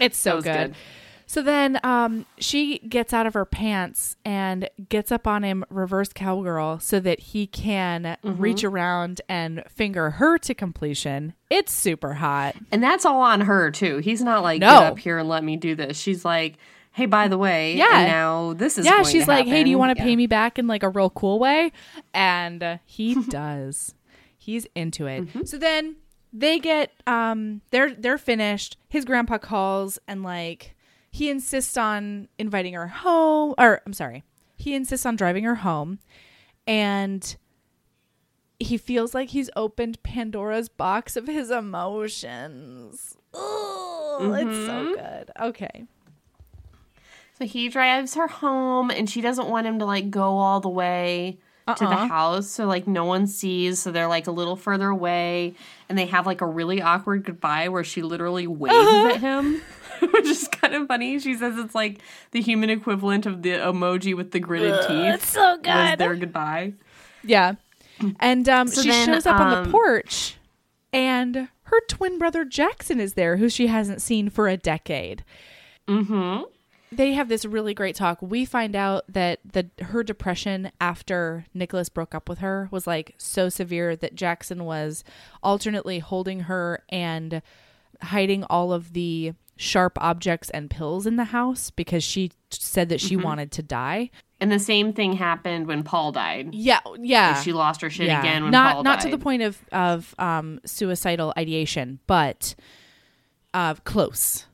It's 0.00 0.18
so 0.18 0.40
good. 0.40 0.72
good. 0.72 0.74
So 1.34 1.42
then 1.42 1.80
um, 1.82 2.26
she 2.38 2.78
gets 2.78 3.12
out 3.12 3.26
of 3.26 3.34
her 3.34 3.44
pants 3.44 4.16
and 4.24 4.68
gets 4.88 5.10
up 5.10 5.26
on 5.26 5.42
him 5.42 5.64
reverse 5.68 6.12
cowgirl 6.12 6.78
so 6.78 7.00
that 7.00 7.18
he 7.18 7.48
can 7.48 8.16
Mm-hmm. 8.24 8.40
reach 8.40 8.62
around 8.62 9.20
and 9.28 9.64
finger 9.68 10.10
her 10.10 10.38
to 10.38 10.54
completion. 10.54 11.34
It's 11.50 11.72
super 11.72 12.14
hot. 12.14 12.54
and 12.70 12.80
that's 12.82 13.04
all 13.04 13.20
on 13.20 13.40
her 13.42 13.70
too. 13.72 13.98
He's 13.98 14.22
not 14.22 14.42
like, 14.44 14.60
No. 14.60 14.68
get 14.68 14.92
up 14.92 14.98
here 15.00 15.18
and 15.18 15.28
let 15.28 15.42
me 15.42 15.56
do 15.56 15.74
this. 15.74 15.98
She's 15.98 16.24
like, 16.24 16.54
hey, 16.92 17.06
by 17.06 17.26
the 17.26 17.36
way, 17.36 17.74
Yeah. 17.74 18.06
now 18.06 18.52
this 18.52 18.78
is 18.78 18.86
yeah, 18.86 19.02
she's 19.02 19.26
like, 19.26 19.46
"Hey, 19.46 19.64
do 19.64 19.70
you 19.70 19.76
want 19.78 19.96
to 19.96 20.00
Yeah. 20.00 20.06
pay 20.08 20.14
me 20.14 20.28
back 20.28 20.58
in 20.60 20.68
like 20.68 20.84
a 20.84 20.88
real 20.88 21.10
cool 21.10 21.40
way?" 21.40 21.72
And 22.14 22.62
uh, 22.62 22.78
he 22.84 23.14
does. 23.28 23.94
He's 24.38 24.66
into 24.76 25.06
it. 25.06 25.24
Mm-hmm. 25.26 25.44
So 25.44 25.58
then 25.58 25.96
they 26.32 26.60
get 26.60 26.92
um 27.08 27.60
they're 27.72 27.92
they're 27.94 28.18
finished. 28.18 28.76
His 28.88 29.04
grandpa 29.04 29.38
calls 29.38 29.98
and 30.06 30.22
like 30.22 30.76
he 31.14 31.30
insists 31.30 31.76
on 31.76 32.26
inviting 32.38 32.74
her 32.74 32.88
home 32.88 33.54
or 33.56 33.80
I'm 33.86 33.92
sorry. 33.92 34.24
He 34.56 34.74
insists 34.74 35.06
on 35.06 35.14
driving 35.14 35.44
her 35.44 35.54
home 35.54 36.00
and 36.66 37.36
he 38.58 38.76
feels 38.76 39.14
like 39.14 39.28
he's 39.28 39.48
opened 39.54 40.02
Pandora's 40.02 40.68
box 40.68 41.16
of 41.16 41.26
his 41.28 41.50
emotions. 41.52 43.16
Oh, 43.32 44.32
it's 44.34 44.66
so 44.66 44.72
Mm-hmm. 44.72 44.94
good. 44.94 45.30
Okay. 45.40 45.84
So 47.38 47.44
he 47.46 47.68
drives 47.68 48.14
her 48.14 48.28
home, 48.28 48.90
and 48.90 49.10
she 49.10 49.20
doesn't 49.20 49.48
want 49.48 49.66
him 49.66 49.80
to 49.80 49.84
like 49.84 50.08
go 50.10 50.38
all 50.38 50.60
the 50.60 50.68
way 50.68 51.38
to 51.66 51.74
the 51.84 51.90
Uh-uh. 51.90 52.06
house 52.08 52.48
so 52.48 52.66
like 52.66 52.86
no 52.86 53.04
one 53.04 53.26
sees. 53.26 53.80
So 53.80 53.90
they're 53.90 54.06
like 54.08 54.26
a 54.28 54.30
little 54.32 54.54
further 54.56 54.88
away 54.88 55.54
and 55.88 55.98
they 55.98 56.06
have 56.06 56.26
like 56.26 56.40
a 56.40 56.46
really 56.46 56.80
awkward 56.82 57.24
goodbye 57.24 57.68
where 57.68 57.84
she 57.84 58.02
literally 58.02 58.46
waves 58.46 58.74
Uh-huh. 58.74 59.08
at 59.14 59.20
him. 59.20 59.62
Which 60.12 60.26
is 60.26 60.48
kind 60.48 60.74
of 60.74 60.88
funny. 60.88 61.18
She 61.20 61.34
says 61.34 61.56
it's 61.56 61.74
like 61.74 62.00
the 62.32 62.40
human 62.42 62.68
equivalent 62.68 63.26
of 63.26 63.42
the 63.42 63.50
emoji 63.52 64.14
with 64.16 64.32
the 64.32 64.40
gritted 64.40 64.80
teeth. 64.88 65.14
It's 65.14 65.28
so 65.30 65.56
good. 65.58 65.68
Was 65.72 65.96
their 65.98 66.14
goodbye. 66.16 66.72
Yeah. 67.22 67.54
And 68.20 68.48
um, 68.48 68.66
So 68.68 68.82
she 68.82 68.88
then, 68.88 69.06
shows 69.06 69.24
up 69.24 69.40
on 69.40 69.50
the 69.50 69.56
um, 69.58 69.70
porch, 69.70 70.36
and 70.92 71.48
her 71.62 71.80
twin 71.88 72.18
brother 72.18 72.44
Jackson 72.44 72.98
is 73.00 73.14
there, 73.14 73.36
who 73.36 73.48
she 73.48 73.68
hasn't 73.68 74.02
seen 74.02 74.28
for 74.30 74.48
a 74.48 74.56
decade. 74.56 75.24
Mm-hmm. 75.88 76.42
They 76.96 77.12
have 77.12 77.28
this 77.28 77.44
really 77.44 77.74
great 77.74 77.94
talk. 77.96 78.18
We 78.22 78.44
find 78.44 78.74
out 78.76 79.04
that 79.08 79.40
the 79.44 79.70
her 79.84 80.02
depression 80.02 80.70
after 80.80 81.46
Nicholas 81.54 81.88
broke 81.88 82.14
up 82.14 82.28
with 82.28 82.38
her 82.38 82.68
was 82.70 82.86
like 82.86 83.14
so 83.18 83.48
severe 83.48 83.96
that 83.96 84.14
Jackson 84.14 84.64
was 84.64 85.04
alternately 85.42 85.98
holding 85.98 86.40
her 86.40 86.82
and 86.88 87.42
hiding 88.02 88.44
all 88.44 88.72
of 88.72 88.92
the 88.92 89.32
sharp 89.56 89.96
objects 90.00 90.50
and 90.50 90.68
pills 90.68 91.06
in 91.06 91.14
the 91.16 91.24
house 91.24 91.70
because 91.70 92.02
she 92.02 92.32
said 92.50 92.88
that 92.88 92.98
Mm-hmm. 93.00 93.08
she 93.08 93.16
wanted 93.16 93.52
to 93.52 93.62
die. 93.62 94.10
And 94.40 94.50
the 94.50 94.58
same 94.58 94.92
thing 94.92 95.12
happened 95.14 95.66
when 95.68 95.84
Paul 95.84 96.10
died. 96.12 96.54
Yeah, 96.54 96.80
yeah. 96.98 97.40
She 97.40 97.52
lost 97.52 97.80
her 97.80 97.88
shit 97.88 98.08
Yeah. 98.08 98.20
again 98.20 98.42
when 98.42 98.50
not 98.52 98.74
Paul 98.74 98.82
not 98.82 98.98
died. 99.00 99.10
to 99.10 99.16
the 99.16 99.22
point 99.22 99.42
of 99.42 99.58
of 99.72 100.14
um, 100.18 100.60
suicidal 100.66 101.32
ideation, 101.38 102.00
but 102.06 102.54
uh, 103.54 103.74
close. 103.84 104.46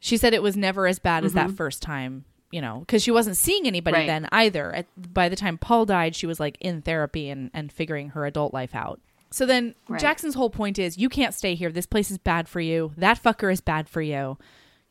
She 0.00 0.16
said 0.16 0.32
it 0.34 0.42
was 0.42 0.56
never 0.56 0.86
as 0.86 0.98
bad 0.98 1.24
as 1.24 1.32
that 1.32 1.50
first 1.50 1.82
time, 1.82 2.24
you 2.52 2.60
know, 2.60 2.80
because 2.80 3.02
she 3.02 3.10
wasn't 3.10 3.36
seeing 3.36 3.66
anybody 3.66 3.96
Mm-hmm. 3.96 4.00
Right. 4.00 4.06
then 4.22 4.28
either. 4.32 4.72
At, 4.74 4.86
by 5.12 5.28
the 5.28 5.36
time 5.36 5.58
Paul 5.58 5.86
died, 5.86 6.14
she 6.14 6.26
was 6.26 6.38
like 6.38 6.56
in 6.60 6.82
therapy 6.82 7.28
and 7.30 7.50
and 7.52 7.72
figuring 7.72 8.10
her 8.10 8.24
adult 8.26 8.54
life 8.54 8.74
out. 8.74 9.00
So 9.30 9.44
then 9.44 9.74
Right. 9.88 10.00
Jackson's 10.00 10.34
whole 10.34 10.50
point 10.50 10.78
is 10.78 10.96
you 10.98 11.08
can't 11.08 11.34
stay 11.34 11.54
here. 11.54 11.70
This 11.72 11.86
place 11.86 12.10
is 12.10 12.18
bad 12.18 12.48
for 12.48 12.60
you. 12.60 12.92
That 12.96 13.22
fucker 13.22 13.52
is 13.52 13.60
bad 13.60 13.88
for 13.88 14.00
you. 14.00 14.38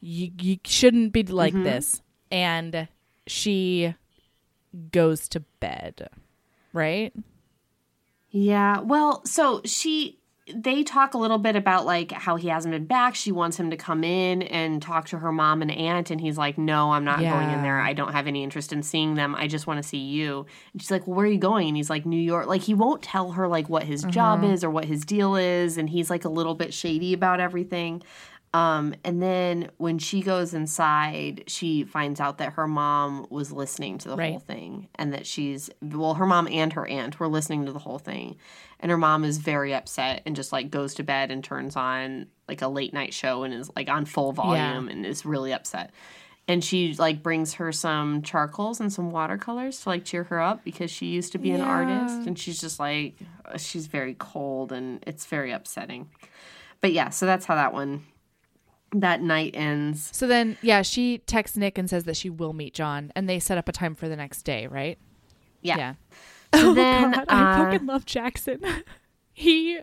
You 0.02 0.32
you 0.42 0.58
shouldn't 0.66 1.14
be 1.14 1.24
like 1.24 1.54
Mm-hmm. 1.54 1.64
this. 1.64 2.02
And 2.30 2.88
she 3.26 3.96
goes 4.92 5.28
to 5.30 5.40
bed. 5.60 6.10
Right? 6.74 7.14
Yeah. 8.30 8.82
Well, 8.82 9.26
so 9.26 9.62
she 9.66 10.17
they 10.56 10.84
talk 10.84 11.14
a 11.14 11.18
little 11.18 11.38
bit 11.38 11.56
about 11.56 11.86
like 11.86 12.12
how 12.12 12.36
he 12.36 12.48
hasn't 12.48 12.72
been 12.72 12.86
back. 12.86 13.16
She 13.16 13.32
wants 13.32 13.58
him 13.58 13.70
to 13.72 13.78
come 13.78 14.04
in 14.04 14.44
and 14.44 14.82
talk 14.82 15.08
to 15.08 15.20
her 15.20 15.32
mom 15.32 15.62
and 15.62 15.72
aunt 15.72 16.10
and 16.12 16.22
he's 16.22 16.38
like, 16.38 16.58
"No, 16.58 16.92
I'm 16.92 17.04
not 17.04 17.20
going 17.20 17.50
in 17.50 17.64
there. 17.64 17.80
I 17.80 17.94
don't 17.94 18.14
have 18.14 18.28
any 18.28 18.44
interest 18.44 18.72
in 18.72 18.84
seeing 18.84 19.16
them. 19.16 19.36
I 19.36 19.48
just 19.48 19.68
want 19.68 19.82
to 19.82 19.88
see 19.88 19.98
you." 19.98 20.46
And 20.74 20.82
she's 20.82 20.92
like, 20.92 21.06
well, 21.06 21.18
"Where 21.18 21.26
are 21.26 21.30
you 21.30 21.38
going?" 21.38 21.68
And 21.68 21.78
he's 21.78 21.90
like, 21.90 22.06
"New 22.06 22.20
York." 22.20 22.48
Like 22.48 22.62
he 22.62 22.74
won't 22.74 23.02
tell 23.02 23.32
her 23.32 23.48
like 23.48 23.70
what 23.70 23.84
his 23.84 24.04
job 24.04 24.42
mm-hmm. 24.42 24.54
is 24.54 24.64
or 24.64 24.70
what 24.70 24.86
his 24.86 25.04
deal 25.04 25.36
is 25.36 25.78
and 25.78 25.90
he's 25.90 26.10
like 26.10 26.26
a 26.26 26.30
little 26.30 26.56
bit 26.56 26.74
shady 26.74 27.14
about 27.14 27.40
everything. 27.40 28.02
Um, 28.58 28.96
and 29.04 29.22
then 29.22 29.70
when 29.78 30.00
she 30.00 30.22
goes 30.22 30.56
inside, 30.56 31.44
she 31.46 31.84
finds 31.84 32.20
out 32.20 32.40
that 32.40 32.54
her 32.54 32.68
mom 32.68 33.28
was 33.30 33.52
listening 33.52 34.00
to 34.00 34.10
the 34.10 34.16
Right. 34.16 34.32
whole 34.32 34.40
thing 34.40 34.88
and 34.96 35.14
that 35.14 35.28
she's, 35.28 35.70
well, 35.82 36.16
her 36.16 36.26
mom 36.26 36.48
and 36.48 36.74
her 36.74 36.88
aunt 36.88 37.20
were 37.20 37.28
listening 37.28 37.68
to 37.68 37.72
the 37.72 37.78
whole 37.80 38.00
thing. 38.00 38.36
And 38.80 38.90
her 38.90 38.98
mom 38.98 39.24
is 39.24 39.38
very 39.38 39.76
upset 39.76 40.24
and 40.26 40.36
just 40.36 40.52
like 40.52 40.72
goes 40.72 40.96
to 40.96 41.04
bed 41.04 41.30
and 41.30 41.44
turns 41.44 41.76
on 41.76 42.28
like 42.48 42.64
a 42.64 42.68
late 42.68 42.94
night 42.94 43.14
show 43.14 43.44
and 43.44 43.54
is 43.54 43.70
like 43.76 43.90
on 43.90 44.06
full 44.06 44.32
volume 44.34 44.88
and 44.90 45.06
is 45.06 45.24
really 45.24 45.54
upset. 45.54 45.92
And 46.48 46.64
she 46.64 46.96
like 46.96 47.22
brings 47.22 47.56
her 47.56 47.72
some 47.72 48.24
charcoals 48.24 48.80
and 48.80 48.92
some 48.92 49.12
watercolors 49.12 49.82
to 49.82 49.90
like 49.90 50.04
cheer 50.04 50.24
her 50.24 50.40
up 50.40 50.64
because 50.64 50.90
she 50.90 51.08
used 51.08 51.32
to 51.34 51.38
be 51.38 51.52
an 51.52 51.62
artist 51.62 52.26
and 52.26 52.40
she's 52.40 52.60
just 52.60 52.80
like, 52.80 53.16
she's 53.58 53.86
very 53.86 54.16
cold 54.18 54.72
and 54.72 55.04
it's 55.06 55.26
very 55.28 55.52
upsetting. 55.52 56.10
But 56.82 56.94
yeah, 56.94 57.10
so 57.10 57.26
that's 57.28 57.46
how 57.46 57.54
that 57.56 57.74
one 57.74 58.04
that 58.94 59.22
night 59.22 59.52
ends. 59.56 60.10
So 60.14 60.28
then, 60.28 60.58
yeah, 60.62 60.82
she 60.82 61.20
texts 61.20 61.58
Nick 61.58 61.78
and 61.78 61.90
says 61.90 62.06
that 62.06 62.16
she 62.18 62.30
will 62.30 62.54
meet 62.54 62.74
John, 62.74 63.12
and 63.16 63.28
they 63.30 63.40
set 63.40 63.58
up 63.58 63.68
a 63.68 63.72
time 63.72 63.96
for 63.96 64.08
the 64.08 64.16
next 64.16 64.44
day, 64.44 64.68
right? 64.68 64.98
Yeah. 65.62 65.78
yeah. 65.78 65.94
So 66.56 66.74
then 66.76 67.12
God, 67.12 67.26
I 67.30 67.42
uh, 67.54 67.66
fucking 67.72 67.86
love 67.88 68.06
Jackson. 68.06 68.62
he 69.34 69.80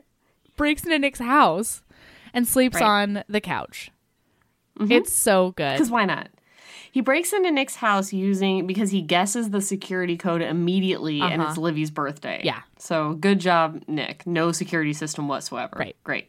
breaks 0.57 0.85
into 0.85 0.99
Nick's 0.99 1.19
house 1.21 1.83
and 2.33 2.47
sleeps 2.49 2.77
Right. 2.77 2.83
Mm-hmm. 2.83 3.17
on 3.19 3.25
the 3.29 3.41
couch. 3.41 3.91
It's 4.81 5.13
so 5.13 5.53
good. 5.53 5.75
because 5.75 5.91
why 5.91 6.05
not? 6.05 6.29
He 6.91 7.01
breaks 7.01 7.33
into 7.33 7.51
Nick's 7.51 7.77
house 7.77 8.13
using 8.13 8.67
because 8.67 8.91
he 8.91 9.03
guesses 9.03 9.51
the 9.51 9.61
security 9.61 10.17
code 10.17 10.43
immediately 10.43 11.21
and 11.21 11.41
Uh-huh. 11.41 11.51
it's 11.51 11.59
Livvy's 11.59 11.91
birthday. 11.91 12.41
Yeah. 12.45 12.63
So 12.79 13.13
good 13.15 13.39
job, 13.41 13.83
Nick. 13.87 14.27
No 14.27 14.51
security 14.53 14.93
system 14.93 15.29
whatsoever. 15.29 15.77
Right. 15.79 15.97
Great. 16.05 16.29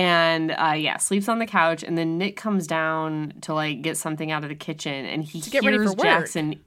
And 0.00 0.52
uh, 0.52 0.74
yeah, 0.76 0.96
sleeps 0.96 1.28
on 1.28 1.38
the 1.40 1.46
couch, 1.46 1.82
and 1.82 1.98
then 1.98 2.16
Nick 2.16 2.36
comes 2.36 2.66
down 2.66 3.34
to 3.42 3.52
like 3.54 3.82
get 3.82 3.96
something 3.96 4.30
out 4.30 4.42
of 4.44 4.48
the 4.48 4.54
kitchen, 4.54 5.04
and 5.04 5.22
he 5.22 5.40
get 5.40 5.62
ready 5.64 5.76
hears 5.76 5.90
for 5.90 5.96
work. 5.96 6.02
Jackson. 6.04 6.60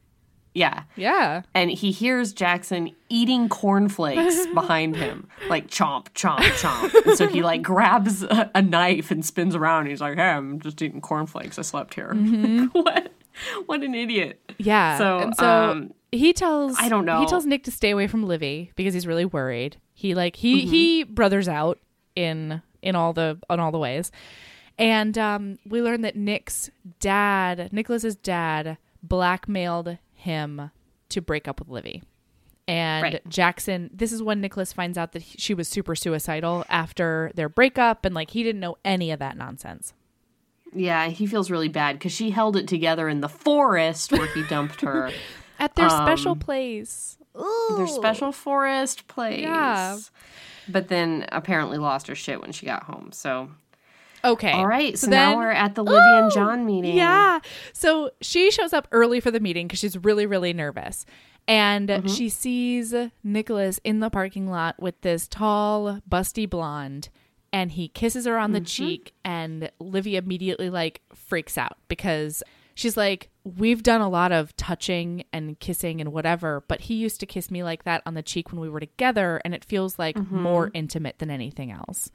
Yeah, 0.55 0.83
Yeah. 0.95 1.41
and 1.55 1.71
he 1.71 1.91
hears 1.91 2.31
Jackson 2.31 2.91
eating 3.09 3.49
cornflakes 3.49 4.45
behind 4.53 4.95
him, 4.95 5.27
like 5.49 5.67
chomp, 5.67 6.09
chomp, 6.13 6.41
chomp. 6.61 6.93
And 7.07 7.17
so 7.17 7.25
he 7.27 7.41
like 7.41 7.63
grabs 7.63 8.21
a, 8.21 8.51
a 8.53 8.61
knife 8.61 9.09
and 9.09 9.25
spins 9.25 9.55
around. 9.55 9.79
And 9.81 9.87
he's 9.89 9.99
like, 10.01 10.15
"Hey, 10.15 10.29
I'm 10.29 10.59
just 10.59 10.79
eating 10.79 11.01
cornflakes. 11.01 11.57
I 11.57 11.63
slept 11.63 11.95
here." 11.95 12.13
what? 12.73 13.11
What 13.65 13.81
an 13.81 13.95
idiot! 13.95 14.39
Yeah. 14.59 14.99
So, 14.99 15.17
and 15.21 15.35
so 15.35 15.47
um, 15.71 15.93
he 16.11 16.33
tells 16.33 16.75
I 16.77 16.87
don't 16.87 17.05
know. 17.05 17.21
He 17.21 17.25
tells 17.25 17.47
Nick 17.47 17.63
to 17.63 17.71
stay 17.71 17.89
away 17.89 18.05
from 18.05 18.21
Livvy 18.21 18.71
because 18.75 18.93
he's 18.93 19.07
really 19.07 19.25
worried. 19.25 19.77
He 19.95 20.13
like 20.13 20.35
he 20.35 20.61
Mm-hmm. 20.61 20.69
he 20.69 21.03
brothers 21.03 21.47
out 21.47 21.79
in 22.15 22.61
in 22.83 22.95
all 22.95 23.13
the 23.13 23.39
on 23.49 23.59
all 23.59 23.71
the 23.71 23.79
ways. 23.79 24.11
And 24.77 25.17
um, 25.17 25.57
we 25.65 25.81
learn 25.81 26.01
that 26.01 26.15
Nick's 26.15 26.69
dad, 26.99 27.69
Nicholas's 27.71 28.15
dad, 28.15 28.77
blackmailed 29.03 29.97
him 30.13 30.71
to 31.09 31.21
break 31.21 31.47
up 31.47 31.59
with 31.59 31.69
Livvy. 31.69 32.01
And 32.67 33.03
Right. 33.03 33.29
Jackson, 33.29 33.89
this 33.93 34.11
is 34.11 34.23
when 34.23 34.39
Nicholas 34.41 34.71
finds 34.73 34.97
out 34.97 35.11
that 35.11 35.21
he, 35.21 35.37
she 35.37 35.53
was 35.53 35.67
super 35.67 35.95
suicidal 35.95 36.65
after 36.69 37.31
their 37.35 37.49
breakup, 37.49 38.05
and 38.05 38.15
like 38.15 38.31
he 38.31 38.41
didn't 38.41 38.61
know 38.61 38.77
any 38.85 39.11
of 39.11 39.19
that 39.19 39.37
nonsense. 39.37 39.93
Yeah, 40.73 41.07
he 41.09 41.27
feels 41.27 41.51
really 41.51 41.67
bad 41.67 41.99
because 41.99 42.13
she 42.13 42.31
held 42.31 42.55
it 42.57 42.67
together 42.67 43.07
in 43.09 43.21
the 43.21 43.29
forest 43.29 44.11
where 44.11 44.25
he 44.27 44.43
dumped 44.47 44.81
her. 44.81 45.11
At 45.59 45.75
their 45.75 45.89
special 45.89 46.31
Um, 46.31 46.39
place. 46.39 47.17
Their 47.77 47.87
special 47.87 48.31
forest 48.31 49.07
place. 49.07 49.41
Yeah. 49.41 49.97
But 50.67 50.87
then 50.87 51.25
apparently 51.31 51.77
lost 51.77 52.07
her 52.07 52.15
shit 52.15 52.41
when 52.41 52.51
she 52.51 52.65
got 52.65 52.83
home. 52.83 53.11
So, 53.11 53.49
Okay. 54.25 54.51
all 54.51 54.65
right. 54.67 54.97
So, 54.97 55.07
then- 55.07 55.31
now 55.33 55.37
we're 55.37 55.51
at 55.51 55.75
the 55.75 55.83
Livvy 55.83 56.05
and 56.17 56.31
John 56.31 56.65
meeting. 56.65 56.95
Yeah. 56.95 57.39
So 57.73 58.11
she 58.21 58.51
shows 58.51 58.71
up 58.73 58.87
early 58.91 59.19
for 59.19 59.31
the 59.31 59.39
meeting 59.39 59.67
because 59.67 59.79
she's 59.79 59.97
really, 59.97 60.25
really 60.25 60.53
nervous. 60.53 61.05
And 61.45 61.89
Mm-hmm. 61.89 62.07
she 62.07 62.29
sees 62.29 62.95
Nicholas 63.23 63.79
in 63.83 63.99
the 63.99 64.09
parking 64.09 64.49
lot 64.49 64.81
with 64.81 65.01
this 65.01 65.27
tall, 65.27 65.99
busty 66.09 66.49
blonde. 66.49 67.09
And 67.51 67.73
he 67.73 67.89
kisses 67.89 68.25
her 68.25 68.37
on 68.37 68.53
the 68.53 68.59
Mm-hmm. 68.59 68.65
cheek. 68.65 69.13
And 69.25 69.69
Livvy 69.79 70.15
immediately 70.15 70.69
like 70.69 71.01
freaks 71.13 71.57
out 71.57 71.77
because 71.89 72.41
she's 72.75 72.95
like, 72.95 73.29
We've 73.45 73.83
done 73.83 73.99
a 74.01 74.07
lot 74.09 74.31
of 74.31 74.55
touching 74.55 75.25
and 75.33 75.59
kissing 75.59 75.99
and 75.99 76.13
whatever, 76.13 76.63
but 76.69 76.81
he 76.81 76.93
used 76.95 77.19
to 77.19 77.25
kiss 77.25 77.51
me 77.51 77.61
like 77.63 77.83
that 77.83 78.01
on 78.05 78.13
the 78.13 78.23
cheek 78.23 78.51
when 78.51 78.61
we 78.61 78.69
were 78.69 78.79
together. 78.79 79.41
And 79.43 79.53
it 79.53 79.65
feels 79.65 79.99
like 79.99 80.15
Mm-hmm. 80.15 80.41
more 80.41 80.71
intimate 80.73 81.19
than 81.19 81.29
anything 81.29 81.69
else. 81.71 82.09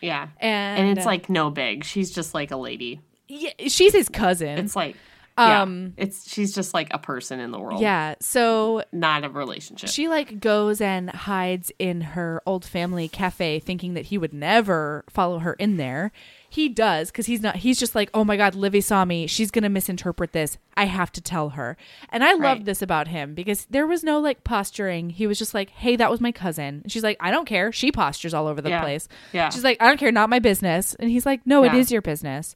Yeah. 0.00 0.28
And, 0.38 0.80
And 0.88 0.96
it's 0.98 1.06
like 1.06 1.28
no 1.28 1.50
big. 1.50 1.84
She's 1.84 2.10
just 2.10 2.32
like 2.34 2.50
a 2.50 2.56
lady. 2.56 3.00
yeah, 3.28 3.50
she's 3.68 3.92
his 3.92 4.08
cousin. 4.08 4.58
It's 4.58 4.74
like 4.76 4.96
Um, 5.38 5.92
yeah, 5.98 6.04
it's 6.04 6.32
she's 6.32 6.54
just 6.54 6.72
like 6.72 6.88
a 6.94 6.98
person 6.98 7.40
in 7.40 7.50
the 7.50 7.58
world. 7.60 7.80
yeah. 7.82 8.14
So 8.20 8.82
Not 8.92 9.24
a 9.24 9.28
relationship. 9.28 9.90
She 9.90 10.08
like 10.08 10.40
goes 10.40 10.80
and 10.80 11.10
hides 11.10 11.70
in 11.78 12.00
her 12.00 12.40
old 12.46 12.64
family 12.64 13.08
cafe 13.08 13.58
thinking 13.58 13.92
that 13.94 14.06
he 14.06 14.16
would 14.16 14.32
never 14.32 15.04
follow 15.10 15.38
her 15.40 15.52
in 15.54 15.76
there. 15.76 16.12
He 16.48 16.68
does 16.68 17.10
because 17.10 17.26
he's 17.26 17.40
not 17.40 17.56
he's 17.56 17.78
just 17.78 17.94
like, 17.94 18.08
Oh 18.14 18.24
my 18.24 18.36
god, 18.36 18.54
Livvy 18.54 18.80
saw 18.80 19.04
me. 19.04 19.26
She's 19.26 19.50
gonna 19.50 19.68
misinterpret 19.68 20.32
this. 20.32 20.58
I 20.76 20.84
have 20.86 21.10
to 21.12 21.20
tell 21.20 21.50
her. 21.50 21.76
And 22.10 22.22
I 22.24 22.34
love 22.34 22.64
this 22.64 22.82
about 22.82 23.08
him 23.08 23.34
because 23.34 23.66
there 23.70 23.86
was 23.86 24.02
no 24.04 24.20
like 24.20 24.44
posturing. 24.44 25.10
He 25.10 25.26
was 25.26 25.38
just 25.38 25.54
like, 25.54 25.70
Hey, 25.70 25.96
that 25.96 26.10
was 26.10 26.20
my 26.20 26.32
cousin. 26.32 26.80
And 26.82 26.92
she's 26.92 27.02
like, 27.02 27.16
I 27.20 27.30
don't 27.30 27.46
care. 27.46 27.72
She 27.72 27.90
postures 27.92 28.32
all 28.34 28.46
over 28.46 28.62
the 28.62 28.70
Yeah. 28.70 28.80
place. 28.82 29.08
Yeah. 29.32 29.48
She's 29.50 29.64
like, 29.64 29.76
I 29.80 29.86
don't 29.88 29.98
care, 29.98 30.12
not 30.12 30.30
my 30.30 30.38
business. 30.38 30.94
And 30.94 31.10
he's 31.10 31.26
like, 31.26 31.40
No, 31.46 31.64
it 31.64 31.72
Yeah. 31.72 31.78
is 31.80 31.90
your 31.90 32.02
business. 32.02 32.54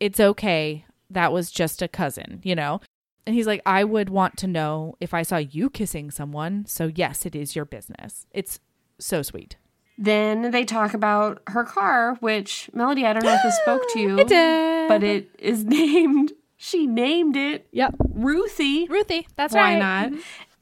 It's 0.00 0.20
okay. 0.20 0.84
That 1.10 1.32
was 1.32 1.50
just 1.50 1.80
a 1.82 1.88
cousin, 1.88 2.40
you 2.42 2.54
know? 2.54 2.80
And 3.26 3.34
he's 3.34 3.46
like, 3.46 3.62
I 3.64 3.84
would 3.84 4.10
want 4.10 4.36
to 4.38 4.46
know 4.46 4.96
if 5.00 5.14
I 5.14 5.22
saw 5.22 5.36
you 5.38 5.70
kissing 5.70 6.10
someone. 6.10 6.66
So, 6.66 6.90
yes, 6.94 7.24
it 7.24 7.34
is 7.34 7.56
your 7.56 7.64
business. 7.64 8.26
It's 8.32 8.60
so 8.98 9.22
sweet. 9.22 9.56
Then 9.96 10.50
they 10.50 10.64
talk 10.64 10.94
about 10.94 11.42
her 11.48 11.64
car, 11.64 12.16
which 12.20 12.68
Melody, 12.72 13.06
I 13.06 13.12
don't 13.12 13.24
know 13.24 13.34
if 13.34 13.42
this 13.42 13.56
spoke 13.58 13.82
to 13.92 14.00
you, 14.00 14.18
It 14.18 14.88
but 14.88 15.02
it 15.02 15.30
is 15.38 15.64
named. 15.64 16.32
She 16.56 16.86
named 16.86 17.36
it 17.36 17.66
Yep. 17.72 17.96
Ruthie. 18.14 18.86
Ruthie. 18.88 19.26
That's 19.36 19.54
Why 19.54 19.74
right. 19.74 19.78
not? 19.78 20.08
Mm-hmm. 20.10 20.20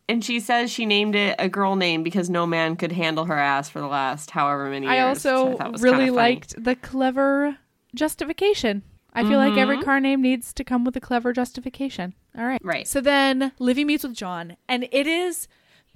And 0.08 0.24
she 0.24 0.40
says 0.40 0.70
she 0.70 0.84
named 0.84 1.14
it 1.14 1.36
a 1.38 1.48
girl 1.48 1.76
name 1.76 2.02
because 2.02 2.28
no 2.28 2.46
man 2.46 2.76
could 2.76 2.92
handle 2.92 3.24
her 3.26 3.38
ass 3.38 3.70
for 3.70 3.80
the 3.80 3.86
last 3.86 4.30
however 4.32 4.68
many 4.68 4.86
years. 4.86 4.96
I 4.96 5.00
also 5.00 5.56
was 5.70 5.80
really 5.80 6.10
liked 6.10 6.62
the 6.62 6.74
clever 6.74 7.56
justification. 7.94 8.82
I 9.14 9.22
feel 9.22 9.38
like 9.38 9.58
every 9.58 9.76
mm-hmm. 9.76 9.84
car 9.84 10.00
name 10.00 10.22
needs 10.22 10.52
to 10.54 10.64
come 10.64 10.84
with 10.84 10.96
a 10.96 11.00
clever 11.00 11.32
justification. 11.32 12.14
All 12.36 12.46
right. 12.46 12.60
Right. 12.64 12.88
So 12.88 13.00
then 13.00 13.52
Livvy 13.58 13.84
meets 13.84 14.04
with 14.04 14.14
John, 14.14 14.56
and 14.68 14.88
it 14.90 15.06
is 15.06 15.48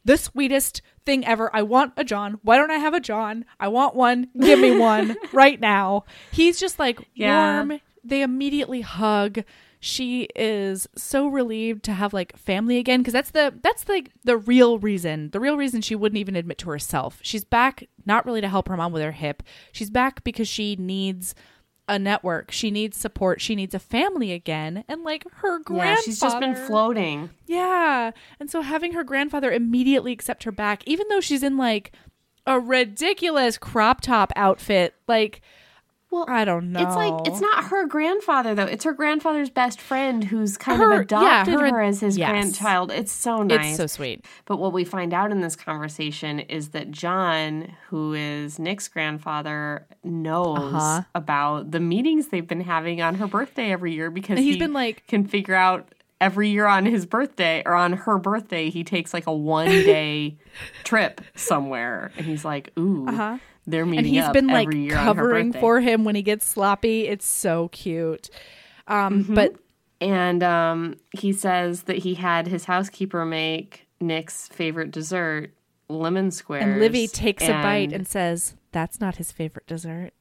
the 0.06 0.16
sweetest 0.16 0.80
thing 1.04 1.24
ever. 1.26 1.50
I 1.54 1.62
want 1.62 1.92
a 1.96 2.04
John. 2.04 2.38
Why 2.42 2.56
don't 2.56 2.70
I 2.70 2.76
have 2.78 2.94
a 2.94 3.00
John? 3.00 3.44
I 3.60 3.68
want 3.68 3.94
one. 3.94 4.28
Give 4.40 4.58
me 4.58 4.78
one 4.78 5.16
right 5.32 5.60
now. 5.60 6.04
He's 6.32 6.58
just 6.58 6.78
like 6.78 7.00
Yeah. 7.14 7.56
warm. 7.64 7.80
They 8.04 8.22
immediately 8.22 8.80
hug. 8.82 9.42
She 9.80 10.28
is 10.34 10.88
so 10.96 11.28
relieved 11.28 11.84
to 11.84 11.92
have 11.92 12.12
like 12.14 12.36
family 12.36 12.78
again 12.78 13.00
because 13.00 13.12
that's 13.12 13.30
the 13.32 13.54
that's 13.62 13.88
like 13.88 14.10
the 14.24 14.36
real 14.36 14.78
reason. 14.78 15.30
The 15.30 15.40
real 15.40 15.56
reason 15.56 15.80
she 15.82 15.94
wouldn't 15.94 16.18
even 16.18 16.34
admit 16.34 16.58
to 16.58 16.70
herself. 16.70 17.18
She's 17.22 17.44
back 17.44 17.88
not 18.06 18.24
really 18.24 18.40
to 18.40 18.48
help 18.48 18.68
her 18.68 18.76
mom 18.76 18.92
with 18.92 19.02
her 19.02 19.12
hip. 19.12 19.42
She's 19.72 19.90
back 19.90 20.24
because 20.24 20.48
she 20.48 20.76
needs 20.76 21.34
a 21.88 21.98
network. 21.98 22.50
She 22.50 22.70
needs 22.70 22.96
support. 22.96 23.40
She 23.40 23.54
needs 23.54 23.74
a 23.74 23.78
family 23.78 24.32
again. 24.32 24.84
And 24.88 25.04
like 25.04 25.24
her 25.36 25.58
grandfather. 25.60 25.90
Yeah, 25.90 26.02
she's 26.04 26.20
just 26.20 26.40
been 26.40 26.56
floating. 26.56 27.30
Yeah. 27.46 28.10
And 28.40 28.50
so 28.50 28.62
having 28.62 28.92
her 28.92 29.04
grandfather 29.04 29.52
immediately 29.52 30.12
accept 30.12 30.44
her 30.44 30.52
back, 30.52 30.82
even 30.86 31.06
though 31.08 31.20
she's 31.20 31.42
in 31.42 31.56
like 31.56 31.92
a 32.46 32.58
ridiculous 32.58 33.58
crop 33.58 34.00
top 34.00 34.32
outfit, 34.36 34.94
like 35.06 35.40
Well, 36.10 36.24
I 36.28 36.44
don't 36.44 36.70
know. 36.72 36.80
It's 36.80 36.94
like 36.94 37.26
it's 37.26 37.40
not 37.40 37.64
her 37.64 37.86
grandfather 37.86 38.54
though. 38.54 38.64
It's 38.64 38.84
her 38.84 38.92
grandfather's 38.92 39.50
best 39.50 39.80
friend 39.80 40.22
who's 40.24 40.56
kind 40.56 40.78
Her- 40.80 40.92
of 41.00 41.10
yeah, 41.10 41.42
adopted 41.42 41.54
her- 41.60 41.68
her, 41.70 41.82
as 41.82 42.00
his 42.00 42.16
yes. 42.16 42.30
grandchild. 42.30 42.90
It's 42.92 43.10
so 43.12 43.42
nice. 43.42 43.66
It's 43.66 43.76
so 43.76 43.86
sweet. 43.86 44.24
But 44.44 44.58
what 44.58 44.72
we 44.72 44.84
find 44.84 45.12
out 45.12 45.30
in 45.32 45.40
this 45.40 45.56
conversation 45.56 46.40
is 46.40 46.70
that 46.70 46.90
John, 46.92 47.72
who 47.88 48.14
is 48.14 48.58
Nick's 48.58 48.88
grandfather, 48.88 49.86
knows 50.04 50.58
Uh-huh. 50.74 51.02
about 51.14 51.72
the 51.72 51.80
meetings 51.80 52.28
they've 52.28 52.46
been 52.46 52.60
having 52.62 53.02
on 53.02 53.16
her 53.16 53.26
birthday 53.26 53.72
every 53.72 53.92
year 53.92 54.10
because 54.10 54.38
he's 54.38 54.54
he 54.54 54.60
been, 54.60 54.72
like- 54.72 55.06
can 55.08 55.26
figure 55.26 55.54
out 55.56 55.88
every 56.20 56.48
year 56.48 56.66
on 56.66 56.86
his 56.86 57.04
birthday 57.04 57.62
or 57.66 57.74
on 57.74 57.92
her 57.92 58.16
birthday 58.16 58.70
he 58.70 58.82
takes 58.82 59.12
like 59.12 59.26
a 59.26 59.34
one 59.34 59.66
day 59.68 60.38
trip 60.84 61.20
somewhere 61.34 62.10
and 62.16 62.24
he's 62.24 62.42
like 62.42 62.72
ooh 62.78 63.06
they're 63.66 63.84
meeting. 63.86 63.98
And 63.98 64.06
he's 64.06 64.28
been 64.30 64.47
like 64.47 64.68
every 64.68 64.80
year 64.82 64.97
on 64.97 64.98
her 64.98 65.05
covering 65.05 65.52
for 65.52 65.80
him 65.80 66.05
when 66.05 66.14
he 66.14 66.22
gets 66.22 66.47
sloppy. 66.47 67.06
It's 67.09 67.26
so 67.26 67.68
cute. 67.68 68.30
Um, 68.86 69.24
Mm-hmm. 69.24 69.34
but 69.34 69.55
And 70.01 70.43
um, 70.43 70.97
he 71.12 71.32
says 71.32 71.82
that 71.84 71.98
he 71.98 72.14
had 72.14 72.47
his 72.47 72.64
housekeeper 72.66 73.24
make 73.24 73.86
Nick's 74.01 74.47
favorite 74.48 74.90
dessert, 74.90 75.52
lemon 75.88 76.30
squares. 76.30 76.64
and 76.64 76.80
Livvy 76.80 77.09
takes 77.09 77.43
a 77.44 77.52
bite 77.62 77.93
and 77.93 78.06
says, 78.06 78.55
"That's 78.72 79.01
not 79.01 79.16
his 79.16 79.32
favorite 79.32 79.66
dessert." 79.66 80.12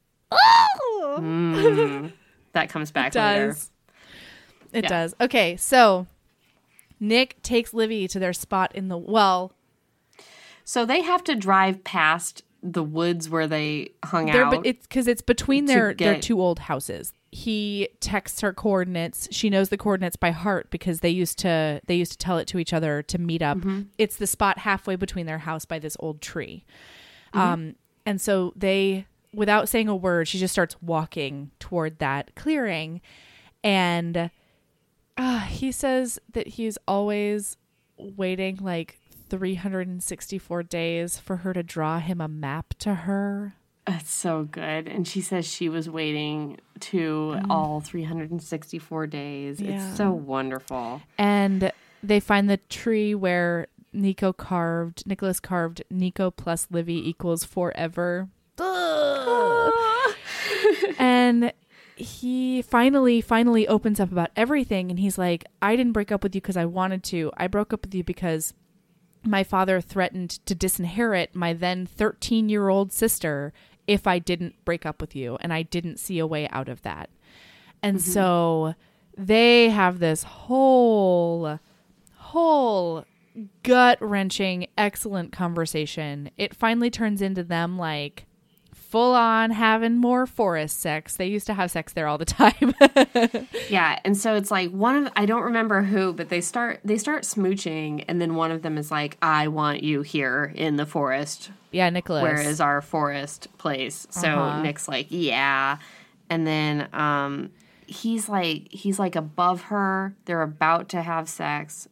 Mm, 1.17 2.11
that 2.53 2.69
comes 2.69 2.91
back 2.91 3.13
later. 3.15 3.47
does. 3.47 3.72
It 4.73 4.84
Yeah. 4.85 4.89
does. 4.89 5.15
Okay, 5.22 5.55
so 5.57 6.07
Nick 6.99 7.41
takes 7.43 7.73
Livvy 7.73 8.07
to 8.07 8.19
their 8.19 8.34
spot 8.34 8.73
in 8.76 8.88
the 8.88 8.97
well. 8.97 9.53
So 10.63 10.85
they 10.85 11.01
have 11.01 11.23
to 11.26 11.35
drive 11.35 11.84
past 11.84 12.43
the 12.64 12.84
woods 12.84 13.30
where 13.30 13.48
they 13.48 13.91
hung 14.03 14.26
They're, 14.27 14.45
out. 14.45 14.52
but 14.52 14.65
it's 14.65 14.88
because 14.88 15.07
it's 15.07 15.22
between 15.22 15.65
their 15.65 15.94
their 15.94 16.19
two 16.19 16.41
old 16.41 16.60
houses. 16.60 17.14
He 17.32 17.90
texts 17.99 18.41
her 18.41 18.53
coordinates. 18.53 19.27
She 19.32 19.49
knows 19.49 19.69
the 19.69 19.77
coordinates 19.77 20.15
by 20.15 20.32
heart 20.32 20.69
because 20.69 21.02
they 21.02 21.10
used 21.10 21.38
to 21.40 21.82
they 21.86 21.95
used 21.95 22.14
to 22.14 22.18
tell 22.18 22.38
it 22.38 22.48
to 22.48 22.60
each 22.60 22.73
other 22.73 23.03
to 23.03 23.18
meet 23.18 23.41
up. 23.41 23.57
Mm-hmm. 23.57 23.82
It's 23.98 24.15
the 24.15 24.27
spot 24.27 24.60
halfway 24.60 24.95
between 24.95 25.26
their 25.26 25.40
house 25.40 25.65
by 25.65 25.80
this 25.80 25.98
old 25.99 26.22
tree. 26.22 26.64
Mm-hmm. 27.34 27.40
Um, 27.40 27.76
and 28.06 28.22
so 28.22 28.53
they, 28.56 29.07
without 29.34 29.68
saying 29.68 29.88
a 29.88 29.95
word, 29.95 30.27
she 30.27 30.38
just 30.38 30.53
starts 30.53 30.76
walking 30.82 31.52
toward 31.60 31.99
that 31.99 32.34
clearing, 32.36 33.02
and 33.64 34.30
uh, 35.18 35.40
he 35.41 35.72
says 35.72 36.19
that 36.34 36.48
he's 36.48 36.77
always 36.88 37.57
waiting 37.98 38.57
like 38.61 38.99
364 39.30 40.64
days 40.64 41.18
for 41.18 41.38
her 41.38 41.53
to 41.53 41.64
draw 41.64 41.99
him 41.99 42.22
a 42.22 42.27
map 42.27 42.73
to 42.80 42.93
her. 42.93 43.56
That's 43.85 44.11
so 44.11 44.43
good. 44.43 44.88
And 44.88 45.07
she 45.07 45.22
says 45.22 45.45
she 45.45 45.69
was 45.69 45.89
waiting 45.89 46.57
to 46.81 47.39
all 47.49 47.81
364 47.81 49.07
days. 49.07 49.60
Mm. 49.60 49.69
Yeah. 49.69 49.88
It's 49.89 49.97
so 49.97 50.11
wonderful. 50.11 51.02
And 51.18 51.72
they 52.02 52.19
find 52.19 52.49
the 52.49 52.57
tree 52.57 53.14
where 53.14 53.68
Nico 53.93 54.34
carved, 54.34 55.06
Nicholas 55.06 55.39
carved 55.39 55.84
Nico 55.89 56.31
plus 56.31 56.68
Livvy 56.72 57.07
equals 57.07 57.43
forever. 57.43 58.30
and 60.99 61.53
he 61.95 62.61
finally, 62.61 63.22
finally 63.22 63.68
opens 63.68 63.99
up 63.99 64.11
about 64.11 64.31
everything. 64.35 64.89
And 64.89 64.99
he's 64.99 65.18
like, 65.18 65.45
I 65.61 65.76
didn't 65.76 65.93
break 65.93 66.11
up 66.11 66.23
with 66.23 66.34
you 66.34 66.41
because 66.41 66.57
I 66.57 66.65
wanted 66.65 67.03
to. 67.06 67.31
I 67.38 67.47
broke 67.47 67.72
up 67.72 67.85
with 67.85 67.93
you 67.93 68.03
because 68.03 68.53
my 69.26 69.43
father 69.43 69.81
threatened 69.81 70.31
to 70.45 70.56
disinherit 70.56 71.34
my 71.34 71.53
then 71.53 71.85
13 71.85 72.49
year 72.49 72.69
old 72.69 72.91
sister 72.91 73.53
if 73.88 74.07
I 74.07 74.19
didn't 74.19 74.64
break 74.65 74.85
up 74.85 75.02
with 75.02 75.15
you. 75.15 75.38
And 75.41 75.53
I 75.53 75.64
didn't 75.64 75.99
see 75.99 76.19
a 76.19 76.27
way 76.27 76.47
out 76.49 76.69
of 76.69 76.81
that. 76.84 77.10
And 77.81 77.97
mm-hmm. 77.97 78.11
so 78.11 78.76
they 79.18 79.69
have 79.69 79.99
this 79.99 80.23
whole, 80.23 81.60
whole 82.15 83.06
gut 83.64 83.97
wrenching, 84.02 84.68
excellent 84.77 85.31
conversation. 85.31 86.31
It 86.38 86.56
finally 86.56 86.89
turns 86.89 87.22
into 87.22 87.43
them 87.43 87.77
like 87.77 88.26
full 88.95 89.13
on 89.13 89.51
having 89.51 89.97
more 89.97 90.26
forest 90.26 90.80
sex. 90.80 91.17
They 91.17 91.26
used 91.26 91.45
to 91.47 91.53
have 91.53 91.69
sex 91.69 91.91
there 91.91 92.07
all 92.07 92.17
the 92.17 92.23
time. 92.23 92.73
Yeah, 93.69 93.99
and 94.05 94.15
so 94.15 94.35
it's 94.35 94.51
like 94.51 94.69
one 94.72 94.95
of 95.07 95.11
I 95.17 95.26
don't 95.26 95.41
remember 95.41 95.81
who, 95.81 96.13
but 96.13 96.30
they 96.30 96.39
start 96.39 96.80
they 96.85 96.97
start 96.97 97.23
smooching 97.23 98.05
and 98.07 98.22
then 98.22 98.35
one 98.35 98.51
of 98.51 98.61
them 98.61 98.77
is 98.77 98.91
like 98.91 99.17
I 99.22 99.49
want 99.49 99.84
you 99.84 100.01
here 100.01 100.53
in 100.55 100.77
the 100.77 100.85
forest 100.85 101.51
yeah, 101.72 101.89
Nicholas. 101.89 102.22
where 102.23 102.39
is 102.39 102.61
our 102.61 102.81
forest 102.81 103.49
place. 103.57 104.07
So 104.11 104.30
Uh-huh. 104.30 104.61
Nick's 104.61 104.88
like, 104.88 105.07
"Yeah." 105.09 105.77
And 106.30 106.47
then 106.47 106.88
um 106.93 107.49
he's 107.88 108.30
like 108.30 108.72
he's 108.72 108.97
like 108.97 109.17
above 109.17 109.63
her. 109.63 110.13
They're 110.23 110.41
about 110.43 110.88
to 110.89 111.01
have 111.01 111.27
sex. 111.27 111.89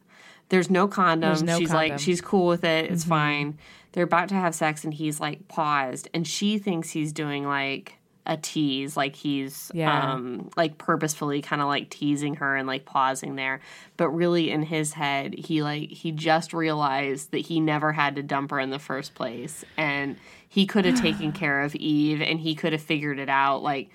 There's 0.49 0.69
no 0.69 0.87
condom. 0.87 1.29
There's 1.29 1.43
no 1.43 1.59
she's 1.59 1.69
condom. 1.71 1.89
like 1.89 1.99
she's 1.99 2.21
cool 2.21 2.47
with 2.47 2.63
it. 2.63 2.91
It's 2.91 3.03
fine. 3.03 3.57
They're 3.93 4.03
about 4.03 4.29
to 4.29 4.35
have 4.35 4.53
sex 4.53 4.83
and 4.83 4.93
he's 4.93 5.19
like 5.19 5.47
paused 5.47 6.09
and 6.13 6.27
she 6.27 6.57
thinks 6.57 6.89
he's 6.89 7.13
doing 7.13 7.47
like 7.47 7.93
a 8.25 8.37
tease 8.37 8.95
like 8.95 9.15
he's 9.17 9.69
Yeah. 9.73 10.13
um 10.13 10.49
like 10.55 10.77
purposefully 10.77 11.41
kind 11.41 11.61
of 11.61 11.67
like 11.67 11.89
teasing 11.89 12.35
her 12.35 12.55
and 12.55 12.65
like 12.65 12.85
pausing 12.85 13.35
there 13.35 13.59
but 13.97 14.09
really 14.11 14.49
in 14.49 14.63
his 14.63 14.93
head 14.93 15.33
he 15.33 15.61
like 15.61 15.89
he 15.89 16.13
just 16.13 16.53
realized 16.53 17.31
that 17.31 17.39
he 17.39 17.59
never 17.59 17.91
had 17.91 18.15
to 18.15 18.23
dump 18.23 18.51
her 18.51 18.61
in 18.61 18.69
the 18.69 18.79
first 18.79 19.13
place 19.13 19.65
and 19.75 20.15
he 20.47 20.65
could 20.65 20.85
have 20.85 21.01
taken 21.01 21.31
care 21.43 21.63
of 21.63 21.75
Eve 21.75 22.21
and 22.21 22.39
he 22.39 22.55
could 22.55 22.71
have 22.71 22.81
figured 22.81 23.19
it 23.19 23.27
out 23.29 23.61
like 23.61 23.89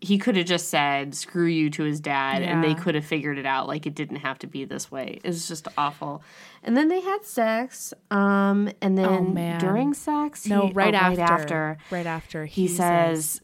he 0.00 0.18
could 0.18 0.36
have 0.36 0.46
just 0.46 0.68
said 0.68 1.14
screw 1.14 1.46
you 1.46 1.70
to 1.70 1.82
his 1.82 2.00
dad 2.00 2.42
and 2.42 2.62
they 2.62 2.74
could 2.74 2.94
have 2.94 3.04
figured 3.04 3.38
it 3.38 3.46
out 3.46 3.66
like 3.66 3.86
it 3.86 3.94
didn't 3.94 4.16
have 4.16 4.38
to 4.38 4.46
be 4.46 4.64
this 4.64 4.90
way 4.90 5.18
it 5.24 5.26
was 5.28 5.48
just 5.48 5.66
awful 5.78 6.22
and 6.62 6.76
then 6.76 6.88
they 6.88 7.00
had 7.00 7.24
sex 7.24 7.94
um 8.10 8.68
and 8.82 8.98
then 8.98 9.06
Oh, 9.08 9.58
during 9.58 9.94
sex 9.94 10.46
no, 10.46 10.66
he- 10.66 10.72
right, 10.74 10.94
oh, 10.94 10.98
after, 10.98 11.22
after 11.22 11.78
Right 11.90 12.06
after. 12.06 12.44
he, 12.44 12.68
says, 12.68 13.40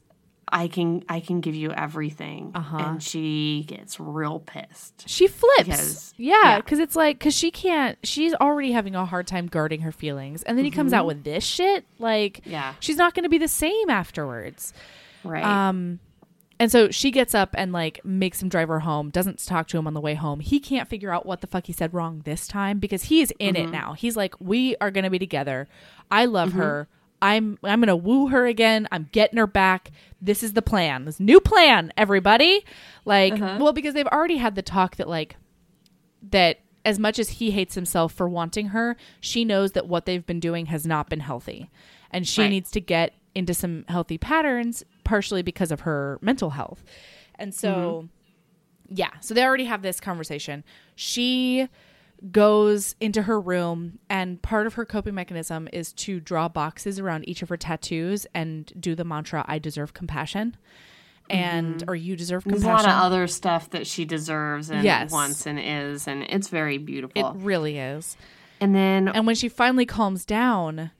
I 0.54 0.68
can 0.68 1.02
I 1.08 1.20
can 1.20 1.40
give 1.40 1.54
you 1.54 1.72
everything. 1.72 2.52
Uh-huh. 2.54 2.76
And 2.76 3.02
she 3.02 3.64
gets 3.66 3.98
real 3.98 4.38
pissed. 4.40 5.08
She 5.08 5.26
flips. 5.26 5.64
Because- 5.64 6.14
yeah, 6.18 6.34
yeah. 6.42 6.56
because 6.58 6.78
it's 6.78 6.94
like, 6.94 7.18
because 7.18 7.34
she 7.34 7.50
can't, 7.50 7.96
she's 8.02 8.34
already 8.34 8.72
having 8.72 8.94
a 8.94 9.06
hard 9.06 9.26
time 9.26 9.46
guarding 9.46 9.80
her 9.80 9.92
feelings. 9.92 10.42
And 10.42 10.58
then 10.58 10.66
he 10.66 10.70
comes 10.70 10.92
out 10.92 11.06
with 11.06 11.24
this 11.24 11.42
shit. 11.42 11.86
Like, 11.98 12.40
Mm-hmm. 12.42 12.50
Yeah. 12.50 12.74
she's 12.80 12.96
not 12.98 13.14
going 13.14 13.22
to 13.22 13.30
be 13.30 13.38
the 13.38 13.48
same 13.48 13.88
afterwards. 13.88 14.74
Right. 15.24 15.42
Um, 15.42 16.00
and 16.62 16.70
so 16.70 16.90
she 16.92 17.10
gets 17.10 17.34
up 17.34 17.50
and 17.58 17.72
like 17.72 18.04
makes 18.04 18.40
him 18.40 18.48
drive 18.48 18.68
her 18.68 18.78
home, 18.80 19.10
doesn't 19.10 19.44
talk 19.44 19.66
to 19.68 19.78
him 19.78 19.88
on 19.88 19.94
the 19.94 20.00
way 20.00 20.14
home. 20.14 20.38
He 20.38 20.60
can't 20.60 20.88
figure 20.88 21.12
out 21.12 21.26
what 21.26 21.40
the 21.40 21.48
fuck 21.48 21.66
he 21.66 21.72
said 21.72 21.92
wrong 21.92 22.22
this 22.24 22.46
time 22.46 22.78
because 22.78 23.04
he 23.04 23.20
is 23.20 23.32
in 23.40 23.56
Mm-hmm. 23.56 23.64
it 23.68 23.70
now. 23.72 23.94
He's 23.94 24.16
like, 24.16 24.34
we 24.40 24.76
are 24.80 24.92
going 24.92 25.02
to 25.04 25.10
be 25.10 25.18
together. 25.18 25.66
I 26.10 26.26
love 26.26 26.52
her. 26.52 26.86
I'm 27.20 27.58
I'm 27.64 27.80
going 27.80 27.88
to 27.88 27.96
woo 27.96 28.28
her 28.28 28.46
again. 28.46 28.86
I'm 28.92 29.08
getting 29.10 29.38
her 29.38 29.46
back. 29.48 29.90
This 30.20 30.42
is 30.44 30.52
the 30.52 30.62
plan. 30.62 31.04
This 31.04 31.18
new 31.18 31.40
plan, 31.40 31.92
everybody. 31.96 32.64
Like, 33.04 33.32
Uh-huh. 33.34 33.58
well, 33.60 33.72
because 33.72 33.94
they've 33.94 34.06
already 34.06 34.36
had 34.36 34.54
the 34.54 34.62
talk 34.62 34.96
that 34.96 35.08
like 35.08 35.36
that 36.30 36.60
as 36.84 36.98
much 36.98 37.18
as 37.18 37.28
he 37.30 37.50
hates 37.52 37.74
himself 37.74 38.12
for 38.12 38.28
wanting 38.28 38.68
her, 38.68 38.96
she 39.20 39.44
knows 39.44 39.72
that 39.72 39.86
what 39.88 40.04
they've 40.04 40.26
been 40.26 40.40
doing 40.40 40.66
has 40.66 40.86
not 40.86 41.08
been 41.08 41.20
healthy. 41.20 41.70
And 42.10 42.26
she 42.26 42.42
Right. 42.42 42.50
needs 42.50 42.70
to 42.72 42.80
get 42.80 43.14
into 43.34 43.54
some 43.54 43.84
healthy 43.88 44.18
patterns, 44.18 44.84
partially 45.04 45.42
because 45.42 45.70
of 45.70 45.80
her 45.80 46.18
mental 46.20 46.50
health. 46.50 46.84
And 47.36 47.54
so, 47.54 48.08
yeah, 48.88 49.10
so 49.20 49.34
they 49.34 49.42
already 49.44 49.64
have 49.64 49.82
this 49.82 50.00
conversation. 50.00 50.64
She 50.94 51.68
goes 52.30 52.94
into 53.00 53.22
her 53.22 53.40
room 53.40 53.98
and 54.08 54.40
part 54.42 54.66
of 54.68 54.74
her 54.74 54.84
coping 54.84 55.14
mechanism 55.14 55.68
is 55.72 55.92
to 55.94 56.20
draw 56.20 56.48
boxes 56.48 57.00
around 57.00 57.28
each 57.28 57.42
of 57.42 57.48
her 57.48 57.56
tattoos 57.56 58.26
and 58.32 58.72
do 58.78 58.94
the 58.94 59.02
mantra 59.04 59.44
I 59.48 59.58
deserve 59.58 59.92
compassion 59.92 60.56
and 61.28 61.82
or 61.88 61.96
you 61.96 62.14
deserve 62.14 62.42
Mm-hmm. 62.44 62.50
There's 62.50 62.62
a 62.62 62.66
lot 62.68 62.84
of 62.84 62.90
other 62.92 63.26
stuff 63.26 63.70
that 63.70 63.88
she 63.88 64.04
deserves 64.04 64.70
and 64.70 64.84
Yes. 64.84 65.10
wants 65.10 65.46
and 65.46 65.58
is, 65.58 66.06
and 66.06 66.22
it's 66.24 66.46
very 66.48 66.78
beautiful. 66.78 67.30
it 67.30 67.36
really 67.42 67.78
is. 67.78 68.16
and 68.60 68.72
then 68.72 69.08
And 69.08 69.26
when 69.26 69.34
she 69.34 69.48
finally 69.48 69.86
calms 69.86 70.24
down, 70.24 70.92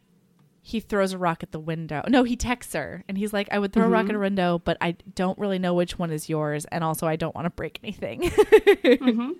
he 0.64 0.78
throws 0.78 1.12
a 1.12 1.18
rock 1.18 1.42
at 1.42 1.50
the 1.50 1.58
window. 1.58 2.02
No, 2.08 2.22
he 2.22 2.36
texts 2.36 2.72
her 2.74 3.02
and 3.08 3.18
he's 3.18 3.32
like, 3.32 3.48
I 3.50 3.58
would 3.58 3.72
throw 3.72 3.84
a 3.84 3.88
rock 3.88 4.04
at 4.04 4.08
mm-hmm. 4.10 4.16
a 4.16 4.20
window, 4.20 4.62
but 4.64 4.78
I 4.80 4.92
don't 5.16 5.36
really 5.36 5.58
know 5.58 5.74
which 5.74 5.98
one 5.98 6.12
is 6.12 6.28
yours. 6.28 6.64
And 6.66 6.84
also, 6.84 7.06
I 7.08 7.16
don't 7.16 7.34
want 7.34 7.46
to 7.46 7.50
break 7.50 7.80
anything. 7.82 8.30
Mm-hmm. 8.82 9.32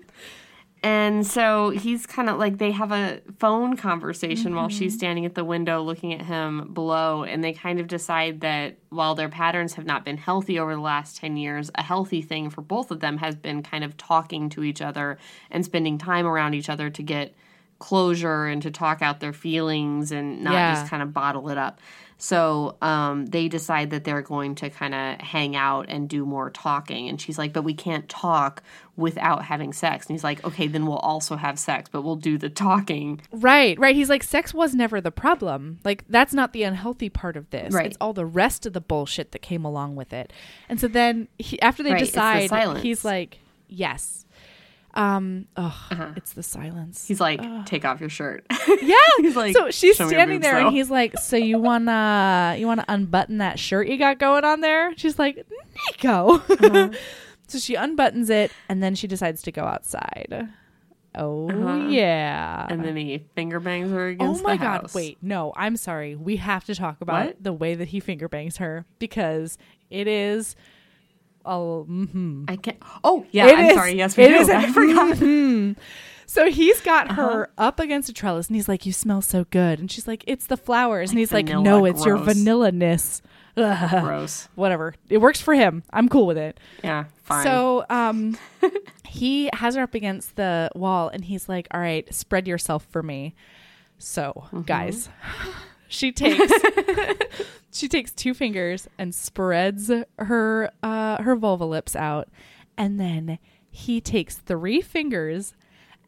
And 0.83 1.25
so 1.25 1.69
he's 1.69 2.05
kind 2.05 2.29
of 2.29 2.37
like 2.37 2.57
they 2.57 2.71
have 2.71 2.91
a 2.91 3.21
phone 3.39 3.77
conversation 3.77 4.53
while 4.53 4.67
she's 4.67 4.91
mm-hmm. 4.91 4.97
standing 4.97 5.25
at 5.25 5.33
the 5.33 5.45
window 5.45 5.81
looking 5.81 6.13
at 6.13 6.21
him 6.21 6.73
below. 6.73 7.23
And 7.23 7.41
they 7.41 7.53
kind 7.53 7.79
of 7.79 7.87
decide 7.87 8.41
that 8.41 8.77
while 8.89 9.15
their 9.15 9.29
patterns 9.29 9.75
have 9.75 9.85
not 9.85 10.03
been 10.03 10.17
healthy 10.17 10.59
over 10.59 10.75
the 10.75 10.81
last 10.81 11.15
10 11.17 11.37
years, 11.37 11.71
a 11.75 11.83
healthy 11.83 12.21
thing 12.21 12.49
for 12.49 12.61
both 12.61 12.91
of 12.91 12.99
them 12.99 13.17
has 13.17 13.35
been 13.35 13.63
kind 13.63 13.85
of 13.85 13.95
talking 13.95 14.49
to 14.49 14.63
each 14.63 14.81
other 14.81 15.17
and 15.49 15.63
spending 15.63 15.97
time 15.97 16.25
around 16.25 16.53
each 16.53 16.69
other 16.69 16.89
to 16.89 17.01
get 17.01 17.33
closure 17.83 18.45
and 18.45 18.61
to 18.61 18.71
talk 18.71 19.01
out 19.01 19.19
their 19.19 19.33
feelings 19.33 20.11
and 20.13 20.41
not 20.41 20.53
Yeah. 20.53 20.73
just 20.75 20.89
kind 20.89 21.03
of 21.03 21.13
bottle 21.13 21.49
it 21.49 21.57
up. 21.57 21.79
So 22.17 22.77
um, 22.81 23.25
they 23.25 23.49
decide 23.49 23.89
that 23.89 24.05
they're 24.05 24.21
going 24.21 24.55
to 24.55 24.69
kind 24.69 24.95
of 24.95 25.19
hang 25.19 25.57
out 25.57 25.87
and 25.89 26.07
do 26.07 26.25
more 26.25 26.49
talking. 26.49 27.09
And 27.09 27.19
she's 27.19 27.37
like, 27.37 27.51
but 27.51 27.63
we 27.63 27.73
can't 27.73 28.07
talk 28.07 28.63
without 28.95 29.43
having 29.43 29.73
sex. 29.73 30.05
And 30.07 30.13
he's 30.13 30.23
like, 30.23 30.41
okay, 30.45 30.67
then 30.67 30.85
we'll 30.85 30.99
also 30.99 31.35
have 31.35 31.59
sex, 31.59 31.89
but 31.91 32.03
we'll 32.03 32.15
do 32.15 32.37
the 32.37 32.49
talking. 32.49 33.19
right, 33.33 33.77
right. 33.77 33.93
He's 33.95 34.09
like, 34.09 34.23
sex 34.23 34.53
was 34.53 34.73
never 34.73 35.01
the 35.01 35.11
problem. 35.11 35.79
Like, 35.83 36.05
that's 36.07 36.33
not 36.33 36.53
the 36.53 36.63
unhealthy 36.63 37.09
part 37.09 37.35
of 37.35 37.49
this. 37.49 37.73
Right. 37.73 37.87
It's 37.87 37.97
all 37.99 38.13
the 38.13 38.25
rest 38.25 38.65
of 38.65 38.71
the 38.71 38.79
bullshit 38.81 39.33
that 39.33 39.41
came 39.41 39.65
along 39.65 39.97
with 39.97 40.13
it. 40.13 40.31
And 40.69 40.79
so 40.79 40.87
then 40.87 41.27
he, 41.37 41.61
after 41.61 41.83
they 41.83 41.91
Right, 41.91 42.03
it's 42.03 42.11
the 42.11 42.47
decide, 42.47 42.77
he's 42.77 43.03
like, 43.03 43.39
yes. 43.67 44.25
Um, 44.95 45.47
oh, 45.57 46.13
it's 46.15 46.33
the 46.33 46.43
silence. 46.43 46.99
Uh-huh. 46.99 47.07
He's 47.07 47.19
like, 47.19 47.65
take 47.65 47.83
off 47.83 47.99
your 47.99 48.09
shirt. 48.09 48.45
Yeah. 48.81 48.95
He's 49.17 49.35
like, 49.35 49.55
so 49.55 49.71
she's 49.71 49.95
"Show 49.95 50.05
me 50.05 50.11
your 50.11 50.19
standing 50.19 50.39
there 50.41 50.53
though." 50.59 50.67
and 50.67 50.75
he's 50.75 50.89
like, 50.91 51.17
So 51.19 51.35
you 51.35 51.57
wanna 51.59 52.55
you 52.59 52.67
wanna 52.67 52.85
unbutton 52.87 53.39
that 53.39 53.57
shirt 53.59 53.87
you 53.87 53.97
got 53.97 54.19
going 54.19 54.43
on 54.43 54.61
there? 54.61 54.95
She's 54.97 55.17
like, 55.17 55.45
Nico. 55.91 56.37
Uh-huh. 56.37 56.89
so 57.47 57.57
she 57.57 57.75
unbuttons 57.75 58.29
it 58.29 58.51
and 58.69 58.83
then 58.83 58.93
she 58.95 59.07
decides 59.07 59.41
to 59.43 59.51
go 59.51 59.63
outside. 59.63 60.49
Oh 61.15 61.87
yeah. 61.89 62.61
Uh-huh. 62.63 62.73
and 62.73 62.83
then 62.83 62.95
he 62.95 63.23
finger 63.35 63.59
bangs 63.59 63.91
her 63.91 64.15
Oh 64.19 64.39
my 64.41 64.53
the 64.57 64.63
god, 64.63 64.81
house. 64.81 64.93
wait, 64.95 65.17
no, 65.21 65.53
I'm 65.55 65.77
sorry. 65.77 66.15
We 66.15 66.37
have 66.37 66.65
to 66.65 66.75
talk 66.75 67.01
about 67.01 67.25
What? 67.27 67.43
the 67.43 67.53
way 67.53 67.75
that 67.75 67.87
he 67.89 67.99
finger 67.99 68.27
bangs 68.27 68.57
her 68.57 68.85
because 68.99 69.57
it 69.89 70.07
is 70.07 70.55
oh 71.45 71.85
mm-hmm. 71.89 72.45
I 72.47 72.55
can't. 72.55 72.77
Oh, 73.03 73.25
yeah, 73.31 73.47
It 73.47 73.57
I'm 73.57 73.65
is- 73.65 73.73
sorry. 73.75 73.93
Yes, 73.97 74.17
we 74.17 74.23
it 74.25 74.29
do. 74.29 74.35
is- 74.35 74.49
I 74.49 74.71
forgot. 74.71 75.17
Mm-hmm. 75.17 75.79
So 76.25 76.49
he's 76.49 76.81
got 76.81 77.11
her 77.11 77.43
Uh-huh. 77.43 77.67
up 77.67 77.79
against 77.79 78.09
a 78.09 78.13
trellis 78.13 78.47
and 78.47 78.55
he's 78.55 78.67
like, 78.67 78.85
You 78.85 78.93
smell 78.93 79.21
so 79.21 79.45
good. 79.51 79.79
And 79.79 79.91
she's 79.91 80.07
like, 80.07 80.23
It's 80.25 80.47
the 80.47 80.57
flowers. 80.57 81.11
and 81.11 81.19
he's 81.19 81.31
like, 81.31 81.45
No, 81.45 81.85
it's 81.85 82.05
your 82.05 82.17
vanilla 82.17 82.71
ness. 82.71 83.21
Gross. 83.55 84.47
Whatever. 84.55 84.95
It 85.09 85.19
works 85.19 85.39
for 85.39 85.53
him. 85.53 85.83
I'm 85.91 86.09
cool 86.09 86.25
with 86.25 86.39
it. 86.39 86.59
Yeah, 86.83 87.05
fine. 87.23 87.43
So 87.43 87.85
um 87.89 88.37
he 89.07 89.49
has 89.53 89.75
her 89.75 89.83
up 89.83 89.93
against 89.93 90.35
the 90.37 90.71
wall 90.75 91.09
and 91.09 91.23
he's 91.23 91.47
like, 91.47 91.67
All 91.71 91.79
right, 91.79 92.11
spread 92.13 92.47
yourself 92.47 92.87
for 92.89 93.03
me. 93.03 93.35
So, 93.99 94.33
Mm-hmm. 94.47 94.61
guys, 94.63 95.07
she 95.93 96.11
takes 96.11 96.51
she 97.71 97.87
takes 97.87 98.11
two 98.11 98.33
fingers 98.33 98.87
and 98.97 99.13
spreads 99.13 99.91
her 100.19 100.71
uh 100.81 101.21
her 101.21 101.35
vulva 101.35 101.65
lips 101.65 101.95
out 101.95 102.27
and 102.77 102.99
then 102.99 103.37
he 103.69 104.01
takes 104.01 104.35
three 104.37 104.81
fingers 104.81 105.53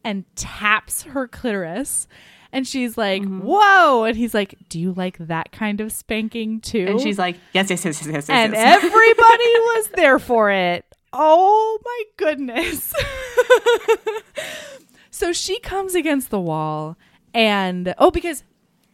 and 0.04 0.24
taps 0.34 1.02
her 1.04 1.28
clitoris 1.28 2.08
and 2.52 2.66
she's 2.66 2.98
like 2.98 3.24
whoa 3.24 4.04
and 4.04 4.16
he's 4.16 4.34
like 4.34 4.56
do 4.68 4.80
you 4.80 4.92
like 4.92 5.18
that 5.18 5.52
kind 5.52 5.80
of 5.80 5.92
spanking 5.92 6.60
too 6.60 6.78
Mm-hmm. 6.78 6.90
and 6.92 7.00
she's 7.00 7.18
like, 7.18 7.36
yes, 7.52 7.70
yes, 7.70 7.84
yes, 7.84 8.04
yes, 8.04 8.12
yes, 8.12 8.30
and 8.30 8.52
yes. 8.52 8.76
everybody 8.76 8.98
was 9.76 9.88
there 9.94 10.18
for 10.18 10.50
it 10.50 10.84
oh 11.12 11.78
my 11.84 12.02
goodness 12.16 12.92
so 15.10 15.32
she 15.32 15.60
comes 15.60 15.94
against 15.94 16.30
the 16.30 16.40
wall 16.40 16.96
and 17.32 17.94
oh 17.98 18.10
because 18.10 18.42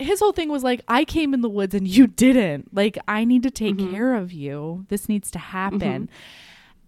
his 0.03 0.21
whole 0.21 0.33
thing 0.33 0.49
was 0.49 0.63
like 0.63 0.81
i 0.89 1.05
came 1.05 1.33
in 1.35 1.41
the 1.41 1.49
woods 1.49 1.75
and 1.75 1.87
you 1.89 2.07
didn't 2.07 2.75
like 2.75 2.99
i 3.09 3.25
need 3.25 3.43
to 3.43 3.51
take 3.51 3.77
Mm-hmm. 3.77 3.93
care 3.93 4.15
of 4.15 4.33
you 4.33 4.85
this 4.89 5.09
needs 5.09 5.31
to 5.33 5.39
happen 5.39 6.09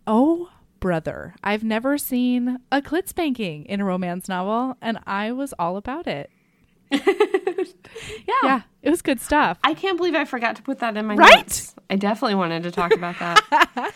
oh 0.06 0.50
brother 0.80 1.34
i've 1.42 1.64
never 1.64 1.96
seen 1.98 2.58
a 2.70 2.82
clit 2.82 3.08
spanking 3.08 3.64
in 3.66 3.80
a 3.80 3.84
romance 3.84 4.28
novel 4.28 4.76
and 4.82 4.98
i 5.06 5.32
was 5.32 5.54
all 5.58 5.76
about 5.76 6.06
it 6.06 6.30
yeah. 6.90 8.34
yeah 8.42 8.60
it 8.82 8.90
was 8.90 9.00
good 9.02 9.20
stuff 9.20 9.58
I 9.64 9.72
can't 9.74 9.96
believe 9.96 10.14
I 10.14 10.24
forgot 10.26 10.56
to 10.56 10.62
put 10.62 10.78
that 10.80 10.96
in 10.96 11.06
my 11.06 11.14
Right? 11.14 11.36
notes. 11.38 11.74
I 11.88 11.96
definitely 11.96 12.34
wanted 12.34 12.62
to 12.64 12.70
talk 12.70 12.92
about 12.94 13.18
that. 13.18 13.40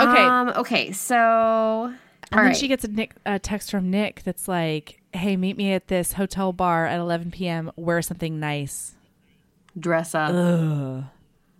okay 0.00 0.22
Um, 0.22 0.48
okay, 0.56 0.90
so 0.92 1.84
And 1.84 1.94
then 2.32 2.46
right. 2.46 2.56
she 2.56 2.66
gets 2.68 2.84
a, 2.84 2.88
Nick, 2.88 3.14
a 3.24 3.38
text 3.38 3.70
from 3.70 3.88
Nick 3.90 4.22
that's 4.24 4.48
like, 4.48 4.95
"Hey, 5.12 5.36
meet 5.36 5.56
me 5.56 5.72
at 5.72 5.88
this 5.88 6.14
hotel 6.14 6.52
bar 6.52 6.86
at 6.86 6.98
11 7.00 7.30
p.m. 7.30 7.70
Wear 7.76 8.02
something 8.02 8.38
nice." 8.40 8.94
dress 9.78 10.14
up. 10.14 10.32
Ugh. 10.34 11.04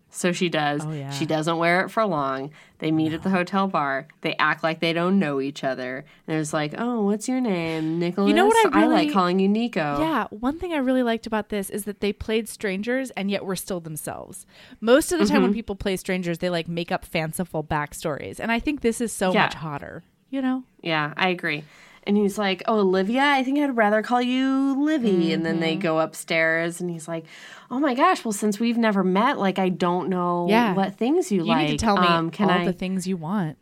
So 0.08 0.32
she 0.32 0.48
does. 0.48 0.80
Oh, 0.82 0.90
yeah. 0.92 1.10
She 1.10 1.26
doesn't 1.26 1.58
wear 1.58 1.82
it 1.84 1.90
for 1.90 2.06
long. 2.06 2.50
They 2.78 2.90
meet 2.90 3.12
at 3.12 3.22
the 3.22 3.28
hotel 3.28 3.66
bar. 3.68 4.08
They 4.22 4.34
act 4.38 4.62
like 4.62 4.80
they 4.80 4.94
don't 4.94 5.18
know 5.18 5.38
each 5.42 5.62
other. 5.62 6.06
And 6.26 6.38
it's 6.38 6.54
like, 6.54 6.72
oh, 6.78 7.02
what's 7.02 7.28
your 7.28 7.42
name? 7.42 7.98
Nicholas? 7.98 8.28
You 8.28 8.34
know 8.34 8.46
what 8.46 8.74
I 8.74 8.84
I 8.84 8.86
like 8.86 9.12
calling 9.12 9.38
you 9.38 9.48
Nico. 9.50 9.98
Yeah, 10.00 10.28
one 10.30 10.58
thing 10.58 10.72
I 10.72 10.78
really 10.78 11.02
liked 11.02 11.26
about 11.26 11.50
this 11.50 11.68
is 11.68 11.84
that 11.84 12.00
they 12.00 12.14
played 12.14 12.48
strangers 12.48 13.10
and 13.10 13.30
yet 13.30 13.44
were 13.44 13.56
still 13.56 13.80
themselves. 13.80 14.46
Most 14.80 15.12
of 15.12 15.18
the 15.18 15.26
time 15.26 15.42
when 15.42 15.50
Mm-hmm. 15.50 15.56
people 15.56 15.76
play 15.76 15.98
strangers, 15.98 16.38
they 16.38 16.48
like 16.48 16.68
make 16.68 16.90
up 16.90 17.04
fanciful 17.04 17.62
backstories, 17.62 18.40
and 18.40 18.50
I 18.50 18.58
think 18.60 18.80
this 18.80 19.02
is 19.02 19.12
so 19.12 19.34
Yeah. 19.34 19.42
much 19.42 19.54
hotter. 19.56 20.02
You 20.30 20.40
know? 20.40 20.62
Yeah, 20.80 21.12
I 21.18 21.28
agree. 21.28 21.64
And 22.06 22.16
he's 22.16 22.38
like, 22.38 22.62
"Oh, 22.68 22.78
Olivia, 22.80 23.22
I 23.24 23.42
think 23.42 23.58
I'd 23.58 23.76
rather 23.76 24.00
call 24.00 24.22
you 24.22 24.80
Livvy." 24.84 25.32
And 25.32 25.44
then 25.44 25.54
Mm-hmm. 25.54 25.60
they 25.62 25.76
go 25.76 25.98
upstairs, 25.98 26.80
and 26.80 26.88
he's 26.88 27.08
like, 27.08 27.24
"Oh 27.70 27.80
my 27.80 27.94
gosh, 27.94 28.24
well, 28.24 28.32
since 28.32 28.60
we've 28.60 28.78
never 28.78 29.02
met, 29.02 29.38
like, 29.38 29.58
I 29.58 29.68
don't 29.70 30.08
know 30.08 30.46
Yeah. 30.48 30.72
what 30.74 30.94
things 30.96 31.32
you, 31.32 31.38
You 31.40 31.46
like. 31.46 31.66
need 31.68 31.78
to 31.78 31.84
tell 31.84 31.96
me 32.00 32.06
um, 32.06 32.30
can 32.30 32.48
all 32.48 32.58
I, 32.60 32.64
the 32.64 32.72
things 32.72 33.06
you 33.08 33.16
want. 33.16 33.58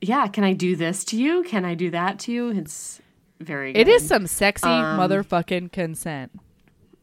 yeah, 0.00 0.26
can 0.28 0.42
I 0.42 0.54
do 0.54 0.74
this 0.76 1.04
to 1.06 1.16
you? 1.18 1.42
Can 1.42 1.64
I 1.66 1.74
do 1.74 1.90
that 1.90 2.18
to 2.20 2.32
you? 2.32 2.48
It's 2.50 3.00
very. 3.40 3.72
It 3.72 3.84
good. 3.84 3.88
is 3.88 4.06
some 4.08 4.26
sexy 4.26 4.66
Um, 4.68 4.98
motherfucking 4.98 5.70
consent. 5.72 6.32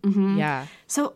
mm-hmm. 0.04 0.38
Yeah. 0.40 0.66
So 0.88 1.14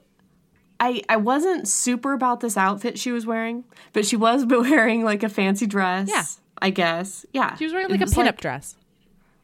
I 0.79 1.01
I 1.09 1.17
wasn't 1.17 1.67
super 1.67 2.13
about 2.13 2.41
this 2.41 2.57
outfit 2.57 2.99
she 2.99 3.11
was 3.11 3.25
wearing, 3.25 3.63
but 3.93 4.05
she 4.05 4.15
was 4.15 4.45
wearing 4.49 5.03
like 5.03 5.23
a 5.23 5.29
fancy 5.29 5.65
dress. 5.65 6.09
Yeah. 6.09 6.25
I 6.61 6.69
guess. 6.71 7.25
Yeah. 7.33 7.55
She 7.55 7.63
was 7.65 7.73
wearing 7.73 7.87
It 7.89 7.91
like 7.91 8.01
a 8.01 8.03
was 8.05 8.13
pinup 8.13 8.37
dress. 8.37 8.75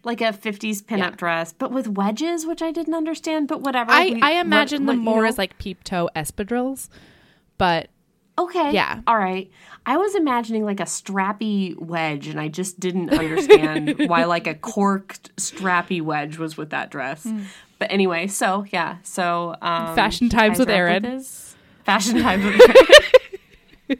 Like 0.05 0.19
a 0.21 0.33
50s 0.33 0.83
pinup 0.83 0.97
Yeah. 0.97 1.09
dress, 1.11 1.53
but 1.53 1.71
with 1.71 1.87
wedges, 1.87 2.45
which 2.45 2.61
I 2.61 2.71
didn't 2.71 2.93
understand, 2.93 3.47
but 3.47 3.61
whatever. 3.61 3.91
I, 3.91 4.09
We- 4.09 4.21
I 4.21 4.31
imagine 4.31 4.85
what, 4.85 4.93
them 4.93 4.99
you 4.99 5.05
more 5.05 5.21
know? 5.23 5.29
as 5.29 5.37
like 5.37 5.57
peep 5.59 5.83
toe 5.83 6.09
espadrilles, 6.15 6.89
but 7.57 7.89
Okay. 8.37 8.71
Yeah. 8.73 9.01
All 9.05 9.17
right. 9.17 9.49
I 9.85 9.97
was 9.97 10.15
imagining 10.15 10.65
like 10.65 10.79
a 10.79 10.85
strappy 10.85 11.77
wedge, 11.79 12.27
and 12.27 12.39
I 12.39 12.47
just 12.47 12.79
didn't 12.79 13.11
understand 13.13 13.95
why 14.07 14.23
like 14.25 14.47
a 14.47 14.55
corked 14.55 15.35
strappy 15.35 16.01
wedge 16.01 16.37
was 16.39 16.57
with 16.57 16.71
that 16.71 16.89
dress. 16.89 17.27
But 17.77 17.91
anyway, 17.91 18.25
so 18.27 18.65
yeah, 18.71 18.97
so 19.03 19.55
um. 19.61 19.95
Fashion 19.95 20.29
times 20.29 20.57
with 20.57 20.69
Aaron. 20.69 21.03
his- 21.03 21.55
Fashion 21.85 22.19
times 22.23 22.43
with 22.43 22.61
Aaron. 23.89 23.99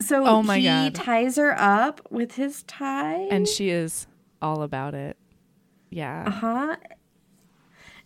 so 0.00 0.26
Oh 0.26 0.42
my 0.42 0.58
he 0.58 0.64
God. 0.66 0.94
ties 0.94 1.36
her 1.36 1.58
up 1.58 2.00
with 2.10 2.34
his 2.34 2.62
tie, 2.64 3.26
and 3.30 3.48
she 3.48 3.70
is 3.70 4.06
all 4.42 4.62
about 4.62 4.94
it. 4.94 5.16
Yeah. 5.90 6.24
Uh 6.26 6.30
huh? 6.30 6.76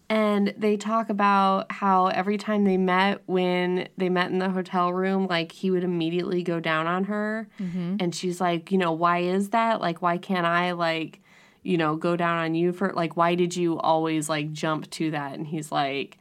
And 0.08 0.54
they 0.56 0.76
talk 0.76 1.10
about 1.10 1.72
how 1.72 2.06
every 2.06 2.38
time 2.38 2.62
they 2.62 2.76
met, 2.76 3.22
when 3.26 3.88
they 3.96 4.08
met 4.08 4.30
in 4.30 4.38
the 4.38 4.50
hotel 4.50 4.92
room, 4.92 5.26
like 5.26 5.50
he 5.50 5.68
would 5.72 5.82
immediately 5.82 6.44
go 6.44 6.60
down 6.60 6.86
on 6.86 7.04
her. 7.04 7.48
And 7.98 8.14
she's 8.14 8.40
like, 8.40 8.70
you 8.70 8.78
know, 8.78 8.92
why 8.92 9.18
is 9.18 9.48
that? 9.50 9.80
Like, 9.80 10.02
why 10.02 10.18
can't 10.18 10.46
I, 10.46 10.72
like, 10.72 11.22
you 11.64 11.76
know, 11.76 11.96
go 11.96 12.14
down 12.14 12.38
on 12.38 12.54
you 12.54 12.72
for, 12.72 12.92
like, 12.92 13.16
why 13.16 13.34
did 13.34 13.56
you 13.56 13.80
always, 13.80 14.28
like, 14.28 14.52
jump 14.52 14.88
to 14.90 15.10
that? 15.10 15.34
And 15.34 15.44
he's 15.44 15.72
like, 15.72 16.18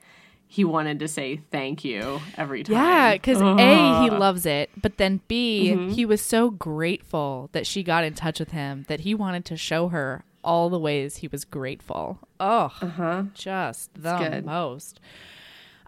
he 0.56 0.64
wanted 0.64 1.00
to 1.00 1.08
say 1.08 1.42
thank 1.52 1.84
you 1.84 2.22
every 2.38 2.64
time. 2.64 2.76
Yeah, 2.76 3.14
because 3.14 3.42
A, 3.42 4.02
he 4.04 4.10
loves 4.10 4.46
it, 4.46 4.70
but 4.82 4.98
then 4.98 5.20
B, 5.28 5.74
Mm-hmm. 5.76 5.90
he 5.90 6.06
was 6.06 6.22
so 6.22 6.50
grateful 6.50 7.50
that 7.52 7.68
she 7.68 7.84
got 7.84 8.04
in 8.06 8.14
touch 8.14 8.40
with 8.40 8.52
him 8.52 8.86
that 8.88 9.02
he 9.02 9.14
wanted 9.14 9.44
to 9.46 9.58
show 9.58 9.90
her 9.90 10.24
all 10.44 10.70
the 10.70 10.80
ways 10.80 11.18
he 11.18 11.28
was 11.28 11.44
grateful. 11.44 12.20
Oh, 12.40 12.72
Uh-huh. 12.82 13.24
just 13.34 13.94
the 13.96 14.42
most. 14.46 15.00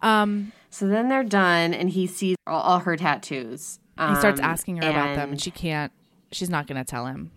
Um, 0.02 0.52
So 0.70 0.88
then 0.88 1.08
they're 1.10 1.24
done, 1.24 1.74
and 1.74 1.90
he 1.90 2.06
sees 2.08 2.36
all, 2.46 2.62
all 2.62 2.80
her 2.80 2.98
tattoos. 2.98 3.80
he 3.98 4.16
starts 4.16 4.40
Um, 4.40 4.46
asking 4.46 4.78
her 4.78 4.90
about 4.90 5.16
them, 5.16 5.32
and- 5.32 5.42
she 5.42 5.50
can't. 5.52 5.92
She's 6.32 6.50
not 6.50 6.68
going 6.68 6.78
to 6.78 6.84
tell 6.84 7.06
him. 7.08 7.32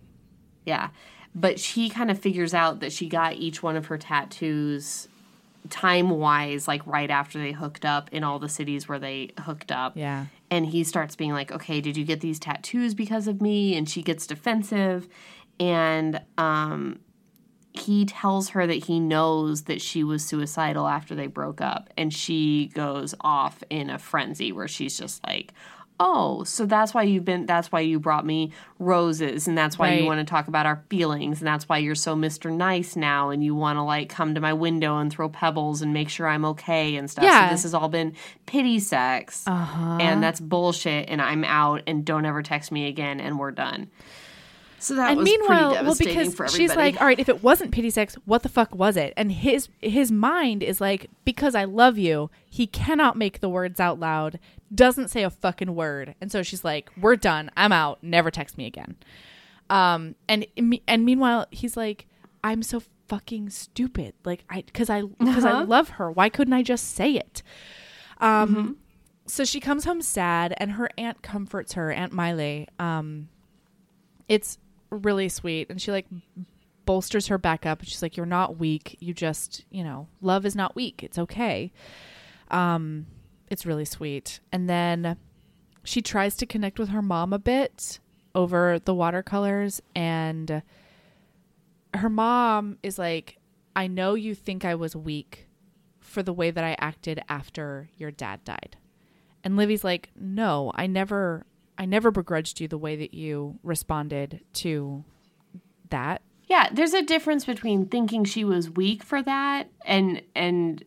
Yeah. 0.65 0.89
But 1.33 1.59
she 1.61 1.89
kind 1.89 2.11
of 2.11 2.19
figures 2.19 2.53
out 2.53 2.81
that 2.81 2.91
she 2.91 3.07
got 3.07 3.35
each 3.35 3.63
one 3.63 3.77
of 3.77 3.85
her 3.85 3.97
tattoos 3.97 5.07
time 5.69 6.09
wise, 6.09 6.67
like 6.67 6.85
right 6.85 7.09
after 7.09 7.39
they 7.39 7.51
hooked 7.51 7.85
up 7.85 8.09
in 8.11 8.23
all 8.23 8.39
the 8.39 8.49
cities 8.49 8.87
where 8.87 8.99
they 8.99 9.31
hooked 9.41 9.71
up. 9.71 9.95
Yeah. 9.95 10.25
And 10.49 10.65
he 10.65 10.83
starts 10.83 11.15
being 11.15 11.31
like, 11.31 11.51
okay, 11.51 11.81
did 11.81 11.95
you 11.95 12.03
get 12.03 12.21
these 12.21 12.39
tattoos 12.39 12.93
because 12.93 13.27
of 13.27 13.41
me? 13.41 13.75
And 13.75 13.89
she 13.89 14.01
gets 14.01 14.27
defensive. 14.27 15.07
And 15.59 16.21
um, 16.37 16.99
he 17.73 18.05
tells 18.05 18.49
her 18.49 18.67
that 18.67 18.85
he 18.85 18.99
knows 18.99 19.63
that 19.63 19.81
she 19.81 20.03
was 20.03 20.25
suicidal 20.25 20.87
after 20.87 21.15
they 21.15 21.27
broke 21.27 21.61
up. 21.61 21.89
And 21.97 22.13
she 22.13 22.71
goes 22.73 23.15
off 23.21 23.63
in 23.69 23.89
a 23.89 23.99
frenzy 23.99 24.51
where 24.51 24.67
she's 24.67 24.97
just 24.97 25.25
like, 25.25 25.53
oh, 26.03 26.43
so 26.43 26.65
that's 26.65 26.95
why 26.95 27.03
you've 27.03 27.23
been, 27.23 27.45
that's 27.45 27.71
why 27.71 27.79
you 27.79 27.99
brought 27.99 28.25
me 28.25 28.51
roses. 28.79 29.47
And 29.47 29.55
that's 29.55 29.77
why 29.77 29.89
Right. 29.89 30.01
you 30.01 30.07
want 30.07 30.19
to 30.19 30.23
talk 30.25 30.47
about 30.47 30.65
our 30.65 30.83
feelings. 30.89 31.39
And 31.39 31.47
that's 31.47 31.69
why 31.69 31.77
you're 31.77 31.93
so 31.93 32.15
Mr. 32.15 32.51
Nice 32.51 32.95
now. 32.95 33.29
And 33.29 33.43
you 33.43 33.53
want 33.53 33.77
to 33.77 33.83
like 33.83 34.09
come 34.09 34.33
to 34.33 34.41
my 34.41 34.51
window 34.53 34.97
and 34.97 35.11
throw 35.11 35.29
pebbles 35.29 35.83
and 35.83 35.93
make 35.93 36.09
sure 36.09 36.27
I'm 36.27 36.43
okay 36.45 36.95
and 36.95 37.09
stuff. 37.09 37.23
Yeah. 37.23 37.47
So 37.49 37.53
this 37.53 37.63
has 37.63 37.73
all 37.75 37.87
been 37.87 38.15
pity 38.47 38.79
sex. 38.79 39.43
Uh-huh. 39.45 39.97
And 40.01 40.23
that's 40.23 40.39
bullshit. 40.39 41.07
And 41.07 41.21
I'm 41.21 41.43
out. 41.43 41.83
And 41.85 42.03
don't 42.03 42.25
ever 42.25 42.41
text 42.41 42.71
me 42.71 42.87
again. 42.87 43.19
And 43.19 43.37
we're 43.37 43.51
done. 43.51 43.87
So 44.83 44.95
that 44.95 45.09
and 45.11 45.17
was 45.19 45.25
meanwhile, 45.25 45.69
pretty 45.75 45.85
well, 45.85 45.95
because 45.95 46.33
for 46.33 46.45
everybody. 46.45 46.67
she's 46.67 46.75
like, 46.75 46.99
all 46.99 47.05
right, 47.05 47.19
if 47.19 47.29
it 47.29 47.43
wasn't 47.43 47.71
pity 47.71 47.91
sex, 47.91 48.15
what 48.25 48.41
the 48.41 48.49
fuck 48.49 48.73
was 48.73 48.97
it? 48.97 49.13
And 49.15 49.31
his 49.31 49.69
his 49.79 50.11
mind 50.11 50.63
is 50.63 50.81
like, 50.81 51.07
because 51.23 51.53
I 51.53 51.65
love 51.65 51.99
you, 51.99 52.31
he 52.49 52.65
cannot 52.65 53.15
make 53.15 53.41
the 53.41 53.49
words 53.49 53.79
out 53.79 53.99
loud, 53.99 54.39
doesn't 54.73 55.09
say 55.09 55.21
a 55.23 55.29
fucking 55.29 55.75
word, 55.75 56.15
and 56.19 56.31
so 56.31 56.41
she's 56.41 56.63
like, 56.63 56.89
we're 56.99 57.15
done, 57.15 57.51
I'm 57.55 57.71
out, 57.71 57.99
never 58.01 58.31
text 58.31 58.57
me 58.57 58.65
again. 58.65 58.95
Um, 59.69 60.15
and 60.27 60.47
and 60.87 61.05
meanwhile, 61.05 61.45
he's 61.51 61.77
like, 61.77 62.07
I'm 62.43 62.63
so 62.63 62.81
fucking 63.07 63.51
stupid, 63.51 64.15
like 64.25 64.43
I 64.49 64.63
because 64.63 64.89
I 64.89 65.03
because 65.03 65.45
I 65.45 65.51
Uh-huh. 65.51 65.65
love 65.65 65.89
her, 65.89 66.09
why 66.11 66.29
couldn't 66.29 66.53
I 66.53 66.63
just 66.63 66.95
say 66.95 67.13
it? 67.13 67.43
Um. 68.19 68.77
So 69.27 69.45
she 69.45 69.59
comes 69.59 69.85
home 69.85 70.01
sad, 70.01 70.55
and 70.57 70.71
her 70.73 70.89
aunt 70.97 71.21
comforts 71.21 71.73
her, 71.73 71.91
Aunt 71.91 72.11
Miley. 72.11 72.67
Um, 72.79 73.29
it's 74.27 74.57
really 74.91 75.29
sweet. 75.29 75.69
And 75.69 75.81
she 75.81 75.91
like 75.91 76.07
bolsters 76.85 77.27
her 77.27 77.37
back 77.37 77.65
up. 77.65 77.83
She's 77.83 78.01
like 78.01 78.17
you're 78.17 78.25
not 78.25 78.57
weak. 78.57 78.97
You 78.99 79.13
just 79.13 79.65
you 79.69 79.83
know 79.83 80.07
love 80.21 80.45
is 80.45 80.55
not 80.55 80.75
weak. 80.75 81.03
It's 81.03 81.17
okay. 81.17 81.71
Um 82.49 83.07
it's 83.49 83.65
really 83.65 83.85
sweet. 83.85 84.39
And 84.51 84.69
then 84.69 85.17
she 85.83 86.01
tries 86.01 86.35
to 86.37 86.45
connect 86.45 86.77
with 86.77 86.89
her 86.89 87.01
mom 87.01 87.33
a 87.33 87.39
bit 87.39 87.99
over 88.35 88.79
the 88.79 88.93
watercolors. 88.93 89.81
And 89.95 90.61
her 91.93 92.09
mom 92.09 92.77
is 92.83 92.97
like 92.97 93.37
i 93.75 93.87
know 93.87 94.13
you 94.13 94.35
think 94.35 94.65
i 94.65 94.75
was 94.75 94.95
weak 94.95 95.47
for 95.99 96.23
the 96.23 96.33
way 96.33 96.51
that 96.51 96.63
i 96.63 96.75
acted 96.79 97.21
after 97.29 97.89
your 97.97 98.11
dad 98.11 98.43
died. 98.43 98.77
And 99.43 99.57
livvy's 99.57 99.83
like 99.83 100.09
no 100.15 100.71
i 100.75 100.87
never 100.87 101.45
i 101.81 101.85
never 101.85 102.11
begrudged 102.11 102.61
you 102.61 102.67
the 102.69 102.77
way 102.77 102.95
that 102.95 103.13
you 103.13 103.57
responded 103.63 104.39
to 104.53 105.03
that 105.89 106.21
Yeah, 106.47 106.69
there's 106.71 106.93
a 106.93 107.01
difference 107.01 107.43
between 107.45 107.87
thinking 107.87 108.23
she 108.23 108.43
was 108.45 108.69
weak 108.69 109.03
for 109.03 109.21
that 109.23 109.67
and 109.85 110.21
and 110.35 110.83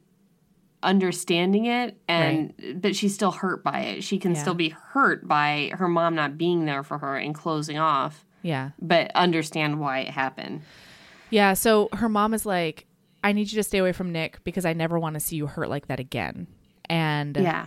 understanding 0.82 1.64
it 1.66 1.96
and 2.08 2.52
but 2.76 2.94
she's 2.94 3.14
still 3.14 3.30
hurt 3.32 3.64
by 3.64 3.80
it. 3.80 4.04
She 4.04 4.18
can 4.18 4.34
Yeah. 4.34 4.40
still 4.42 4.54
be 4.54 4.68
hurt 4.68 5.26
by 5.26 5.72
her 5.74 5.88
mom 5.88 6.14
not 6.14 6.36
being 6.36 6.66
there 6.66 6.82
for 6.82 6.98
her 6.98 7.16
and 7.16 7.34
closing 7.34 7.78
off, 7.78 8.24
yeah 8.42 8.70
but 8.80 9.10
understand 9.14 9.80
why 9.80 10.00
it 10.00 10.08
happened. 10.10 10.60
yeah 11.30 11.54
so 11.54 11.88
her 11.94 12.08
mom 12.10 12.34
is 12.34 12.44
like 12.44 12.86
i 13.22 13.32
need 13.32 13.50
you 13.50 13.56
to 13.56 13.62
stay 13.62 13.78
away 13.78 13.92
from 13.92 14.12
nick 14.12 14.44
because 14.44 14.66
i 14.66 14.74
never 14.74 14.98
want 14.98 15.14
to 15.14 15.20
see 15.20 15.36
you 15.36 15.46
hurt 15.46 15.70
like 15.70 15.86
that 15.88 15.98
again 16.00 16.46
and 16.90 17.36
Yeah. 17.38 17.64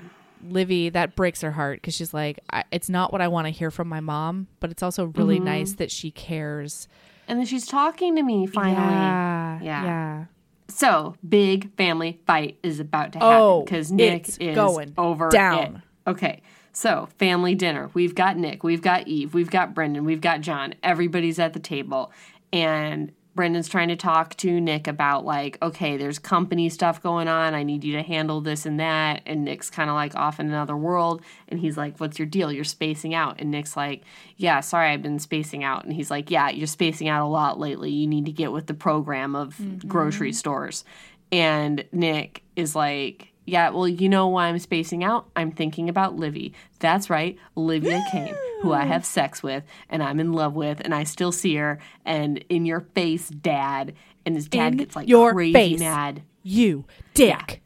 Livy 0.47 0.89
that 0.89 1.15
breaks 1.15 1.41
her 1.41 1.51
heart 1.51 1.79
because 1.81 1.93
she's 1.95 2.13
like 2.13 2.39
I, 2.51 2.63
it's 2.71 2.89
not 2.89 3.11
what 3.11 3.21
i 3.21 3.27
want 3.27 3.45
to 3.47 3.51
hear 3.51 3.71
from 3.71 3.87
my 3.87 3.99
mom 3.99 4.47
but 4.59 4.71
it's 4.71 4.83
also 4.83 5.05
really 5.05 5.35
mm-hmm. 5.37 5.45
nice 5.45 5.73
that 5.73 5.91
she 5.91 6.11
cares 6.11 6.87
And 7.27 7.39
then 7.39 7.45
she's 7.45 7.65
talking 7.67 8.15
to 8.15 8.23
me 8.23 8.47
finally. 8.47 8.75
yeah 8.81 9.59
Yeah. 9.61 9.83
yeah 9.83 10.25
So, 10.69 11.15
big 11.27 11.73
family 11.77 12.19
fight 12.27 12.57
is 12.63 12.79
about 12.79 13.13
to 13.13 13.19
Oh, 13.21 13.59
happen 13.61 13.65
because 13.65 13.91
Nick 13.91 14.29
is 14.41 14.55
going 14.55 14.93
over 14.97 15.29
down. 15.29 15.77
it. 15.77 16.09
Okay. 16.09 16.41
So, 16.73 17.07
family 17.17 17.55
dinner. 17.55 17.89
We've 17.93 18.13
got 18.13 18.37
Nick, 18.37 18.63
we've 18.63 18.81
got 18.81 19.07
Eve, 19.07 19.33
we've 19.33 19.49
got 19.49 19.73
Brendan, 19.73 20.05
we've 20.05 20.21
got 20.21 20.41
John. 20.41 20.75
Everybody's 20.83 21.39
at 21.39 21.53
the 21.53 21.59
table. 21.59 22.11
And 22.53 23.11
Brendan's 23.37 23.69
trying 23.69 23.87
to 23.87 23.95
talk 23.95 24.35
to 24.37 24.59
Nick 24.59 24.87
about, 24.87 25.23
like, 25.23 25.57
okay, 25.61 25.95
there's 25.95 26.19
company 26.19 26.67
stuff 26.67 27.01
going 27.01 27.29
on. 27.29 27.53
I 27.53 27.63
need 27.63 27.85
you 27.85 27.93
to 27.93 28.03
handle 28.03 28.41
this 28.41 28.65
and 28.65 28.77
that. 28.81 29.21
And 29.25 29.45
Nick's 29.45 29.69
kind 29.69 29.89
of 29.89 29.95
like 29.95 30.13
off 30.15 30.41
in 30.41 30.47
another 30.47 30.75
world. 30.75 31.21
And 31.47 31.61
he's 31.61 31.77
like, 31.77 31.97
what's 31.99 32.19
your 32.19 32.25
deal? 32.25 32.51
You're 32.51 32.65
spacing 32.65 33.13
out. 33.13 33.39
And 33.39 33.49
Nick's 33.49 33.77
like, 33.77 34.03
yeah, 34.35 34.59
sorry, 34.59 34.89
I've 34.89 35.01
been 35.01 35.19
spacing 35.19 35.63
out. 35.63 35.85
And 35.85 35.93
he's 35.93 36.11
like, 36.11 36.29
yeah, 36.29 36.49
you're 36.49 36.67
spacing 36.67 37.07
out 37.07 37.25
a 37.25 37.29
lot 37.29 37.57
lately. 37.57 37.91
You 37.91 38.07
need 38.07 38.25
to 38.25 38.33
get 38.33 38.51
with 38.51 38.67
the 38.67 38.73
program 38.73 39.33
of 39.33 39.55
mm-hmm. 39.55 39.87
grocery 39.87 40.33
stores. 40.33 40.83
And 41.31 41.85
Nick 41.93 42.43
is 42.57 42.75
like, 42.75 43.29
yeah, 43.47 43.69
well, 43.69 43.87
you 43.87 44.07
know 44.09 44.27
why 44.27 44.47
I'm 44.47 44.59
spacing 44.59 45.03
out? 45.03 45.29
I'm 45.35 45.51
thinking 45.51 45.89
about 45.89 46.15
Livvy. 46.15 46.53
That's 46.79 47.09
right, 47.09 47.37
Olivia 47.57 48.03
Kane, 48.11 48.35
who 48.61 48.73
I 48.73 48.85
have 48.85 49.03
sex 49.05 49.41
with 49.41 49.63
and 49.89 50.03
I'm 50.03 50.19
in 50.19 50.33
love 50.33 50.53
with, 50.53 50.79
and 50.81 50.93
I 50.93 51.03
still 51.05 51.31
see 51.31 51.55
her. 51.55 51.79
And 52.05 52.37
in 52.49 52.65
your 52.65 52.81
face, 52.81 53.29
dad. 53.29 53.93
And 54.25 54.35
his 54.35 54.47
dad 54.47 54.73
In 54.73 54.77
gets 54.77 54.95
like 54.95 55.07
your 55.07 55.33
crazy 55.33 55.53
face. 55.53 55.79
mad. 55.79 56.21
you 56.43 56.85
dick 57.13 57.61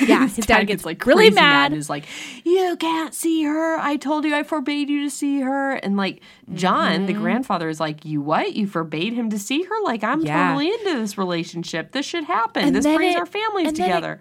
yeah, 0.00 0.28
his, 0.28 0.46
dad, 0.46 0.64
gets 0.68 0.84
like 0.84 1.04
really 1.06 1.30
mad, 1.30 1.72
and 1.72 1.80
is 1.80 1.90
like, 1.90 2.04
"You 2.44 2.76
can't 2.78 3.12
see 3.12 3.42
her. 3.42 3.76
I 3.78 3.96
told 3.96 4.24
you 4.24 4.32
I 4.32 4.44
forbade 4.44 4.88
you 4.88 5.02
to 5.02 5.10
see 5.10 5.40
her." 5.40 5.72
And 5.72 5.96
like 5.96 6.20
John, 6.54 6.92
Mm-hmm. 6.98 7.06
the 7.06 7.12
grandfather, 7.14 7.68
is 7.68 7.80
like, 7.80 8.04
"You 8.04 8.20
what? 8.20 8.54
You 8.54 8.68
forbade 8.68 9.12
him 9.14 9.28
to 9.30 9.38
see 9.40 9.64
her? 9.64 9.82
Like 9.82 10.04
I'm 10.04 10.20
Yeah. 10.20 10.50
totally 10.50 10.68
into 10.72 11.00
this 11.00 11.18
relationship. 11.18 11.90
This 11.90 12.06
should 12.06 12.22
happen. 12.24 12.64
And 12.64 12.76
this 12.76 12.84
brings 12.86 13.16
it- 13.16 13.18
our 13.18 13.26
families 13.26 13.72
then 13.72 13.74
it- 13.74 13.86
together." 13.86 14.20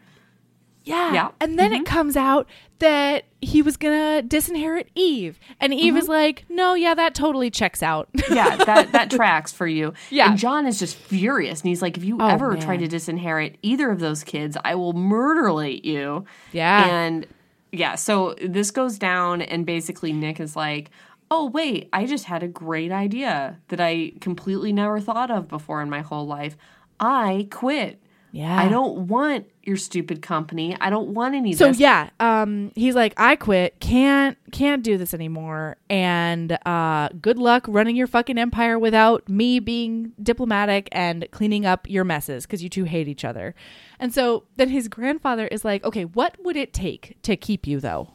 Yeah. 0.85 1.13
Yeah. 1.13 1.31
And 1.41 1.59
then 1.59 1.73
it 1.73 1.77
mm-hmm. 1.77 1.83
comes 1.93 2.15
out 2.15 2.47
that 2.79 3.25
he 3.41 3.61
was 3.61 3.77
going 3.77 4.21
to 4.21 4.27
disinherit 4.27 4.87
Eve. 4.95 5.39
And 5.59 5.73
Eve 5.73 5.97
is 5.97 6.03
mm-hmm. 6.03 6.11
like, 6.11 6.45
no, 6.49 6.73
yeah, 6.73 6.93
that 6.93 7.15
totally 7.15 7.49
checks 7.49 7.81
out. 7.81 8.07
yeah, 8.31 8.55
that 8.57 8.91
that 8.91 9.09
tracks 9.11 9.51
for 9.51 9.67
you. 9.67 9.93
Yeah. 10.09 10.29
And 10.29 10.37
John 10.37 10.67
is 10.67 10.79
just 10.79 10.95
furious, 10.95 11.61
and 11.61 11.69
he's 11.69 11.81
like, 11.81 11.97
"If 11.97 12.03
you 12.03 12.17
Oh, 12.19 12.27
ever 12.27 12.51
man. 12.51 12.61
try 12.61 12.77
to 12.77 12.87
disinherit 12.87 13.55
either 13.61 13.89
of 13.89 13.99
those 13.99 14.23
kids, 14.23 14.57
I 14.63 14.75
will 14.75 14.93
murderate 14.93 15.85
you." 15.85 16.25
Yeah. 16.51 16.87
And 16.87 17.27
yeah, 17.71 17.95
so 17.95 18.35
this 18.41 18.71
goes 18.71 18.97
down, 18.97 19.41
and 19.41 19.65
basically 19.65 20.13
Nick 20.13 20.39
is 20.39 20.55
like, 20.55 20.91
"Oh 21.31 21.49
wait, 21.49 21.89
I 21.93 22.05
just 22.05 22.25
had 22.25 22.43
a 22.43 22.47
great 22.47 22.91
idea 22.91 23.59
that 23.69 23.79
I 23.79 24.13
completely 24.21 24.73
never 24.73 24.99
thought 24.99 25.31
of 25.31 25.47
before 25.47 25.81
in 25.81 25.89
my 25.89 26.01
whole 26.01 26.27
life. 26.27 26.57
I 26.99 27.47
quit. 27.51 28.01
Yeah. 28.35 28.59
I 28.59 28.67
don't 28.67 29.07
want 29.07 29.45
your 29.63 29.77
stupid 29.77 30.21
company. 30.21 30.75
I 30.81 30.89
don't 30.89 31.13
want 31.13 31.35
any 31.35 31.53
of 31.53 31.57
So 31.57 31.67
this." 31.67 31.79
yeah, 31.79 32.09
um, 32.19 32.73
he's 32.75 32.93
like, 32.93 33.13
I 33.15 33.37
quit, 33.37 33.79
can't 33.79 34.37
can't 34.51 34.83
do 34.83 34.97
this 34.97 35.13
anymore, 35.13 35.77
and 35.89 36.57
uh, 36.65 37.07
good 37.21 37.37
luck 37.37 37.65
running 37.69 37.95
your 37.95 38.07
fucking 38.07 38.37
empire 38.37 38.77
without 38.77 39.29
me 39.29 39.59
being 39.59 40.11
diplomatic 40.21 40.89
and 40.91 41.25
cleaning 41.31 41.65
up 41.65 41.89
your 41.89 42.03
messes 42.03 42.45
because 42.45 42.61
you 42.61 42.67
two 42.67 42.83
hate 42.83 43.07
each 43.07 43.23
other. 43.23 43.55
And 44.01 44.13
so 44.13 44.43
then 44.57 44.67
his 44.67 44.89
grandfather 44.89 45.47
is 45.47 45.63
like, 45.63 45.85
okay, 45.85 46.03
what 46.03 46.35
would 46.43 46.57
it 46.57 46.73
take 46.73 47.17
to 47.21 47.37
keep 47.37 47.65
you 47.65 47.79
though? 47.79 48.11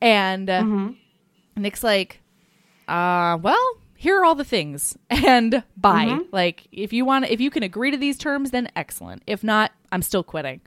And 0.00 0.48
uh, 0.48 0.62
Nick's 1.56 1.82
like, 1.82 2.20
uh, 2.86 3.36
well, 3.42 3.74
here 4.00 4.18
are 4.18 4.24
all 4.24 4.34
the 4.34 4.46
things, 4.46 4.96
and 5.10 5.62
bye. 5.76 6.06
Mm-hmm. 6.06 6.22
Like, 6.32 6.66
if 6.72 6.90
you 6.90 7.04
want, 7.04 7.26
if 7.26 7.38
you 7.38 7.50
can 7.50 7.62
agree 7.62 7.90
to 7.90 7.98
these 7.98 8.16
terms, 8.16 8.50
then 8.50 8.70
excellent. 8.74 9.22
If 9.26 9.44
not, 9.44 9.72
I'm 9.92 10.00
still 10.00 10.22
quitting. 10.24 10.62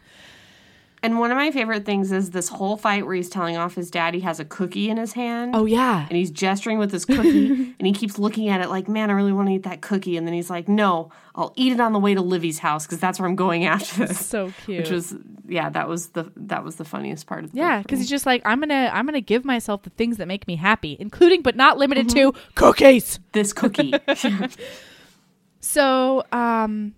And 1.04 1.20
one 1.20 1.30
of 1.32 1.38
my 1.38 1.52
favorite 1.52 1.86
things 1.86 2.12
is 2.12 2.32
this 2.32 2.48
whole 2.50 2.78
fight 2.78 3.06
where 3.06 3.14
he's 3.14 3.30
telling 3.30 3.58
off 3.58 3.76
his 3.76 3.92
dad 3.92 4.14
he 4.14 4.22
has 4.22 4.40
a 4.40 4.46
cookie 4.46 4.90
in 4.90 4.98
his 4.98 5.14
hand. 5.14 5.54
Oh 5.56 5.66
yeah, 5.66 6.08
and 6.08 6.18
he's 6.18 6.32
gesturing 6.32 6.80
with 6.80 6.92
his 6.92 7.04
cookie 7.06 7.74
and 7.78 7.86
he 7.86 7.92
keeps 7.92 8.18
looking 8.18 8.48
at 8.50 8.62
it 8.62 8.70
like 8.70 8.88
man 8.88 9.10
i 9.10 9.14
really 9.14 9.34
want 9.34 9.50
to 9.50 9.54
eat 9.56 9.64
that 9.64 9.82
cookie 9.82 10.16
and 10.16 10.26
then 10.26 10.34
he's 10.34 10.50
like 10.50 10.68
no 10.68 11.12
i'll 11.36 11.52
eat 11.56 11.74
it 11.74 11.80
on 11.82 11.92
the 11.92 12.00
way 12.00 12.14
to 12.14 12.22
livvy's 12.22 12.60
house 12.60 12.86
because 12.86 13.00
that's 13.00 13.20
where 13.20 13.28
i'm 13.28 13.36
going 13.36 13.66
after 13.66 14.06
this 14.06 14.26
so 14.26 14.54
cute. 14.66 14.80
which 14.80 14.90
was 14.90 15.16
yeah 15.48 15.70
that 15.70 15.90
was 15.90 16.10
the 16.10 16.32
that 16.38 16.64
was 16.64 16.76
the 16.78 16.86
funniest 16.86 17.28
part 17.28 17.44
of 17.44 17.52
the 17.52 17.58
Yeah, 17.58 17.82
because 17.82 18.00
he's 18.00 18.10
just 18.10 18.26
like 18.26 18.42
I'm 18.46 18.60
gonna 18.60 18.90
I'm 18.94 19.06
gonna 19.06 19.20
give 19.22 19.44
myself 19.44 19.84
the 19.84 19.90
things 19.92 20.18
that 20.18 20.28
make 20.28 20.48
me 20.48 20.56
happy, 20.56 20.96
including 21.00 21.42
but 21.42 21.56
not 21.56 21.78
limited 21.78 22.08
to 22.10 22.34
cookies. 22.56 23.20
this 23.34 23.52
cookie 23.52 23.94
So, 25.60 26.24
um, 26.32 26.94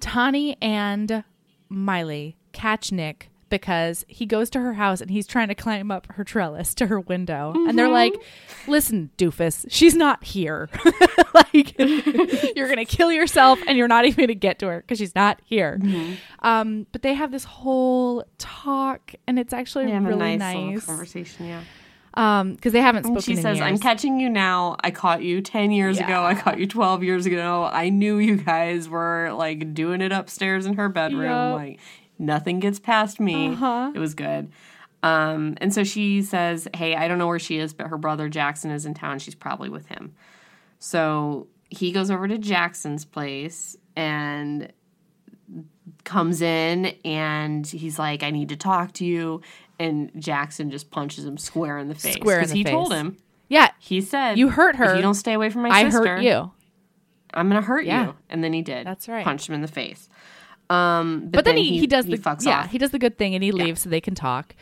Tawny 0.00 0.56
and 0.60 1.24
Miley 1.68 2.36
catch 2.58 2.90
Nick 2.92 3.30
because 3.50 4.04
he 4.08 4.26
goes 4.26 4.50
to 4.50 4.60
her 4.60 4.74
house 4.74 5.00
and 5.00 5.10
he's 5.10 5.26
trying 5.26 5.48
to 5.48 5.54
climb 5.54 5.90
up 5.90 6.06
her 6.12 6.24
trellis 6.24 6.74
to 6.74 6.86
her 6.86 7.00
window. 7.00 7.52
And 7.54 7.78
they're 7.78 7.88
like, 7.88 8.14
listen, 8.66 9.10
doofus, 9.16 9.66
she's 9.68 9.94
not 9.94 10.22
here. 10.24 10.68
like, 11.34 11.78
you're 11.78 12.66
going 12.66 12.76
to 12.76 12.84
kill 12.84 13.10
yourself 13.10 13.58
and 13.66 13.78
you're 13.78 13.88
not 13.88 14.04
even 14.04 14.16
going 14.16 14.28
to 14.28 14.34
get 14.34 14.58
to 14.60 14.66
her 14.66 14.80
because 14.80 14.98
she's 14.98 15.14
not 15.14 15.40
here. 15.44 15.80
Um, 16.40 16.86
but 16.92 17.02
they 17.02 17.14
have 17.14 17.30
this 17.30 17.44
whole 17.44 18.24
talk 18.38 19.14
and 19.26 19.38
it's 19.38 19.52
actually 19.52 19.86
really 19.86 20.34
a 20.34 20.36
nice, 20.36 20.54
nice. 20.54 20.86
conversation. 20.86 21.46
Yeah. 21.46 21.62
Um, 22.14 22.54
because 22.54 22.72
they 22.72 22.80
haven't 22.80 23.04
spoken 23.04 23.16
And 23.16 23.24
she 23.24 23.36
says, 23.36 23.60
"I'm 23.60 23.78
catching 23.78 24.18
you 24.18 24.28
now. 24.28 24.76
I 24.80 24.90
caught 24.90 25.22
you 25.22 25.40
ten 25.40 25.70
years 25.70 26.00
ago. 26.00 26.24
I 26.24 26.34
caught 26.34 26.58
you 26.58 26.66
twelve 26.66 27.04
years 27.04 27.26
ago. 27.26 27.68
I 27.70 27.90
knew 27.90 28.18
you 28.18 28.38
guys 28.38 28.88
were 28.88 29.30
like 29.34 29.72
doing 29.72 30.00
it 30.00 30.10
upstairs 30.10 30.66
in 30.66 30.74
her 30.74 30.88
bedroom. 30.88 31.22
Yep. 31.22 31.54
Like 31.54 31.78
nothing 32.18 32.60
gets 32.60 32.78
past 32.78 33.20
me. 33.20 33.48
Uh-huh. 33.48 33.92
It 33.94 33.98
was 33.98 34.14
good." 34.14 34.50
Um, 35.02 35.56
and 35.60 35.72
so 35.72 35.84
she 35.84 36.22
says, 36.22 36.66
"Hey, 36.74 36.96
I 36.96 37.06
don't 37.08 37.18
know 37.18 37.26
where 37.28 37.38
she 37.38 37.58
is, 37.58 37.72
but 37.72 37.86
her 37.88 37.98
brother 37.98 38.28
Jackson 38.28 38.70
is 38.70 38.84
in 38.86 38.94
town. 38.94 39.18
She's 39.18 39.34
probably 39.34 39.68
with 39.68 39.86
him." 39.86 40.14
So 40.78 41.46
he 41.70 41.92
goes 41.92 42.10
over 42.10 42.26
to 42.28 42.38
Jackson's 42.38 43.04
place 43.04 43.76
and 43.96 44.72
comes 46.04 46.40
in 46.42 46.86
and 47.04 47.66
he's 47.66 47.98
like, 47.98 48.22
I 48.22 48.30
need 48.30 48.48
to 48.50 48.56
talk 48.56 48.92
to 48.94 49.04
you. 49.04 49.42
And 49.78 50.10
Jackson 50.18 50.70
just 50.70 50.90
punches 50.90 51.24
him 51.24 51.36
square 51.38 51.78
in 51.78 51.88
the 51.88 51.94
face. 51.94 52.14
Square 52.14 52.40
in 52.40 52.48
the 52.48 52.54
he 52.54 52.64
told 52.64 52.92
him, 52.92 53.16
yeah, 53.48 53.70
he 53.78 54.00
said, 54.00 54.38
You 54.38 54.48
hurt 54.48 54.76
her. 54.76 54.90
If 54.90 54.96
you 54.96 55.02
don't 55.02 55.14
stay 55.14 55.34
away 55.34 55.50
from 55.50 55.62
my 55.62 55.70
I 55.70 55.84
sister, 55.90 56.06
hurt 56.06 56.22
you. 56.22 56.50
I'm 57.34 57.48
going 57.48 57.60
to 57.60 57.66
hurt 57.66 57.84
Yeah. 57.84 58.06
you. 58.06 58.14
And 58.28 58.42
then 58.42 58.52
he 58.52 58.62
did. 58.62 58.86
That's 58.86 59.08
right. 59.08 59.24
Punched 59.24 59.48
him 59.48 59.54
in 59.54 59.60
the 59.62 59.68
face. 59.68 60.08
Um, 60.70 61.20
but, 61.24 61.32
but 61.32 61.44
then, 61.46 61.56
he, 61.56 61.78
he, 61.78 61.86
does 61.86 62.04
he 62.04 62.16
the 62.16 62.22
fucks 62.22 62.44
yeah 62.44 62.60
off. 62.64 62.70
he 62.70 62.78
does 62.78 62.90
the 62.90 62.98
good 62.98 63.16
thing 63.16 63.34
and 63.34 63.42
he 63.42 63.52
leaves 63.52 63.80
so 63.82 63.88
they 63.88 64.00
can 64.02 64.14
talk 64.14 64.54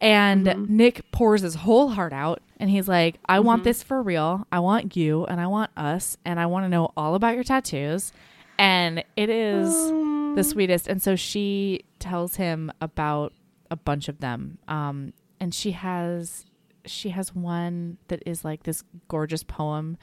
and 0.00 0.46
Mm-hmm. 0.46 0.76
nick 0.76 1.10
pours 1.12 1.42
his 1.42 1.54
whole 1.56 1.88
heart 1.90 2.12
out 2.12 2.40
and 2.58 2.70
he's 2.70 2.88
like 2.88 3.16
i 3.26 3.36
Mm-hmm. 3.38 3.46
want 3.46 3.64
this 3.64 3.82
for 3.82 4.02
real 4.02 4.46
i 4.52 4.58
want 4.58 4.96
you 4.96 5.24
and 5.26 5.40
i 5.40 5.46
want 5.46 5.70
us 5.76 6.16
and 6.24 6.38
i 6.40 6.46
want 6.46 6.64
to 6.64 6.68
know 6.68 6.92
all 6.96 7.14
about 7.14 7.34
your 7.34 7.44
tattoos 7.44 8.12
and 8.58 9.02
it 9.16 9.28
is 9.30 9.72
the 10.36 10.44
sweetest 10.44 10.86
and 10.88 11.02
so 11.02 11.16
she 11.16 11.84
tells 11.98 12.36
him 12.36 12.70
about 12.80 13.32
a 13.70 13.76
bunch 13.76 14.08
of 14.08 14.20
them 14.20 14.58
um 14.68 15.12
and 15.40 15.54
she 15.54 15.72
has 15.72 16.44
she 16.86 17.10
has 17.10 17.34
one 17.34 17.96
that 18.08 18.22
is 18.26 18.44
like 18.44 18.62
this 18.64 18.84
gorgeous 19.08 19.42
poem 19.42 19.96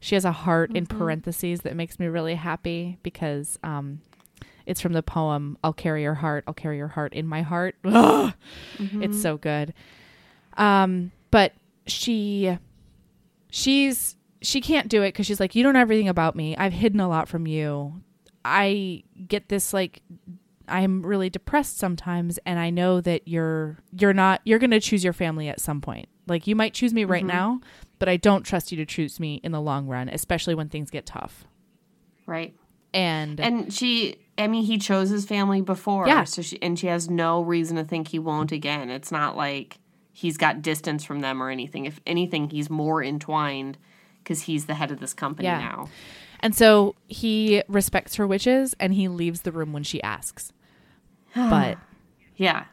she 0.00 0.14
has 0.14 0.24
a 0.24 0.32
heart 0.32 0.70
in 0.74 0.84
Mm-hmm. 0.86 0.98
parentheses 0.98 1.60
that 1.62 1.74
makes 1.76 1.98
me 1.98 2.06
really 2.06 2.34
happy 2.34 2.98
because 3.02 3.58
um 3.62 4.00
it's 4.66 4.80
from 4.80 4.92
the 4.92 5.02
poem 5.02 5.58
I'll 5.62 5.72
carry 5.72 6.02
your 6.02 6.14
heart, 6.14 6.44
I'll 6.46 6.54
carry 6.54 6.76
your 6.76 6.88
heart 6.88 7.12
in 7.14 7.26
my 7.26 7.42
heart. 7.42 7.76
Ugh. 7.84 8.32
It's 8.80 9.20
so 9.20 9.36
good. 9.36 9.74
Um 10.56 11.10
but 11.30 11.52
she 11.86 12.56
she's 13.50 14.16
she 14.42 14.60
can't 14.60 14.88
do 14.88 15.02
it 15.02 15.12
cuz 15.12 15.26
she's 15.26 15.40
like 15.40 15.54
you 15.54 15.62
don't 15.62 15.74
know 15.74 15.80
everything 15.80 16.08
about 16.08 16.36
me. 16.36 16.56
I've 16.56 16.72
hidden 16.72 17.00
a 17.00 17.08
lot 17.08 17.28
from 17.28 17.46
you. 17.46 18.02
I 18.44 19.04
get 19.26 19.48
this 19.48 19.72
like 19.72 20.02
I'm 20.66 21.04
really 21.04 21.28
depressed 21.30 21.78
sometimes 21.78 22.38
and 22.46 22.58
I 22.58 22.70
know 22.70 23.00
that 23.00 23.28
you're 23.28 23.78
you're 23.98 24.14
not 24.14 24.40
you're 24.44 24.58
going 24.58 24.70
to 24.70 24.80
choose 24.80 25.04
your 25.04 25.12
family 25.12 25.48
at 25.48 25.60
some 25.60 25.80
point. 25.80 26.08
Like 26.26 26.46
you 26.46 26.56
might 26.56 26.72
choose 26.72 26.94
me 26.94 27.04
right 27.04 27.24
now, 27.24 27.60
but 27.98 28.08
I 28.08 28.16
don't 28.16 28.44
trust 28.44 28.72
you 28.72 28.78
to 28.78 28.86
choose 28.86 29.20
me 29.20 29.40
in 29.44 29.52
the 29.52 29.60
long 29.60 29.86
run, 29.86 30.08
especially 30.08 30.54
when 30.54 30.68
things 30.70 30.90
get 30.90 31.04
tough. 31.04 31.44
right. 32.26 32.54
And, 32.94 33.40
And 33.40 33.72
she, 33.72 34.16
I 34.36 34.48
mean, 34.48 34.64
he 34.64 34.78
chose 34.78 35.10
his 35.10 35.24
family 35.24 35.60
before. 35.60 36.06
Yeah. 36.06 36.24
So 36.24 36.42
she, 36.42 36.60
and 36.60 36.78
she 36.78 36.88
has 36.88 37.08
no 37.08 37.42
reason 37.42 37.76
to 37.76 37.84
think 37.84 38.08
he 38.08 38.18
won't 38.18 38.50
again. 38.52 38.90
It's 38.90 39.12
not 39.12 39.36
like 39.36 39.78
he's 40.12 40.36
got 40.36 40.62
distance 40.62 41.04
from 41.04 41.20
them 41.20 41.42
or 41.42 41.50
anything. 41.50 41.84
If 41.84 42.00
anything, 42.06 42.50
he's 42.50 42.68
more 42.70 43.02
entwined 43.02 43.78
because 44.22 44.42
he's 44.42 44.66
the 44.66 44.74
head 44.74 44.90
of 44.90 45.00
this 45.00 45.14
company 45.14 45.46
Yeah. 45.46 45.58
now. 45.58 45.88
And 46.40 46.54
so 46.54 46.94
he 47.08 47.62
respects 47.68 48.16
her 48.16 48.26
wishes 48.26 48.74
and 48.80 48.92
he 48.94 49.08
leaves 49.08 49.42
the 49.42 49.52
room 49.52 49.72
when 49.72 49.82
she 49.82 50.02
asks. 50.02 50.52
But 51.34 51.78
Yeah. 52.36 52.64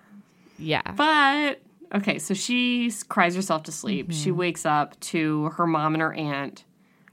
yeah. 0.58 0.82
But 0.96 1.62
okay, 1.94 2.20
so 2.20 2.34
she 2.34 2.92
cries 3.10 3.36
herself 3.36 3.64
to 3.64 3.72
sleep. 3.72 4.10
Mm-hmm. 4.10 4.20
She 4.24 4.32
wakes 4.32 4.66
up 4.66 5.00
to 5.02 5.50
her 5.58 5.68
mom 5.68 5.94
and 5.94 6.02
her 6.02 6.14
aunt 6.14 6.64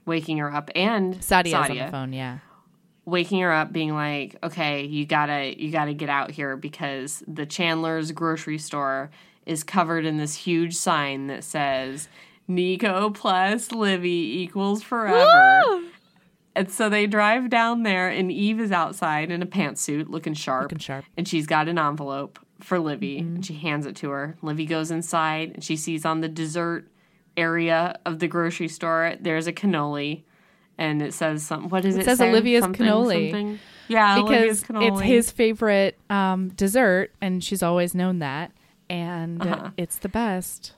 waking 0.05 0.37
her 0.39 0.51
up, 0.51 0.71
and 0.73 1.23
Sadia's 1.23 1.69
on 1.69 1.77
the 1.77 1.87
phone, 1.91 2.13
yeah. 2.13 2.39
Waking 3.09 3.41
her 3.41 3.51
up, 3.51 3.73
being 3.73 3.93
like, 3.93 4.35
"Okay, 4.43 4.85
you 4.85 5.05
gotta, 5.05 5.59
you 5.59 5.71
gotta 5.71 5.93
get 5.93 6.09
out 6.09 6.31
here 6.31 6.55
because 6.55 7.23
the 7.27 7.45
Chandler's 7.45 8.11
grocery 8.11 8.57
store 8.57 9.09
is 9.45 9.63
covered 9.63 10.05
in 10.05 10.17
this 10.17 10.35
huge 10.35 10.75
sign 10.75 11.27
that 11.27 11.43
says." 11.43 12.07
Nico 12.47 13.11
plus 13.11 13.71
Livvy 13.71 14.41
equals 14.41 14.81
forever. 14.81 15.83
And 16.55 16.69
so 16.69 16.89
they 16.89 17.05
drive 17.05 17.49
down 17.49 17.83
there, 17.83 18.09
and 18.09 18.31
Eve 18.31 18.59
is 18.59 18.71
outside 18.71 19.31
in 19.31 19.41
a 19.41 19.45
pantsuit 19.45 20.09
looking 20.09 20.33
sharp. 20.33 20.63
Looking 20.63 20.79
sharp. 20.79 21.05
And 21.15 21.27
she's 21.27 21.45
got 21.45 21.69
an 21.69 21.77
envelope 21.77 22.39
for 22.59 22.79
Livvy, 22.79 23.19
and 23.19 23.33
mm-hmm. 23.33 23.41
she 23.41 23.53
hands 23.53 23.85
it 23.85 23.95
to 23.97 24.09
her. 24.09 24.35
Livvy 24.41 24.65
goes 24.65 24.91
inside, 24.91 25.51
and 25.53 25.63
she 25.63 25.75
sees 25.75 26.05
on 26.05 26.21
the 26.21 26.27
dessert 26.27 26.89
area 27.37 27.97
of 28.05 28.19
the 28.19 28.27
grocery 28.27 28.67
store 28.67 29.13
there's 29.21 29.47
a 29.47 29.53
cannoli, 29.53 30.23
and 30.79 31.01
it 31.03 31.13
says 31.13 31.43
something. 31.43 31.69
What 31.69 31.83
does 31.83 31.95
it, 31.95 32.01
It 32.01 32.05
says 32.05 32.17
say? 32.17 32.29
Olivia's 32.29 32.63
Something, 32.63 32.85
cannoli. 32.87 33.29
something. 33.31 33.59
Yeah, 33.87 34.21
Because 34.21 34.63
it's 34.69 35.01
his 35.01 35.29
favorite 35.31 35.97
um, 36.09 36.49
dessert 36.49 37.11
and 37.21 37.43
she's 37.43 37.61
always 37.61 37.93
known 37.93 38.19
that. 38.19 38.51
And 38.89 39.41
Uh-huh. 39.45 39.69
it's 39.77 39.97
the 39.99 40.09
best. 40.09 40.73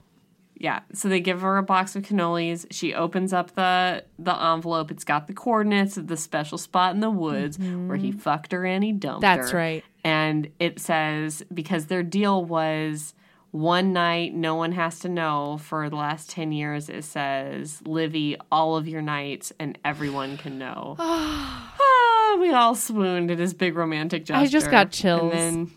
Yeah, 0.57 0.81
so 0.93 1.09
they 1.09 1.19
give 1.21 1.41
her 1.41 1.57
a 1.57 1.63
box 1.63 1.95
of 1.95 2.03
cannolis. 2.03 2.65
She 2.71 2.93
opens 2.93 3.33
up 3.33 3.55
the 3.55 4.03
the 4.19 4.35
envelope. 4.35 4.91
It's 4.91 5.03
got 5.03 5.25
the 5.27 5.33
coordinates 5.33 5.97
of 5.97 6.05
the 6.07 6.15
special 6.17 6.57
spot 6.59 6.93
in 6.93 6.99
the 7.01 7.09
woods 7.09 7.57
where 7.57 7.97
he 7.97 8.11
fucked 8.11 8.51
her 8.51 8.63
and 8.65 8.83
he 8.83 8.91
dumped 8.91 9.23
her. 9.23 9.29
Mm-hmm. 9.29 9.41
That's 9.41 9.53
right. 9.53 9.83
And 10.03 10.49
it 10.59 10.79
says 10.79 11.43
because 11.53 11.87
their 11.87 12.03
deal 12.03 12.45
was 12.45 13.13
one 13.51 13.91
night, 13.91 14.33
no 14.33 14.55
one 14.55 14.71
has 14.71 14.99
to 14.99 15.09
know 15.09 15.59
for 15.61 15.89
the 15.89 15.95
last 15.97 16.29
10 16.29 16.51
years. 16.51 16.89
It 16.89 17.03
says, 17.03 17.81
Livvy, 17.85 18.37
all 18.51 18.77
of 18.77 18.87
your 18.87 19.01
nights, 19.01 19.51
and 19.59 19.77
everyone 19.83 20.37
can 20.37 20.57
know. 20.57 20.95
ah, 20.99 22.37
we 22.39 22.51
all 22.51 22.75
swooned 22.75 23.29
at 23.29 23.39
his 23.39 23.53
big 23.53 23.75
romantic 23.75 24.25
gesture. 24.25 24.41
I 24.41 24.47
just 24.47 24.71
got 24.71 24.91
chills. 24.91 25.33
And 25.33 25.67
then 25.67 25.71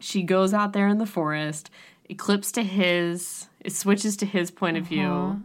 she 0.00 0.22
goes 0.22 0.52
out 0.52 0.74
there 0.74 0.88
in 0.88 0.98
the 0.98 1.06
forest. 1.06 1.70
It 2.04 2.18
clips 2.18 2.52
to 2.52 2.62
his, 2.62 3.48
it 3.60 3.72
switches 3.72 4.16
to 4.18 4.26
his 4.26 4.50
point 4.50 4.76
of 4.76 4.84
Uh-huh. 4.84 5.36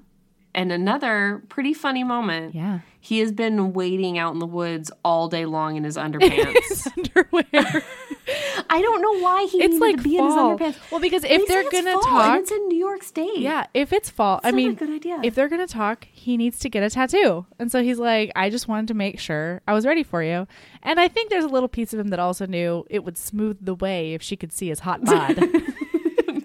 And 0.54 0.72
another 0.72 1.42
pretty 1.50 1.74
funny 1.74 2.04
moment. 2.04 2.54
Yeah. 2.56 2.80
He 3.00 3.20
has 3.20 3.32
been 3.32 3.74
waiting 3.74 4.18
out 4.20 4.34
in 4.34 4.40
the 4.40 4.46
woods 4.46 4.92
all 5.04 5.28
day 5.28 5.46
long 5.46 5.76
in 5.76 5.84
his 5.86 5.98
underpants. 5.98 6.88
Underwear. 6.98 7.84
I 8.70 8.82
don't 8.82 9.02
know 9.02 9.20
why 9.20 9.46
he 9.52 9.58
it's 9.64 9.74
needed 9.74 9.80
like 9.82 9.98
to 9.98 10.04
be 10.04 10.18
fall. 10.18 10.52
in 10.52 10.58
his 10.60 10.76
underpants. 10.76 10.92
Well, 10.92 11.02
because 11.02 11.24
if 11.24 11.42
he 11.42 11.46
they're 11.48 11.70
gonna 11.70 11.94
talk, 12.02 12.40
it's 12.40 12.52
in 12.52 12.68
New 12.68 12.78
York 12.78 13.04
State. 13.04 13.40
yeah, 13.40 13.66
if 13.74 13.92
it's 13.92 14.10
fall, 14.10 14.40
I 14.44 14.52
not 14.52 14.54
a 14.54 14.56
mean, 14.58 14.76
good 14.76 14.90
idea. 14.90 15.20
if 15.24 15.34
they're 15.36 15.50
gonna 15.50 15.68
talk, 15.68 16.06
he 16.12 16.38
needs 16.38 16.60
to 16.60 16.70
get 16.70 16.84
a 16.84 16.90
tattoo. 16.90 17.46
And 17.58 17.72
so 17.72 17.82
he's 17.82 17.98
like, 17.98 18.32
I 18.36 18.50
just 18.50 18.68
wanted 18.68 18.88
to 18.90 18.94
make 18.94 19.20
sure 19.20 19.62
I 19.68 19.74
was 19.74 19.86
ready 19.86 20.04
for 20.04 20.22
you. 20.22 20.48
And 20.84 21.00
I 21.00 21.08
think 21.08 21.30
there's 21.32 21.46
a 21.46 21.50
little 21.50 21.70
piece 21.70 21.94
of 21.94 22.00
him 22.00 22.10
that 22.10 22.20
also 22.20 22.46
knew 22.46 22.86
it 22.90 23.04
would 23.04 23.18
smooth 23.18 23.58
the 23.62 23.76
way 23.76 24.14
if 24.14 24.22
she 24.22 24.36
could 24.36 24.54
see 24.54 24.68
his 24.70 24.82
hot 24.82 25.04
bod. 25.06 25.38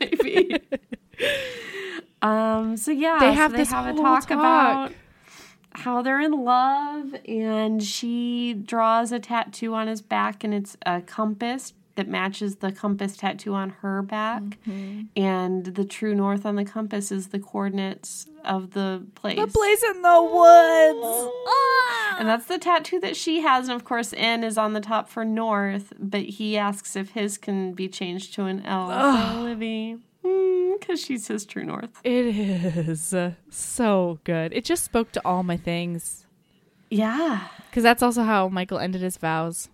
maybe. 0.00 0.58
Um. 2.26 2.76
So 2.76 2.90
yeah, 2.90 3.18
They 3.20 3.30
so 3.30 3.34
have 3.34 3.52
they 3.52 3.58
this 3.58 3.70
have 3.70 3.86
a 3.86 3.94
talk, 4.00 4.28
talk. 4.28 4.30
about 4.30 4.92
how 5.72 6.02
they're 6.02 6.20
in 6.20 6.32
love, 6.44 7.14
and 7.28 7.82
she 7.82 8.54
draws 8.54 9.12
a 9.12 9.18
tattoo 9.18 9.74
on 9.74 9.86
his 9.88 10.00
back, 10.02 10.42
and 10.44 10.54
it's 10.54 10.76
a 10.86 11.00
compass 11.02 11.72
that 11.96 12.08
matches 12.08 12.56
the 12.56 12.70
compass 12.72 13.16
tattoo 13.16 13.54
on 13.54 13.70
her 13.80 14.02
back, 14.02 14.42
Mm-hmm. 14.68 15.02
and 15.16 15.64
the 15.64 15.84
true 15.84 16.14
north 16.14 16.44
on 16.44 16.56
the 16.56 16.64
compass 16.64 17.10
is 17.10 17.28
the 17.28 17.38
coordinates 17.38 18.26
of 18.44 18.72
the 18.72 19.02
place. 19.14 19.38
the 19.38 19.46
place 19.46 19.82
in 19.82 20.02
the 20.02 20.22
woods. 20.22 21.32
And 22.18 22.28
that's 22.28 22.46
the 22.46 22.58
tattoo 22.58 23.00
that 23.00 23.16
she 23.16 23.40
has. 23.40 23.68
And 23.68 23.76
of 23.76 23.84
course, 23.84 24.14
N 24.16 24.44
is 24.44 24.56
on 24.56 24.72
the 24.72 24.80
top 24.80 25.08
for 25.08 25.24
North, 25.24 25.92
but 25.98 26.22
he 26.22 26.56
asks 26.56 26.96
if 26.96 27.10
his 27.10 27.36
can 27.38 27.72
be 27.72 27.88
changed 27.88 28.32
to 28.34 28.44
an 28.44 28.64
L 28.64 28.88
for 29.34 29.40
Livvy. 29.42 29.96
Because 30.78 31.00
she's 31.04 31.26
his 31.28 31.44
true 31.46 31.64
North. 31.64 31.90
It 32.04 32.26
is 32.26 33.14
so 33.50 34.18
good. 34.24 34.52
It 34.52 34.64
just 34.64 34.84
spoke 34.84 35.10
to 35.12 35.22
all 35.24 35.42
my 35.42 35.56
things. 35.56 36.26
Yeah. 36.90 37.48
Because 37.70 37.82
that's 37.82 38.02
also 38.02 38.22
how 38.22 38.48
Michael 38.48 38.78
ended 38.78 39.00
his 39.02 39.16
vows, 39.16 39.68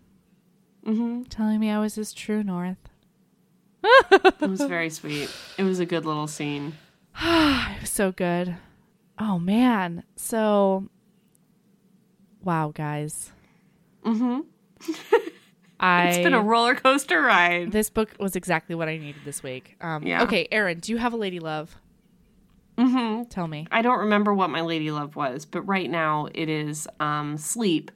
Mm-hmm. 0.86 1.24
telling 1.24 1.60
me 1.60 1.70
I 1.70 1.78
was 1.78 1.94
his 1.96 2.12
true 2.12 2.42
north. 2.42 2.78
It 3.84 4.40
was 4.48 4.60
very 4.62 4.90
sweet. 4.90 5.28
It 5.58 5.62
was 5.64 5.78
a 5.80 5.86
good 5.86 6.04
little 6.04 6.26
scene. 6.28 6.74
It 7.22 7.80
was 7.80 7.90
so 7.90 8.10
good. 8.12 8.56
Oh 9.18 9.38
man. 9.38 10.04
So 10.16 10.88
Wow, 12.42 12.72
guys. 12.74 13.30
Mm-hmm. 14.04 14.40
I 15.82 16.06
It's 16.08 16.18
been 16.18 16.32
a 16.32 16.40
roller 16.40 16.74
coaster 16.76 17.20
ride. 17.20 17.72
this 17.72 17.90
book 17.90 18.10
was 18.20 18.36
exactly 18.36 18.74
what 18.74 18.88
I 18.88 18.96
needed 18.96 19.22
this 19.24 19.42
week. 19.42 19.76
Um, 19.80 20.04
Yeah. 20.04 20.22
Okay, 20.22 20.46
Erin, 20.52 20.78
do 20.78 20.92
you 20.92 20.98
have 20.98 21.12
a 21.12 21.16
lady 21.16 21.40
love? 21.40 21.76
Mm-hmm. 22.78 23.24
Tell 23.24 23.48
me. 23.48 23.66
I 23.70 23.82
don't 23.82 23.98
remember 23.98 24.32
what 24.32 24.48
my 24.48 24.62
lady 24.62 24.90
love 24.90 25.16
was, 25.16 25.44
but 25.44 25.62
right 25.62 25.90
now 25.90 26.28
it 26.34 26.48
is 26.48 26.88
um, 27.00 27.36
sleep. 27.36 27.90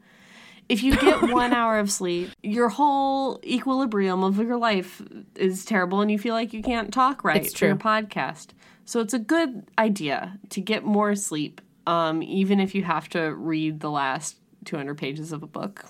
If 0.69 0.83
you 0.83 0.97
get 0.97 1.23
one 1.33 1.53
hour 1.53 1.79
of 1.79 1.91
sleep, 1.91 2.31
your 2.43 2.69
whole 2.69 3.41
equilibrium 3.45 4.25
of 4.25 4.39
your 4.39 4.59
life 4.59 5.01
is 5.37 5.65
terrible, 5.65 6.01
and 6.01 6.11
you 6.11 6.19
feel 6.19 6.35
like 6.35 6.53
you 6.53 6.63
can't 6.63 6.93
talk 6.93 7.25
right 7.25 7.45
It's 7.47 7.61
your 7.61 7.77
podcast. 7.77 8.49
So 8.85 9.01
it's 9.01 9.15
a 9.15 9.19
good 9.19 9.69
idea 9.79 10.39
to 10.51 10.61
get 10.61 10.85
more 10.85 11.15
sleep, 11.15 11.61
um, 11.87 12.23
even 12.23 12.61
if 12.61 12.75
you 12.75 12.83
have 12.85 13.09
to 13.11 13.35
read 13.35 13.81
the 13.81 13.91
last 13.91 14.37
200 14.65 14.99
pages 14.99 15.33
of 15.33 15.43
a 15.43 15.47
book. 15.47 15.87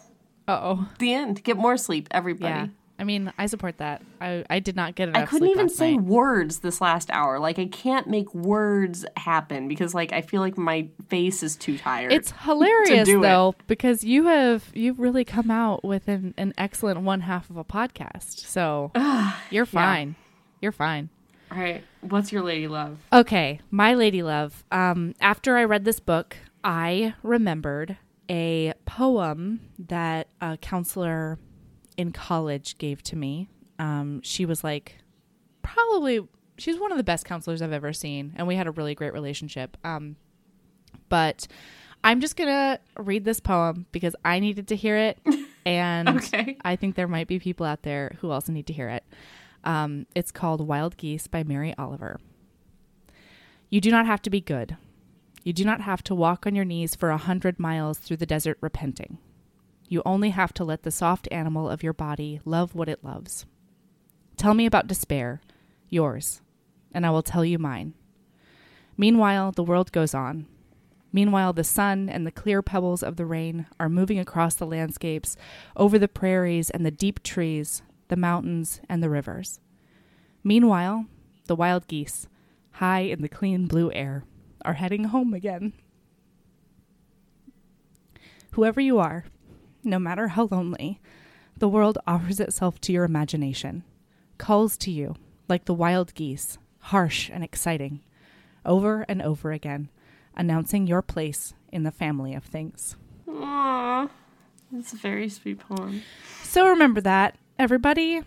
Oh, 0.49 0.89
The 0.99 1.13
end. 1.13 1.43
Get 1.43 1.57
more 1.57 1.77
sleep, 1.77 2.09
everybody. 2.11 2.53
yeah. 2.55 2.67
I 2.99 3.05
mean, 3.05 3.31
I 3.37 3.45
support 3.45 3.77
that. 3.77 4.01
I 4.23 4.43
I 4.49 4.59
did 4.59 4.75
not 4.75 4.95
get 4.95 5.11
enough. 5.11 5.25
I 5.25 5.27
couldn't 5.27 5.49
even 5.49 5.69
say 5.69 5.97
night. 5.99 6.07
words 6.07 6.61
this 6.61 6.81
last 6.81 7.11
hour. 7.11 7.39
Like 7.39 7.59
I 7.59 7.67
can't 7.67 8.07
make 8.07 8.33
words 8.35 9.05
happen 9.19 9.69
because 9.69 9.93
like 9.93 10.15
I 10.15 10.23
feel 10.23 10.41
like 10.41 10.57
my 10.57 10.89
face 11.11 11.43
is 11.43 11.57
too 11.57 11.77
tired. 11.77 12.11
It's 12.11 12.31
hilarious 12.31 13.05
do 13.07 13.19
it. 13.19 13.23
though 13.23 13.55
because 13.67 14.03
you 14.03 14.25
have 14.29 14.71
you've 14.73 14.99
really 14.99 15.27
come 15.27 15.51
out 15.51 15.85
with 15.85 16.09
an, 16.09 16.33
an 16.39 16.55
excellent 16.57 17.03
one 17.03 17.21
half 17.21 17.51
of 17.51 17.59
a 17.59 17.65
podcast. 17.65 18.39
So 18.39 18.93
you're 19.51 19.67
fine. 19.67 20.15
You're 20.63 20.73
fine. 20.73 21.11
All 21.53 21.59
right. 21.59 21.85
What's 22.01 22.33
your 22.33 22.43
lady 22.43 22.67
love? 22.67 22.97
Okay, 23.13 23.61
my 23.71 23.93
lady 23.93 24.23
love. 24.23 24.65
Um, 24.73 25.15
after 25.21 25.59
I 25.59 25.65
read 25.65 25.85
this 25.85 26.01
book, 26.01 26.39
I 26.65 27.13
remembered 27.23 27.99
a 28.31 28.73
poem 28.85 29.61
that 29.79 30.29
a 30.41 30.57
counselor 30.57 31.39
in 31.97 32.13
college 32.13 32.77
gave 32.79 33.03
to 33.05 33.17
me. 33.17 33.49
Um, 33.79 34.21
she 34.23 34.45
was 34.47 34.63
like, 34.65 34.97
probably, 35.63 36.21
she's 36.59 36.79
one 36.79 36.91
of 36.93 36.99
the 36.99 37.05
best 37.05 37.25
counselors 37.25 37.63
I've 37.63 37.73
ever 37.73 37.93
seen, 37.93 38.33
and 38.37 38.47
we 38.47 38.57
had 38.57 38.67
a 38.67 38.71
really 38.71 38.95
great 38.95 39.13
relationship. 39.13 39.77
Um, 39.85 40.17
but 41.09 41.47
I'm 42.05 42.21
just 42.21 42.37
gonna 42.37 42.79
read 42.99 43.25
this 43.25 43.41
poem 43.41 43.87
because 43.93 44.15
I 44.25 44.39
needed 44.41 44.69
to 44.69 44.77
hear 44.77 44.97
it, 44.97 45.19
and 45.67 46.09
Okay. 46.09 46.57
I 46.65 46.77
think 46.77 46.95
there 46.95 47.09
might 47.09 47.29
be 47.29 47.39
people 47.39 47.67
out 47.67 47.83
there 47.83 48.17
who 48.21 48.31
also 48.31 48.53
need 48.53 48.67
to 48.69 48.73
hear 48.73 48.89
it. 48.89 49.05
Um, 49.65 50.07
it's 50.15 50.31
called 50.31 50.67
Wild 50.67 50.97
Geese 50.97 51.27
by 51.27 51.43
Mary 51.43 51.75
Oliver. 51.77 52.19
You 53.69 53.81
do 53.81 53.91
not 53.91 54.07
have 54.07 54.23
to 54.23 54.31
be 54.31 54.41
good. 54.41 54.77
You 55.47 55.53
do 55.53 55.65
not 55.65 55.83
have 55.83 56.03
to 56.03 56.15
walk 56.17 56.45
on 56.45 56.57
your 56.57 56.65
knees 56.65 56.97
for 56.97 57.11
a 57.11 57.17
hundred 57.17 57.61
miles 57.61 57.99
through 57.99 58.17
the 58.17 58.27
desert 58.27 58.59
repenting. 58.61 59.19
You 59.87 60.03
only 60.05 60.31
have 60.31 60.53
to 60.55 60.65
let 60.65 60.83
the 60.83 60.91
soft 60.91 61.29
animal 61.31 61.71
of 61.71 61.85
your 61.85 61.93
body 61.93 62.41
love 62.45 62.75
what 62.75 62.89
it 62.89 63.05
loves. 63.05 63.47
Tell 64.37 64.55
me 64.55 64.67
about 64.67 64.89
despair, 64.89 65.41
yours, 65.89 66.41
and 66.91 67.07
I 67.07 67.11
will 67.11 67.23
tell 67.23 67.45
you 67.45 67.61
mine. 67.61 67.95
Meanwhile, 68.97 69.53
the 69.53 69.63
world 69.63 69.93
goes 69.93 70.15
on. 70.15 70.47
Meanwhile, 71.13 71.53
the 71.53 71.63
sun 71.63 72.09
and 72.09 72.27
the 72.27 72.33
clear 72.33 72.61
pebbles 72.61 73.05
of 73.05 73.15
the 73.15 73.25
rain 73.25 73.67
are 73.79 73.89
moving 73.89 74.19
across 74.19 74.57
the 74.57 74.67
landscapes, 74.67 75.37
over 75.77 75.97
the 75.97 76.09
prairies 76.09 76.71
and 76.71 76.85
the 76.85 76.91
deep 76.91 77.23
trees, 77.23 77.83
the 78.09 78.17
mountains 78.17 78.81
and 78.89 79.01
the 79.01 79.09
rivers. 79.09 79.61
Meanwhile, 80.43 81.07
the 81.45 81.55
wild 81.55 81.87
geese, 81.87 82.27
high 82.73 83.03
in 83.03 83.23
the 83.23 83.29
clean 83.29 83.69
blue 83.69 83.93
air, 83.93 84.25
are 84.67 84.75
heading 84.75 85.05
home 85.05 85.33
again. 85.33 85.73
Whoever 88.53 88.81
you 88.81 88.99
are, 88.99 89.25
no 89.85 89.99
matter 89.99 90.29
how 90.29 90.49
lonely, 90.51 91.01
the 91.57 91.69
world 91.69 91.99
offers 92.07 92.41
itself 92.41 92.81
to 92.83 92.93
your 92.93 93.05
imagination, 93.05 93.85
calls 94.39 94.77
to 94.79 94.91
you 94.91 95.15
like 95.49 95.65
the 95.65 95.75
wild 95.75 96.15
geese, 96.15 96.59
harsh 96.79 97.31
and 97.33 97.45
exciting, 97.45 98.01
over 98.65 99.07
and 99.09 99.23
over 99.23 99.53
again, 99.53 99.89
announcing 100.35 100.87
your 100.87 101.03
place 101.03 101.55
in 101.73 101.85
the 101.85 101.91
family 101.91 102.35
of 102.35 102.45
things. 102.45 102.97
Aww. 103.29 104.11
It's 104.75 104.93
a 104.93 104.97
very 104.97 105.29
sweet 105.29 105.61
poem. 105.61 106.03
So 106.43 106.69
remember 106.69 107.01
that, 107.03 107.37
everybody. 107.59 108.23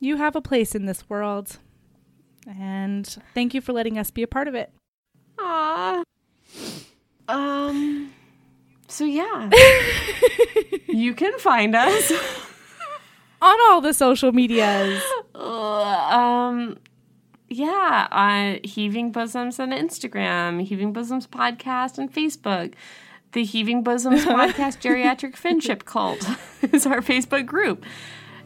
You 0.00 0.16
have 0.16 0.36
a 0.36 0.40
place 0.40 0.74
in 0.74 0.86
this 0.86 1.08
world. 1.10 1.58
And 2.46 3.06
thank 3.34 3.52
you 3.52 3.60
for 3.60 3.72
letting 3.72 3.98
us 3.98 4.10
be 4.10 4.22
a 4.22 4.28
part 4.28 4.48
of 4.48 4.54
it. 4.54 4.72
Aww. 5.38 6.04
Um. 7.28 8.12
So 8.88 9.04
yeah, 9.04 9.50
you 10.88 11.14
can 11.14 11.38
find 11.38 11.74
us. 11.74 12.12
On 13.40 13.56
all 13.70 13.80
the 13.80 13.92
social 13.92 14.32
medias. 14.32 15.02
Uh, 15.34 15.38
um. 15.82 16.78
Yeah, 17.50 18.08
uh, 18.10 18.58
Heaving 18.62 19.10
Bosoms 19.10 19.58
on 19.58 19.70
Instagram, 19.70 20.62
Heaving 20.62 20.92
Bosoms 20.92 21.26
podcast 21.26 21.98
on 21.98 22.10
Facebook. 22.10 22.74
The 23.32 23.42
Heaving 23.44 23.82
Bosoms 23.82 24.24
podcast 24.26 24.80
geriatric 24.80 25.34
friendship 25.36 25.84
cult 25.84 26.18
is 26.72 26.86
our 26.86 27.00
Facebook 27.00 27.46
group. 27.46 27.84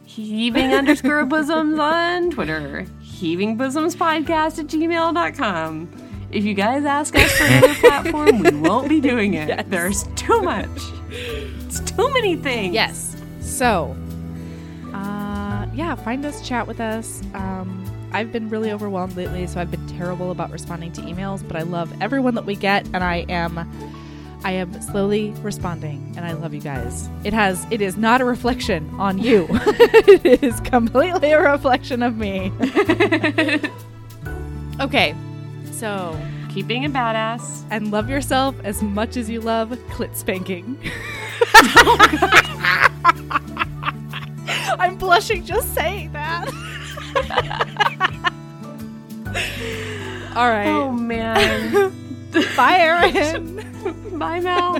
Heaving 0.05 0.73
underscore 0.73 1.25
bosoms 1.25 1.79
on 1.79 2.31
Twitter. 2.31 2.85
Heaving 3.01 3.57
bosoms 3.57 3.95
podcast 3.95 4.59
at 4.59 4.67
gmail.com. 4.67 5.89
If 6.33 6.43
you 6.43 6.55
guys 6.55 6.83
ask 6.83 7.15
us 7.15 7.31
for 7.31 7.43
another 7.43 7.75
platform, 7.79 8.39
we 8.39 8.49
won't 8.51 8.89
be 8.89 8.99
doing 8.99 9.35
it. 9.35 9.69
There's 9.69 10.03
too 10.15 10.41
much. 10.41 10.67
It's 11.09 11.79
too 11.79 12.11
many 12.13 12.35
things. 12.35 12.73
Yes. 12.73 13.15
So, 13.39 13.95
uh, 14.93 15.67
yeah, 15.75 15.93
find 15.93 16.25
us, 16.25 16.45
chat 16.47 16.65
with 16.65 16.79
us. 16.79 17.21
Um, 17.35 17.85
I've 18.11 18.31
been 18.31 18.49
really 18.49 18.71
overwhelmed 18.71 19.15
lately, 19.15 19.45
so 19.45 19.61
I've 19.61 19.69
been 19.69 19.85
terrible 19.87 20.31
about 20.31 20.49
responding 20.49 20.91
to 20.93 21.01
emails, 21.01 21.47
but 21.47 21.55
I 21.55 21.61
love 21.61 21.93
everyone 22.01 22.33
that 22.35 22.45
we 22.45 22.55
get, 22.55 22.85
and 22.93 23.03
I 23.03 23.25
am. 23.29 23.69
I 24.45 24.51
am 24.51 24.81
slowly 24.81 25.31
responding 25.41 26.15
and 26.17 26.25
I 26.25 26.33
love 26.33 26.53
you 26.53 26.59
guys. 26.59 27.07
It 27.23 27.31
has 27.31 27.65
it 27.71 27.81
is 27.81 27.95
not 27.95 28.19
a 28.19 28.25
reflection 28.25 28.89
on 28.99 29.17
you. 29.17 29.47
it 29.51 30.43
is 30.43 30.59
completely 30.59 31.31
a 31.31 31.41
reflection 31.41 32.03
of 32.03 32.17
me. 32.17 32.51
okay. 34.81 35.15
So, 35.83 36.17
Keep 36.47 36.67
being 36.67 36.85
a 36.85 36.89
badass. 36.89 37.65
and 37.69 37.91
love 37.91 38.09
yourself 38.09 38.55
as 38.63 38.81
much 38.81 39.17
as 39.17 39.29
you 39.29 39.41
love 39.41 39.67
clit 39.89 40.15
spanking. 40.15 40.79
I'm 44.79 44.95
blushing 44.95 45.43
just 45.43 45.73
saying 45.75 46.13
that. 46.13 46.47
All 50.37 50.49
right. 50.49 50.67
Oh 50.67 50.89
man. 50.89 51.91
Bye, 52.55 52.77
Erin. 52.77 53.57
Bye, 54.17 54.39
Mel. 54.39 54.79